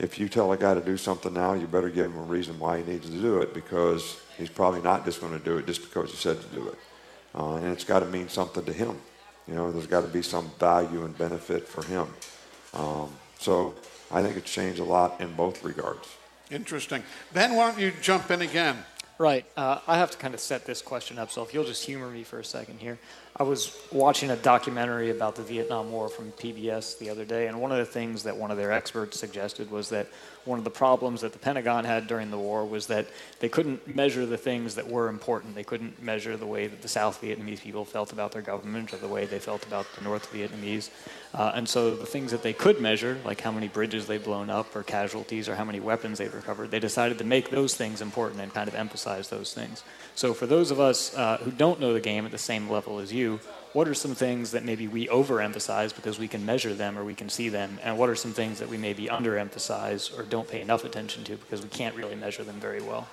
if 0.00 0.18
you 0.18 0.30
tell 0.30 0.50
a 0.52 0.56
guy 0.56 0.72
to 0.72 0.80
do 0.80 0.96
something 0.96 1.34
now, 1.34 1.52
you 1.52 1.66
better 1.66 1.90
give 1.90 2.06
him 2.06 2.16
a 2.16 2.22
reason 2.22 2.58
why 2.58 2.78
he 2.80 2.90
needs 2.90 3.08
to 3.08 3.20
do 3.20 3.40
it 3.42 3.52
because 3.52 4.18
he's 4.38 4.48
probably 4.48 4.80
not 4.80 5.04
just 5.04 5.20
going 5.20 5.38
to 5.38 5.44
do 5.44 5.58
it 5.58 5.66
just 5.66 5.82
because 5.82 6.10
you 6.10 6.16
said 6.16 6.40
to 6.40 6.46
do 6.48 6.68
it. 6.68 6.78
Uh, 7.34 7.56
and 7.56 7.66
it's 7.66 7.84
got 7.84 8.00
to 8.00 8.06
mean 8.06 8.28
something 8.28 8.64
to 8.64 8.72
him. 8.72 8.96
You 9.46 9.54
know, 9.54 9.70
there's 9.70 9.86
got 9.86 10.00
to 10.00 10.08
be 10.08 10.22
some 10.22 10.50
value 10.58 11.04
and 11.04 11.16
benefit 11.18 11.68
for 11.68 11.84
him. 11.84 12.08
Um, 12.72 13.10
so 13.38 13.74
I 14.10 14.22
think 14.22 14.36
it's 14.38 14.50
changed 14.50 14.80
a 14.80 14.84
lot 14.84 15.20
in 15.20 15.34
both 15.34 15.62
regards. 15.62 16.08
Interesting. 16.50 17.02
Ben, 17.34 17.54
why 17.54 17.70
don't 17.70 17.78
you 17.78 17.92
jump 18.00 18.30
in 18.30 18.40
again? 18.40 18.78
Right. 19.18 19.44
Uh, 19.54 19.80
I 19.86 19.98
have 19.98 20.10
to 20.12 20.18
kind 20.18 20.32
of 20.32 20.40
set 20.40 20.64
this 20.64 20.80
question 20.80 21.18
up, 21.18 21.30
so 21.30 21.42
if 21.42 21.52
you'll 21.52 21.64
just 21.64 21.84
humor 21.84 22.08
me 22.08 22.24
for 22.24 22.40
a 22.40 22.44
second 22.44 22.80
here. 22.80 22.98
I 23.40 23.42
was 23.42 23.74
watching 23.90 24.30
a 24.30 24.36
documentary 24.36 25.08
about 25.08 25.34
the 25.34 25.42
Vietnam 25.42 25.90
War 25.90 26.10
from 26.10 26.30
PBS 26.32 26.98
the 26.98 27.08
other 27.08 27.24
day, 27.24 27.46
and 27.46 27.58
one 27.58 27.72
of 27.72 27.78
the 27.78 27.86
things 27.86 28.22
that 28.24 28.36
one 28.36 28.50
of 28.50 28.58
their 28.58 28.70
experts 28.70 29.18
suggested 29.18 29.70
was 29.70 29.88
that 29.88 30.08
one 30.44 30.58
of 30.58 30.64
the 30.64 30.70
problems 30.70 31.20
that 31.20 31.32
the 31.32 31.38
Pentagon 31.38 31.84
had 31.84 32.06
during 32.06 32.30
the 32.30 32.38
war 32.38 32.64
was 32.64 32.86
that 32.86 33.06
they 33.40 33.48
couldn't 33.48 33.94
measure 33.94 34.24
the 34.24 34.38
things 34.38 34.74
that 34.76 34.88
were 34.88 35.08
important. 35.08 35.54
They 35.54 35.64
couldn't 35.64 36.02
measure 36.02 36.36
the 36.36 36.46
way 36.46 36.66
that 36.66 36.82
the 36.82 36.88
South 36.88 37.20
Vietnamese 37.20 37.60
people 37.60 37.84
felt 37.84 38.12
about 38.12 38.32
their 38.32 38.42
government 38.42 38.92
or 38.94 38.96
the 38.96 39.08
way 39.08 39.26
they 39.26 39.38
felt 39.38 39.66
about 39.66 39.86
the 39.96 40.02
North 40.02 40.32
Vietnamese. 40.32 40.90
Uh, 41.34 41.52
and 41.54 41.68
so 41.68 41.94
the 41.94 42.06
things 42.06 42.30
that 42.30 42.42
they 42.42 42.52
could 42.52 42.80
measure, 42.80 43.18
like 43.24 43.40
how 43.40 43.52
many 43.52 43.68
bridges 43.68 44.06
they've 44.06 44.24
blown 44.24 44.50
up 44.50 44.74
or 44.74 44.82
casualties 44.82 45.48
or 45.48 45.54
how 45.54 45.64
many 45.64 45.80
weapons 45.80 46.18
they've 46.18 46.34
recovered, 46.34 46.70
they 46.70 46.80
decided 46.80 47.18
to 47.18 47.24
make 47.24 47.50
those 47.50 47.74
things 47.74 48.00
important 48.00 48.40
and 48.40 48.52
kind 48.52 48.68
of 48.68 48.74
emphasize 48.74 49.28
those 49.28 49.52
things. 49.54 49.84
So 50.14 50.34
for 50.34 50.46
those 50.46 50.70
of 50.70 50.80
us 50.80 51.14
uh, 51.16 51.38
who 51.38 51.50
don't 51.50 51.80
know 51.80 51.92
the 51.92 52.00
game 52.00 52.24
at 52.24 52.32
the 52.32 52.38
same 52.38 52.68
level 52.68 52.98
as 52.98 53.12
you, 53.12 53.40
what 53.72 53.86
are 53.86 53.94
some 53.94 54.14
things 54.14 54.50
that 54.50 54.64
maybe 54.64 54.88
we 54.88 55.06
overemphasize 55.06 55.94
because 55.94 56.18
we 56.18 56.28
can 56.28 56.44
measure 56.44 56.74
them 56.74 56.98
or 56.98 57.04
we 57.04 57.14
can 57.14 57.28
see 57.28 57.48
them, 57.48 57.78
and 57.82 57.96
what 57.98 58.08
are 58.08 58.16
some 58.16 58.32
things 58.32 58.58
that 58.58 58.68
we 58.68 58.76
maybe 58.76 59.06
underemphasize 59.06 60.16
or 60.18 60.22
don't 60.24 60.48
pay 60.48 60.60
enough 60.60 60.84
attention 60.84 61.24
to 61.24 61.36
because 61.36 61.62
we 61.62 61.68
can't 61.68 61.94
really 61.94 62.16
measure 62.16 62.42
them 62.42 62.58
very 62.60 62.82
well? 62.82 63.08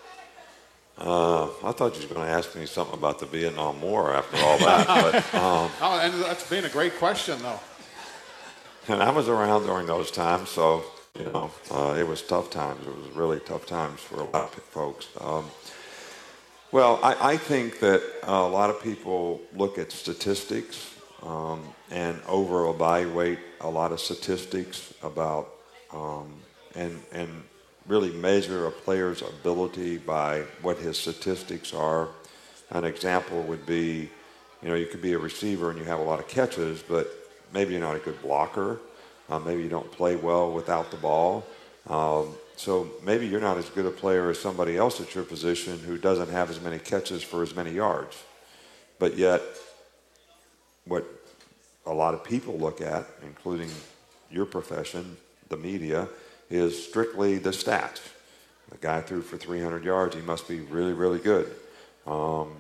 Uh, 0.98 1.46
I 1.64 1.72
thought 1.74 1.96
you 2.02 2.08
were 2.08 2.16
going 2.16 2.28
to 2.28 2.34
ask 2.34 2.56
me 2.56 2.66
something 2.66 2.98
about 2.98 3.20
the 3.20 3.28
Vietnam 3.28 3.80
War 3.82 4.16
after 4.16 4.38
all 4.38 4.58
that, 4.58 4.88
but 5.32 5.36
um, 5.40 5.72
oh, 5.82 6.00
and 6.02 6.14
that's 6.24 6.50
been 6.50 6.66
a 6.66 6.70
great 6.70 6.96
question, 6.98 7.38
though. 7.40 7.60
And 8.88 9.04
I 9.04 9.12
was 9.12 9.28
around 9.30 9.66
during 9.66 9.86
those 9.86 10.10
times, 10.10 10.50
so 10.50 10.84
you 11.20 11.26
know 11.26 11.52
uh, 11.70 11.96
it 12.00 12.08
was 12.08 12.24
tough 12.24 12.50
times. 12.50 12.88
It 12.88 12.96
was 12.96 13.16
really 13.16 13.40
tough 13.42 13.68
times 13.68 14.00
for 14.00 14.22
a 14.22 14.24
lot 14.24 14.58
of 14.58 14.64
folks. 14.64 15.08
Um, 15.22 15.46
well, 16.72 17.00
I, 17.02 17.34
I 17.34 17.38
think 17.38 17.80
that 17.80 18.02
uh, 18.28 18.32
a 18.32 18.50
lot 18.50 18.70
of 18.70 18.82
people 18.82 19.42
look 19.56 19.78
at 19.78 19.92
statistics 19.92 20.94
um, 21.24 21.64
and 21.92 22.20
over 22.28 22.70
evaluate 22.70 23.40
a 23.62 23.70
lot 23.70 23.92
of 23.92 24.00
statistics 24.00 24.94
about 25.02 25.50
um, 25.94 26.34
and 26.76 27.02
and 27.14 27.44
really 27.88 28.12
measure 28.12 28.68
a 28.68 28.72
player's 28.72 29.22
ability 29.22 29.98
by 29.98 30.42
what 30.62 30.78
his 30.78 30.98
statistics 30.98 31.74
are. 31.74 32.10
An 32.72 32.84
example 32.84 33.42
would 33.44 33.66
be, 33.66 34.10
you 34.62 34.68
know, 34.68 34.76
you 34.76 34.88
could 34.88 35.02
be 35.02 35.14
a 35.14 35.18
receiver 35.18 35.70
and 35.70 35.80
you 35.80 35.86
have 35.86 36.00
a 36.00 36.04
lot 36.04 36.20
of 36.20 36.28
catches, 36.28 36.82
but 36.82 37.08
maybe 37.54 37.72
you're 37.72 37.82
not 37.82 37.96
a 37.96 38.00
good 38.00 38.22
blocker. 38.22 38.80
Uh, 39.30 39.40
maybe 39.40 39.64
you 39.64 39.70
don't 39.70 39.90
play 39.92 40.18
well 40.18 40.52
without 40.52 40.92
the 40.92 40.98
ball. 40.98 41.46
Um, 41.88 42.34
so 42.58 42.90
maybe 43.06 43.28
you're 43.28 43.40
not 43.40 43.58
as 43.58 43.70
good 43.70 43.86
a 43.86 43.92
player 43.92 44.32
as 44.32 44.40
somebody 44.40 44.78
else 44.78 45.00
at 45.00 45.14
your 45.14 45.24
position 45.24 45.78
who 45.80 45.98
doesn't 45.98 46.30
have 46.30 46.50
as 46.50 46.60
many 46.60 46.80
catches 46.80 47.22
for 47.22 47.44
as 47.44 47.56
many 47.56 47.72
yards. 47.72 48.22
But 48.98 49.16
yet, 49.16 49.42
what 50.86 51.06
a 51.86 51.94
lot 51.94 52.16
of 52.16 52.24
people 52.24 52.58
look 52.58 52.82
at, 52.82 53.06
including 53.22 53.70
your 54.32 54.46
profession, 54.46 55.18
the 55.50 55.58
media, 55.58 56.10
is 56.50 56.84
strictly 56.84 57.38
the 57.38 57.52
stats. 57.52 58.02
The 58.72 58.78
guy 58.78 59.02
threw 59.02 59.22
for 59.22 59.38
300 59.38 59.84
yards. 59.84 60.16
He 60.16 60.22
must 60.22 60.48
be 60.48 60.62
really, 60.62 60.94
really 60.94 61.20
good. 61.20 61.54
Um, 62.08 62.56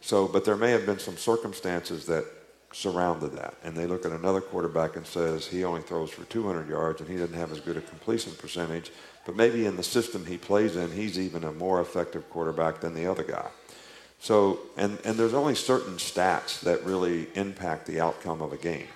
so, 0.00 0.26
but 0.26 0.46
there 0.46 0.56
may 0.56 0.70
have 0.70 0.86
been 0.86 0.98
some 0.98 1.18
circumstances 1.18 2.06
that 2.06 2.24
surrounded 2.72 3.32
that. 3.32 3.54
And 3.62 3.76
they 3.76 3.86
look 3.86 4.06
at 4.06 4.12
another 4.12 4.40
quarterback 4.40 4.96
and 4.96 5.06
says 5.06 5.46
he 5.46 5.62
only 5.64 5.82
throws 5.82 6.10
for 6.10 6.24
200 6.24 6.68
yards 6.68 7.00
and 7.00 7.10
he 7.10 7.16
doesn't 7.16 7.36
have 7.36 7.52
as 7.52 7.60
good 7.60 7.76
a 7.76 7.80
completion 7.82 8.32
percentage. 8.32 8.90
But 9.24 9.36
maybe 9.36 9.66
in 9.66 9.76
the 9.76 9.82
system 9.82 10.26
he 10.26 10.36
plays 10.36 10.76
in, 10.76 10.90
he's 10.90 11.18
even 11.18 11.44
a 11.44 11.52
more 11.52 11.80
effective 11.80 12.28
quarterback 12.30 12.80
than 12.80 12.94
the 12.94 13.06
other 13.06 13.22
guy. 13.22 13.48
So, 14.20 14.60
and, 14.76 14.98
and 15.04 15.16
there's 15.16 15.34
only 15.34 15.54
certain 15.54 15.94
stats 15.94 16.60
that 16.60 16.84
really 16.84 17.26
impact 17.34 17.86
the 17.86 18.00
outcome 18.00 18.40
of 18.40 18.52
a 18.52 18.56
game. 18.56 18.88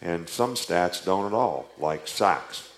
And 0.00 0.28
some 0.28 0.54
stats 0.54 1.04
don't 1.04 1.26
at 1.26 1.32
all, 1.32 1.68
like 1.78 2.06
sacks. 2.06 2.68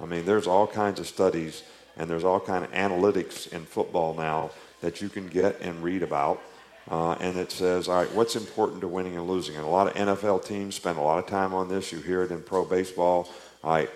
I 0.00 0.04
mean, 0.04 0.26
there's 0.26 0.46
all 0.46 0.66
kinds 0.66 1.00
of 1.00 1.06
studies 1.06 1.62
and 1.96 2.10
there's 2.10 2.24
all 2.24 2.40
kind 2.40 2.64
of 2.64 2.70
analytics 2.72 3.50
in 3.52 3.64
football 3.64 4.14
now 4.14 4.50
that 4.82 5.00
you 5.00 5.08
can 5.08 5.28
get 5.28 5.60
and 5.60 5.82
read 5.82 6.02
about 6.02 6.42
uh, 6.88 7.12
and 7.20 7.36
it 7.36 7.50
says, 7.50 7.88
all 7.88 7.96
right, 7.96 8.14
what's 8.14 8.36
important 8.36 8.80
to 8.80 8.88
winning 8.88 9.16
and 9.16 9.26
losing? 9.26 9.56
And 9.56 9.64
a 9.64 9.68
lot 9.68 9.88
of 9.88 9.94
NFL 9.94 10.44
teams 10.44 10.76
spend 10.76 10.98
a 10.98 11.02
lot 11.02 11.18
of 11.18 11.26
time 11.26 11.52
on 11.52 11.68
this. 11.68 11.90
You 11.90 11.98
hear 11.98 12.22
it 12.22 12.30
in 12.30 12.42
pro 12.42 12.64
baseball. 12.64 13.28
All 13.64 13.72
right, 13.72 13.90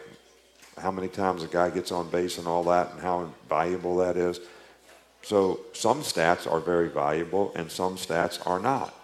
how 0.79 0.91
many 0.91 1.09
times 1.09 1.43
a 1.43 1.47
guy 1.47 1.71
gets 1.71 1.93
on 1.93 2.09
base 2.11 2.39
and 2.39 2.47
all 2.47 2.65
that, 2.65 2.93
and 2.93 3.01
how 3.01 3.31
valuable 3.49 3.97
that 3.99 4.17
is. 4.17 4.41
So 5.23 5.61
some 5.73 6.01
stats 6.01 6.51
are 6.51 6.61
very 6.61 6.89
valuable, 6.89 7.53
and 7.55 7.71
some 7.71 7.97
stats 7.97 8.45
are 8.47 8.59
not. 8.59 8.95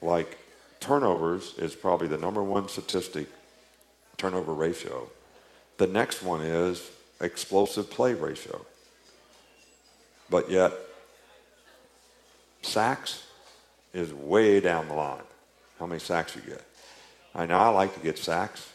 Like 0.00 0.38
turnovers 0.80 1.54
is 1.58 1.74
probably 1.74 2.08
the 2.08 2.18
number 2.18 2.42
one 2.42 2.68
statistic, 2.68 3.28
turnover 4.16 4.52
ratio. 4.52 5.08
The 5.78 5.86
next 5.86 6.22
one 6.22 6.40
is 6.40 6.90
explosive 7.20 7.90
play 7.90 8.14
ratio. 8.14 8.64
But 10.30 10.50
yet, 10.50 10.72
sacks 12.62 13.24
is 13.92 14.12
way 14.12 14.60
down 14.60 14.88
the 14.88 14.94
line. 14.94 15.22
How 15.78 15.86
many 15.86 16.00
sacks 16.00 16.36
you 16.36 16.42
get? 16.42 16.62
I 17.34 17.46
know 17.46 17.58
I 17.58 17.68
like 17.68 17.94
to 17.94 18.00
get 18.00 18.18
sacks. 18.18 18.73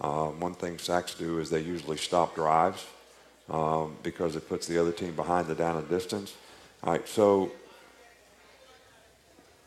Um, 0.00 0.40
one 0.40 0.54
thing 0.54 0.78
sacks 0.78 1.14
do 1.14 1.38
is 1.38 1.50
they 1.50 1.60
usually 1.60 1.96
stop 1.96 2.34
drives 2.34 2.84
um, 3.48 3.96
because 4.02 4.36
it 4.36 4.48
puts 4.48 4.66
the 4.66 4.78
other 4.78 4.92
team 4.92 5.14
behind 5.14 5.46
the 5.46 5.54
down 5.54 5.76
and 5.76 5.88
distance. 5.88 6.34
All 6.84 6.92
right, 6.92 7.08
so, 7.08 7.50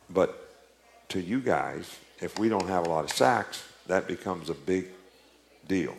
but 0.10 0.53
to 1.10 1.19
you 1.19 1.39
guys, 1.39 1.97
if 2.22 2.38
we 2.38 2.49
don't 2.49 2.68
have 2.68 2.85
a 2.85 2.89
lot 2.89 3.03
of 3.03 3.11
sacks, 3.11 3.64
that 3.88 4.07
becomes 4.07 4.49
a 4.49 4.53
big 4.53 4.88
deal. 5.68 5.95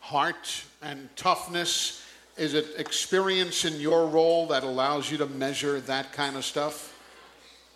Heart 0.00 0.64
and 0.82 1.08
toughness 1.16 2.04
is 2.36 2.54
it 2.54 2.66
experience 2.78 3.66
in 3.66 3.78
your 3.80 4.06
role 4.06 4.46
that 4.46 4.62
allows 4.62 5.10
you 5.10 5.18
to 5.18 5.26
measure 5.26 5.78
that 5.82 6.12
kind 6.12 6.36
of 6.36 6.44
stuff? 6.44 6.96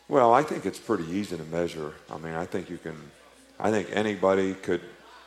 Well, 0.09 0.33
I 0.33 0.43
think 0.43 0.65
it's 0.65 0.79
pretty 0.79 1.05
easy 1.05 1.37
to 1.37 1.43
measure. 1.45 1.93
I 2.11 2.17
mean, 2.17 2.33
I 2.33 2.47
think 2.47 2.71
you 2.71 2.79
can, 2.79 2.97
I 3.59 3.71
think 3.71 3.89
anybody 3.93 4.55
could, 4.55 4.81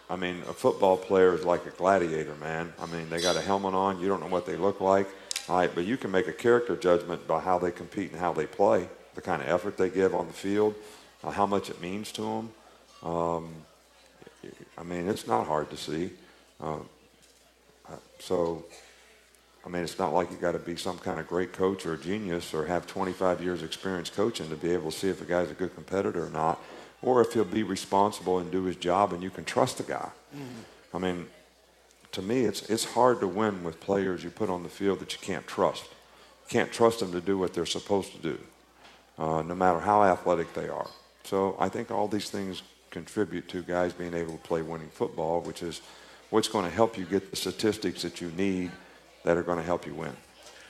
I 0.10 0.16
mean, 0.16 0.41
a 0.49 0.54
football 0.54 0.98
player 0.98 1.34
is 1.34 1.44
like 1.44 1.66
a 1.66 1.72
gladiator, 1.72 2.36
man. 2.36 2.74
I 2.80 2.86
mean, 2.86 3.10
they 3.10 3.22
got 3.22 3.36
a 3.36 3.41
helmet 3.41 3.74
on, 3.74 3.99
you 3.99 4.08
don't 4.08 4.20
know 4.20 4.28
what 4.28 4.45
they 4.45 4.56
look 4.56 4.82
like. 4.82 5.08
All 5.49 5.58
right, 5.58 5.74
but 5.74 5.86
you 5.86 5.95
can 5.95 6.12
make 6.12 6.28
a 6.28 6.34
character 6.34 6.76
judgment 6.76 7.26
by 7.28 7.40
how 7.40 7.58
they 7.58 7.72
compete 7.72 8.12
and 8.12 8.20
how 8.20 8.34
they 8.34 8.45
play, 8.45 8.90
the 9.16 9.22
kind 9.22 9.41
of 9.41 9.48
effort 9.48 9.78
they 9.78 9.90
give 9.90 10.14
on 10.14 10.28
the 10.28 10.34
field, 10.34 10.76
uh, 11.24 11.32
how 11.32 11.45
much 11.45 11.70
it 11.70 11.82
means 11.82 12.12
to 12.14 12.22
them. 12.22 12.52
Um, 13.02 13.49
I 14.78 14.84
mean, 14.84 15.08
it's 15.08 15.26
not 15.26 15.48
hard 15.48 15.70
to 15.70 15.78
see. 15.78 16.12
Uh, 16.60 16.80
so 18.20 18.66
I 19.68 19.70
mean, 19.70 19.84
it's 19.84 19.99
not 19.99 20.14
like 20.14 20.32
you 20.32 20.38
got 20.38 20.54
to 20.54 20.60
be 20.60 20.78
some 20.78 20.98
kind 20.98 21.20
of 21.20 21.28
great 21.28 21.52
coach 21.52 21.86
or 21.86 21.98
genius 21.98 22.54
or 22.54 22.66
have 22.68 22.88
25 22.88 23.44
years 23.44 23.64
experience 23.64 24.10
coaching 24.10 24.48
to 24.48 24.56
be 24.56 24.72
able 24.72 24.91
to 24.91 24.98
see 24.98 25.10
if 25.10 25.22
a 25.22 25.26
guy's 25.26 25.52
a 25.52 25.54
good 25.54 25.76
competitor 25.76 26.26
or 26.26 26.30
not, 26.30 26.64
or 27.02 27.22
if 27.22 27.34
he'll 27.34 27.45
be 27.45 27.64
responsible 27.64 28.40
and 28.40 28.52
do 28.52 28.64
his 28.64 28.76
job 28.76 29.14
and 29.14 29.22
you 29.22 29.30
can 29.30 29.45
trust 29.45 29.78
the 29.78 29.84
guy. 29.84 30.10
Mm-hmm. 30.36 30.95
I 30.95 30.99
mean, 30.99 31.28
to 32.14 32.22
me, 32.22 32.45
it's 32.45 32.69
it's 32.69 32.86
hard 32.86 33.19
to 33.19 33.28
win 33.28 33.64
with 33.64 33.80
players 33.80 34.24
you 34.24 34.30
put 34.30 34.49
on 34.49 34.64
the 34.64 34.69
field 34.69 34.99
that 34.99 35.14
you 35.14 35.19
can't 35.22 35.45
trust. 35.45 35.84
You 35.84 36.49
can't 36.49 36.72
trust 36.72 36.99
them 36.99 37.11
to 37.11 37.22
do 37.22 37.38
what 37.38 37.53
they're 37.53 37.65
supposed 37.65 38.11
to 38.14 38.18
do, 38.18 38.40
uh, 39.19 39.41
no 39.41 39.53
matter 39.53 39.80
how 39.80 40.03
athletic 40.03 40.53
they 40.53 40.69
are. 40.69 40.90
So 41.24 41.56
I 41.60 41.69
think 41.69 41.91
all 41.91 42.07
these 42.07 42.30
things 42.30 42.64
contribute 42.90 43.48
to 43.49 43.61
guys 43.61 43.94
being 43.94 44.14
able 44.14 44.34
to 44.34 44.44
play 44.44 44.61
winning 44.61 44.90
football, 44.90 45.41
which 45.41 45.61
is 45.61 45.82
what's 46.30 46.48
going 46.48 46.65
to 46.65 46.72
help 46.72 46.98
you 46.98 47.06
get 47.06 47.30
the 47.30 47.36
statistics 47.36 48.02
that 48.02 48.22
you 48.22 48.32
need 48.38 48.72
that 49.24 49.38
are 49.38 49.44
going 49.44 49.57
to 49.57 49.64
help 49.64 49.86
you 49.86 49.94
win. 49.94 50.15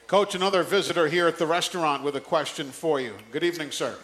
Coach, 0.07 0.35
another 0.35 0.63
visitor 0.63 1.07
here 1.07 1.27
at 1.27 1.37
the 1.37 1.45
restaurant 1.45 2.01
with 2.03 2.15
a 2.15 2.21
question 2.21 2.67
for 2.67 2.99
you. 2.99 3.13
Good 3.31 3.43
evening, 3.43 3.71
sir. 3.71 3.95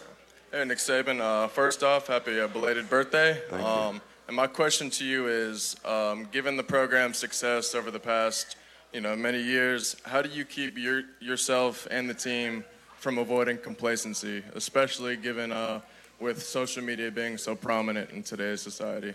Hey, 0.54 0.64
Nick 0.64 0.78
Saban. 0.78 1.20
Uh, 1.20 1.48
first 1.48 1.82
off, 1.82 2.06
happy 2.06 2.38
uh, 2.38 2.46
belated 2.46 2.88
birthday. 2.88 3.36
Thank 3.50 3.60
um, 3.60 3.96
you. 3.96 4.00
And 4.28 4.36
my 4.36 4.46
question 4.46 4.88
to 4.90 5.04
you 5.04 5.26
is, 5.26 5.74
um, 5.84 6.28
given 6.30 6.56
the 6.56 6.62
program's 6.62 7.18
success 7.18 7.74
over 7.74 7.90
the 7.90 7.98
past, 7.98 8.54
you 8.92 9.00
know, 9.00 9.16
many 9.16 9.42
years, 9.42 9.96
how 10.04 10.22
do 10.22 10.28
you 10.28 10.44
keep 10.44 10.78
your, 10.78 11.02
yourself 11.18 11.88
and 11.90 12.08
the 12.08 12.14
team 12.14 12.64
from 12.98 13.18
avoiding 13.18 13.58
complacency, 13.58 14.44
especially 14.54 15.16
given 15.16 15.50
uh, 15.50 15.80
with 16.20 16.40
social 16.40 16.84
media 16.84 17.10
being 17.10 17.36
so 17.36 17.56
prominent 17.56 18.10
in 18.10 18.22
today's 18.22 18.62
society? 18.62 19.12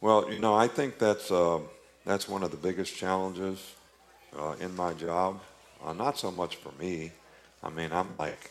Well, 0.00 0.32
you 0.32 0.38
know, 0.38 0.54
I 0.54 0.68
think 0.68 0.98
that's 0.98 1.30
uh, 1.30 1.60
that's 2.06 2.30
one 2.30 2.42
of 2.42 2.50
the 2.50 2.56
biggest 2.56 2.96
challenges 2.96 3.74
uh, 4.34 4.54
in 4.58 4.74
my 4.74 4.94
job. 4.94 5.42
Uh, 5.84 5.92
not 5.92 6.16
so 6.16 6.30
much 6.30 6.56
for 6.56 6.72
me. 6.80 7.12
I 7.62 7.68
mean, 7.68 7.92
I'm 7.92 8.08
like, 8.18 8.50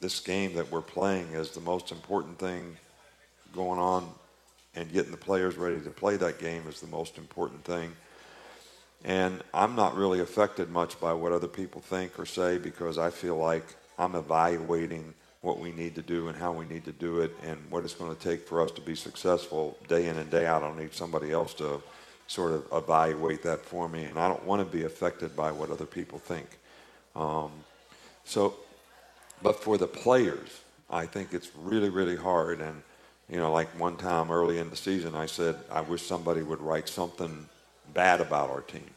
this 0.00 0.20
game 0.20 0.54
that 0.54 0.70
we're 0.70 0.82
playing 0.82 1.32
is 1.32 1.50
the 1.50 1.60
most 1.60 1.90
important 1.90 2.38
thing 2.38 2.76
going 3.54 3.80
on, 3.80 4.08
and 4.74 4.92
getting 4.92 5.10
the 5.10 5.16
players 5.16 5.56
ready 5.56 5.80
to 5.80 5.90
play 5.90 6.16
that 6.16 6.38
game 6.38 6.64
is 6.68 6.80
the 6.80 6.86
most 6.86 7.16
important 7.16 7.64
thing. 7.64 7.92
And 9.04 9.42
I'm 9.54 9.74
not 9.74 9.96
really 9.96 10.20
affected 10.20 10.70
much 10.70 11.00
by 11.00 11.12
what 11.12 11.32
other 11.32 11.48
people 11.48 11.80
think 11.80 12.18
or 12.18 12.26
say 12.26 12.58
because 12.58 12.98
I 12.98 13.10
feel 13.10 13.36
like 13.36 13.64
I'm 13.98 14.14
evaluating 14.14 15.14
what 15.42 15.58
we 15.58 15.70
need 15.72 15.94
to 15.94 16.02
do 16.02 16.28
and 16.28 16.36
how 16.36 16.52
we 16.52 16.66
need 16.66 16.84
to 16.84 16.92
do 16.92 17.20
it 17.20 17.34
and 17.44 17.58
what 17.70 17.84
it's 17.84 17.94
going 17.94 18.14
to 18.14 18.20
take 18.20 18.46
for 18.46 18.60
us 18.60 18.70
to 18.72 18.80
be 18.80 18.94
successful 18.94 19.78
day 19.88 20.08
in 20.08 20.18
and 20.18 20.28
day 20.30 20.44
out. 20.44 20.62
I 20.62 20.66
don't 20.66 20.78
need 20.78 20.92
somebody 20.92 21.30
else 21.30 21.54
to 21.54 21.80
sort 22.26 22.52
of 22.52 22.66
evaluate 22.72 23.42
that 23.44 23.64
for 23.64 23.88
me, 23.88 24.04
and 24.04 24.18
I 24.18 24.28
don't 24.28 24.44
want 24.44 24.60
to 24.60 24.76
be 24.76 24.84
affected 24.84 25.36
by 25.36 25.52
what 25.52 25.70
other 25.70 25.86
people 25.86 26.18
think. 26.18 26.46
Um, 27.14 27.52
so, 28.24 28.54
but 29.42 29.62
for 29.62 29.78
the 29.78 29.86
players, 29.86 30.60
I 30.88 31.06
think 31.06 31.32
it's 31.32 31.50
really, 31.56 31.88
really 31.88 32.16
hard. 32.16 32.60
And, 32.60 32.82
you 33.28 33.38
know, 33.38 33.52
like 33.52 33.68
one 33.78 33.96
time 33.96 34.30
early 34.30 34.58
in 34.58 34.70
the 34.70 34.76
season, 34.76 35.14
I 35.14 35.26
said, 35.26 35.56
I 35.70 35.80
wish 35.80 36.02
somebody 36.02 36.42
would 36.42 36.60
write 36.60 36.88
something 36.88 37.48
bad 37.92 38.20
about 38.20 38.50
our 38.50 38.60
team. 38.60 38.90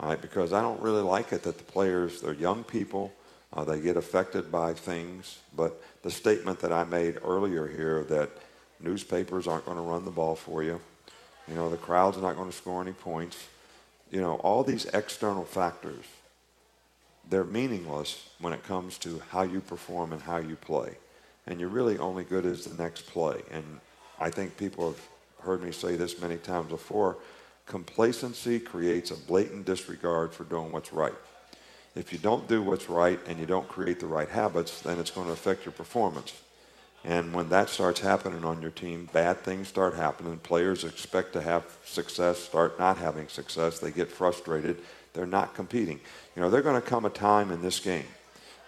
All 0.00 0.08
right, 0.08 0.20
because 0.20 0.52
I 0.52 0.60
don't 0.62 0.80
really 0.80 1.02
like 1.02 1.32
it 1.32 1.42
that 1.44 1.58
the 1.58 1.64
players, 1.64 2.20
they're 2.20 2.32
young 2.32 2.64
people, 2.64 3.12
uh, 3.52 3.64
they 3.64 3.80
get 3.80 3.96
affected 3.96 4.50
by 4.50 4.74
things. 4.74 5.38
But 5.54 5.80
the 6.02 6.10
statement 6.10 6.60
that 6.60 6.72
I 6.72 6.84
made 6.84 7.18
earlier 7.22 7.66
here 7.66 8.04
that 8.04 8.30
newspapers 8.80 9.46
aren't 9.46 9.66
going 9.66 9.76
to 9.76 9.82
run 9.82 10.04
the 10.04 10.10
ball 10.10 10.34
for 10.34 10.62
you, 10.62 10.80
you 11.48 11.54
know, 11.54 11.68
the 11.68 11.76
crowd's 11.76 12.18
not 12.18 12.36
going 12.36 12.50
to 12.50 12.56
score 12.56 12.80
any 12.82 12.92
points, 12.92 13.36
you 14.10 14.20
know, 14.20 14.36
all 14.36 14.64
these 14.64 14.86
external 14.86 15.44
factors, 15.44 16.04
they're 17.28 17.44
meaningless 17.44 18.28
when 18.40 18.52
it 18.52 18.62
comes 18.64 18.98
to 18.98 19.22
how 19.30 19.42
you 19.42 19.60
perform 19.60 20.12
and 20.12 20.22
how 20.22 20.38
you 20.38 20.56
play. 20.56 20.96
And 21.46 21.58
you're 21.58 21.68
really 21.68 21.98
only 21.98 22.24
good 22.24 22.46
as 22.46 22.64
the 22.64 22.82
next 22.82 23.06
play. 23.06 23.42
And 23.50 23.80
I 24.20 24.30
think 24.30 24.56
people 24.56 24.88
have 24.88 25.00
heard 25.40 25.62
me 25.62 25.72
say 25.72 25.96
this 25.96 26.20
many 26.20 26.36
times 26.36 26.68
before 26.68 27.16
complacency 27.66 28.58
creates 28.58 29.10
a 29.10 29.16
blatant 29.16 29.64
disregard 29.64 30.32
for 30.32 30.44
doing 30.44 30.72
what's 30.72 30.92
right. 30.92 31.14
If 31.94 32.12
you 32.12 32.18
don't 32.18 32.48
do 32.48 32.62
what's 32.62 32.88
right 32.88 33.20
and 33.26 33.38
you 33.38 33.46
don't 33.46 33.68
create 33.68 34.00
the 34.00 34.06
right 34.06 34.28
habits, 34.28 34.80
then 34.80 34.98
it's 34.98 35.10
going 35.10 35.26
to 35.26 35.32
affect 35.32 35.64
your 35.64 35.72
performance. 35.72 36.32
And 37.04 37.34
when 37.34 37.48
that 37.48 37.68
starts 37.68 38.00
happening 38.00 38.44
on 38.44 38.62
your 38.62 38.70
team, 38.70 39.08
bad 39.12 39.40
things 39.40 39.68
start 39.68 39.94
happening. 39.94 40.38
Players 40.38 40.84
expect 40.84 41.32
to 41.32 41.42
have 41.42 41.64
success, 41.84 42.38
start 42.38 42.78
not 42.78 42.96
having 42.96 43.28
success. 43.28 43.80
They 43.80 43.90
get 43.90 44.10
frustrated. 44.10 44.78
They're 45.14 45.26
not 45.26 45.54
competing. 45.54 46.00
You 46.34 46.42
know, 46.42 46.50
there's 46.50 46.64
going 46.64 46.80
to 46.80 46.86
come 46.86 47.04
a 47.04 47.10
time 47.10 47.50
in 47.50 47.62
this 47.62 47.80
game. 47.80 48.06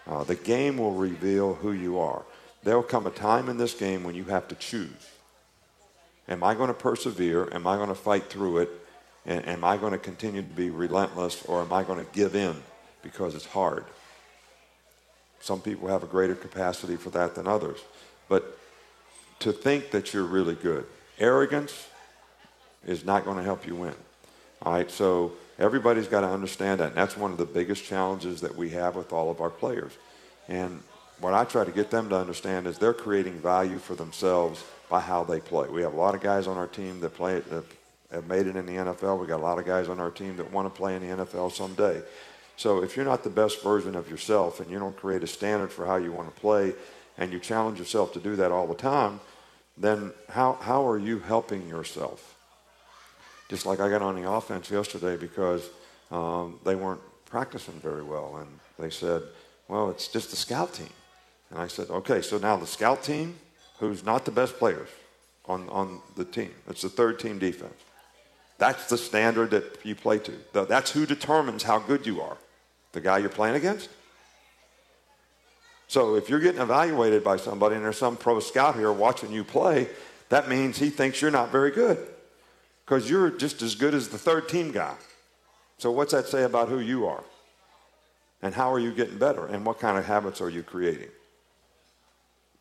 Uh, 0.07 0.23
the 0.23 0.35
game 0.35 0.77
will 0.77 0.93
reveal 0.93 1.55
who 1.55 1.71
you 1.71 1.99
are. 1.99 2.23
There'll 2.63 2.83
come 2.83 3.07
a 3.07 3.11
time 3.11 3.49
in 3.49 3.57
this 3.57 3.73
game 3.73 4.03
when 4.03 4.15
you 4.15 4.25
have 4.25 4.47
to 4.49 4.55
choose. 4.55 5.09
Am 6.27 6.43
I 6.43 6.55
going 6.55 6.67
to 6.67 6.73
persevere? 6.73 7.49
Am 7.51 7.67
I 7.67 7.75
going 7.75 7.89
to 7.89 7.95
fight 7.95 8.29
through 8.29 8.59
it? 8.59 8.69
And 9.25 9.47
am 9.47 9.63
I 9.63 9.77
going 9.77 9.91
to 9.93 9.97
continue 9.99 10.41
to 10.41 10.47
be 10.47 10.69
relentless 10.69 11.43
or 11.45 11.61
am 11.61 11.73
I 11.73 11.83
going 11.83 12.03
to 12.03 12.11
give 12.11 12.35
in 12.35 12.55
because 13.01 13.33
it's 13.33 13.45
hard? 13.45 13.85
Some 15.39 15.61
people 15.61 15.87
have 15.87 16.03
a 16.03 16.07
greater 16.07 16.35
capacity 16.35 16.95
for 16.95 17.09
that 17.11 17.35
than 17.35 17.47
others. 17.47 17.79
But 18.27 18.57
to 19.39 19.51
think 19.51 19.91
that 19.91 20.13
you're 20.13 20.23
really 20.23 20.55
good, 20.55 20.85
arrogance 21.19 21.87
is 22.85 23.05
not 23.05 23.25
going 23.25 23.37
to 23.37 23.43
help 23.43 23.67
you 23.67 23.75
win. 23.75 23.95
All 24.61 24.73
right, 24.73 24.89
so 24.89 25.33
everybody's 25.59 26.07
got 26.07 26.21
to 26.21 26.27
understand 26.27 26.79
that. 26.79 26.89
And 26.89 26.95
that's 26.95 27.17
one 27.17 27.31
of 27.31 27.37
the 27.37 27.45
biggest 27.45 27.83
challenges 27.83 28.41
that 28.41 28.55
we 28.55 28.69
have 28.71 28.95
with 28.95 29.13
all 29.13 29.29
of 29.31 29.41
our 29.41 29.49
players. 29.49 29.93
And 30.47 30.81
what 31.19 31.33
I 31.33 31.45
try 31.45 31.63
to 31.63 31.71
get 31.71 31.91
them 31.91 32.09
to 32.09 32.17
understand 32.17 32.67
is 32.67 32.77
they're 32.77 32.93
creating 32.93 33.39
value 33.39 33.77
for 33.77 33.95
themselves 33.95 34.63
by 34.89 34.99
how 34.99 35.23
they 35.23 35.39
play. 35.39 35.67
We 35.69 35.81
have 35.81 35.93
a 35.93 35.97
lot 35.97 36.15
of 36.15 36.21
guys 36.21 36.47
on 36.47 36.57
our 36.57 36.67
team 36.67 36.99
that 36.99 37.15
play 37.15 37.39
that 37.39 37.63
have 38.11 38.27
made 38.27 38.47
it 38.47 38.55
in 38.55 38.65
the 38.65 38.73
NFL. 38.73 39.19
We 39.19 39.27
got 39.27 39.39
a 39.39 39.43
lot 39.43 39.57
of 39.57 39.65
guys 39.65 39.89
on 39.89 39.99
our 39.99 40.11
team 40.11 40.37
that 40.37 40.51
want 40.51 40.71
to 40.71 40.77
play 40.77 40.95
in 40.95 41.07
the 41.07 41.25
NFL 41.25 41.51
someday. 41.51 42.01
So 42.57 42.83
if 42.83 42.95
you're 42.95 43.05
not 43.05 43.23
the 43.23 43.29
best 43.29 43.61
version 43.61 43.95
of 43.95 44.09
yourself 44.09 44.59
and 44.59 44.69
you 44.69 44.79
don't 44.79 44.95
create 44.95 45.23
a 45.23 45.27
standard 45.27 45.71
for 45.71 45.85
how 45.85 45.97
you 45.97 46.11
want 46.11 46.33
to 46.33 46.41
play 46.41 46.73
and 47.17 47.31
you 47.31 47.39
challenge 47.39 47.79
yourself 47.79 48.13
to 48.13 48.19
do 48.19 48.35
that 48.37 48.51
all 48.51 48.67
the 48.67 48.75
time, 48.75 49.19
then 49.77 50.13
how, 50.29 50.53
how 50.53 50.87
are 50.87 50.97
you 50.97 51.19
helping 51.19 51.67
yourself? 51.67 52.34
Just 53.49 53.65
like 53.65 53.79
I 53.79 53.89
got 53.89 54.01
on 54.01 54.15
the 54.15 54.29
offense 54.29 54.71
yesterday 54.71 55.17
because 55.17 55.69
um, 56.11 56.59
they 56.63 56.75
weren't 56.75 57.01
practicing 57.25 57.75
very 57.75 58.03
well. 58.03 58.37
And 58.37 58.47
they 58.79 58.89
said, 58.89 59.21
well, 59.67 59.89
it's 59.89 60.07
just 60.07 60.31
the 60.31 60.35
scout 60.35 60.73
team. 60.73 60.89
And 61.51 61.59
I 61.59 61.67
said, 61.67 61.89
okay, 61.89 62.21
so 62.21 62.37
now 62.37 62.57
the 62.57 62.67
scout 62.67 63.03
team, 63.03 63.35
who's 63.79 64.03
not 64.03 64.25
the 64.25 64.31
best 64.31 64.57
players 64.57 64.89
on, 65.45 65.69
on 65.69 65.99
the 66.15 66.25
team, 66.25 66.51
it's 66.67 66.81
the 66.81 66.89
third 66.89 67.19
team 67.19 67.37
defense. 67.37 67.73
That's 68.57 68.87
the 68.87 68.97
standard 68.97 69.51
that 69.51 69.79
you 69.83 69.95
play 69.95 70.19
to. 70.19 70.33
That's 70.53 70.91
who 70.91 71.05
determines 71.05 71.61
how 71.61 71.79
good 71.79 72.05
you 72.07 72.21
are. 72.21 72.37
The 72.93 73.01
guy 73.01 73.17
you're 73.17 73.29
playing 73.29 73.55
against. 73.55 73.89
So 75.87 76.15
if 76.15 76.29
you're 76.29 76.39
getting 76.39 76.61
evaluated 76.61 77.23
by 77.23 77.37
somebody 77.37 77.75
and 77.75 77.83
there's 77.83 77.97
some 77.97 78.15
pro 78.17 78.39
scout 78.39 78.75
here 78.75 78.91
watching 78.91 79.31
you 79.31 79.43
play, 79.43 79.87
that 80.29 80.47
means 80.49 80.79
he 80.79 80.89
thinks 80.89 81.21
you're 81.21 81.31
not 81.31 81.51
very 81.51 81.69
good 81.69 82.07
because 82.85 83.09
you're 83.09 83.31
just 83.31 83.61
as 83.61 83.75
good 83.75 83.93
as 83.93 84.09
the 84.09 84.17
third 84.17 84.47
team 84.47 84.71
guy. 84.71 84.95
So 85.77 85.91
what's 85.91 86.13
that 86.13 86.27
say 86.27 86.43
about 86.43 86.69
who 86.69 86.79
you 86.79 87.07
are? 87.07 87.23
And 88.41 88.53
how 88.53 88.71
are 88.71 88.79
you 88.79 88.93
getting 88.93 89.17
better? 89.17 89.47
And 89.47 89.65
what 89.65 89.79
kind 89.79 89.97
of 89.97 90.05
habits 90.05 90.39
are 90.39 90.49
you 90.49 90.61
creating? 90.61 91.09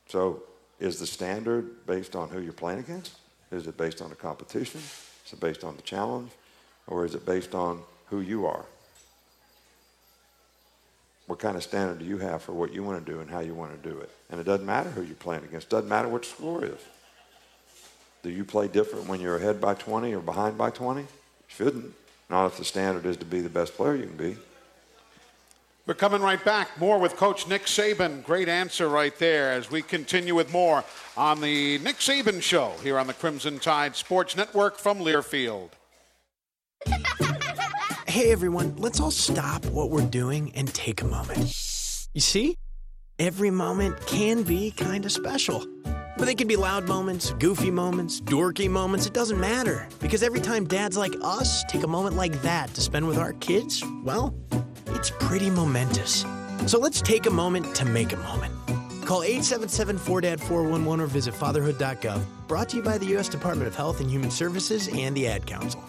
So 0.08 0.42
is 0.80 0.98
the 0.98 1.06
standard 1.06 1.86
based 1.86 2.16
on 2.16 2.28
who 2.30 2.40
you're 2.40 2.52
playing 2.52 2.78
against? 2.80 3.16
Is 3.52 3.66
it 3.66 3.76
based 3.76 4.00
on 4.00 4.08
the 4.08 4.16
competition? 4.16 4.80
Is 5.26 5.32
it 5.32 5.40
based 5.40 5.62
on 5.62 5.76
the 5.76 5.82
challenge? 5.82 6.30
Or 6.86 7.04
is 7.04 7.14
it 7.14 7.26
based 7.26 7.54
on 7.54 7.82
who 8.06 8.20
you 8.20 8.46
are? 8.46 8.64
What 11.26 11.38
kind 11.38 11.56
of 11.56 11.62
standard 11.62 11.98
do 12.00 12.04
you 12.04 12.18
have 12.18 12.42
for 12.42 12.52
what 12.52 12.72
you 12.72 12.82
want 12.82 13.04
to 13.04 13.12
do 13.12 13.20
and 13.20 13.30
how 13.30 13.40
you 13.40 13.54
want 13.54 13.80
to 13.80 13.88
do 13.88 13.98
it? 13.98 14.10
And 14.30 14.40
it 14.40 14.44
doesn't 14.44 14.66
matter 14.66 14.90
who 14.90 15.02
you're 15.02 15.14
playing 15.16 15.44
against. 15.44 15.68
It 15.68 15.70
doesn't 15.70 15.88
matter 15.88 16.08
what 16.08 16.22
the 16.22 16.28
score 16.28 16.64
is. 16.64 16.80
Do 18.24 18.30
you 18.30 18.42
play 18.42 18.68
different 18.68 19.06
when 19.06 19.20
you're 19.20 19.36
ahead 19.36 19.60
by 19.60 19.74
20 19.74 20.14
or 20.14 20.20
behind 20.20 20.56
by 20.56 20.70
20? 20.70 21.04
Shouldn't. 21.46 21.92
Not 22.30 22.46
if 22.46 22.56
the 22.56 22.64
standard 22.64 23.04
is 23.04 23.18
to 23.18 23.26
be 23.26 23.42
the 23.42 23.50
best 23.50 23.76
player 23.76 23.94
you 23.94 24.06
can 24.06 24.16
be. 24.16 24.36
We're 25.86 25.92
coming 25.92 26.22
right 26.22 26.42
back. 26.42 26.80
More 26.80 26.98
with 26.98 27.16
Coach 27.16 27.46
Nick 27.46 27.66
Saban. 27.66 28.24
Great 28.24 28.48
answer 28.48 28.88
right 28.88 29.14
there 29.18 29.52
as 29.52 29.70
we 29.70 29.82
continue 29.82 30.34
with 30.34 30.50
more 30.50 30.84
on 31.18 31.42
the 31.42 31.76
Nick 31.80 31.96
Saban 31.96 32.40
Show 32.40 32.72
here 32.82 32.98
on 32.98 33.06
the 33.06 33.12
Crimson 33.12 33.58
Tide 33.58 33.94
Sports 33.94 34.34
Network 34.38 34.78
from 34.78 35.00
Learfield. 35.00 35.68
Hey 38.08 38.32
everyone, 38.32 38.74
let's 38.76 39.00
all 39.00 39.10
stop 39.10 39.66
what 39.66 39.90
we're 39.90 40.06
doing 40.06 40.50
and 40.54 40.72
take 40.72 41.02
a 41.02 41.04
moment. 41.04 41.52
You 42.14 42.22
see? 42.22 42.56
Every 43.18 43.50
moment 43.50 44.00
can 44.06 44.44
be 44.44 44.70
kind 44.70 45.04
of 45.04 45.12
special. 45.12 45.66
But 46.16 46.26
they 46.26 46.34
can 46.34 46.46
be 46.46 46.56
loud 46.56 46.86
moments, 46.86 47.32
goofy 47.32 47.70
moments, 47.70 48.20
dorky 48.20 48.70
moments, 48.70 49.06
it 49.06 49.12
doesn't 49.12 49.40
matter. 49.40 49.88
Because 50.00 50.22
every 50.22 50.40
time 50.40 50.64
dads 50.64 50.96
like 50.96 51.12
us 51.22 51.64
take 51.64 51.82
a 51.82 51.88
moment 51.88 52.16
like 52.16 52.40
that 52.42 52.72
to 52.74 52.80
spend 52.80 53.06
with 53.06 53.18
our 53.18 53.32
kids, 53.34 53.82
well, 54.04 54.34
it's 54.88 55.10
pretty 55.18 55.50
momentous. 55.50 56.24
So 56.66 56.78
let's 56.78 57.00
take 57.02 57.26
a 57.26 57.30
moment 57.30 57.74
to 57.76 57.84
make 57.84 58.12
a 58.12 58.16
moment. 58.18 58.54
Call 59.04 59.20
877-4DAD-411 59.22 61.00
or 61.00 61.06
visit 61.06 61.34
fatherhood.gov. 61.34 62.24
Brought 62.46 62.68
to 62.70 62.76
you 62.76 62.82
by 62.82 62.96
the 62.96 63.06
U.S. 63.06 63.28
Department 63.28 63.66
of 63.68 63.74
Health 63.74 64.00
and 64.00 64.10
Human 64.10 64.30
Services 64.30 64.88
and 64.88 65.16
the 65.16 65.26
Ad 65.26 65.46
Council. 65.46 65.82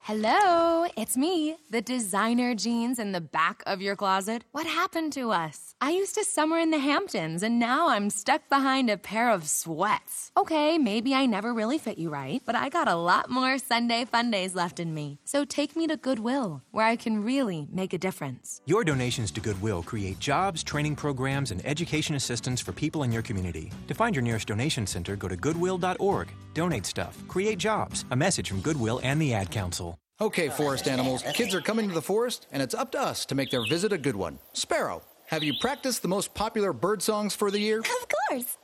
Hello, 0.00 0.86
it's 0.98 1.16
me, 1.16 1.56
the 1.70 1.80
designer 1.80 2.54
jeans 2.54 2.98
in 2.98 3.12
the 3.12 3.22
back 3.22 3.62
of 3.66 3.80
your 3.80 3.96
closet. 3.96 4.44
What 4.52 4.66
happened 4.66 5.14
to 5.14 5.30
us? 5.30 5.73
I 5.84 5.90
used 5.90 6.14
to 6.14 6.24
summer 6.24 6.58
in 6.58 6.70
the 6.70 6.78
Hamptons, 6.78 7.42
and 7.42 7.58
now 7.58 7.90
I'm 7.90 8.08
stuck 8.08 8.48
behind 8.48 8.88
a 8.88 8.96
pair 8.96 9.28
of 9.28 9.46
sweats. 9.46 10.32
Okay, 10.34 10.78
maybe 10.78 11.14
I 11.14 11.26
never 11.26 11.52
really 11.52 11.76
fit 11.76 11.98
you 11.98 12.08
right, 12.08 12.40
but 12.46 12.54
I 12.54 12.70
got 12.70 12.88
a 12.88 12.94
lot 12.94 13.28
more 13.28 13.58
Sunday 13.58 14.06
fun 14.06 14.30
days 14.30 14.54
left 14.54 14.80
in 14.80 14.94
me. 14.94 15.18
So 15.24 15.44
take 15.44 15.76
me 15.76 15.86
to 15.88 15.98
Goodwill, 15.98 16.62
where 16.70 16.86
I 16.86 16.96
can 16.96 17.22
really 17.22 17.68
make 17.70 17.92
a 17.92 17.98
difference. 17.98 18.62
Your 18.64 18.82
donations 18.82 19.30
to 19.32 19.42
Goodwill 19.42 19.82
create 19.82 20.18
jobs, 20.18 20.62
training 20.62 20.96
programs, 20.96 21.50
and 21.50 21.60
education 21.66 22.14
assistance 22.14 22.62
for 22.62 22.72
people 22.72 23.02
in 23.02 23.12
your 23.12 23.20
community. 23.20 23.70
To 23.88 23.92
find 23.92 24.16
your 24.16 24.22
nearest 24.22 24.48
donation 24.48 24.86
center, 24.86 25.16
go 25.16 25.28
to 25.28 25.36
goodwill.org. 25.36 26.28
Donate 26.54 26.86
stuff, 26.86 27.14
create 27.28 27.58
jobs. 27.58 28.06
A 28.10 28.16
message 28.16 28.48
from 28.48 28.62
Goodwill 28.62 29.00
and 29.02 29.20
the 29.20 29.34
Ad 29.34 29.50
Council. 29.50 29.98
Okay, 30.20 30.48
forest 30.48 30.88
animals, 30.88 31.24
kids 31.34 31.54
are 31.54 31.60
coming 31.60 31.88
to 31.88 31.94
the 31.94 32.00
forest, 32.00 32.46
and 32.52 32.62
it's 32.62 32.72
up 32.74 32.92
to 32.92 33.00
us 33.02 33.26
to 33.26 33.34
make 33.34 33.50
their 33.50 33.66
visit 33.66 33.92
a 33.92 33.98
good 33.98 34.14
one. 34.14 34.38
Sparrow, 34.52 35.02
have 35.26 35.42
you 35.42 35.54
practiced 35.60 36.02
the 36.02 36.08
most 36.08 36.34
popular 36.34 36.72
bird 36.72 37.02
songs 37.02 37.34
for 37.34 37.50
the 37.50 37.58
year? 37.58 37.80
Of 37.80 38.06
course. 38.30 38.56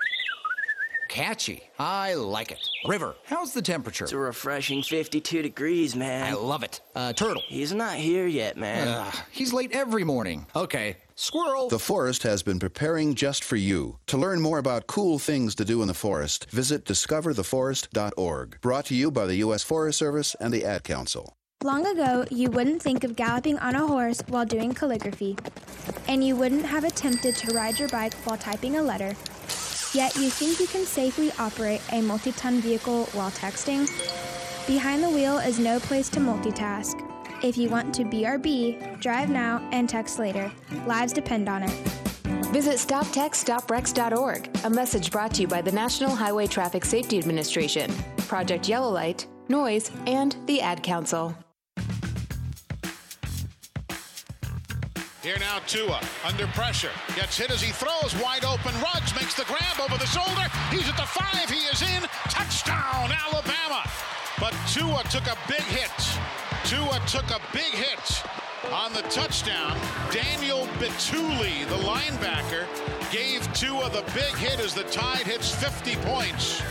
Catchy. 1.10 1.64
I 1.76 2.14
like 2.14 2.52
it. 2.52 2.60
River, 2.86 3.16
how's 3.24 3.52
the 3.52 3.62
temperature? 3.62 4.04
It's 4.04 4.12
a 4.12 4.16
refreshing 4.16 4.80
52 4.82 5.42
degrees, 5.42 5.96
man. 5.96 6.24
I 6.24 6.34
love 6.34 6.62
it. 6.62 6.80
Uh, 6.94 7.12
turtle. 7.12 7.42
He's 7.48 7.72
not 7.72 7.96
here 7.96 8.28
yet, 8.28 8.56
man. 8.56 8.86
Uh, 8.86 9.10
he's 9.32 9.52
late 9.52 9.72
every 9.72 10.04
morning. 10.04 10.46
Okay. 10.54 10.98
Squirrel. 11.16 11.68
The 11.68 11.80
forest 11.80 12.22
has 12.22 12.44
been 12.44 12.60
preparing 12.60 13.16
just 13.16 13.42
for 13.42 13.56
you. 13.56 13.98
To 14.06 14.16
learn 14.16 14.40
more 14.40 14.58
about 14.58 14.86
cool 14.86 15.18
things 15.18 15.56
to 15.56 15.64
do 15.64 15.82
in 15.82 15.88
the 15.88 15.94
forest, 15.94 16.48
visit 16.50 16.84
discovertheforest.org. 16.84 18.60
Brought 18.60 18.86
to 18.86 18.94
you 18.94 19.10
by 19.10 19.26
the 19.26 19.36
U.S. 19.36 19.64
Forest 19.64 19.98
Service 19.98 20.36
and 20.38 20.54
the 20.54 20.64
Ad 20.64 20.84
Council. 20.84 21.36
Long 21.62 21.86
ago, 21.86 22.24
you 22.30 22.50
wouldn't 22.50 22.80
think 22.80 23.04
of 23.04 23.14
galloping 23.14 23.58
on 23.58 23.74
a 23.74 23.86
horse 23.86 24.22
while 24.28 24.46
doing 24.46 24.72
calligraphy, 24.72 25.36
and 26.08 26.24
you 26.24 26.34
wouldn't 26.34 26.64
have 26.64 26.84
attempted 26.84 27.36
to 27.36 27.52
ride 27.52 27.78
your 27.78 27.90
bike 27.90 28.14
while 28.24 28.38
typing 28.38 28.76
a 28.76 28.82
letter. 28.82 29.14
Yet 29.92 30.16
you 30.16 30.30
think 30.30 30.58
you 30.58 30.66
can 30.66 30.86
safely 30.86 31.30
operate 31.38 31.82
a 31.92 32.00
multi 32.00 32.32
ton 32.32 32.62
vehicle 32.62 33.04
while 33.12 33.30
texting? 33.32 33.86
Behind 34.66 35.02
the 35.02 35.10
wheel 35.10 35.36
is 35.36 35.58
no 35.58 35.78
place 35.80 36.08
to 36.10 36.18
multitask. 36.18 36.98
If 37.44 37.58
you 37.58 37.68
want 37.68 37.94
to 37.96 38.04
BRB, 38.04 38.98
drive 38.98 39.28
now 39.28 39.60
and 39.70 39.86
text 39.86 40.18
later. 40.18 40.50
Lives 40.86 41.12
depend 41.12 41.46
on 41.46 41.64
it. 41.64 41.70
Visit 42.54 42.76
StopTextStopWrecks.org, 42.76 44.48
a 44.64 44.70
message 44.70 45.10
brought 45.10 45.34
to 45.34 45.42
you 45.42 45.46
by 45.46 45.60
the 45.60 45.72
National 45.72 46.16
Highway 46.16 46.46
Traffic 46.46 46.86
Safety 46.86 47.18
Administration, 47.18 47.92
Project 48.16 48.66
Yellow 48.66 48.90
Light, 48.90 49.26
NOYS, 49.50 49.90
and 50.06 50.36
the 50.46 50.62
Ad 50.62 50.82
Council. 50.82 51.36
Here 55.22 55.38
now, 55.38 55.58
Tua 55.66 56.00
under 56.24 56.46
pressure. 56.48 56.90
Gets 57.14 57.36
hit 57.36 57.50
as 57.50 57.60
he 57.60 57.72
throws. 57.72 58.16
Wide 58.22 58.42
open. 58.42 58.72
Ruggs 58.80 59.14
makes 59.14 59.34
the 59.34 59.44
grab 59.44 59.78
over 59.78 59.98
the 59.98 60.06
shoulder. 60.06 60.48
He's 60.70 60.88
at 60.88 60.96
the 60.96 61.04
five. 61.04 61.50
He 61.50 61.60
is 61.68 61.82
in. 61.82 62.08
Touchdown, 62.30 63.12
Alabama. 63.12 63.84
But 64.38 64.54
Tua 64.72 65.02
took 65.10 65.26
a 65.26 65.36
big 65.46 65.60
hit. 65.60 65.92
Tua 66.64 66.98
took 67.06 67.28
a 67.28 67.40
big 67.52 67.70
hit 67.74 68.22
on 68.72 68.94
the 68.94 69.02
touchdown. 69.10 69.76
Daniel 70.10 70.66
Bituli, 70.78 71.68
the 71.68 71.76
linebacker, 71.84 72.64
gave 73.12 73.42
Tua 73.52 73.90
the 73.90 74.02
big 74.14 74.34
hit 74.36 74.58
as 74.58 74.72
the 74.72 74.84
Tide 74.84 75.26
hits 75.26 75.54
50 75.54 75.96
points. 75.96 76.62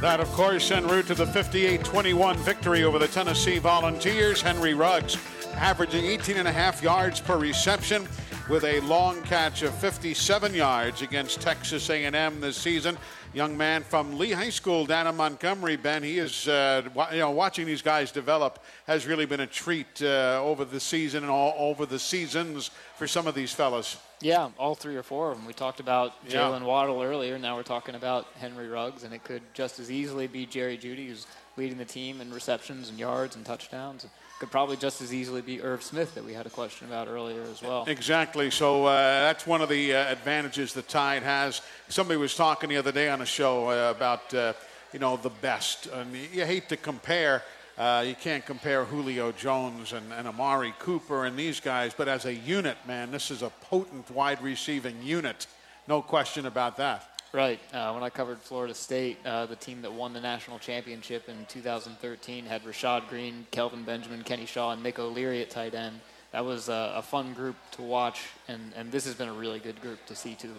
That, 0.00 0.20
of 0.20 0.28
course, 0.28 0.70
en 0.70 0.86
route 0.86 1.08
to 1.08 1.14
the 1.14 1.26
58 1.26 1.84
21 1.84 2.36
victory 2.38 2.84
over 2.84 3.00
the 3.00 3.08
Tennessee 3.08 3.58
Volunteers. 3.58 4.40
Henry 4.40 4.72
Ruggs 4.72 5.16
averaging 5.54 6.04
18 6.04 6.36
and 6.36 6.48
a 6.48 6.52
half 6.52 6.82
yards 6.82 7.20
per 7.20 7.36
reception 7.38 8.06
with 8.48 8.64
a 8.64 8.80
long 8.80 9.20
catch 9.22 9.62
of 9.62 9.72
57 9.74 10.54
yards 10.54 11.02
against 11.02 11.40
Texas 11.40 11.88
A&M 11.90 12.40
this 12.40 12.56
season. 12.56 12.96
Young 13.32 13.56
man 13.56 13.84
from 13.84 14.18
Lee 14.18 14.32
High 14.32 14.50
School 14.50 14.86
down 14.86 15.06
in 15.06 15.14
Montgomery, 15.16 15.76
Ben. 15.76 16.02
He 16.02 16.18
is, 16.18 16.48
uh, 16.48 16.82
you 17.12 17.18
know, 17.20 17.30
watching 17.30 17.64
these 17.64 17.80
guys 17.80 18.10
develop 18.10 18.58
has 18.88 19.06
really 19.06 19.24
been 19.24 19.38
a 19.40 19.46
treat 19.46 20.02
uh, 20.02 20.40
over 20.42 20.64
the 20.64 20.80
season 20.80 21.22
and 21.22 21.30
all 21.30 21.54
over 21.56 21.86
the 21.86 21.98
seasons 21.98 22.72
for 22.96 23.06
some 23.06 23.28
of 23.28 23.36
these 23.36 23.52
fellas. 23.52 23.98
Yeah, 24.20 24.50
all 24.58 24.74
three 24.74 24.96
or 24.96 25.04
four 25.04 25.30
of 25.30 25.38
them. 25.38 25.46
We 25.46 25.52
talked 25.52 25.78
about 25.78 26.14
Yeah. 26.26 26.40
Jaylen 26.40 26.62
Waddle 26.62 27.02
earlier. 27.02 27.38
Now 27.38 27.54
we're 27.56 27.62
talking 27.62 27.94
about 27.94 28.26
Henry 28.40 28.68
Ruggs, 28.68 29.04
and 29.04 29.14
it 29.14 29.22
could 29.22 29.42
just 29.54 29.78
as 29.78 29.92
easily 29.92 30.26
be 30.26 30.44
Jerry 30.44 30.76
Jeudy, 30.76 31.06
who's 31.06 31.26
leading 31.56 31.78
the 31.78 31.84
team 31.84 32.20
in 32.20 32.32
receptions 32.34 32.88
and 32.88 32.98
yards 32.98 33.36
and 33.36 33.46
touchdowns. 33.46 34.06
Could 34.40 34.50
probably 34.50 34.78
just 34.78 35.02
as 35.02 35.12
easily 35.12 35.42
be 35.42 35.60
Irv 35.60 35.82
Smith 35.82 36.14
that 36.14 36.24
we 36.24 36.32
had 36.32 36.46
a 36.46 36.50
question 36.50 36.86
about 36.88 37.08
earlier 37.08 37.42
as 37.42 37.60
well. 37.60 37.84
Exactly. 37.86 38.50
So 38.50 38.86
uh, 38.86 38.94
that's 39.20 39.46
one 39.46 39.60
of 39.60 39.68
the 39.68 39.94
uh, 39.94 40.10
advantages 40.10 40.72
the 40.72 40.80
Tide 40.80 41.22
has. 41.22 41.60
Somebody 41.90 42.16
was 42.16 42.34
talking 42.34 42.70
the 42.70 42.78
other 42.78 42.90
day 42.90 43.10
on 43.10 43.20
a 43.20 43.26
show 43.26 43.68
uh, 43.68 43.92
about 43.94 44.32
uh, 44.32 44.54
you 44.94 44.98
know 44.98 45.18
the 45.18 45.28
best, 45.28 45.88
and 45.88 46.16
you 46.32 46.46
hate 46.46 46.70
to 46.70 46.78
compare. 46.78 47.42
Uh, 47.76 48.02
you 48.06 48.14
can't 48.14 48.46
compare 48.46 48.86
Julio 48.86 49.30
Jones 49.30 49.92
and, 49.92 50.10
and 50.10 50.26
Amari 50.26 50.72
Cooper 50.78 51.26
and 51.26 51.38
these 51.38 51.60
guys, 51.60 51.92
but 51.94 52.08
as 52.08 52.24
a 52.24 52.34
unit, 52.34 52.78
man, 52.86 53.10
this 53.10 53.30
is 53.30 53.42
a 53.42 53.50
potent 53.68 54.10
wide 54.10 54.40
receiving 54.40 55.02
unit. 55.02 55.46
No 55.86 56.00
question 56.00 56.46
about 56.46 56.78
that. 56.78 57.09
Right. 57.32 57.60
Uh, 57.72 57.92
when 57.92 58.02
I 58.02 58.10
covered 58.10 58.40
Florida 58.40 58.74
State, 58.74 59.18
uh, 59.24 59.46
the 59.46 59.54
team 59.54 59.82
that 59.82 59.92
won 59.92 60.12
the 60.12 60.20
national 60.20 60.58
championship 60.58 61.28
in 61.28 61.46
2013 61.48 62.44
had 62.44 62.64
Rashad 62.64 63.08
Greene, 63.08 63.46
Kelvin 63.52 63.84
Benjamin, 63.84 64.24
Kenny 64.24 64.46
Shaw, 64.46 64.72
and 64.72 64.82
Nick 64.82 64.98
O'Leary 64.98 65.40
at 65.40 65.48
tight 65.48 65.74
end. 65.74 66.00
That 66.32 66.44
was 66.44 66.68
uh, 66.68 66.94
a 66.96 67.02
fun 67.02 67.32
group 67.32 67.54
to 67.72 67.82
watch, 67.82 68.22
and, 68.48 68.72
and 68.74 68.90
this 68.90 69.04
has 69.04 69.14
been 69.14 69.28
a 69.28 69.32
really 69.32 69.60
good 69.60 69.80
group 69.80 70.04
to 70.06 70.16
see 70.16 70.34
too. 70.34 70.54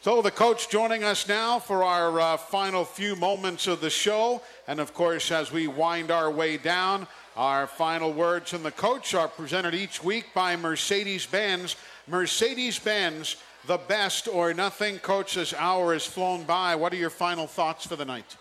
So 0.00 0.22
the 0.22 0.30
coach 0.30 0.70
joining 0.70 1.04
us 1.04 1.28
now 1.28 1.58
for 1.58 1.84
our 1.84 2.18
uh, 2.18 2.36
final 2.38 2.86
few 2.86 3.14
moments 3.14 3.66
of 3.66 3.82
the 3.82 3.90
show. 3.90 4.40
And 4.66 4.80
of 4.80 4.94
course, 4.94 5.30
as 5.30 5.52
we 5.52 5.66
wind 5.66 6.10
our 6.10 6.30
way 6.30 6.56
down, 6.56 7.06
our 7.36 7.66
final 7.66 8.10
words 8.10 8.50
from 8.50 8.62
the 8.62 8.70
coach 8.70 9.14
are 9.14 9.28
presented 9.28 9.74
each 9.74 10.02
week 10.02 10.26
by 10.34 10.56
Mercedes-Benz. 10.56 11.76
Mercedes-Benz, 12.06 13.36
the 13.66 13.78
best 13.78 14.28
or 14.28 14.52
nothing. 14.54 14.98
Coach, 14.98 15.34
this 15.34 15.54
hour 15.54 15.92
has 15.92 16.06
flown 16.06 16.44
by. 16.44 16.74
What 16.74 16.92
are 16.92 16.96
your 16.96 17.10
final 17.10 17.46
thoughts 17.46 17.86
for 17.86 17.96
the 17.96 18.04
night? 18.04 18.36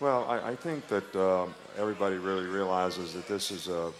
Well, 0.00 0.24
I, 0.28 0.50
I 0.50 0.56
think 0.56 0.88
that 0.88 1.14
um, 1.16 1.54
everybody 1.78 2.16
really 2.16 2.46
realizes 2.46 3.14
that 3.14 3.26
this 3.28 3.50
is 3.50 3.68
a, 3.68 3.92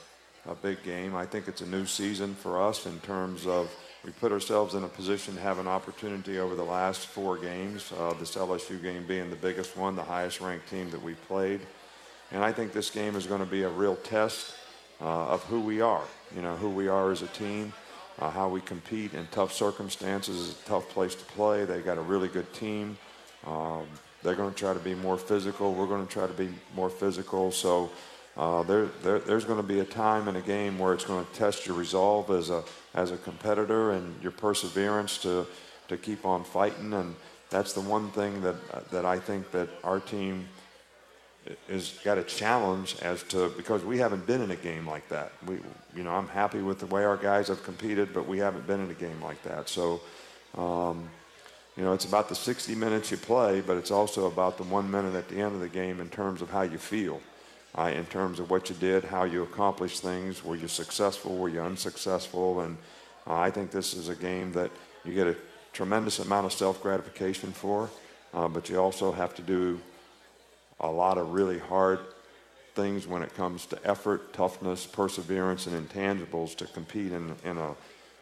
a 0.47 0.55
big 0.55 0.83
game. 0.83 1.15
I 1.15 1.25
think 1.25 1.49
it's 1.49 1.61
a 1.61 1.67
new 1.67 1.87
season 1.87 2.35
for 2.35 2.61
us 2.61 2.87
in 2.87 2.99
terms 3.01 3.47
of 3.47 3.71
we 4.05 4.11
put 4.11 4.33
ourselves 4.33 4.75
in 4.75 4.83
a 4.83 4.89
position 4.89 5.37
to 5.37 5.41
have 5.41 5.59
an 5.59 5.69
opportunity 5.69 6.41
over 6.41 6.57
the 6.57 6.65
last 6.65 7.07
four 7.07 7.39
games, 7.39 7.93
uh, 7.97 8.13
this 8.15 8.35
LSU 8.35 8.83
game 8.83 9.07
being 9.07 9.31
the 9.31 9.37
biggest 9.37 9.77
one, 9.77 9.95
the 9.95 10.03
highest 10.03 10.41
ranked 10.41 10.69
team 10.69 10.91
that 10.91 11.01
we 11.01 11.15
played. 11.15 11.61
And 12.33 12.43
I 12.43 12.51
think 12.51 12.73
this 12.73 12.91
game 12.91 13.15
is 13.15 13.27
going 13.27 13.41
to 13.41 13.47
be 13.47 13.63
a 13.63 13.69
real 13.69 13.95
test 13.97 14.55
uh, 15.01 15.05
of 15.05 15.45
who 15.45 15.61
we 15.61 15.81
are, 15.81 16.03
you 16.35 16.43
know, 16.43 16.57
who 16.57 16.69
we 16.69 16.89
are 16.89 17.13
as 17.13 17.23
a 17.23 17.29
team, 17.29 17.73
uh, 18.19 18.31
how 18.31 18.49
we 18.49 18.61
compete 18.61 19.15
in 19.15 19.27
tough 19.31 19.53
circumstances. 19.53 20.37
is 20.37 20.51
a 20.53 20.69
tough 20.69 20.89
place 20.91 21.15
to 21.15 21.25
play. 21.25 21.65
They 21.65 21.81
got 21.81 21.99
a 21.99 22.03
really 22.03 22.29
good 22.29 22.53
team. 22.53 22.97
Um, 23.47 23.87
they're 24.23 24.35
going 24.35 24.53
to 24.53 24.59
try 24.59 24.73
to 24.73 24.81
be 24.81 24.95
more 24.95 25.19
physical. 25.19 25.75
We're 25.75 25.87
going 25.87 26.07
to 26.07 26.13
try 26.13 26.27
to 26.27 26.33
be 26.33 26.49
more 26.77 26.91
physical. 26.91 27.51
So 27.51 27.91
uh, 28.37 28.63
there, 28.63 28.87
there, 29.03 29.19
there's 29.19 29.45
going 29.45 29.61
to 29.61 29.67
be 29.67 29.81
a 29.81 29.85
time 29.85 30.29
in 30.29 30.37
a 30.37 30.41
game 30.41 30.79
where 30.79 30.95
it's 30.95 31.05
going 31.05 31.25
to 31.25 31.33
test 31.33 31.67
your 31.67 31.77
resolve 31.77 32.31
as 32.31 32.51
a 32.51 32.63
as 32.95 33.11
a 33.11 33.17
competitor 33.17 33.93
and 33.93 34.23
your 34.23 34.33
perseverance 34.33 35.19
to 35.19 35.47
to 35.89 35.97
keep 35.97 36.25
on 36.25 36.45
fighting. 36.45 36.93
And 36.93 37.15
that's 37.51 37.73
the 37.73 37.81
one 37.81 38.11
thing 38.11 38.41
that 38.43 38.91
that 38.91 39.05
I 39.05 39.19
think 39.19 39.51
that 39.51 39.69
our 39.83 40.01
team 40.01 40.49
is 41.69 41.99
got 42.05 42.19
a 42.19 42.23
challenge 42.23 42.97
as 43.03 43.23
to 43.25 43.49
because 43.57 43.85
we 43.85 43.99
haven't 43.99 44.27
been 44.27 44.43
in 44.43 44.51
a 44.51 44.57
game 44.57 44.87
like 44.87 45.09
that. 45.09 45.33
We, 45.47 45.59
you 45.97 46.05
know, 46.05 46.13
I'm 46.13 46.29
happy 46.29 46.63
with 46.63 46.79
the 46.79 46.87
way 46.87 47.05
our 47.05 47.17
guys 47.17 47.49
have 47.49 47.63
competed, 47.65 48.15
but 48.15 48.29
we 48.29 48.39
haven't 48.39 48.67
been 48.67 48.81
in 48.81 48.91
a 48.91 48.95
game 48.95 49.21
like 49.23 49.43
that. 49.43 49.69
So. 49.69 50.01
Um, 50.57 51.09
you 51.77 51.85
know, 51.85 51.95
it's 51.95 52.05
about 52.05 52.29
the 52.29 52.35
60 52.35 52.75
minutes 52.75 53.11
you 53.11 53.17
play, 53.17 53.63
but 53.63 53.79
it's 53.79 53.91
also 53.91 54.27
about 54.27 54.59
the 54.59 54.65
one 54.65 54.91
minute 54.91 55.15
at 55.15 55.29
the 55.29 55.37
end 55.37 55.55
of 55.55 55.61
the 55.61 55.69
game 55.69 56.01
in 56.01 56.11
terms 56.11 56.43
of 56.43 56.51
how 56.51 56.63
you 56.63 56.77
feel, 56.77 57.21
uh, 57.79 57.91
in 57.95 58.05
terms 58.07 58.39
of 58.39 58.51
what 58.51 58.69
you 58.69 58.77
did, 58.77 59.05
how 59.05 59.25
you 59.25 59.43
accomplished 59.43 60.03
things. 60.03 60.45
Were 60.45 60.57
you 60.57 60.69
successful? 60.69 61.37
Were 61.37 61.49
you 61.49 61.63
unsuccessful? 61.63 62.61
And 62.61 62.77
uh, 63.27 63.37
I 63.37 63.51
think 63.51 63.71
this 63.71 63.95
is 63.95 64.11
a 64.11 64.15
game 64.15 64.53
that 64.53 64.71
you 65.05 65.15
get 65.15 65.27
a 65.27 65.37
tremendous 65.73 66.19
amount 66.19 66.45
of 66.45 66.53
self 66.53 66.83
gratification 66.83 67.53
for, 67.53 67.89
uh, 68.35 68.49
but 68.49 68.69
you 68.69 68.79
also 68.79 69.11
have 69.11 69.35
to 69.37 69.43
do 69.43 69.81
a 70.83 70.91
lot 70.91 71.19
of 71.19 71.33
really 71.33 71.59
hard 71.59 72.01
things 72.75 73.07
when 73.07 73.23
it 73.23 73.35
comes 73.35 73.67
to 73.67 73.79
effort, 73.85 74.33
toughness, 74.33 74.87
perseverance, 74.87 75.67
and 75.67 75.89
intangibles 75.89 76.57
to 76.57 76.67
compete 76.67 77.13
in, 77.13 77.35
in, 77.45 77.59
a, 77.59 77.69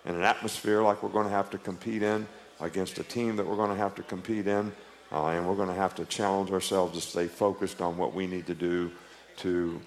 in 0.04 0.14
an 0.14 0.22
atmosphere 0.22 0.82
like 0.82 1.02
we're 1.02 1.08
going 1.08 1.26
to 1.26 1.32
have 1.32 1.50
to 1.50 1.58
compete 1.58 2.02
in 2.02 2.26
against 2.60 2.98
a 2.98 3.04
team 3.04 3.36
that 3.36 3.46
we're 3.46 3.56
going 3.56 3.70
to 3.70 3.76
have 3.76 3.94
to 3.94 4.02
compete 4.02 4.46
in, 4.46 4.72
uh, 5.12 5.26
and 5.28 5.46
we're 5.46 5.54
going 5.54 5.68
to 5.68 5.74
have 5.74 5.94
to 5.94 6.04
challenge 6.06 6.50
ourselves 6.50 6.94
to 6.94 7.00
stay 7.00 7.26
focused 7.26 7.80
on 7.80 7.96
what 7.96 8.14
we 8.14 8.26
need 8.26 8.46
to 8.46 8.54
do 8.54 8.90
to 9.36 9.80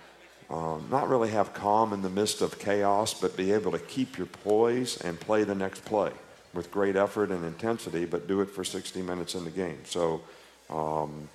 um, 0.50 0.86
not 0.90 1.10
really 1.10 1.30
have 1.30 1.54
calm 1.54 1.94
in 1.94 2.02
the 2.02 2.10
midst 2.10 2.41
of 2.41 2.60
chaos, 2.60 3.14
but 3.14 3.36
be 3.38 3.52
able 3.52 3.72
to 3.72 3.80
keep 3.80 4.18
your 4.18 4.28
poise 4.28 4.98
and 5.02 5.20
play 5.20 5.44
the 5.44 5.56
next 5.56 5.86
play 5.86 6.12
with 6.54 6.72
great 6.72 6.95
effort 6.95 7.32
and 7.32 7.44
intensity, 7.44 8.06
but 8.06 8.28
do 8.28 8.41
it 8.41 8.50
for 8.50 8.64
60 8.64 9.02
minutes 9.02 9.36
in 9.36 9.44
the 9.44 9.50
game. 9.52 9.80
So 9.86 10.22
um, 10.70 11.28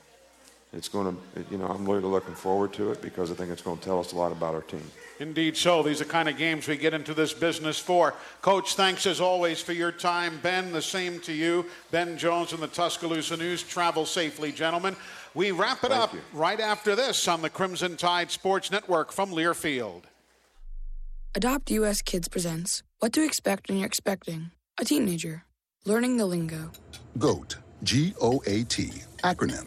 it's 0.72 0.88
going 0.88 1.16
to, 1.34 1.44
you 1.50 1.58
know, 1.58 1.66
I'm 1.66 1.88
really 1.88 2.02
looking 2.02 2.34
forward 2.34 2.72
to 2.74 2.92
it 2.92 3.00
because 3.00 3.30
I 3.30 3.34
think 3.34 3.50
it's 3.50 3.62
going 3.62 3.78
to 3.78 3.84
tell 3.84 3.98
us 4.00 4.12
a 4.12 4.16
lot 4.16 4.32
about 4.32 4.54
our 4.54 4.62
team. 4.62 4.82
Indeed, 5.20 5.56
so. 5.56 5.82
These 5.82 6.00
are 6.00 6.04
kind 6.04 6.28
of 6.28 6.36
games 6.36 6.68
we 6.68 6.76
get 6.76 6.94
into 6.94 7.14
this 7.14 7.32
business 7.32 7.78
for. 7.78 8.14
Coach, 8.40 8.74
thanks 8.74 9.06
as 9.06 9.20
always 9.20 9.60
for 9.60 9.72
your 9.72 9.90
time. 9.90 10.38
Ben, 10.42 10.72
the 10.72 10.82
same 10.82 11.18
to 11.20 11.32
you. 11.32 11.66
Ben 11.90 12.16
Jones 12.16 12.52
in 12.52 12.60
the 12.60 12.68
Tuscaloosa 12.68 13.36
News. 13.36 13.62
Travel 13.62 14.06
safely, 14.06 14.52
gentlemen. 14.52 14.94
We 15.34 15.50
wrap 15.50 15.82
it 15.84 15.88
Thank 15.88 16.02
up 16.02 16.14
you. 16.14 16.20
right 16.32 16.60
after 16.60 16.94
this 16.94 17.26
on 17.26 17.42
the 17.42 17.50
Crimson 17.50 17.96
Tide 17.96 18.30
Sports 18.30 18.70
Network 18.70 19.10
from 19.10 19.30
Learfield. 19.30 20.02
Adopt 21.34 21.70
US 21.72 22.02
Kids 22.02 22.28
presents 22.28 22.82
What 23.00 23.12
to 23.14 23.24
Expect 23.24 23.68
When 23.68 23.78
You're 23.78 23.86
Expecting 23.86 24.50
a 24.78 24.84
Teenager. 24.84 25.44
Learning 25.84 26.16
the 26.16 26.26
lingo. 26.26 26.70
GOAT, 27.18 27.56
G 27.82 28.14
O 28.20 28.42
A 28.46 28.64
T, 28.64 28.90
acronym, 29.24 29.66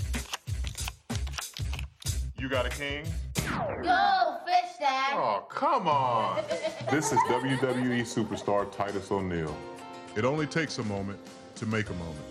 You 2.41 2.49
got 2.49 2.65
a 2.65 2.69
king? 2.69 3.05
Go, 3.35 4.37
fish 4.47 4.77
dad. 4.79 5.13
Oh, 5.13 5.45
come 5.47 5.87
on. 5.87 6.43
this 6.89 7.11
is 7.11 7.19
WWE 7.29 8.01
superstar 8.01 8.75
Titus 8.75 9.11
O'Neil. 9.11 9.55
It 10.15 10.25
only 10.25 10.47
takes 10.47 10.79
a 10.79 10.83
moment 10.85 11.19
to 11.53 11.67
make 11.67 11.91
a 11.91 11.93
moment. 11.93 12.25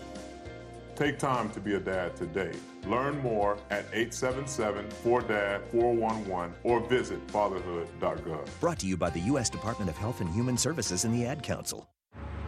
Take 0.97 1.17
time 1.17 1.49
to 1.51 1.61
be 1.61 1.75
a 1.75 1.79
dad 1.79 2.17
today. 2.17 2.51
Learn 2.85 3.19
more 3.19 3.57
at 3.69 3.89
877-4DAD-411 3.93 6.51
or 6.65 6.81
visit 6.81 7.25
fatherhood.gov. 7.31 8.49
Brought 8.59 8.79
to 8.79 8.87
you 8.87 8.97
by 8.97 9.11
the 9.11 9.21
U.S. 9.21 9.49
Department 9.49 9.89
of 9.89 9.95
Health 9.95 10.19
and 10.19 10.29
Human 10.31 10.57
Services 10.57 11.05
and 11.05 11.15
the 11.15 11.25
Ad 11.25 11.41
Council. 11.41 11.87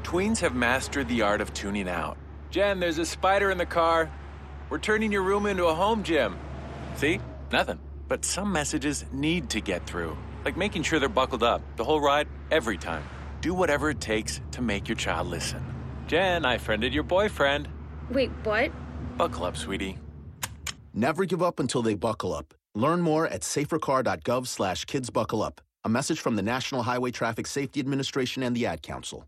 Tweens 0.03 0.39
have 0.39 0.53
mastered 0.53 1.07
the 1.07 1.21
art 1.21 1.39
of 1.39 1.53
tuning 1.53 1.87
out. 1.87 2.17
Jen, 2.49 2.81
there's 2.81 2.97
a 2.97 3.05
spider 3.05 3.51
in 3.51 3.57
the 3.57 3.65
car. 3.65 4.11
We're 4.69 4.79
turning 4.79 5.13
your 5.13 5.23
room 5.23 5.45
into 5.45 5.67
a 5.67 5.73
home 5.73 6.03
gym. 6.03 6.37
See? 6.97 7.21
Nothing. 7.53 7.79
But 8.07 8.25
some 8.25 8.51
messages 8.51 9.05
need 9.11 9.51
to 9.51 9.61
get 9.61 9.85
through, 9.85 10.17
like 10.43 10.57
making 10.57 10.81
sure 10.81 10.99
they're 10.99 11.17
buckled 11.21 11.43
up 11.43 11.61
the 11.75 11.83
whole 11.83 12.01
ride, 12.01 12.27
every 12.49 12.77
time. 12.77 13.03
Do 13.41 13.53
whatever 13.53 13.91
it 13.91 14.01
takes 14.01 14.41
to 14.53 14.61
make 14.63 14.89
your 14.89 14.95
child 14.95 15.27
listen. 15.27 15.63
Jen, 16.07 16.45
I 16.45 16.57
friended 16.57 16.95
your 16.95 17.03
boyfriend. 17.03 17.67
Wait, 18.09 18.31
what? 18.43 18.71
Buckle 19.17 19.45
up, 19.45 19.55
sweetie. 19.55 19.99
Never 20.95 21.25
give 21.25 21.43
up 21.43 21.59
until 21.59 21.83
they 21.83 21.93
buckle 21.93 22.33
up. 22.33 22.55
Learn 22.73 23.01
more 23.01 23.27
at 23.27 23.41
safercar.gov 23.41 24.47
slash 24.47 24.85
kidsbuckleup. 24.85 25.59
A 25.83 25.89
message 25.89 26.19
from 26.19 26.35
the 26.35 26.41
National 26.41 26.81
Highway 26.81 27.11
Traffic 27.11 27.45
Safety 27.45 27.79
Administration 27.79 28.41
and 28.41 28.55
the 28.55 28.65
Ad 28.65 28.81
Council. 28.81 29.27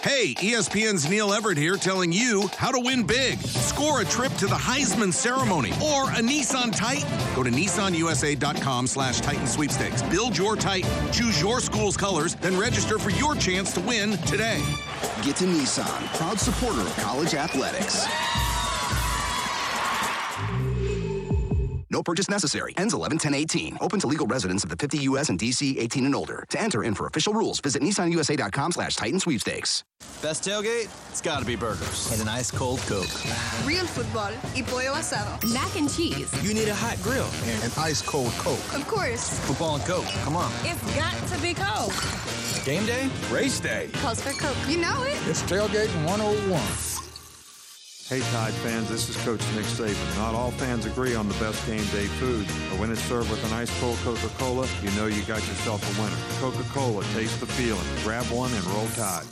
Hey, 0.00 0.34
ESPN's 0.34 1.08
Neil 1.08 1.32
Everett 1.32 1.58
here 1.58 1.76
telling 1.76 2.12
you 2.12 2.48
how 2.56 2.72
to 2.72 2.80
win 2.80 3.04
big. 3.04 3.38
Score 3.40 4.00
a 4.00 4.04
trip 4.04 4.32
to 4.34 4.46
the 4.46 4.54
Heisman 4.54 5.12
ceremony 5.12 5.70
or 5.82 6.10
a 6.10 6.20
Nissan 6.20 6.74
Titan. 6.74 7.08
Go 7.36 7.42
to 7.42 7.50
nissanusa.com 7.50 8.86
slash 8.86 9.20
Titan 9.20 9.46
sweepstakes. 9.46 10.02
Build 10.02 10.36
your 10.36 10.56
Titan, 10.56 10.90
choose 11.12 11.40
your 11.40 11.60
school's 11.60 11.96
colors, 11.96 12.34
then 12.36 12.58
register 12.58 12.98
for 12.98 13.10
your 13.10 13.34
chance 13.36 13.72
to 13.74 13.80
win 13.80 14.12
today. 14.18 14.62
Get 15.22 15.36
to 15.36 15.44
Nissan, 15.44 16.16
proud 16.16 16.40
supporter 16.40 16.80
of 16.80 16.96
college 16.96 17.34
athletics. 17.34 18.06
No 22.02 22.12
purchase 22.12 22.28
necessary. 22.28 22.74
Ends 22.76 22.94
11 22.94 23.18
10 23.18 23.32
18. 23.32 23.78
Open 23.80 24.00
to 24.00 24.08
legal 24.08 24.26
residents 24.26 24.64
of 24.64 24.70
the 24.70 24.76
50 24.76 24.98
U.S. 25.10 25.28
and 25.28 25.38
D.C. 25.38 25.78
18 25.78 26.06
and 26.06 26.16
older. 26.16 26.44
To 26.48 26.60
enter 26.60 26.82
in 26.82 26.96
for 26.96 27.06
official 27.06 27.32
rules, 27.32 27.60
visit 27.60 27.80
nissanusa.com 27.80 28.72
slash 28.72 28.96
Titan 28.96 29.20
sweepstakes. 29.20 29.84
Best 30.20 30.42
tailgate? 30.42 30.90
It's 31.10 31.20
gotta 31.20 31.44
be 31.44 31.54
burgers. 31.54 32.10
And 32.10 32.20
an 32.20 32.26
ice 32.26 32.50
cold 32.50 32.80
Coke. 32.88 33.06
Real 33.64 33.86
football 33.86 34.32
y 34.52 34.62
pollo 34.62 34.94
asado. 34.94 35.38
Mac 35.54 35.76
and 35.76 35.88
cheese. 35.88 36.28
You 36.42 36.54
need 36.54 36.66
a 36.66 36.74
hot 36.74 37.00
grill. 37.04 37.28
And 37.44 37.62
an 37.62 37.70
ice 37.78 38.02
cold 38.02 38.32
Coke. 38.32 38.74
Of 38.74 38.88
course. 38.88 39.38
Football 39.46 39.76
and 39.76 39.84
Coke. 39.84 40.06
Come 40.24 40.34
on. 40.34 40.50
It's 40.64 40.82
got 40.96 41.14
to 41.28 41.40
be 41.40 41.54
Coke. 41.54 41.94
Game 42.64 42.84
day? 42.84 43.08
Race 43.30 43.60
day. 43.60 43.90
Calls 44.02 44.20
for 44.20 44.32
Coke. 44.32 44.56
You 44.68 44.78
know 44.78 45.04
it. 45.04 45.16
It's 45.28 45.42
tailgate 45.42 45.94
101. 46.04 47.01
Hey 48.08 48.20
Tide 48.32 48.52
fans, 48.54 48.88
this 48.88 49.08
is 49.08 49.16
Coach 49.18 49.40
Nick 49.54 49.64
Saban. 49.64 50.16
Not 50.16 50.34
all 50.34 50.50
fans 50.50 50.86
agree 50.86 51.14
on 51.14 51.28
the 51.28 51.34
best 51.34 51.64
game 51.66 51.84
day 51.92 52.06
food, 52.18 52.46
but 52.68 52.80
when 52.80 52.90
it's 52.90 53.00
served 53.02 53.30
with 53.30 53.42
an 53.46 53.52
ice 53.52 53.70
cold 53.80 53.96
Coca-Cola, 53.98 54.66
you 54.82 54.90
know 54.90 55.06
you 55.06 55.22
got 55.22 55.38
yourself 55.46 55.80
a 55.80 56.02
winner. 56.02 56.16
Coca-Cola, 56.40 57.04
taste 57.14 57.38
the 57.40 57.46
feeling. 57.46 57.86
Grab 58.02 58.26
one 58.26 58.52
and 58.52 58.64
roll 58.66 58.88
Tide. 58.88 59.24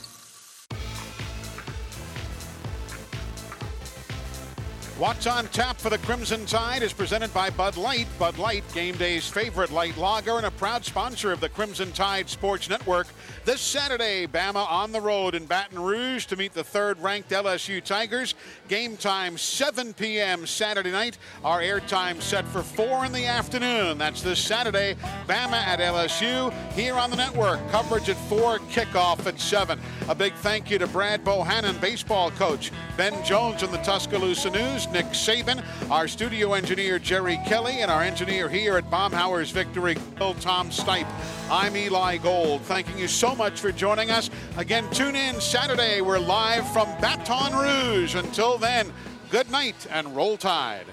What's 5.01 5.25
on 5.25 5.47
tap 5.47 5.79
for 5.79 5.89
the 5.89 5.97
Crimson 5.97 6.45
Tide 6.45 6.83
is 6.83 6.93
presented 6.93 7.33
by 7.33 7.49
Bud 7.49 7.75
Light. 7.75 8.05
Bud 8.19 8.37
Light, 8.37 8.63
game 8.71 8.95
day's 8.97 9.27
favorite 9.27 9.71
light 9.71 9.97
lager, 9.97 10.37
and 10.37 10.45
a 10.45 10.51
proud 10.51 10.85
sponsor 10.85 11.31
of 11.31 11.39
the 11.39 11.49
Crimson 11.49 11.91
Tide 11.91 12.29
Sports 12.29 12.69
Network. 12.69 13.07
This 13.43 13.61
Saturday, 13.61 14.27
Bama 14.27 14.63
on 14.69 14.91
the 14.91 15.01
road 15.01 15.33
in 15.33 15.47
Baton 15.47 15.79
Rouge 15.79 16.27
to 16.27 16.35
meet 16.35 16.53
the 16.53 16.63
third-ranked 16.63 17.31
LSU 17.31 17.83
Tigers. 17.83 18.35
Game 18.67 18.95
time 18.95 19.39
7 19.39 19.95
p.m. 19.95 20.45
Saturday 20.45 20.91
night. 20.91 21.17
Our 21.43 21.61
airtime 21.61 22.21
set 22.21 22.45
for 22.49 22.61
4 22.61 23.05
in 23.05 23.11
the 23.11 23.25
afternoon. 23.25 23.97
That's 23.97 24.21
this 24.21 24.37
Saturday. 24.37 24.97
Bama 25.25 25.53
at 25.53 25.79
LSU 25.79 26.53
here 26.73 26.93
on 26.93 27.09
the 27.09 27.17
network. 27.17 27.59
Coverage 27.71 28.09
at 28.09 28.17
4, 28.29 28.59
kickoff 28.69 29.25
at 29.25 29.39
7. 29.39 29.79
A 30.09 30.13
big 30.13 30.33
thank 30.35 30.69
you 30.69 30.77
to 30.77 30.85
Brad 30.85 31.25
Bohannon, 31.25 31.81
baseball 31.81 32.29
coach, 32.29 32.71
Ben 32.97 33.25
Jones 33.25 33.63
in 33.63 33.71
the 33.71 33.77
Tuscaloosa 33.79 34.51
News, 34.51 34.90
Nick 34.91 35.05
Saban, 35.07 35.63
our 35.89 36.07
studio 36.07 36.53
engineer 36.53 36.99
Jerry 36.99 37.39
Kelly, 37.45 37.81
and 37.81 37.89
our 37.89 38.01
engineer 38.01 38.49
here 38.49 38.77
at 38.77 38.89
Baumhower's 38.89 39.49
Victory, 39.51 39.95
Bill 40.17 40.33
Tom 40.35 40.69
Stipe. 40.69 41.07
I'm 41.49 41.75
Eli 41.77 42.17
Gold, 42.17 42.61
thanking 42.63 42.97
you 42.97 43.07
so 43.07 43.33
much 43.33 43.59
for 43.59 43.71
joining 43.71 44.11
us. 44.11 44.29
Again, 44.57 44.89
tune 44.91 45.15
in 45.15 45.39
Saturday. 45.39 46.01
We're 46.01 46.19
live 46.19 46.69
from 46.73 46.87
Baton 46.99 47.53
Rouge. 47.53 48.15
Until 48.15 48.57
then, 48.57 48.91
good 49.29 49.49
night 49.49 49.87
and 49.89 50.15
roll 50.15 50.35
tide. 50.37 50.85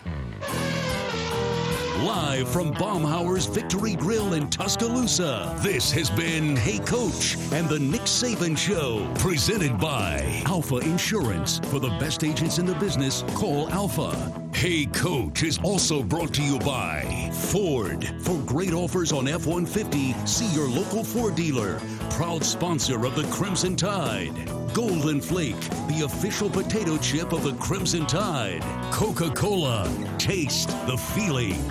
Live 2.08 2.48
from 2.48 2.72
Baumhower's 2.72 3.44
Victory 3.44 3.94
Grill 3.94 4.32
in 4.32 4.48
Tuscaloosa, 4.48 5.54
this 5.58 5.92
has 5.92 6.08
been 6.08 6.56
Hey 6.56 6.78
Coach 6.78 7.36
and 7.52 7.68
the 7.68 7.78
Nick 7.78 8.00
Saban 8.00 8.56
Show, 8.56 9.06
presented 9.18 9.78
by 9.78 10.42
Alfa 10.46 10.76
Insurance. 10.76 11.58
For 11.66 11.78
the 11.78 11.90
best 12.00 12.24
agents 12.24 12.56
in 12.58 12.64
the 12.64 12.74
business, 12.76 13.24
call 13.34 13.68
Alpha. 13.68 14.32
Hey 14.54 14.86
Coach 14.86 15.42
is 15.42 15.58
also 15.62 16.02
brought 16.02 16.32
to 16.32 16.42
you 16.42 16.58
by 16.60 17.30
Ford. 17.30 18.10
For 18.22 18.38
great 18.38 18.72
offers 18.72 19.12
on 19.12 19.28
F 19.28 19.44
150, 19.44 20.14
see 20.26 20.50
your 20.54 20.66
local 20.66 21.04
Ford 21.04 21.34
dealer. 21.34 21.78
Proud 22.08 22.42
sponsor 22.42 23.04
of 23.04 23.16
the 23.16 23.24
Crimson 23.24 23.76
Tide. 23.76 24.32
Golden 24.72 25.20
Flake, 25.20 25.60
the 25.88 26.04
official 26.06 26.48
potato 26.48 26.96
chip 26.96 27.34
of 27.34 27.42
the 27.42 27.52
Crimson 27.56 28.06
Tide. 28.06 28.62
Coca 28.92 29.28
Cola, 29.30 29.86
taste 30.16 30.68
the 30.86 30.96
feeling. 30.96 31.62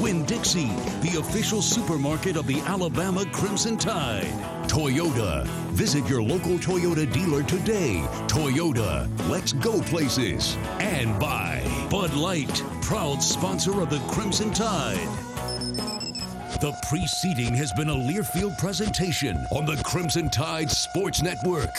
Winn 0.00 0.24
Dixie, 0.24 0.70
the 1.00 1.18
official 1.18 1.60
supermarket 1.60 2.36
of 2.36 2.46
the 2.46 2.60
Alabama 2.60 3.24
Crimson 3.26 3.76
Tide. 3.76 4.32
Toyota. 4.68 5.44
Visit 5.72 6.08
your 6.08 6.22
local 6.22 6.58
Toyota 6.58 7.10
dealer 7.12 7.42
today. 7.42 8.02
Toyota, 8.26 9.08
let's 9.28 9.52
go 9.52 9.80
places. 9.82 10.56
And 10.78 11.18
by 11.18 11.62
Bud 11.90 12.14
Light, 12.14 12.62
proud 12.80 13.22
sponsor 13.22 13.80
of 13.80 13.90
the 13.90 14.00
Crimson 14.10 14.52
Tide. 14.52 15.08
The 16.60 16.76
preceding 16.88 17.54
has 17.54 17.72
been 17.72 17.88
a 17.88 17.94
Learfield 17.94 18.56
presentation 18.58 19.36
on 19.50 19.66
the 19.66 19.82
Crimson 19.82 20.30
Tide 20.30 20.70
Sports 20.70 21.20
Network. 21.22 21.74